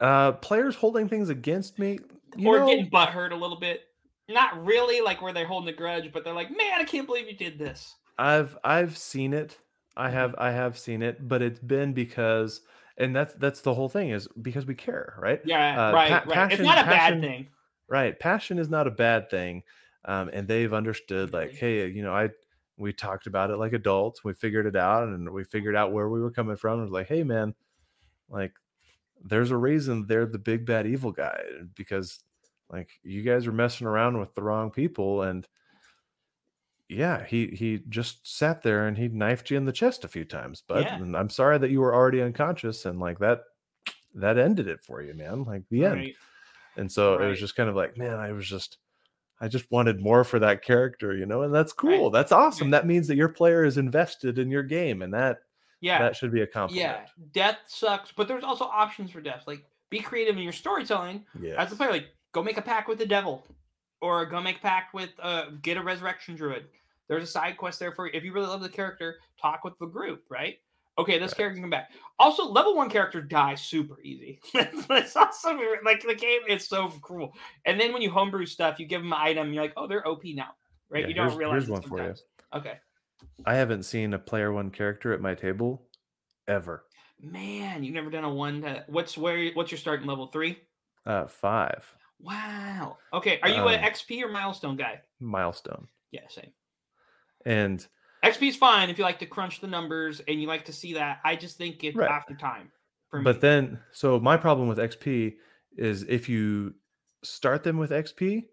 Uh, 0.00 0.32
players 0.32 0.76
holding 0.76 1.08
things 1.08 1.28
against 1.30 1.78
me. 1.78 1.98
You 2.36 2.48
or 2.48 2.58
know, 2.60 2.66
getting 2.66 2.90
butthurt 2.90 3.32
a 3.32 3.36
little 3.36 3.58
bit. 3.58 3.80
Not 4.28 4.64
really 4.66 5.00
like 5.00 5.22
where 5.22 5.32
they're 5.32 5.46
holding 5.46 5.72
a 5.72 5.76
grudge, 5.76 6.10
but 6.12 6.24
they're 6.24 6.34
like, 6.34 6.50
man, 6.50 6.80
I 6.80 6.84
can't 6.84 7.06
believe 7.06 7.28
you 7.28 7.36
did 7.36 7.58
this. 7.58 7.94
I've 8.18 8.56
I've 8.64 8.96
seen 8.98 9.32
it. 9.32 9.50
Mm-hmm. 9.96 10.00
I 10.02 10.10
have 10.10 10.34
I 10.36 10.50
have 10.50 10.78
seen 10.78 11.02
it, 11.02 11.26
but 11.28 11.40
it's 11.42 11.60
been 11.60 11.92
because, 11.94 12.60
and 12.98 13.14
that's 13.16 13.34
that's 13.34 13.60
the 13.62 13.72
whole 13.72 13.88
thing 13.88 14.10
is 14.10 14.28
because 14.42 14.66
we 14.66 14.74
care, 14.74 15.14
right? 15.18 15.40
Yeah, 15.44 15.88
Uh, 15.88 15.92
right, 15.92 16.08
pa- 16.10 16.14
right. 16.16 16.26
it's 16.26 16.34
passion- 16.34 16.64
not 16.66 16.78
a 16.78 16.84
passion- 16.84 17.20
bad 17.20 17.28
thing. 17.28 17.48
Right. 17.88 18.18
Passion 18.18 18.58
is 18.58 18.68
not 18.68 18.86
a 18.88 18.90
bad 18.90 19.30
thing, 19.30 19.62
um, 20.04 20.28
and 20.32 20.48
they've 20.48 20.74
understood 20.74 21.32
like, 21.32 21.54
hey, 21.54 21.86
you 21.86 22.02
know, 22.02 22.12
I 22.12 22.30
we 22.76 22.92
talked 22.92 23.26
about 23.28 23.50
it 23.50 23.56
like 23.58 23.72
adults. 23.72 24.22
We 24.24 24.34
figured 24.34 24.66
it 24.66 24.76
out, 24.76 25.04
and 25.04 25.30
we 25.30 25.44
figured 25.44 25.76
out 25.76 25.92
where 25.92 26.08
we 26.10 26.20
were 26.20 26.32
coming 26.32 26.56
from. 26.56 26.80
It 26.80 26.82
was 26.82 26.90
like, 26.90 27.06
hey, 27.06 27.22
man, 27.22 27.54
like, 28.28 28.52
there's 29.24 29.50
a 29.50 29.56
reason 29.56 30.06
they're 30.06 30.26
the 30.26 30.38
big 30.38 30.64
bad 30.66 30.86
evil 30.86 31.10
guy 31.12 31.40
because 31.74 32.20
like 32.70 32.90
you 33.02 33.22
guys 33.22 33.46
are 33.46 33.52
messing 33.52 33.86
around 33.86 34.18
with 34.18 34.34
the 34.34 34.42
wrong 34.42 34.70
people 34.70 35.22
and 35.22 35.46
yeah 36.88 37.24
he 37.24 37.48
he 37.48 37.80
just 37.88 38.26
sat 38.26 38.62
there 38.62 38.86
and 38.86 38.96
he 38.96 39.08
knifed 39.08 39.50
you 39.50 39.56
in 39.56 39.64
the 39.64 39.72
chest 39.72 40.04
a 40.04 40.08
few 40.08 40.24
times 40.24 40.62
but 40.66 40.82
Yeah. 40.84 40.96
and 40.96 41.16
i'm 41.16 41.30
sorry 41.30 41.58
that 41.58 41.70
you 41.70 41.80
were 41.80 41.94
already 41.94 42.22
unconscious 42.22 42.84
and 42.84 43.00
like 43.00 43.18
that 43.18 43.40
that 44.14 44.38
ended 44.38 44.68
it 44.68 44.82
for 44.82 45.02
you 45.02 45.12
man 45.14 45.42
like 45.44 45.62
the 45.70 45.84
end 45.84 46.00
and 46.76 46.90
so 46.90 47.14
it 47.14 47.26
was 47.28 47.40
just 47.40 47.56
kind 47.56 47.68
of 47.68 47.74
like 47.74 47.96
man 47.96 48.18
i 48.20 48.30
was 48.30 48.48
just 48.48 48.78
i 49.40 49.48
just 49.48 49.68
wanted 49.72 50.00
more 50.00 50.22
for 50.22 50.38
that 50.38 50.62
character 50.62 51.16
you 51.16 51.26
know 51.26 51.42
and 51.42 51.52
that's 51.54 51.72
Right. 51.82 51.98
cool 51.98 52.10
that's 52.10 52.32
awesome 52.32 52.70
that 52.70 52.86
means 52.86 53.08
that 53.08 53.16
your 53.16 53.28
player 53.30 53.64
is 53.64 53.78
invested 53.78 54.38
in 54.38 54.48
your 54.50 54.62
game 54.62 55.02
and 55.02 55.12
that 55.12 55.38
Yeah. 55.86 55.98
that 56.02 56.16
should 56.16 56.32
be 56.32 56.42
a 56.42 56.46
compliment 56.46 56.86
yeah. 56.86 57.06
Death 57.32 57.58
sucks, 57.66 58.12
but 58.16 58.26
there's 58.28 58.44
also 58.44 58.64
options 58.64 59.10
for 59.10 59.20
death. 59.20 59.44
Like 59.46 59.64
be 59.90 60.00
creative 60.00 60.36
in 60.36 60.42
your 60.42 60.52
storytelling. 60.52 61.24
yeah 61.40 61.54
As 61.62 61.72
a 61.72 61.76
player, 61.76 61.90
like 61.90 62.06
go 62.32 62.42
make 62.42 62.56
a 62.58 62.62
pact 62.62 62.88
with 62.88 62.98
the 62.98 63.06
devil. 63.06 63.46
Or 64.02 64.26
go 64.26 64.40
make 64.40 64.56
a 64.58 64.60
pact 64.60 64.92
with 64.94 65.10
uh 65.22 65.46
get 65.62 65.76
a 65.76 65.82
resurrection 65.82 66.34
druid. 66.36 66.64
There's 67.08 67.22
a 67.22 67.26
side 67.26 67.56
quest 67.56 67.78
there 67.78 67.92
for 67.92 68.08
if 68.08 68.24
you 68.24 68.32
really 68.32 68.48
love 68.48 68.60
the 68.62 68.68
character, 68.68 69.16
talk 69.40 69.64
with 69.64 69.78
the 69.78 69.86
group, 69.86 70.24
right? 70.28 70.56
Okay, 70.98 71.18
this 71.18 71.30
Right. 71.32 71.36
character 71.36 71.54
can 71.56 71.62
come 71.62 71.70
back. 71.70 71.90
Also, 72.18 72.44
level 72.50 72.74
one 72.74 72.88
character 72.90 73.20
dies 73.22 73.60
super 73.62 74.00
easy. 74.02 74.40
That's 74.88 75.14
also 75.14 75.50
like 75.84 76.02
the 76.02 76.14
game 76.14 76.40
is 76.48 76.66
so 76.66 76.88
cruel. 77.00 77.32
And 77.66 77.78
then 77.80 77.92
when 77.92 78.00
you 78.02 78.10
homebrew 78.10 78.46
stuff, 78.46 78.78
you 78.80 78.86
give 78.86 79.02
them 79.02 79.12
an 79.12 79.18
item, 79.20 79.52
you're 79.52 79.62
like, 79.62 79.74
oh, 79.76 79.86
they're 79.86 80.06
OP 80.08 80.24
now, 80.24 80.50
right? 80.90 81.02
Yeah, 81.02 81.08
you 81.08 81.14
don't 81.14 81.26
here's- 81.26 81.38
realize 81.38 81.62
here's 81.66 81.70
one 81.70 81.82
for 81.82 82.02
you. 82.02 82.14
Okay, 82.54 82.74
i 83.44 83.54
haven't 83.54 83.82
seen 83.84 84.12
a 84.14 84.18
player 84.18 84.52
one 84.52 84.70
character 84.70 85.12
at 85.12 85.20
my 85.20 85.34
table 85.34 85.82
ever 86.48 86.84
man, 87.20 87.82
you've 87.82 87.94
never 87.94 88.10
done 88.10 88.24
a 88.24 88.32
one. 88.32 88.60
To, 88.60 88.84
what's 88.88 89.16
where? 89.16 89.50
What's 89.52 89.70
your 89.70 89.78
starting 89.78 90.06
level 90.06 90.26
three? 90.26 90.58
uh 91.06 91.26
five 91.26 91.90
Wow. 92.20 92.98
Okay, 93.12 93.38
are 93.42 93.48
you 93.48 93.68
an 93.68 93.82
Um, 93.84 93.90
XP 93.90 94.22
or 94.22 94.28
milestone 94.28 94.76
guy? 94.76 95.00
milestone 95.20 95.88
Yeah, 96.10 96.28
same. 96.28 96.52
and 97.44 97.86
XP 98.24 98.48
is 98.48 98.56
fine 98.56 98.90
if 98.90 98.98
you 98.98 99.04
like 99.04 99.18
to 99.20 99.26
crunch 99.26 99.60
the 99.60 99.66
numbers 99.66 100.20
and 100.26 100.40
you 100.40 100.48
like 100.48 100.64
to 100.66 100.72
see 100.72 100.94
that. 100.94 101.20
I 101.24 101.36
just 101.36 101.56
think 101.58 101.84
it's 101.84 101.96
Right. 101.96 102.10
after 102.10 102.34
time. 102.34 102.70
For 103.10 103.22
but 103.22 103.40
then 103.40 103.80
so 103.92 104.18
my 104.18 104.36
problem 104.36 104.68
with 104.68 104.78
xp 104.78 105.36
is 105.76 106.02
if 106.08 106.28
you 106.28 106.74
start 107.22 107.62
them 107.62 107.78
with 107.78 107.90
xp 107.90 108.44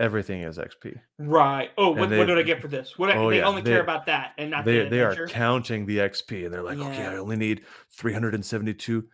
everything 0.00 0.42
is 0.42 0.58
xp 0.58 0.98
right. 1.18 1.70
Oh, 1.78 1.90
what, 1.90 2.08
they- 2.10 2.18
what 2.18 2.26
did 2.26 2.38
I 2.38 2.42
get 2.42 2.60
for 2.60 2.68
this? 2.68 2.98
What 2.98 3.14
Oh, 3.16 3.30
they 3.30 3.38
yeah, 3.38 3.46
only 3.48 3.62
care 3.62 3.80
about 3.80 4.06
that 4.06 4.32
and 4.38 4.50
not 4.50 4.64
they 4.64 4.80
the 4.84 4.88
they 4.90 5.00
are 5.00 5.26
counting 5.28 5.86
the 5.86 5.98
xp 5.98 6.44
and 6.44 6.52
they're 6.52 6.62
like 6.62 6.78
okay 6.78 7.06
i 7.06 7.16
only 7.16 7.36
need 7.36 7.62
372 7.90 9.04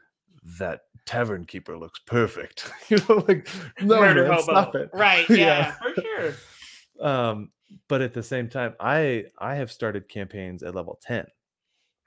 that 0.58 0.80
tavern 1.06 1.44
keeper 1.44 1.76
looks 1.78 1.98
perfect 2.06 2.70
you 2.88 2.96
know 3.08 3.24
like 3.28 3.48
no 3.82 4.00
Murder 4.00 4.22
man, 4.24 4.32
hobo. 4.32 4.42
stop 4.42 4.74
it 4.74 4.90
Right. 4.92 5.26
Yeah. 5.30 5.36
Yeah, 5.36 5.72
for 5.72 6.00
sure. 6.00 6.34
um 7.06 7.50
but 7.88 8.00
at 8.00 8.14
the 8.14 8.22
same 8.22 8.48
time 8.48 8.74
i 8.80 9.24
i 9.38 9.54
have 9.54 9.70
started 9.70 10.08
campaigns 10.08 10.62
at 10.62 10.74
level 10.74 10.98
10 11.02 11.26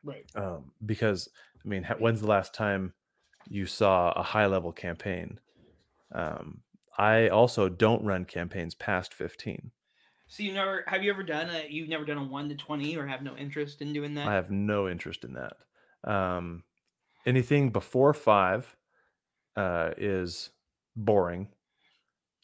Right. 0.04 0.26
um 0.36 0.72
because 0.86 1.30
i 1.64 1.68
mean 1.68 1.84
when's 2.00 2.22
the 2.22 2.28
last 2.28 2.54
time 2.54 2.94
you 3.50 3.66
saw 3.66 4.12
a 4.14 4.24
high 4.24 4.46
level 4.46 4.72
campaign 4.72 5.40
um 6.14 6.62
i 6.98 7.28
also 7.28 7.70
don't 7.70 8.04
run 8.04 8.26
campaigns 8.26 8.76
past 8.76 9.14
15 9.14 9.72
So 10.28 10.44
you 10.44 10.54
never 10.54 10.84
have 10.88 11.04
you 11.04 11.12
ever 11.12 11.24
done 11.24 11.50
a 11.50 11.68
you've 11.70 11.90
never 11.90 12.06
done 12.06 12.18
a 12.18 12.24
one 12.24 12.50
to 12.50 12.56
twenty 12.56 12.96
or 12.98 13.06
have 13.08 13.22
no 13.22 13.36
interest 13.38 13.82
in 13.82 13.94
doing 13.94 14.16
that? 14.16 14.28
i 14.28 14.34
have 14.34 14.52
no 14.52 14.88
interest 14.88 15.24
in 15.24 15.34
that 15.34 15.58
um 16.10 16.64
anything 17.26 17.70
before 17.70 18.14
five 18.14 18.76
uh 19.56 19.92
is 19.98 20.50
boring 20.96 21.48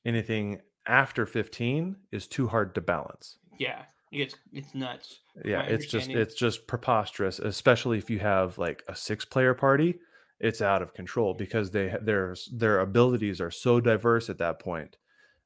anything 0.05 0.61
after 0.87 1.25
15 1.25 1.95
is 2.11 2.27
too 2.27 2.47
hard 2.47 2.73
to 2.75 2.81
balance 2.81 3.37
yeah. 3.59 3.83
It's 4.11 4.35
it's 4.51 4.73
nuts. 4.73 5.19
yeah 5.45 5.61
it's 5.61 5.85
just 5.85 6.09
it's 6.09 6.33
just 6.33 6.65
preposterous 6.65 7.37
especially 7.37 7.99
if 7.99 8.09
you 8.09 8.17
have 8.19 8.57
like 8.57 8.83
a 8.87 8.95
six 8.95 9.23
player 9.23 9.53
party 9.53 9.99
it's 10.39 10.61
out 10.61 10.81
of 10.81 10.93
control 10.93 11.33
because 11.33 11.71
they 11.71 11.95
their 12.01 12.35
their 12.53 12.79
abilities 12.79 13.41
are 13.41 13.51
so 13.51 13.79
diverse 13.79 14.29
at 14.29 14.37
that 14.37 14.59
point 14.59 14.97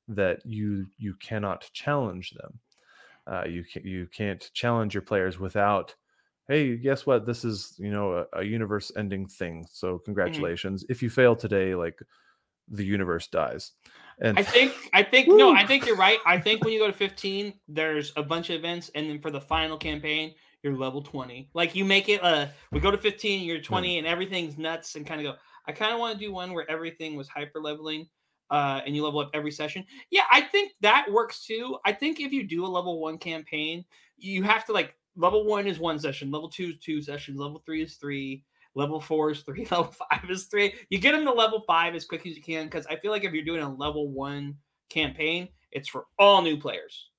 that 0.08 0.46
you 0.46 0.88
you 0.98 1.16
cannot 1.16 1.70
challenge 1.74 2.32
them. 2.32 2.60
Uh, 3.26 3.46
you 3.48 3.64
can, 3.64 3.86
you 3.86 4.08
can't 4.08 4.52
challenge 4.54 4.94
your 4.94 5.02
players 5.02 5.40
without 5.40 5.96
hey 6.48 6.76
guess 6.76 7.06
what? 7.06 7.26
This 7.26 7.44
is 7.46 7.76
you 7.78 7.92
know 7.92 8.26
a, 8.34 8.40
a 8.40 8.44
universe 8.44 8.92
ending 8.98 9.28
thing 9.28 9.66
so 9.72 9.98
congratulations. 10.00 10.86
If 10.90 11.02
you 11.02 11.10
fail 11.10 11.36
today 11.36 11.74
like 11.76 12.00
the 12.70 12.86
universe 12.86 13.28
dies. 13.28 13.72
And 14.20 14.38
I 14.38 14.44
think 14.44 14.74
I 14.94 15.04
think 15.04 15.28
no, 15.28 15.54
I 15.54 15.66
think 15.66 15.86
you're 15.86 15.98
right. 15.98 16.20
I 16.26 16.40
think 16.40 16.64
when 16.64 16.74
you 16.74 16.80
go 16.80 16.88
to 16.88 16.94
15, 16.94 17.54
there's 17.68 18.14
a 18.16 18.24
bunch 18.24 18.50
of 18.50 18.56
events, 18.56 18.92
and 18.94 19.10
then 19.10 19.20
for 19.20 19.32
the 19.32 19.42
final 19.42 19.78
campaign, 19.78 20.36
you're 20.64 20.78
level 20.78 21.02
20. 21.02 21.50
Like 21.54 21.76
you 21.76 21.86
make 21.86 22.10
it 22.10 22.24
uh 22.24 22.48
we 22.72 22.80
go 22.80 22.90
to 22.90 22.98
15, 22.98 23.46
you're 23.46 23.62
20, 23.62 24.00
and 24.00 24.08
everything's 24.08 24.58
nuts 24.58 24.96
and 24.96 25.06
kind 25.06 25.22
of 25.22 25.34
go. 25.34 25.40
I 25.68 25.72
kind 25.72 25.94
of 25.94 26.00
want 26.00 26.18
to 26.18 26.26
do 26.26 26.34
one 26.34 26.54
where 26.54 26.70
everything 26.70 27.16
was 27.16 27.28
hyper 27.28 27.60
leveling. 27.60 28.08
Uh, 28.52 28.82
and 28.86 28.96
you 28.96 29.04
level 29.04 29.20
up 29.20 29.32
every 29.34 29.50
session. 29.50 29.84
Yeah, 30.12 30.24
I 30.32 30.42
think 30.42 30.74
that 30.82 31.08
works 31.12 31.44
too. 31.44 31.78
I 31.86 31.92
think 31.92 32.20
if 32.20 32.32
you 32.32 32.44
do 32.48 32.66
a 32.66 32.68
level 32.68 33.00
one 33.00 33.18
campaign, 33.18 33.84
you 34.18 34.44
have 34.44 34.64
to 34.66 34.74
like 34.74 34.96
level 35.16 35.46
one 35.46 35.66
is 35.66 35.80
one 35.80 35.98
session, 35.98 36.30
level 36.30 36.50
two 36.50 36.66
is 36.66 36.78
two 36.78 37.02
sessions, 37.02 37.40
level 37.40 37.64
three 37.66 37.82
is 37.82 37.96
three, 37.96 38.44
level 38.76 39.00
four 39.00 39.32
is 39.32 39.42
three, 39.42 39.66
level 39.72 39.92
five 39.92 40.30
is 40.30 40.46
three. 40.46 40.74
You 40.90 41.00
get 41.00 41.14
them 41.14 41.26
to 41.26 41.32
level 41.32 41.64
five 41.66 41.96
as 41.96 42.06
quick 42.06 42.28
as 42.28 42.36
you 42.36 42.44
can 42.44 42.66
because 42.66 42.86
I 42.88 42.98
feel 42.98 43.12
like 43.12 43.24
if 43.24 43.34
you're 43.34 43.46
doing 43.46 43.64
a 43.64 43.74
level 43.74 44.12
one 44.12 44.56
campaign, 44.90 45.50
it's 45.72 45.90
for 45.90 46.06
all 46.20 46.42
new 46.42 46.58
players, 46.58 47.10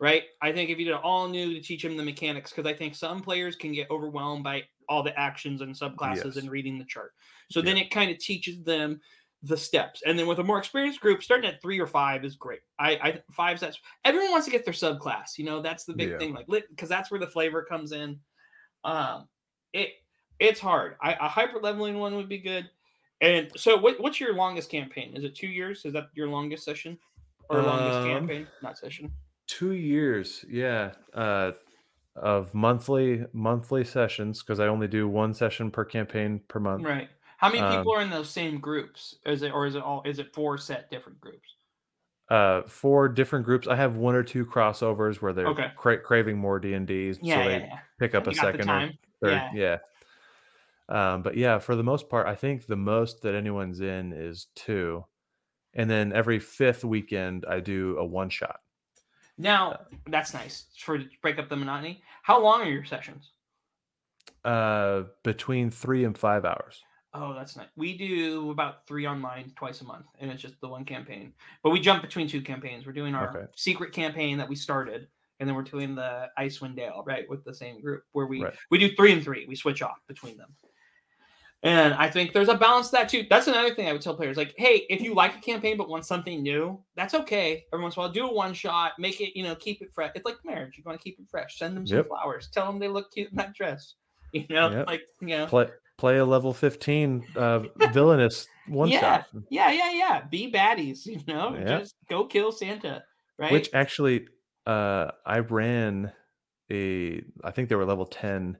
right? 0.00 0.24
I 0.42 0.50
think 0.50 0.70
if 0.70 0.78
you 0.78 0.86
did 0.86 0.94
all 0.94 1.28
new 1.28 1.52
to 1.54 1.60
teach 1.60 1.82
them 1.82 1.96
the 1.96 2.02
mechanics, 2.02 2.50
because 2.50 2.66
I 2.66 2.74
think 2.74 2.94
some 2.94 3.20
players 3.20 3.54
can 3.54 3.72
get 3.72 3.90
overwhelmed 3.90 4.42
by 4.42 4.64
all 4.88 5.02
the 5.02 5.16
actions 5.18 5.60
and 5.60 5.74
subclasses 5.74 6.24
Yes. 6.24 6.36
and 6.36 6.50
reading 6.50 6.78
the 6.78 6.84
chart. 6.86 7.12
So 7.50 7.60
then 7.60 7.76
it 7.76 7.90
kind 7.90 8.10
of 8.10 8.18
teaches 8.18 8.62
them 8.64 9.00
the 9.42 9.56
steps. 9.56 10.02
And 10.04 10.18
then 10.18 10.26
with 10.26 10.38
a 10.38 10.44
more 10.44 10.58
experienced 10.58 11.00
group, 11.00 11.22
starting 11.22 11.48
at 11.48 11.62
three 11.62 11.78
or 11.78 11.86
five 11.86 12.24
is 12.24 12.36
great. 12.36 12.60
I, 12.78 12.90
I 12.92 13.22
five 13.30 13.58
sets. 13.58 13.78
Everyone 14.04 14.30
wants 14.32 14.46
to 14.46 14.50
get 14.50 14.64
their 14.64 14.74
subclass. 14.74 15.38
You 15.38 15.44
know, 15.44 15.62
that's 15.62 15.84
the 15.84 15.94
big 15.94 16.10
Yeah. 16.10 16.18
thing. 16.18 16.34
Like, 16.48 16.66
because 16.70 16.88
that's 16.88 17.10
where 17.10 17.20
the 17.20 17.26
flavor 17.26 17.62
comes 17.62 17.92
in. 17.92 18.18
Um, 18.84 19.28
it 19.72 19.90
it's 20.38 20.60
hard. 20.60 20.96
I, 21.02 21.12
a 21.12 21.28
hyper 21.28 21.60
leveling 21.60 21.98
one 21.98 22.16
would 22.16 22.28
be 22.28 22.38
good. 22.38 22.68
And 23.20 23.50
so, 23.56 23.76
what, 23.76 24.00
what's 24.00 24.18
your 24.18 24.32
longest 24.34 24.70
campaign? 24.70 25.14
Is 25.14 25.24
it 25.24 25.34
two 25.34 25.48
years? 25.48 25.84
Is 25.84 25.92
that 25.92 26.08
your 26.14 26.28
longest 26.28 26.64
session 26.64 26.98
or 27.50 27.62
longest 27.62 27.98
Um, 27.98 28.04
campaign? 28.04 28.46
Not 28.62 28.78
session. 28.78 29.12
Two 29.60 29.72
years 29.72 30.44
yeah 30.48 30.92
uh 31.14 31.52
of 32.16 32.54
monthly 32.54 33.24
monthly 33.32 33.84
sessions 33.84 34.42
because 34.42 34.60
I 34.60 34.66
only 34.66 34.88
do 34.88 35.08
one 35.08 35.34
session 35.34 35.70
per 35.70 35.84
campaign 35.84 36.40
per 36.48 36.60
month. 36.60 36.84
Right. 36.84 37.08
How 37.38 37.48
many 37.50 37.60
Um, 37.62 37.78
people 37.78 37.94
are 37.94 38.02
in 38.02 38.10
those 38.10 38.28
same 38.30 38.60
groups? 38.60 39.16
Is 39.24 39.42
it 39.42 39.52
or 39.52 39.66
is 39.66 39.74
it 39.76 39.82
all 39.82 40.02
is 40.04 40.18
it 40.18 40.34
four 40.34 40.58
set 40.58 40.90
different 40.90 41.20
groups? 41.20 41.56
Uh, 42.28 42.62
four 42.62 43.08
different 43.08 43.44
groups. 43.44 43.66
I 43.66 43.74
have 43.74 43.96
one 43.96 44.14
or 44.14 44.22
two 44.22 44.46
crossovers 44.46 45.20
where 45.20 45.32
they're 45.32 45.48
Okay. 45.48 45.72
cra- 45.76 46.00
craving 46.00 46.38
more 46.38 46.60
D 46.60 46.74
and 46.74 46.86
D, 46.86 47.12
so 47.12 47.18
Yeah, 47.22 47.44
they 47.44 47.58
yeah, 47.58 47.66
yeah. 47.66 47.78
pick 47.98 48.14
up 48.14 48.26
You 48.26 48.32
a 48.32 48.34
second 48.34 48.70
or 48.70 48.92
third. 49.20 49.48
Yeah. 49.52 49.52
Yeah. 49.52 49.78
Um, 50.88 51.22
but 51.22 51.36
yeah, 51.36 51.58
for 51.58 51.76
the 51.76 51.84
most 51.84 52.08
part, 52.08 52.26
I 52.26 52.34
think 52.34 52.66
the 52.66 52.76
most 52.76 53.22
that 53.22 53.34
anyone's 53.34 53.80
in 53.80 54.12
is 54.12 54.46
two, 54.56 55.04
and 55.74 55.90
then 55.90 56.12
every 56.12 56.40
fifth 56.40 56.84
weekend 56.84 57.46
I 57.48 57.60
do 57.60 57.98
a 57.98 58.06
one 58.06 58.30
shot. 58.30 58.60
Now 59.40 59.80
that's 60.06 60.34
nice 60.34 60.66
for 60.78 60.98
to 60.98 61.08
break 61.22 61.38
up 61.38 61.48
the 61.48 61.56
monotony. 61.56 62.02
How 62.22 62.40
long 62.42 62.60
are 62.60 62.68
your 62.70 62.84
sessions? 62.84 63.30
Uh, 64.44 65.04
between 65.24 65.70
three 65.70 66.04
and 66.04 66.16
five 66.16 66.44
hours. 66.44 66.82
Oh, 67.14 67.32
that's 67.34 67.56
nice. 67.56 67.66
We 67.74 67.96
do 67.96 68.50
about 68.50 68.86
three 68.86 69.06
online 69.06 69.52
twice 69.56 69.80
a 69.80 69.84
month, 69.84 70.06
and 70.20 70.30
it's 70.30 70.42
just 70.42 70.60
the 70.60 70.68
one 70.68 70.84
campaign. 70.84 71.32
But 71.62 71.70
we 71.70 71.80
jump 71.80 72.02
between 72.02 72.28
two 72.28 72.42
campaigns. 72.42 72.86
We're 72.86 72.92
doing 72.92 73.14
our 73.14 73.30
Okay. 73.36 73.46
secret 73.56 73.92
campaign 73.92 74.36
that 74.38 74.48
we 74.48 74.54
started, 74.54 75.08
and 75.40 75.48
then 75.48 75.56
we're 75.56 75.62
doing 75.62 75.94
the 75.94 76.28
Icewind 76.38 76.76
Dale, 76.76 77.02
right, 77.06 77.28
with 77.28 77.42
the 77.44 77.54
same 77.54 77.80
group 77.80 78.04
where 78.12 78.26
we 78.26 78.44
Right. 78.44 78.54
we 78.70 78.78
do 78.78 78.94
three 78.94 79.12
and 79.12 79.24
three. 79.24 79.46
We 79.46 79.56
switch 79.56 79.80
off 79.82 79.98
between 80.06 80.36
them. 80.36 80.54
And 81.62 81.92
I 81.94 82.08
think 82.08 82.32
there's 82.32 82.48
a 82.48 82.54
balance 82.56 82.86
to 82.88 82.92
that 82.92 83.08
too. 83.10 83.26
That's 83.28 83.46
another 83.46 83.74
thing 83.74 83.86
I 83.86 83.92
would 83.92 84.00
tell 84.00 84.14
players 84.16 84.38
like, 84.38 84.54
hey, 84.56 84.86
if 84.88 85.02
you 85.02 85.14
like 85.14 85.36
a 85.36 85.40
campaign 85.40 85.76
but 85.76 85.90
want 85.90 86.06
something 86.06 86.42
new, 86.42 86.82
that's 86.96 87.12
okay. 87.12 87.64
Every 87.72 87.82
once 87.82 87.96
in 87.96 88.00
a 88.00 88.04
while, 88.04 88.12
do 88.12 88.26
a 88.28 88.32
one 88.32 88.54
shot, 88.54 88.92
make 88.98 89.20
it, 89.20 89.36
you 89.36 89.44
know, 89.44 89.54
keep 89.54 89.82
it 89.82 89.90
fresh. 89.94 90.12
It's 90.14 90.24
like 90.24 90.38
marriage. 90.42 90.78
You 90.78 90.84
want 90.86 90.98
to 90.98 91.04
keep 91.04 91.18
it 91.18 91.26
fresh. 91.30 91.58
Send 91.58 91.76
them 91.76 91.86
some 91.86 91.98
Yep. 91.98 92.08
flowers. 92.08 92.48
Tell 92.50 92.64
them 92.66 92.78
they 92.78 92.88
look 92.88 93.12
cute 93.12 93.30
in 93.30 93.36
that 93.36 93.54
dress. 93.54 93.94
You 94.32 94.46
know, 94.48 94.70
Yep. 94.70 94.86
like 94.86 95.02
you 95.20 95.26
know, 95.26 95.46
Play 95.46 95.68
play 95.98 96.18
a 96.18 96.24
level 96.24 96.54
fifteen 96.54 97.22
uh, 97.36 97.64
villainous 97.92 98.46
one 98.68 98.88
Yeah. 98.88 99.00
shot. 99.00 99.26
Yeah, 99.50 99.70
yeah, 99.72 99.90
yeah. 99.90 100.22
Be 100.30 100.50
baddies, 100.52 101.04
you 101.06 101.20
know. 101.26 101.54
Yeah. 101.56 101.80
Just 101.80 101.96
go 102.08 102.24
kill 102.26 102.52
Santa, 102.52 103.02
right? 103.40 103.50
Which 103.50 103.68
actually, 103.74 104.28
uh, 104.66 105.10
I 105.26 105.40
ran 105.40 106.12
a, 106.70 107.22
I 107.42 107.50
think 107.50 107.68
they 107.68 107.74
were 107.74 107.84
level 107.84 108.06
10 108.06 108.56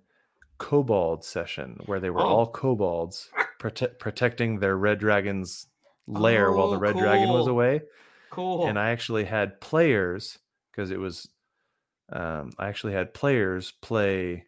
kobold 0.60 1.24
session 1.24 1.80
where 1.86 1.98
they 2.00 2.10
were 2.10 2.20
Oh. 2.20 2.26
all 2.28 2.46
kobolds 2.52 3.30
prote- 3.58 3.98
protecting 3.98 4.60
their 4.60 4.76
red 4.76 4.98
dragon's 5.00 5.66
lair 6.06 6.52
while 6.52 6.70
the 6.70 6.76
Oh, 6.76 6.80
red 6.80 6.96
dragon 6.96 7.30
was 7.30 7.46
away. 7.48 7.82
cool. 8.30 8.66
And 8.66 8.78
I 8.78 8.90
actually 8.90 9.24
had 9.24 9.60
players 9.60 10.38
because 10.70 10.90
it 10.90 10.98
was, 11.00 11.28
um, 12.12 12.50
I 12.58 12.68
actually 12.68 12.92
had 12.92 13.14
players 13.14 13.72
play 13.72 14.46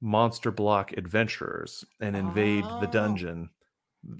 monster 0.00 0.50
block 0.52 0.92
adventurers 0.92 1.84
and 2.00 2.14
invade 2.14 2.64
the 2.64 2.86
Oh. 2.88 2.92
dungeon, 2.92 3.50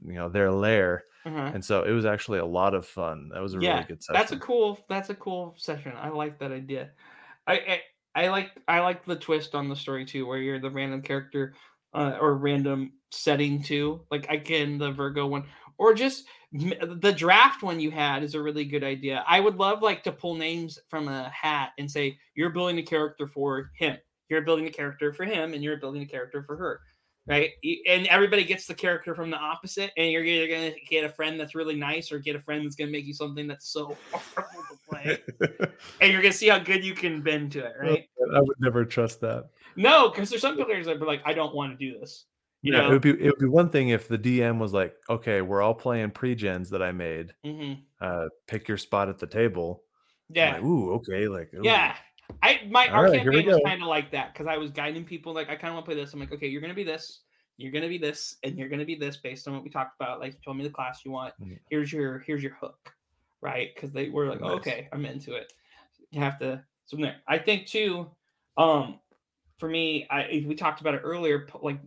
you 0.04 0.14
know, 0.14 0.28
their 0.28 0.50
lair. 0.50 1.04
Uh-huh. 1.26 1.50
And 1.54 1.64
so 1.64 1.82
it 1.82 1.92
was 1.92 2.06
actually 2.06 2.38
a 2.38 2.46
lot 2.46 2.72
of 2.74 2.86
fun. 2.86 3.28
That 3.28 3.42
was 3.42 3.54
a 3.54 3.58
Yeah, 3.60 3.74
really 3.74 3.84
good 3.88 4.02
session. 4.02 4.18
That's 4.18 4.32
a 4.32 4.38
cool. 4.38 4.78
That's 4.88 5.10
a 5.10 5.14
cool 5.14 5.54
session. 5.58 5.92
I 5.96 6.08
like 6.08 6.38
that 6.38 6.52
idea. 6.52 6.92
I, 7.46 7.54
I 7.54 7.80
I 8.16 8.28
like 8.28 8.50
I 8.66 8.80
like 8.80 9.04
the 9.04 9.14
twist 9.14 9.54
on 9.54 9.68
the 9.68 9.76
story 9.76 10.06
too, 10.06 10.26
where 10.26 10.38
you're 10.38 10.58
the 10.58 10.70
random 10.70 11.02
character 11.02 11.54
uh, 11.94 12.16
or 12.20 12.34
random 12.36 12.94
setting 13.10 13.62
too. 13.62 14.00
Like 14.10 14.26
again, 14.30 14.78
the 14.78 14.90
Virgo 14.90 15.26
one, 15.26 15.44
or 15.76 15.92
just 15.94 16.24
the 16.52 17.14
draft 17.14 17.62
one 17.62 17.78
you 17.78 17.90
had 17.90 18.22
is 18.22 18.34
a 18.34 18.42
really 18.42 18.64
good 18.64 18.82
idea. 18.82 19.22
I 19.28 19.40
would 19.40 19.56
love 19.56 19.82
like 19.82 20.02
to 20.04 20.12
pull 20.12 20.34
names 20.34 20.78
from 20.88 21.08
a 21.08 21.28
hat 21.28 21.72
and 21.78 21.90
say 21.90 22.18
you're 22.34 22.50
building 22.50 22.78
a 22.78 22.82
character 22.82 23.26
for 23.26 23.70
him, 23.78 23.98
you're 24.30 24.42
building 24.42 24.66
a 24.66 24.70
character 24.70 25.12
for 25.12 25.24
him, 25.24 25.52
and 25.52 25.62
you're 25.62 25.76
building 25.76 26.02
a 26.02 26.06
character 26.06 26.42
for 26.42 26.56
her. 26.56 26.80
Right, 27.28 27.50
and 27.88 28.06
everybody 28.06 28.44
gets 28.44 28.66
the 28.66 28.74
character 28.74 29.12
from 29.12 29.30
the 29.30 29.36
opposite, 29.36 29.90
and 29.96 30.12
you're 30.12 30.22
either 30.22 30.46
gonna 30.46 30.74
get 30.88 31.02
a 31.02 31.08
friend 31.08 31.40
that's 31.40 31.56
really 31.56 31.74
nice, 31.74 32.12
or 32.12 32.20
get 32.20 32.36
a 32.36 32.40
friend 32.40 32.64
that's 32.64 32.76
gonna 32.76 32.92
make 32.92 33.04
you 33.04 33.14
something 33.14 33.48
that's 33.48 33.68
so 33.72 33.96
horrible 34.12 34.62
to 34.70 34.78
play, 34.88 35.18
and 36.00 36.12
you're 36.12 36.22
gonna 36.22 36.32
see 36.32 36.48
how 36.48 36.60
good 36.60 36.84
you 36.84 36.94
can 36.94 37.22
bend 37.22 37.50
to 37.52 37.66
it, 37.66 37.72
right? 37.80 38.08
I 38.32 38.40
would 38.40 38.60
never 38.60 38.84
trust 38.84 39.20
that. 39.22 39.46
No, 39.74 40.08
because 40.08 40.30
there's 40.30 40.42
some 40.42 40.56
players 40.56 40.86
that 40.86 41.02
are 41.02 41.06
like, 41.06 41.22
I 41.24 41.32
don't 41.32 41.54
want 41.54 41.76
to 41.76 41.84
do 41.84 41.98
this. 41.98 42.26
You 42.62 42.72
yeah, 42.72 42.78
it 42.78 42.82
know, 42.82 42.90
would 42.90 43.02
be 43.02 43.10
it 43.10 43.26
would 43.26 43.38
be 43.38 43.46
one 43.46 43.70
thing 43.70 43.88
if 43.88 44.08
the 44.08 44.18
DM 44.18 44.58
was 44.58 44.72
like, 44.72 44.94
okay, 45.10 45.42
we're 45.42 45.62
all 45.62 45.74
playing 45.74 46.12
pre-gens 46.12 46.70
that 46.70 46.82
I 46.82 46.92
made. 46.92 47.32
hmm 47.44 47.74
Uh, 48.00 48.26
pick 48.46 48.68
your 48.68 48.78
spot 48.78 49.08
at 49.08 49.18
the 49.18 49.26
table. 49.26 49.82
Yeah, 50.28 50.54
like, 50.54 50.62
ooh, 50.62 50.94
okay, 50.94 51.28
like 51.28 51.52
ooh. 51.54 51.62
yeah. 51.62 51.96
I 52.42 52.62
my 52.70 52.88
All 52.88 52.94
our 52.94 53.04
right, 53.04 53.12
campaign 53.12 53.46
was 53.46 53.58
kind 53.64 53.82
of 53.82 53.88
like 53.88 54.10
that 54.12 54.32
because 54.32 54.46
I 54.46 54.56
was 54.56 54.70
guiding 54.70 55.04
people. 55.04 55.32
Like, 55.32 55.48
I 55.48 55.56
kind 55.56 55.68
of 55.68 55.74
want 55.74 55.86
to 55.86 55.92
play 55.92 56.00
this. 56.00 56.12
I'm 56.12 56.20
like, 56.20 56.32
okay, 56.32 56.46
you're 56.46 56.60
gonna 56.60 56.74
be 56.74 56.84
this, 56.84 57.22
you're 57.56 57.72
gonna 57.72 57.88
be 57.88 57.98
this, 57.98 58.36
and 58.44 58.56
you're 58.58 58.68
gonna 58.68 58.84
be 58.84 58.94
this 58.94 59.16
based 59.18 59.48
on 59.48 59.54
what 59.54 59.62
we 59.64 59.70
talked 59.70 60.00
about. 60.00 60.20
Like, 60.20 60.34
you 60.34 60.40
told 60.44 60.56
me 60.56 60.64
the 60.64 60.70
class 60.70 61.04
you 61.04 61.10
want. 61.10 61.34
Mhm. 61.40 61.58
Here's 61.70 61.92
your 61.92 62.18
here's 62.20 62.42
your 62.42 62.54
hook, 62.54 62.92
right? 63.40 63.70
Because 63.74 63.92
they 63.92 64.08
were 64.08 64.26
like, 64.28 64.40
Nice. 64.40 64.58
okay, 64.58 64.88
I'm 64.92 65.04
into 65.06 65.34
it. 65.34 65.52
You 66.10 66.20
have 66.20 66.38
to. 66.40 66.64
So 66.86 66.96
there, 66.96 67.16
I 67.26 67.38
think 67.38 67.66
too. 67.66 68.10
Um, 68.56 69.00
for 69.58 69.68
me, 69.68 70.06
I 70.10 70.44
we 70.46 70.54
talked 70.54 70.80
about 70.80 70.94
it 70.94 71.02
earlier, 71.04 71.46
like 71.62 71.80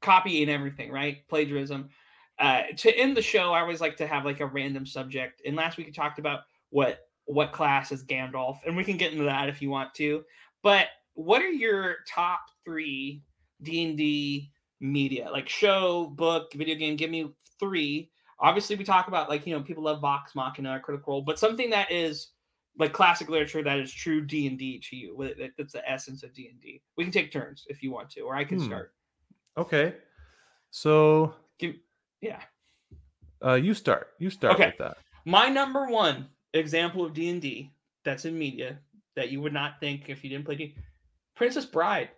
copying 0.00 0.48
everything, 0.48 0.90
right? 0.90 1.26
Plagiarism. 1.28 1.90
Uh, 2.38 2.64
to 2.76 2.90
end 2.96 3.16
the 3.16 3.22
show, 3.22 3.52
I 3.52 3.60
always 3.60 3.80
like 3.80 3.96
to 3.98 4.06
have 4.06 4.24
like 4.24 4.40
a 4.40 4.46
random 4.46 4.86
subject. 4.86 5.42
And 5.46 5.56
last 5.56 5.76
week 5.78 5.86
we 5.86 5.92
talked 5.92 6.18
about 6.18 6.40
what 6.70 7.08
what 7.26 7.52
class 7.52 7.92
is 7.92 8.04
Gandalf, 8.04 8.58
and 8.66 8.76
we 8.76 8.84
can 8.84 8.96
get 8.96 9.12
into 9.12 9.24
that 9.24 9.48
if 9.48 9.62
you 9.62 9.70
want 9.70 9.94
to. 9.94 10.24
But 10.62 10.88
what 11.14 11.42
are 11.42 11.50
your 11.50 11.96
top 12.08 12.40
three 12.64 13.22
D 13.62 13.84
and 13.84 13.96
D 13.96 14.50
media, 14.80 15.30
like 15.30 15.48
show, 15.48 16.12
book, 16.16 16.52
video 16.54 16.74
game? 16.74 16.96
Give 16.96 17.10
me 17.10 17.32
three. 17.58 18.10
Obviously, 18.40 18.76
we 18.76 18.84
talk 18.84 19.08
about 19.08 19.28
like 19.28 19.46
you 19.46 19.54
know 19.54 19.62
people 19.62 19.84
love 19.84 20.00
Vox 20.00 20.34
Machina, 20.34 20.80
Critical 20.80 21.14
Role, 21.14 21.22
but 21.22 21.38
something 21.38 21.70
that 21.70 21.90
is 21.90 22.28
like 22.78 22.92
classic 22.92 23.28
literature 23.28 23.62
that 23.62 23.78
is 23.78 23.92
true 23.92 24.20
D 24.20 24.48
and 24.48 24.58
D 24.58 24.82
to 24.90 24.96
you. 24.96 25.34
That's 25.56 25.72
the 25.72 25.88
essence 25.88 26.24
of 26.24 26.34
D 26.34 26.48
and 26.48 26.60
D. 26.60 26.82
We 26.96 27.04
can 27.04 27.12
take 27.12 27.30
turns 27.32 27.64
if 27.68 27.82
you 27.82 27.92
want 27.92 28.10
to, 28.10 28.22
or 28.22 28.34
I 28.34 28.44
can 28.44 28.58
Hmm. 28.58 28.64
start. 28.66 28.92
Okay. 29.56 29.94
So 30.70 31.32
Give, 31.60 31.76
yeah. 32.20 32.40
uh, 33.44 33.54
you 33.54 33.74
start. 33.74 34.08
You 34.18 34.28
start 34.28 34.54
Okay. 34.54 34.66
with 34.66 34.78
that. 34.78 34.96
My 35.24 35.48
number 35.48 35.86
one 35.86 36.26
example 36.58 37.04
of 37.04 37.14
D 37.14 37.28
and 37.28 37.42
D 37.42 37.70
that's 38.04 38.24
in 38.24 38.38
media 38.38 38.78
that 39.16 39.30
you 39.30 39.40
would 39.40 39.52
not 39.52 39.80
think 39.80 40.08
if 40.08 40.24
you 40.24 40.30
didn't 40.30 40.44
play 40.44 40.56
D, 40.56 40.74
Princess 41.36 41.64
Bride. 41.64 42.10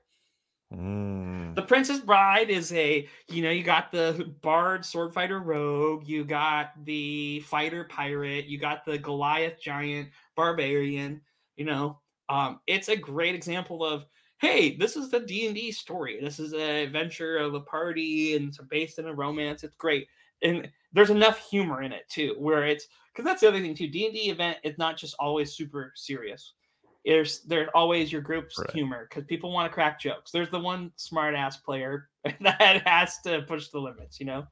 Mm. 0.74 1.54
The 1.54 1.62
Princess 1.62 2.00
Bride 2.00 2.50
is 2.50 2.72
a 2.72 3.08
you 3.28 3.42
know 3.42 3.50
you 3.50 3.62
got 3.62 3.90
the 3.92 4.32
bard 4.42 4.84
sword 4.84 5.14
fighter 5.14 5.40
rogue, 5.40 6.06
you 6.06 6.24
got 6.24 6.72
the 6.84 7.40
fighter 7.40 7.84
pirate, 7.84 8.46
you 8.46 8.58
got 8.58 8.84
the 8.84 8.98
Goliath 8.98 9.60
giant 9.60 10.10
barbarian. 10.34 11.20
You 11.56 11.64
know, 11.64 12.00
um, 12.28 12.60
it's 12.66 12.88
a 12.88 12.96
great 12.96 13.34
example 13.34 13.84
of 13.84 14.06
hey, 14.38 14.76
this 14.76 14.96
is 14.96 15.10
the 15.10 15.20
D 15.20 15.46
and 15.46 15.54
D 15.54 15.72
story. 15.72 16.18
This 16.20 16.38
is 16.38 16.52
an 16.52 16.60
adventure 16.60 17.38
of 17.38 17.54
a 17.54 17.60
party 17.60 18.36
and 18.36 18.48
it's 18.48 18.58
based 18.58 18.98
in 18.98 19.06
a 19.06 19.14
romance. 19.14 19.64
It's 19.64 19.76
great, 19.76 20.08
and 20.42 20.68
there's 20.96 21.10
enough 21.10 21.38
humor 21.50 21.82
in 21.82 21.92
it 21.92 22.08
too, 22.10 22.36
where 22.38 22.66
it's 22.66 22.88
because 23.12 23.24
that's 23.24 23.42
the 23.42 23.48
other 23.48 23.60
thing 23.60 23.74
too. 23.76 23.88
D 23.88 24.06
and 24.06 24.14
D 24.14 24.30
event 24.30 24.58
is 24.64 24.78
not 24.78 24.96
just 24.98 25.14
always 25.20 25.54
super 25.54 25.92
serious. 25.96 26.54
There's 27.04 27.42
there's 27.44 27.68
always 27.74 28.12
your 28.12 28.22
group's 28.22 28.56
Right. 28.58 28.70
humor 28.72 29.06
because 29.08 29.24
people 29.26 29.52
want 29.52 29.70
to 29.70 29.74
crack 29.74 30.00
jokes. 30.00 30.32
There's 30.32 30.50
the 30.50 30.60
one 30.60 30.92
smart 30.96 31.34
ass 31.36 31.58
player 31.58 32.10
that 32.40 32.82
has 32.88 33.20
to 33.22 33.42
push 33.42 33.68
the 33.68 33.80
limits, 33.80 34.20
you 34.20 34.26
know. 34.26 34.48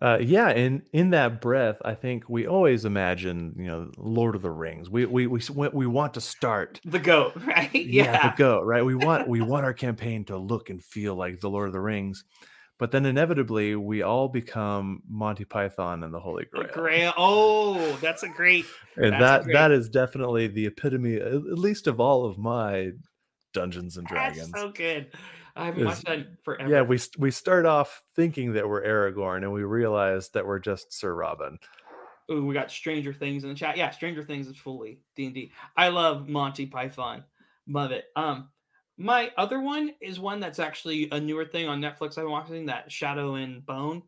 Uh, 0.00 0.18
yeah, 0.20 0.48
and 0.50 0.86
in 0.92 1.10
that 1.10 1.40
breath, 1.40 1.82
I 1.84 1.94
think 1.94 2.28
we 2.28 2.46
always 2.46 2.84
imagine, 2.84 3.54
you 3.58 3.66
know, 3.66 3.90
Lord 3.96 4.36
of 4.36 4.42
the 4.42 4.50
Rings. 4.50 4.88
We 4.88 5.06
we 5.06 5.26
we 5.26 5.40
we 5.72 5.86
want 5.88 6.14
to 6.14 6.20
start, 6.20 6.80
The 6.84 6.98
goat, 6.98 7.36
right? 7.46 7.72
yeah, 7.84 8.16
the 8.16 8.30
goat, 8.30 8.64
right. 8.64 8.84
We 8.84 8.94
want 8.94 9.26
we 9.26 9.40
want 9.42 9.64
our 9.64 9.74
campaign 9.74 10.24
to 10.26 10.36
look 10.38 10.70
and 10.70 10.82
feel 10.82 11.14
like 11.16 11.40
the 11.40 11.50
Lord 11.50 11.68
of 11.68 11.72
the 11.72 11.80
Rings, 11.80 12.24
but 12.78 12.92
then 12.92 13.06
inevitably 13.06 13.74
we 13.76 14.02
all 14.02 14.28
become 14.28 15.02
Monty 15.08 15.44
Python 15.44 16.04
and 16.04 16.14
the 16.14 16.20
Holy 16.20 16.46
Grail, 16.46 16.68
Grail. 16.72 17.12
Oh, 17.16 17.98
that's 18.00 18.22
a 18.22 18.28
great. 18.28 18.66
and 18.96 19.12
that 19.14 19.44
great. 19.44 19.54
that 19.54 19.72
is 19.72 19.88
definitely 19.88 20.46
the 20.46 20.66
epitome, 20.66 21.16
at 21.16 21.32
at 21.32 21.58
least 21.58 21.86
of 21.86 22.00
all 22.00 22.24
of 22.24 22.38
my 22.38 22.90
Dungeons 23.52 23.96
and 23.96 24.06
Dragons. 24.06 24.50
That's 24.50 24.62
so 24.62 24.70
good. 24.70 25.08
I 25.56 25.66
haven't 25.66 25.86
watched 25.86 26.06
that 26.06 26.26
forever. 26.44 26.70
Yeah, 26.70 26.82
we 26.82 27.00
we 27.18 27.32
start 27.32 27.66
off 27.66 28.04
thinking 28.14 28.52
that 28.52 28.68
we're 28.68 28.82
Aragorn, 28.82 29.38
and 29.38 29.52
we 29.52 29.64
realize 29.64 30.30
that 30.30 30.46
we're 30.46 30.60
just 30.60 30.92
Sir 30.92 31.12
Robin. 31.12 31.58
Ooh, 32.30 32.44
we 32.46 32.54
got 32.54 32.70
Stranger 32.70 33.12
Things 33.12 33.42
in 33.42 33.50
the 33.50 33.56
chat. 33.56 33.76
Yeah, 33.76 33.90
Stranger 33.90 34.22
Things 34.22 34.46
is 34.46 34.56
fully 34.56 35.00
D 35.16 35.26
and 35.26 35.34
D. 35.34 35.52
I 35.76 35.88
love 35.88 36.28
Monty 36.28 36.66
Python. 36.66 37.24
Love 37.66 37.90
it. 37.90 38.04
Um, 38.14 38.50
my 38.98 39.30
other 39.38 39.60
one 39.60 39.92
is 40.02 40.18
one 40.18 40.40
that's 40.40 40.58
actually 40.58 41.08
a 41.12 41.20
newer 41.20 41.44
thing 41.44 41.68
on 41.68 41.80
Netflix. 41.80 42.18
I've 42.18 42.24
been 42.24 42.30
watching 42.30 42.66
that 42.66 42.90
Shadow 42.90 43.36
and 43.36 43.64
Bone, 43.64 44.02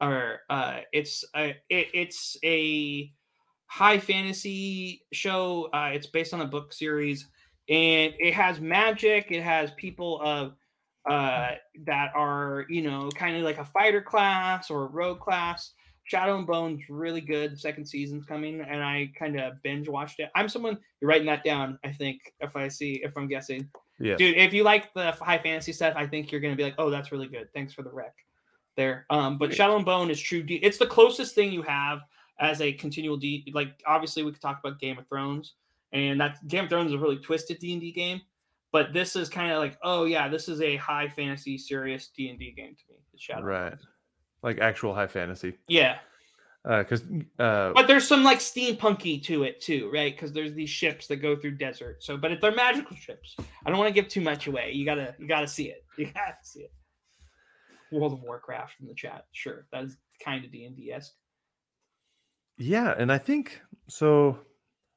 or 0.00 0.40
uh, 0.50 0.80
it's 0.92 1.24
a 1.36 1.50
it, 1.70 1.88
it's 1.94 2.36
a 2.44 3.12
high 3.66 3.98
fantasy 3.98 5.02
show. 5.12 5.68
Uh, 5.72 5.90
it's 5.94 6.08
based 6.08 6.34
on 6.34 6.40
a 6.40 6.46
book 6.46 6.72
series. 6.72 7.28
and 7.68 8.12
it 8.18 8.34
has 8.34 8.60
magic. 8.60 9.28
It 9.30 9.42
has 9.42 9.70
people 9.76 10.20
of 10.22 10.54
uh, 11.08 11.52
that 11.86 12.10
are 12.14 12.66
you 12.68 12.82
know 12.82 13.10
kind 13.14 13.36
of 13.36 13.42
like 13.44 13.58
a 13.58 13.64
fighter 13.64 14.02
class 14.02 14.70
or 14.70 14.84
a 14.84 14.88
rogue 14.88 15.20
class. 15.20 15.72
Shadow 16.04 16.36
and 16.36 16.46
Bone's 16.46 16.82
really 16.90 17.20
good. 17.20 17.52
The 17.52 17.56
second 17.56 17.86
season's 17.86 18.24
coming, 18.24 18.60
and 18.60 18.82
I 18.82 19.12
kind 19.16 19.38
of 19.38 19.62
binge 19.62 19.88
watched 19.88 20.18
it. 20.18 20.30
I'm 20.34 20.48
someone 20.48 20.78
you're 21.00 21.08
writing 21.08 21.28
that 21.28 21.44
down. 21.44 21.78
I 21.84 21.92
think 21.92 22.20
if 22.40 22.56
I 22.56 22.66
see 22.68 23.00
if 23.04 23.16
I'm 23.16 23.28
guessing, 23.28 23.70
Yeah. 23.98 24.16
dude. 24.16 24.36
If 24.36 24.52
you 24.52 24.64
like 24.64 24.92
the 24.94 25.12
high 25.12 25.38
fantasy 25.38 25.72
stuff, 25.72 25.94
I 25.96 26.06
think 26.06 26.32
you're 26.32 26.40
gonna 26.40 26.56
be 26.56 26.64
like, 26.64 26.74
oh, 26.78 26.90
that's 26.90 27.12
really 27.12 27.28
good. 27.28 27.48
Thanks 27.54 27.72
for 27.72 27.82
the 27.82 27.90
rec 27.90 28.14
there. 28.76 29.06
Um, 29.10 29.38
but 29.38 29.54
Shadow 29.54 29.76
and 29.76 29.84
Bone 29.84 30.10
is 30.10 30.20
true. 30.20 30.42
D- 30.42 30.56
it's 30.56 30.78
the 30.78 30.86
closest 30.86 31.34
thing 31.34 31.52
you 31.52 31.62
have 31.62 32.00
as 32.40 32.60
a 32.60 32.72
continual 32.72 33.16
D. 33.16 33.50
Like 33.54 33.80
obviously, 33.86 34.22
we 34.22 34.32
could 34.32 34.42
talk 34.42 34.60
about 34.62 34.80
Game 34.80 34.98
of 34.98 35.06
Thrones, 35.08 35.54
and 35.92 36.20
that 36.20 36.46
Game 36.48 36.64
of 36.64 36.70
Thrones 36.70 36.88
is 36.88 36.94
a 36.94 36.98
really 36.98 37.18
twisted 37.18 37.58
D 37.58 37.72
and 37.72 37.80
D 37.80 37.92
game. 37.92 38.20
But 38.72 38.94
this 38.94 39.16
is 39.16 39.28
kind 39.28 39.52
of 39.52 39.58
like, 39.58 39.76
oh 39.82 40.04
yeah, 40.04 40.28
this 40.28 40.48
is 40.48 40.60
a 40.62 40.76
high 40.76 41.08
fantasy, 41.08 41.58
serious 41.58 42.08
D 42.08 42.30
and 42.30 42.38
D 42.38 42.52
game 42.52 42.74
to 42.74 42.92
me. 42.92 42.98
It's 43.12 43.22
Shadow. 43.22 43.42
Right. 43.42 43.74
Like 44.42 44.58
actual 44.58 44.94
high 44.94 45.06
fantasy. 45.06 45.54
Yeah, 45.68 45.98
Because 46.64 47.02
uh, 47.40 47.72
but 47.74 47.88
there's 47.88 48.06
some 48.06 48.22
like 48.22 48.38
steampunky 48.38 49.20
to 49.24 49.42
it 49.42 49.60
too, 49.60 49.90
right? 49.92 50.14
Because 50.14 50.32
there's 50.32 50.54
these 50.54 50.70
ships 50.70 51.08
that 51.08 51.16
go 51.16 51.34
through 51.34 51.56
desert. 51.56 52.04
So, 52.04 52.16
but 52.16 52.30
if 52.30 52.40
they're 52.40 52.54
magical 52.54 52.94
ships, 52.94 53.34
I 53.66 53.70
don't 53.70 53.78
want 53.78 53.88
to 53.88 54.00
give 54.00 54.08
too 54.08 54.20
much 54.20 54.46
away. 54.46 54.70
You 54.72 54.84
gotta, 54.84 55.14
you 55.18 55.26
gotta 55.26 55.48
see 55.48 55.64
it. 55.68 55.84
You 55.98 56.06
gotta 56.06 56.36
see 56.42 56.60
it. 56.60 56.72
World 57.90 58.12
of 58.14 58.22
Warcraft 58.22 58.74
in 58.80 58.86
the 58.86 58.94
chat, 58.94 59.26
sure. 59.32 59.66
That 59.72 59.84
is 59.84 59.96
kind 60.24 60.44
of 60.44 60.50
D 60.52 60.64
and 60.64 60.76
D 60.76 60.92
esque. 60.92 61.12
yeah, 62.56 62.94
and 62.96 63.12
I 63.12 63.18
think 63.18 63.60
so. 63.88 64.38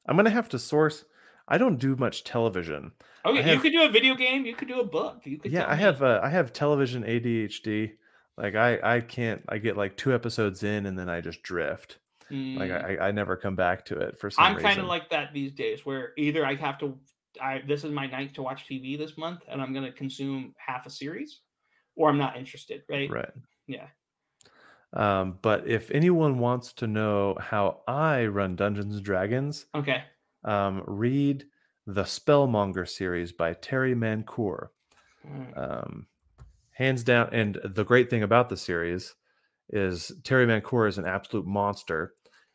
I'm 0.06 0.16
gonna 0.16 0.30
have 0.30 0.48
to 0.50 0.58
source. 0.58 1.04
I 1.48 1.58
don't 1.58 1.78
do 1.78 1.96
much 1.96 2.24
television. 2.24 2.92
Oh 3.24 3.32
yeah, 3.32 3.40
I 3.42 3.52
you 3.54 3.60
could 3.60 3.72
do 3.72 3.82
a 3.82 3.90
video 3.90 4.14
game. 4.14 4.46
You 4.46 4.54
could 4.54 4.68
do 4.68 4.80
a 4.80 4.84
book. 4.84 5.20
You 5.24 5.38
could. 5.38 5.52
Yeah, 5.52 5.66
I 5.68 5.74
have 5.74 6.02
uh, 6.02 6.20
I 6.22 6.28
have 6.30 6.52
television 6.52 7.02
ADHD. 7.02 7.92
Like 8.36 8.54
I 8.54 8.96
I 8.96 9.00
can't. 9.00 9.42
I 9.48 9.58
get 9.58 9.76
like 9.76 9.96
two 9.96 10.14
episodes 10.14 10.62
in 10.62 10.86
and 10.86 10.98
then 10.98 11.08
I 11.08 11.20
just 11.20 11.42
drift. 11.42 11.98
Like 12.30 12.70
Mm, 12.70 12.84
I 13.00 13.08
I 13.08 13.10
never 13.12 13.36
come 13.36 13.54
back 13.56 13.84
to 13.86 13.98
it 13.98 14.18
for 14.18 14.30
some 14.30 14.44
I'm 14.44 14.56
kind 14.58 14.80
of 14.80 14.86
like 14.86 15.08
that 15.10 15.32
these 15.32 15.52
days, 15.52 15.86
where 15.86 16.12
either 16.16 16.44
I 16.44 16.54
have 16.56 16.78
to. 16.78 16.98
I 17.40 17.62
this 17.66 17.84
is 17.84 17.92
my 17.92 18.06
night 18.06 18.34
to 18.34 18.42
watch 18.42 18.66
TV 18.66 18.96
this 18.98 19.16
month, 19.16 19.42
and 19.48 19.62
I'm 19.62 19.72
gonna 19.72 19.92
consume 19.92 20.54
half 20.58 20.86
a 20.86 20.90
series, 20.90 21.42
or 21.94 22.08
I'm 22.08 22.18
not 22.18 22.36
interested. 22.36 22.82
Right. 22.88 23.10
right. 23.10 23.30
Yeah. 23.66 23.88
Um, 24.92 25.38
but 25.42 25.66
if 25.66 25.90
anyone 25.90 26.38
wants 26.38 26.72
to 26.74 26.86
know 26.86 27.36
how 27.38 27.82
I 27.86 28.26
run 28.26 28.56
Dungeons 28.56 28.96
and 28.96 29.04
Dragons, 29.04 29.66
Okay. 29.74 30.04
um, 30.44 30.82
read 30.86 31.44
the 31.86 32.04
Spellmonger 32.04 32.88
series 32.88 33.32
by 33.32 33.52
Terry 33.54 33.94
Mancour. 33.94 34.72
Mm. 35.24 35.58
Um, 35.58 36.06
hands 36.76 37.02
down, 37.04 37.28
and 37.32 37.58
the 37.64 37.84
great 37.84 38.08
thing 38.10 38.22
about 38.22 38.48
the 38.48 38.56
series 38.56 39.14
is 39.70 40.12
Terry 40.24 40.46
Mancour 40.46 40.86
is 40.88 40.98
an 40.98 41.06
absolute 41.06 41.46
monster, 41.46 42.12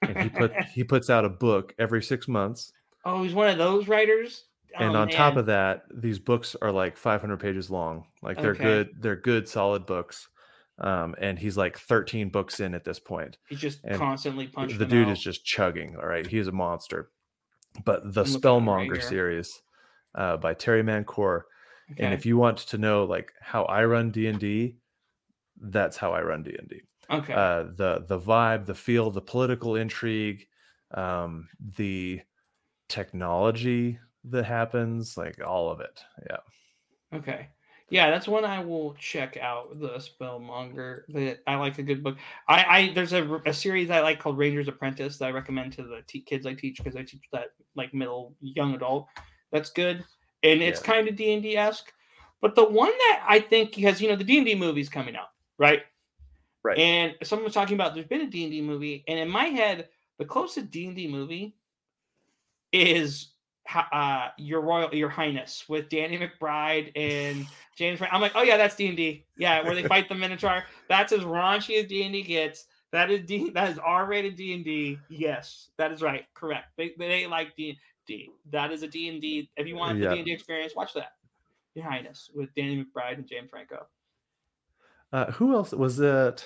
and 0.07 0.17
he 0.21 0.29
put 0.29 0.51
he 0.73 0.83
puts 0.83 1.09
out 1.09 1.25
a 1.25 1.29
book 1.29 1.73
every 1.77 2.01
six 2.01 2.27
months. 2.27 2.71
Oh, 3.03 3.23
he's 3.23 3.33
one 3.33 3.49
of 3.49 3.57
those 3.57 3.87
writers. 3.87 4.45
and 4.79 4.95
Oh, 4.95 5.01
on 5.01 5.09
top 5.09 5.35
of 5.37 5.47
that 5.47 5.81
these 5.93 6.19
books 6.19 6.55
are 6.61 6.71
like 6.71 6.95
500 6.97 7.37
pages 7.39 7.69
long 7.69 8.05
like 8.21 8.39
they're 8.41 8.51
Okay. 8.51 8.63
good 8.63 8.89
they're 9.01 9.17
good 9.17 9.49
solid 9.49 9.85
books 9.85 10.29
um 10.79 11.13
and 11.19 11.37
he's 11.39 11.57
like 11.57 11.77
13 11.77 12.29
books 12.29 12.61
in 12.61 12.73
at 12.73 12.85
this 12.85 12.97
point 12.99 13.37
he's 13.49 13.59
just 13.59 13.79
and 13.83 13.97
constantly 13.99 14.47
punching. 14.47 14.77
the 14.77 14.85
dude 14.85 15.07
out. 15.07 15.11
is 15.11 15.19
just 15.21 15.43
chugging 15.43 15.97
all 15.97 16.05
right 16.07 16.25
he's 16.25 16.47
a 16.47 16.53
monster 16.53 17.09
but 17.83 18.01
the 18.13 18.21
looking 18.23 18.33
right 18.33 18.41
spellmonger 18.43 19.01
series 19.03 19.49
uh, 20.15 20.37
by 20.37 20.53
terry 20.53 20.83
mancour 20.83 21.45
Okay. 21.91 22.03
and 22.03 22.13
if 22.13 22.25
you 22.25 22.37
want 22.37 22.57
to 22.59 22.77
know 22.77 23.03
like 23.03 23.33
how 23.41 23.63
i 23.65 23.83
run 23.83 24.11
d&d 24.11 24.75
that's 25.61 25.97
how 25.97 26.11
i 26.11 26.21
run 26.21 26.43
d&d 26.43 26.81
okay. 27.09 27.33
uh, 27.33 27.63
the 27.75 28.05
the 28.07 28.19
vibe 28.19 28.65
the 28.65 28.75
feel 28.75 29.11
the 29.11 29.21
political 29.21 29.75
intrigue 29.75 30.45
um 30.93 31.47
the 31.77 32.21
technology 32.89 33.99
that 34.23 34.45
happens 34.45 35.17
like 35.17 35.39
all 35.45 35.69
of 35.69 35.79
it 35.79 36.01
yeah 36.29 36.37
Okay. 37.13 37.49
Yeah, 37.89 38.09
that's 38.09 38.27
one 38.27 38.45
I 38.45 38.63
will 38.63 38.93
check 38.93 39.35
out. 39.35 39.77
The 39.79 39.99
Spellmonger. 39.99 41.01
That 41.09 41.39
I 41.45 41.55
like 41.55 41.77
a 41.77 41.83
good 41.83 42.01
book. 42.01 42.17
I, 42.47 42.63
I 42.63 42.91
there's 42.93 43.11
a, 43.11 43.41
a 43.45 43.53
series 43.53 43.89
I 43.89 43.99
like 43.99 44.19
called 44.19 44.37
Ranger's 44.37 44.69
Apprentice 44.69 45.17
that 45.17 45.25
I 45.25 45.31
recommend 45.31 45.73
to 45.73 45.83
the 45.83 46.01
t- 46.07 46.21
kids 46.21 46.45
I 46.45 46.53
teach 46.53 46.77
because 46.77 46.95
I 46.95 47.03
teach 47.03 47.23
that 47.33 47.47
like 47.75 47.93
middle 47.93 48.33
young 48.39 48.75
adult. 48.75 49.07
That's 49.51 49.71
good, 49.71 50.05
and 50.43 50.61
it's 50.61 50.81
Yeah. 50.81 50.93
kind 50.93 51.07
of 51.07 51.15
D 51.15 51.33
and 51.33 51.43
D 51.43 51.57
esque. 51.57 51.91
But 52.41 52.55
the 52.55 52.65
one 52.65 52.89
that 52.91 53.23
I 53.27 53.39
think 53.39 53.75
because 53.75 54.01
you 54.01 54.09
know 54.09 54.15
the 54.15 54.23
D 54.23 54.37
and 54.37 54.45
D 54.45 54.55
movie's 54.55 54.89
coming 54.89 55.15
out, 55.15 55.29
right? 55.57 55.83
Right. 56.63 56.77
And 56.77 57.15
someone 57.23 57.45
was 57.45 57.53
talking 57.53 57.75
about 57.75 57.93
there's 57.93 58.07
been 58.07 58.21
a 58.21 58.29
D 58.29 58.43
and 58.43 58.51
D 58.51 58.61
movie, 58.61 59.03
and 59.07 59.19
in 59.19 59.29
my 59.29 59.45
head, 59.45 59.89
the 60.17 60.25
closest 60.25 60.69
D 60.71 60.87
and 60.87 60.95
D 60.95 61.07
movie 61.07 61.55
is 62.71 63.29
uh, 63.91 64.29
your 64.37 64.61
royal 64.61 64.93
your 64.93 65.09
highness 65.09 65.65
with 65.69 65.89
Danny 65.89 66.17
McBride 66.17 66.91
and 66.95 67.45
James. 67.77 67.99
I'm 68.11 68.21
like, 68.21 68.33
oh 68.35 68.43
yeah, 68.43 68.57
that's 68.57 68.75
D 68.75 68.87
and 68.87 68.97
D. 68.97 69.25
Yeah, 69.37 69.63
where 69.63 69.75
they 69.75 69.83
fight 69.83 70.09
the 70.09 70.15
Minotaur. 70.15 70.63
That's 70.89 71.11
as 71.13 71.21
raunchy 71.21 71.79
as 71.81 71.87
D 71.87 72.03
and 72.03 72.13
D 72.13 72.23
gets. 72.23 72.65
That 72.91 73.09
is 73.09 73.25
D. 73.25 73.49
That 73.51 73.69
is 73.69 73.77
R-rated 73.77 74.35
D 74.35 74.53
and 74.53 74.65
D. 74.65 74.97
Yes, 75.09 75.69
that 75.77 75.91
is 75.91 76.01
right. 76.01 76.25
Correct. 76.33 76.65
They 76.77 76.93
they 76.97 77.27
like 77.27 77.55
D 77.55 77.77
D. 78.11 78.29
That 78.51 78.71
is 78.71 78.83
a 78.83 78.87
D 78.87 79.09
and 79.09 79.21
D. 79.21 79.49
If 79.57 79.67
you 79.67 79.75
want 79.75 79.99
the 79.99 80.09
D 80.09 80.15
and 80.17 80.25
D 80.25 80.31
experience, 80.33 80.75
watch 80.75 80.93
that. 80.93 81.13
Your 81.75 81.85
Highness 81.85 82.29
with 82.35 82.53
Danny 82.55 82.83
McBride 82.83 83.13
and 83.15 83.27
James 83.27 83.49
Franco. 83.49 83.85
Uh, 85.13 85.31
who 85.31 85.53
else 85.55 85.71
was 85.71 85.97
that? 85.97 86.43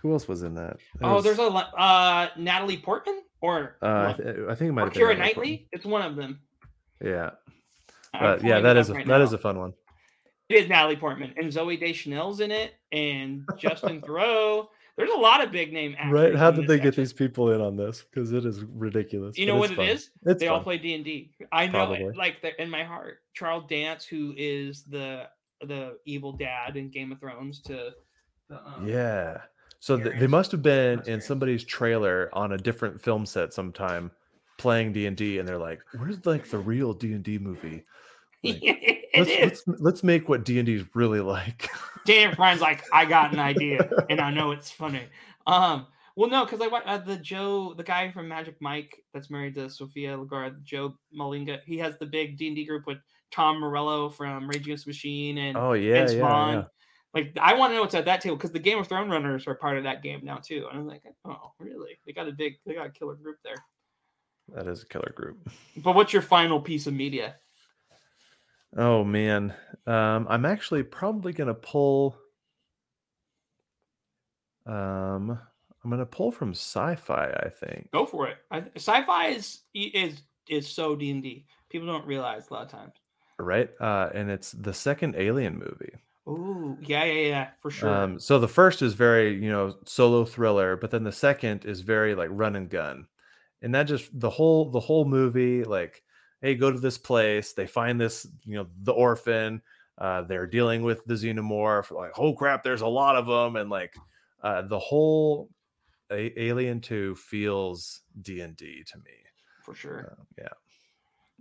Who 0.00 0.12
else 0.12 0.26
was 0.28 0.42
in 0.42 0.54
that? 0.54 0.78
There 0.98 1.08
Oh, 1.10 1.14
was- 1.16 1.24
there's 1.24 1.38
a 1.38 1.44
uh 1.44 2.28
Natalie 2.36 2.76
Portman 2.76 3.22
or 3.40 3.76
Uh, 3.82 4.14
I, 4.18 4.22
th- 4.22 4.36
I 4.48 4.54
think 4.54 4.68
it 4.68 4.72
might 4.72 4.82
or 4.82 4.84
have 4.86 4.92
been 4.94 5.02
Keira 5.02 5.08
Natalie 5.08 5.16
Portman. 5.16 5.18
Knightley. 5.18 5.68
It's 5.72 5.84
one 5.84 6.02
of 6.02 6.16
them. 6.16 6.40
Yeah, 7.04 7.30
but 8.12 8.42
yeah, 8.44 8.60
that 8.60 8.76
it 8.76 8.80
is 8.80 8.90
a 8.90 8.94
right 8.94 9.06
that 9.06 9.20
is 9.20 9.30
now. 9.32 9.36
a 9.36 9.38
fun 9.38 9.58
one. 9.58 9.72
It 10.48 10.56
is 10.64 10.68
Natalie 10.68 10.96
Portman 10.96 11.34
and 11.36 11.50
Zooey 11.50 11.80
Deschanel's 11.80 12.40
in 12.40 12.50
it, 12.52 12.74
and 12.92 13.44
Justin 13.56 14.00
Theroux. 14.06 14.66
There's 14.96 15.10
a 15.10 15.16
lot 15.16 15.42
of 15.42 15.50
big 15.50 15.72
name 15.72 15.94
actors. 15.98 16.12
Right? 16.12 16.34
How 16.34 16.50
did 16.50 16.66
they 16.66 16.78
get 16.78 16.94
these 16.94 17.12
people 17.12 17.52
in 17.52 17.60
on 17.60 17.76
this? 17.76 18.02
Because 18.02 18.32
it 18.32 18.44
is 18.44 18.62
ridiculous. 18.62 19.38
You 19.38 19.46
know 19.46 19.56
what 19.56 19.70
fun. 19.70 19.86
is? 19.86 20.10
It's 20.26 20.40
they 20.40 20.48
all 20.48 20.62
play 20.62 20.78
D 20.78 20.94
and 20.94 21.04
D. 21.04 21.32
I 21.50 21.66
know, 21.66 21.92
it, 21.92 22.16
like 22.16 22.44
in 22.58 22.68
my 22.68 22.84
heart, 22.84 23.20
Charles 23.32 23.64
Dance, 23.68 24.04
who 24.04 24.34
is 24.36 24.84
the 24.84 25.28
the 25.62 25.96
evil 26.04 26.32
dad 26.32 26.76
in 26.76 26.90
Game 26.90 27.12
of 27.12 27.20
Thrones, 27.20 27.60
to 27.62 27.92
the, 28.48 28.56
um, 28.56 28.86
Yeah. 28.86 29.38
So 29.80 29.96
th- 29.96 30.18
they 30.20 30.26
must 30.26 30.52
have 30.52 30.62
been 30.62 31.02
in 31.06 31.20
somebody's 31.20 31.64
trailer 31.64 32.30
on 32.32 32.52
a 32.52 32.58
different 32.58 33.00
film 33.00 33.26
set 33.26 33.52
sometime 33.52 34.12
playing 34.58 34.92
D 34.92 35.06
and 35.06 35.16
D, 35.16 35.38
and 35.38 35.48
they're 35.48 35.58
like, 35.58 35.80
"Where's 35.96 36.24
like 36.24 36.48
the 36.48 36.58
real 36.58 36.92
D 36.92 37.14
and 37.14 37.24
D 37.24 37.38
movie? 37.38 37.84
Like, 38.42 39.08
let's, 39.16 39.30
let's 39.40 39.62
let's 39.80 40.02
make 40.02 40.28
what 40.28 40.44
D 40.44 40.58
and 40.58 40.66
D 40.66 40.74
is 40.74 40.84
really 40.94 41.20
like." 41.20 41.68
Dan 42.04 42.34
Brian's 42.34 42.60
like, 42.60 42.82
I 42.92 43.04
got 43.04 43.32
an 43.32 43.38
idea, 43.38 43.88
and 44.10 44.20
I 44.20 44.32
know 44.32 44.50
it's 44.50 44.70
funny. 44.70 45.02
Um, 45.46 45.86
well, 46.16 46.28
no, 46.28 46.44
because 46.44 46.60
I 46.60 46.66
uh, 46.66 46.98
the 46.98 47.16
Joe, 47.16 47.74
the 47.74 47.84
guy 47.84 48.10
from 48.10 48.28
Magic 48.28 48.56
Mike 48.60 49.02
that's 49.14 49.30
married 49.30 49.54
to 49.54 49.70
Sophia 49.70 50.16
Lagarde, 50.18 50.56
Joe 50.64 50.94
Malinga. 51.16 51.60
He 51.64 51.78
has 51.78 51.96
the 51.98 52.06
big 52.06 52.36
D 52.36 52.48
and 52.48 52.56
D 52.56 52.64
group 52.64 52.86
with 52.86 52.98
Tom 53.30 53.60
Morello 53.60 54.10
from 54.10 54.48
Rage 54.48 54.62
Against 54.62 54.86
Machine 54.86 55.38
and 55.38 55.56
oh 55.56 55.72
yeah, 55.72 55.94
Vince 55.94 56.14
yeah, 56.14 56.20
Vaughn. 56.20 56.54
yeah. 56.54 56.64
Like, 57.14 57.36
I 57.40 57.54
want 57.54 57.70
to 57.70 57.74
know 57.74 57.82
what's 57.82 57.94
at 57.94 58.06
that 58.06 58.22
table 58.22 58.36
because 58.36 58.52
the 58.52 58.58
Game 58.58 58.78
of 58.78 58.88
Thrones 58.88 59.10
runners 59.10 59.46
are 59.46 59.54
part 59.54 59.76
of 59.76 59.84
that 59.84 60.02
game 60.02 60.20
now 60.22 60.36
too. 60.36 60.66
And 60.70 60.80
I'm 60.80 60.86
like, 60.86 61.02
oh, 61.26 61.52
really? 61.58 61.98
They 62.06 62.12
got 62.12 62.26
a 62.26 62.32
big, 62.32 62.54
they 62.64 62.74
got 62.74 62.86
a 62.86 62.90
killer 62.90 63.16
group 63.16 63.36
there. 63.44 63.56
That 64.54 64.66
is 64.66 64.82
a 64.82 64.86
killer 64.86 65.12
group. 65.14 65.50
But 65.76 65.94
what's 65.94 66.12
your 66.12 66.22
final 66.22 66.60
piece 66.60 66.86
of 66.86 66.94
media? 66.94 67.36
Oh 68.76 69.04
man, 69.04 69.54
um, 69.86 70.26
I'm 70.30 70.44
actually 70.44 70.82
probably 70.82 71.32
gonna 71.32 71.54
pull. 71.54 72.16
Um, 74.66 75.38
I'm 75.84 75.90
gonna 75.90 76.06
pull 76.06 76.32
from 76.32 76.50
sci-fi. 76.52 77.32
I 77.44 77.48
think. 77.48 77.90
Go 77.92 78.06
for 78.06 78.28
it. 78.28 78.38
I, 78.50 78.64
sci-fi 78.76 79.28
is 79.28 79.62
is 79.74 80.22
is 80.48 80.68
so 80.68 80.96
D 80.96 81.10
and 81.10 81.22
D. 81.22 81.46
People 81.68 81.86
don't 81.86 82.06
realize 82.06 82.48
a 82.48 82.54
lot 82.54 82.64
of 82.64 82.70
times. 82.70 82.94
Right, 83.38 83.70
uh, 83.80 84.10
and 84.14 84.30
it's 84.30 84.52
the 84.52 84.72
second 84.72 85.16
Alien 85.16 85.58
movie. 85.58 85.94
Ooh, 86.28 86.78
yeah, 86.80 87.04
yeah, 87.04 87.28
yeah, 87.28 87.48
for 87.60 87.70
sure. 87.70 87.88
Um, 87.88 88.20
so 88.20 88.38
the 88.38 88.46
first 88.46 88.80
is 88.80 88.94
very, 88.94 89.34
you 89.34 89.50
know, 89.50 89.74
solo 89.84 90.24
thriller, 90.24 90.76
but 90.76 90.92
then 90.92 91.02
the 91.02 91.10
second 91.10 91.64
is 91.64 91.80
very 91.80 92.14
like 92.14 92.28
run 92.30 92.54
and 92.54 92.70
gun, 92.70 93.08
and 93.60 93.74
that 93.74 93.84
just 93.84 94.08
the 94.18 94.30
whole 94.30 94.70
the 94.70 94.78
whole 94.78 95.04
movie, 95.04 95.64
like, 95.64 96.04
hey, 96.42 96.54
go 96.56 96.70
to 96.70 96.78
this 96.80 96.98
place, 96.98 97.52
they 97.54 97.66
find 97.66 98.00
this, 98.00 98.26
you 98.44 98.56
know, 98.56 98.66
the 98.82 98.92
orphan, 98.92 99.62
uh, 99.98 100.22
they're 100.22 100.46
dealing 100.46 100.82
with 100.82 101.04
the 101.06 101.14
xenomorph, 101.14 101.90
like, 101.90 102.12
oh 102.18 102.34
crap, 102.34 102.62
there's 102.62 102.80
a 102.82 102.86
lot 102.86 103.16
of 103.16 103.26
them, 103.26 103.56
and 103.56 103.70
like, 103.70 103.94
uh, 104.42 104.62
the 104.62 104.78
whole 104.78 105.48
a- 106.10 106.38
Alien 106.40 106.80
Two 106.80 107.14
feels 107.14 108.02
D 108.20 108.40
and 108.40 108.56
D 108.56 108.84
to 108.92 108.98
me. 108.98 109.12
for 109.64 109.74
sure. 109.74 110.16
Uh, 110.18 110.24
yeah, 110.36 110.48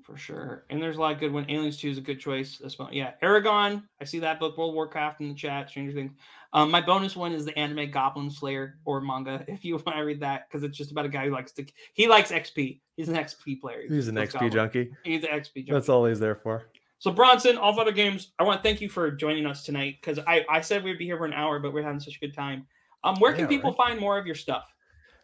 for 0.03 0.17
sure. 0.17 0.65
And 0.69 0.81
there's 0.81 0.97
a 0.97 1.01
lot 1.01 1.13
of 1.13 1.19
good 1.19 1.33
one. 1.33 1.49
Aliens 1.49 1.77
2 1.77 1.89
is 1.89 1.97
a 1.97 2.01
good 2.01 2.19
choice. 2.19 2.61
One. 2.77 2.93
Yeah. 2.93 3.13
Eragon. 3.23 3.83
I 3.99 4.05
see 4.05 4.19
that 4.19 4.39
book. 4.39 4.57
World 4.57 4.69
of 4.71 4.75
Warcraft 4.75 5.21
in 5.21 5.29
the 5.29 5.35
chat. 5.35 5.69
Stranger 5.69 5.93
Things. 5.93 6.11
Um, 6.53 6.69
my 6.69 6.81
bonus 6.81 7.15
one 7.15 7.31
is 7.31 7.45
the 7.45 7.57
anime 7.57 7.91
Goblin 7.91 8.29
Slayer 8.29 8.77
or 8.83 8.99
manga. 9.01 9.43
If 9.47 9.63
you 9.63 9.75
want 9.75 9.95
to 9.95 10.01
read 10.01 10.19
that, 10.21 10.47
because 10.49 10.63
it's 10.63 10.77
just 10.77 10.91
about 10.91 11.05
a 11.05 11.09
guy 11.09 11.25
who 11.25 11.31
likes 11.31 11.51
to 11.53 11.65
he 11.93 12.07
likes 12.07 12.31
XP. 12.31 12.81
He's 12.97 13.09
an 13.09 13.15
XP 13.15 13.61
player. 13.61 13.83
He's 13.87 14.07
an 14.07 14.15
XP 14.15 14.33
Goblin. 14.33 14.51
junkie. 14.51 14.91
He's 15.03 15.23
an 15.23 15.29
XP 15.29 15.53
junkie. 15.55 15.71
That's 15.71 15.89
all 15.89 16.05
he's 16.05 16.19
there 16.19 16.35
for. 16.35 16.67
So 16.99 17.11
Bronson, 17.11 17.55
Allfather 17.57 17.95
Games. 17.95 18.31
I 18.37 18.43
want 18.43 18.59
to 18.61 18.63
thank 18.67 18.81
you 18.81 18.89
for 18.89 19.09
joining 19.11 19.45
us 19.45 19.63
tonight 19.63 19.97
because 20.01 20.19
I 20.27 20.45
I 20.49 20.61
said 20.61 20.83
we'd 20.83 20.97
be 20.99 21.05
here 21.05 21.17
for 21.17 21.25
an 21.25 21.33
hour, 21.33 21.59
but 21.59 21.73
we're 21.73 21.83
having 21.83 21.99
such 21.99 22.17
a 22.17 22.19
good 22.19 22.33
time. 22.35 22.67
Um, 23.03 23.15
where 23.19 23.31
can 23.33 23.41
Yeah, 23.41 23.47
people 23.47 23.71
right. 23.71 23.77
find 23.87 23.99
more 23.99 24.17
of 24.19 24.25
your 24.25 24.35
stuff? 24.35 24.65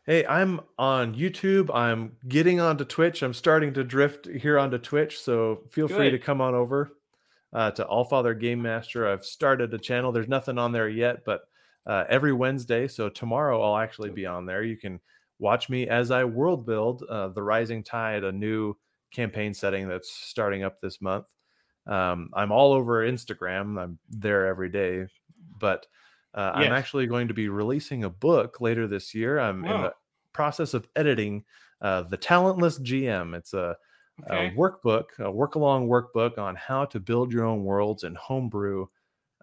Hey, 0.06 0.26
I'm 0.26 0.62
on 0.80 1.14
YouTube. 1.14 1.70
I'm 1.76 2.14
getting 2.28 2.62
onto 2.62 2.86
Twitch. 2.86 3.22
I'm 3.22 3.34
starting 3.34 3.74
to 3.74 3.84
drift 3.84 4.26
here 4.26 4.58
onto 4.58 4.78
Twitch. 4.78 5.20
So 5.20 5.64
feel 5.70 5.90
free 5.90 6.10
to 6.10 6.18
come 6.18 6.40
on 6.40 6.56
over 6.56 6.94
uh, 7.54 7.72
to 7.72 7.86
All 7.86 8.04
Father 8.04 8.34
Game 8.34 8.62
Master. 8.62 9.08
I've 9.08 9.26
started 9.26 9.74
a 9.74 9.78
channel. 9.78 10.12
There's 10.12 10.28
nothing 10.28 10.58
on 10.58 10.72
there 10.72 10.90
yet, 10.90 11.26
but 11.26 11.42
uh, 11.86 12.04
every 12.10 12.34
Wednesday, 12.34 12.88
so 12.88 13.10
tomorrow 13.10 13.62
I'll 13.62 13.82
actually 13.82 14.10
be 14.10 14.26
on 14.26 14.46
there. 14.46 14.64
You 14.64 14.76
can 14.76 15.00
watch 15.40 15.70
me 15.70 15.88
as 15.88 16.12
I 16.12 16.24
world 16.26 16.66
build 16.66 17.04
uh, 17.10 17.30
the 17.30 17.44
Rising 17.44 17.84
Tide, 17.84 18.24
a 18.24 18.32
new 18.32 18.76
campaign 19.12 19.54
setting 19.54 19.88
that's 19.88 20.12
starting 20.12 20.64
up 20.64 20.82
this 20.82 21.02
month. 21.02 21.28
Um, 21.86 22.30
I'm 22.34 22.52
all 22.52 22.74
over 22.74 23.10
Instagram. 23.10 23.82
I'm 23.82 23.98
there 24.10 24.48
every 24.48 24.70
day, 24.70 25.06
but 25.60 25.86
uh, 26.34 26.52
I'm 26.54 26.74
actually 26.74 27.08
going 27.08 27.30
to 27.30 27.34
be 27.34 27.48
releasing 27.48 28.04
a 28.04 28.10
book 28.10 28.60
later 28.60 28.86
this 28.88 29.16
year. 29.16 29.40
I'm 29.40 29.64
in 29.64 29.82
the 29.82 29.94
process 30.34 30.74
of 30.74 30.88
editing 30.96 31.46
uh, 31.82 32.04
the 32.04 32.18
Talentless 32.18 32.80
GM. 32.80 33.34
It's 33.34 33.54
a, 33.54 33.78
Okay. 34.26 34.48
a 34.48 34.52
workbook, 34.52 35.20
a 35.20 35.30
work 35.30 35.56
along 35.56 35.88
workbook 35.88 36.38
on 36.38 36.56
how 36.56 36.86
to 36.86 37.00
build 37.00 37.32
your 37.32 37.46
own 37.46 37.64
worlds 37.64 38.04
and 38.04 38.18
homebrew 38.18 38.88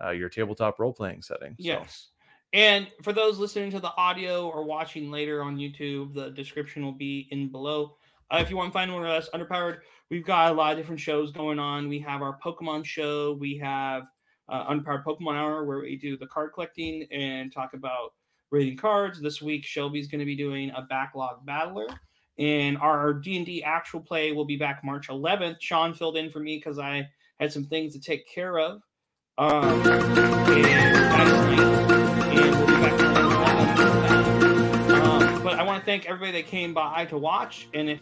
uh, 0.02 0.10
your 0.10 0.28
tabletop 0.28 0.78
role 0.78 0.92
playing 0.92 1.22
setting. 1.22 1.50
So, 1.50 1.56
Yes. 1.58 2.08
And 2.52 2.86
for 3.02 3.12
those 3.12 3.38
listening 3.38 3.70
to 3.72 3.80
the 3.80 3.92
audio 3.96 4.48
or 4.48 4.64
watching 4.64 5.10
later 5.10 5.42
on 5.42 5.56
YouTube, 5.56 6.14
the 6.14 6.30
description 6.30 6.84
will 6.84 6.92
be 6.92 7.26
in 7.30 7.50
below. 7.50 7.96
Uh, 8.30 8.38
if 8.40 8.48
you 8.48 8.56
want 8.56 8.70
to 8.70 8.72
find 8.72 8.92
one 8.92 9.04
of 9.04 9.10
us, 9.10 9.28
Underpowered, 9.34 9.78
we've 10.08 10.24
got 10.24 10.52
a 10.52 10.54
lot 10.54 10.72
of 10.72 10.78
different 10.78 11.00
shows 11.00 11.32
going 11.32 11.58
on. 11.58 11.88
We 11.88 11.98
have 12.00 12.22
our 12.22 12.38
Pokemon 12.38 12.84
show. 12.84 13.36
We 13.40 13.58
have 13.58 14.04
uh, 14.48 14.72
Underpowered 14.72 15.04
Pokemon 15.04 15.34
Hour, 15.34 15.64
where 15.64 15.80
we 15.80 15.96
do 15.96 16.16
the 16.16 16.28
card 16.28 16.52
collecting 16.54 17.06
and 17.10 17.52
talk 17.52 17.74
about 17.74 18.12
rating 18.52 18.76
cards. 18.76 19.20
This 19.20 19.42
week, 19.42 19.64
Shelby's 19.64 20.06
going 20.06 20.20
to 20.20 20.24
be 20.24 20.36
doing 20.36 20.70
a 20.76 20.82
backlog 20.82 21.44
battler. 21.44 21.86
And 22.38 22.76
our 22.78 23.12
D&D 23.12 23.62
actual 23.62 24.00
play 24.00 24.32
will 24.32 24.44
be 24.44 24.56
back 24.56 24.82
March 24.84 25.08
11th. 25.08 25.56
Sean 25.60 25.94
filled 25.94 26.16
in 26.16 26.30
for 26.30 26.40
me 26.40 26.56
because 26.56 26.78
I 26.78 27.08
had 27.38 27.52
some 27.52 27.64
things 27.64 27.92
to 27.94 28.00
take 28.00 28.28
care 28.28 28.58
of. 28.58 28.82
Um. 29.38 29.82
Um, 34.94 35.42
but 35.42 35.58
I 35.58 35.62
want 35.64 35.80
to 35.80 35.84
thank 35.84 36.06
everybody 36.06 36.42
that 36.42 36.48
came 36.48 36.72
by 36.72 37.04
to 37.06 37.18
watch. 37.18 37.68
And 37.74 37.90
if 37.90 38.00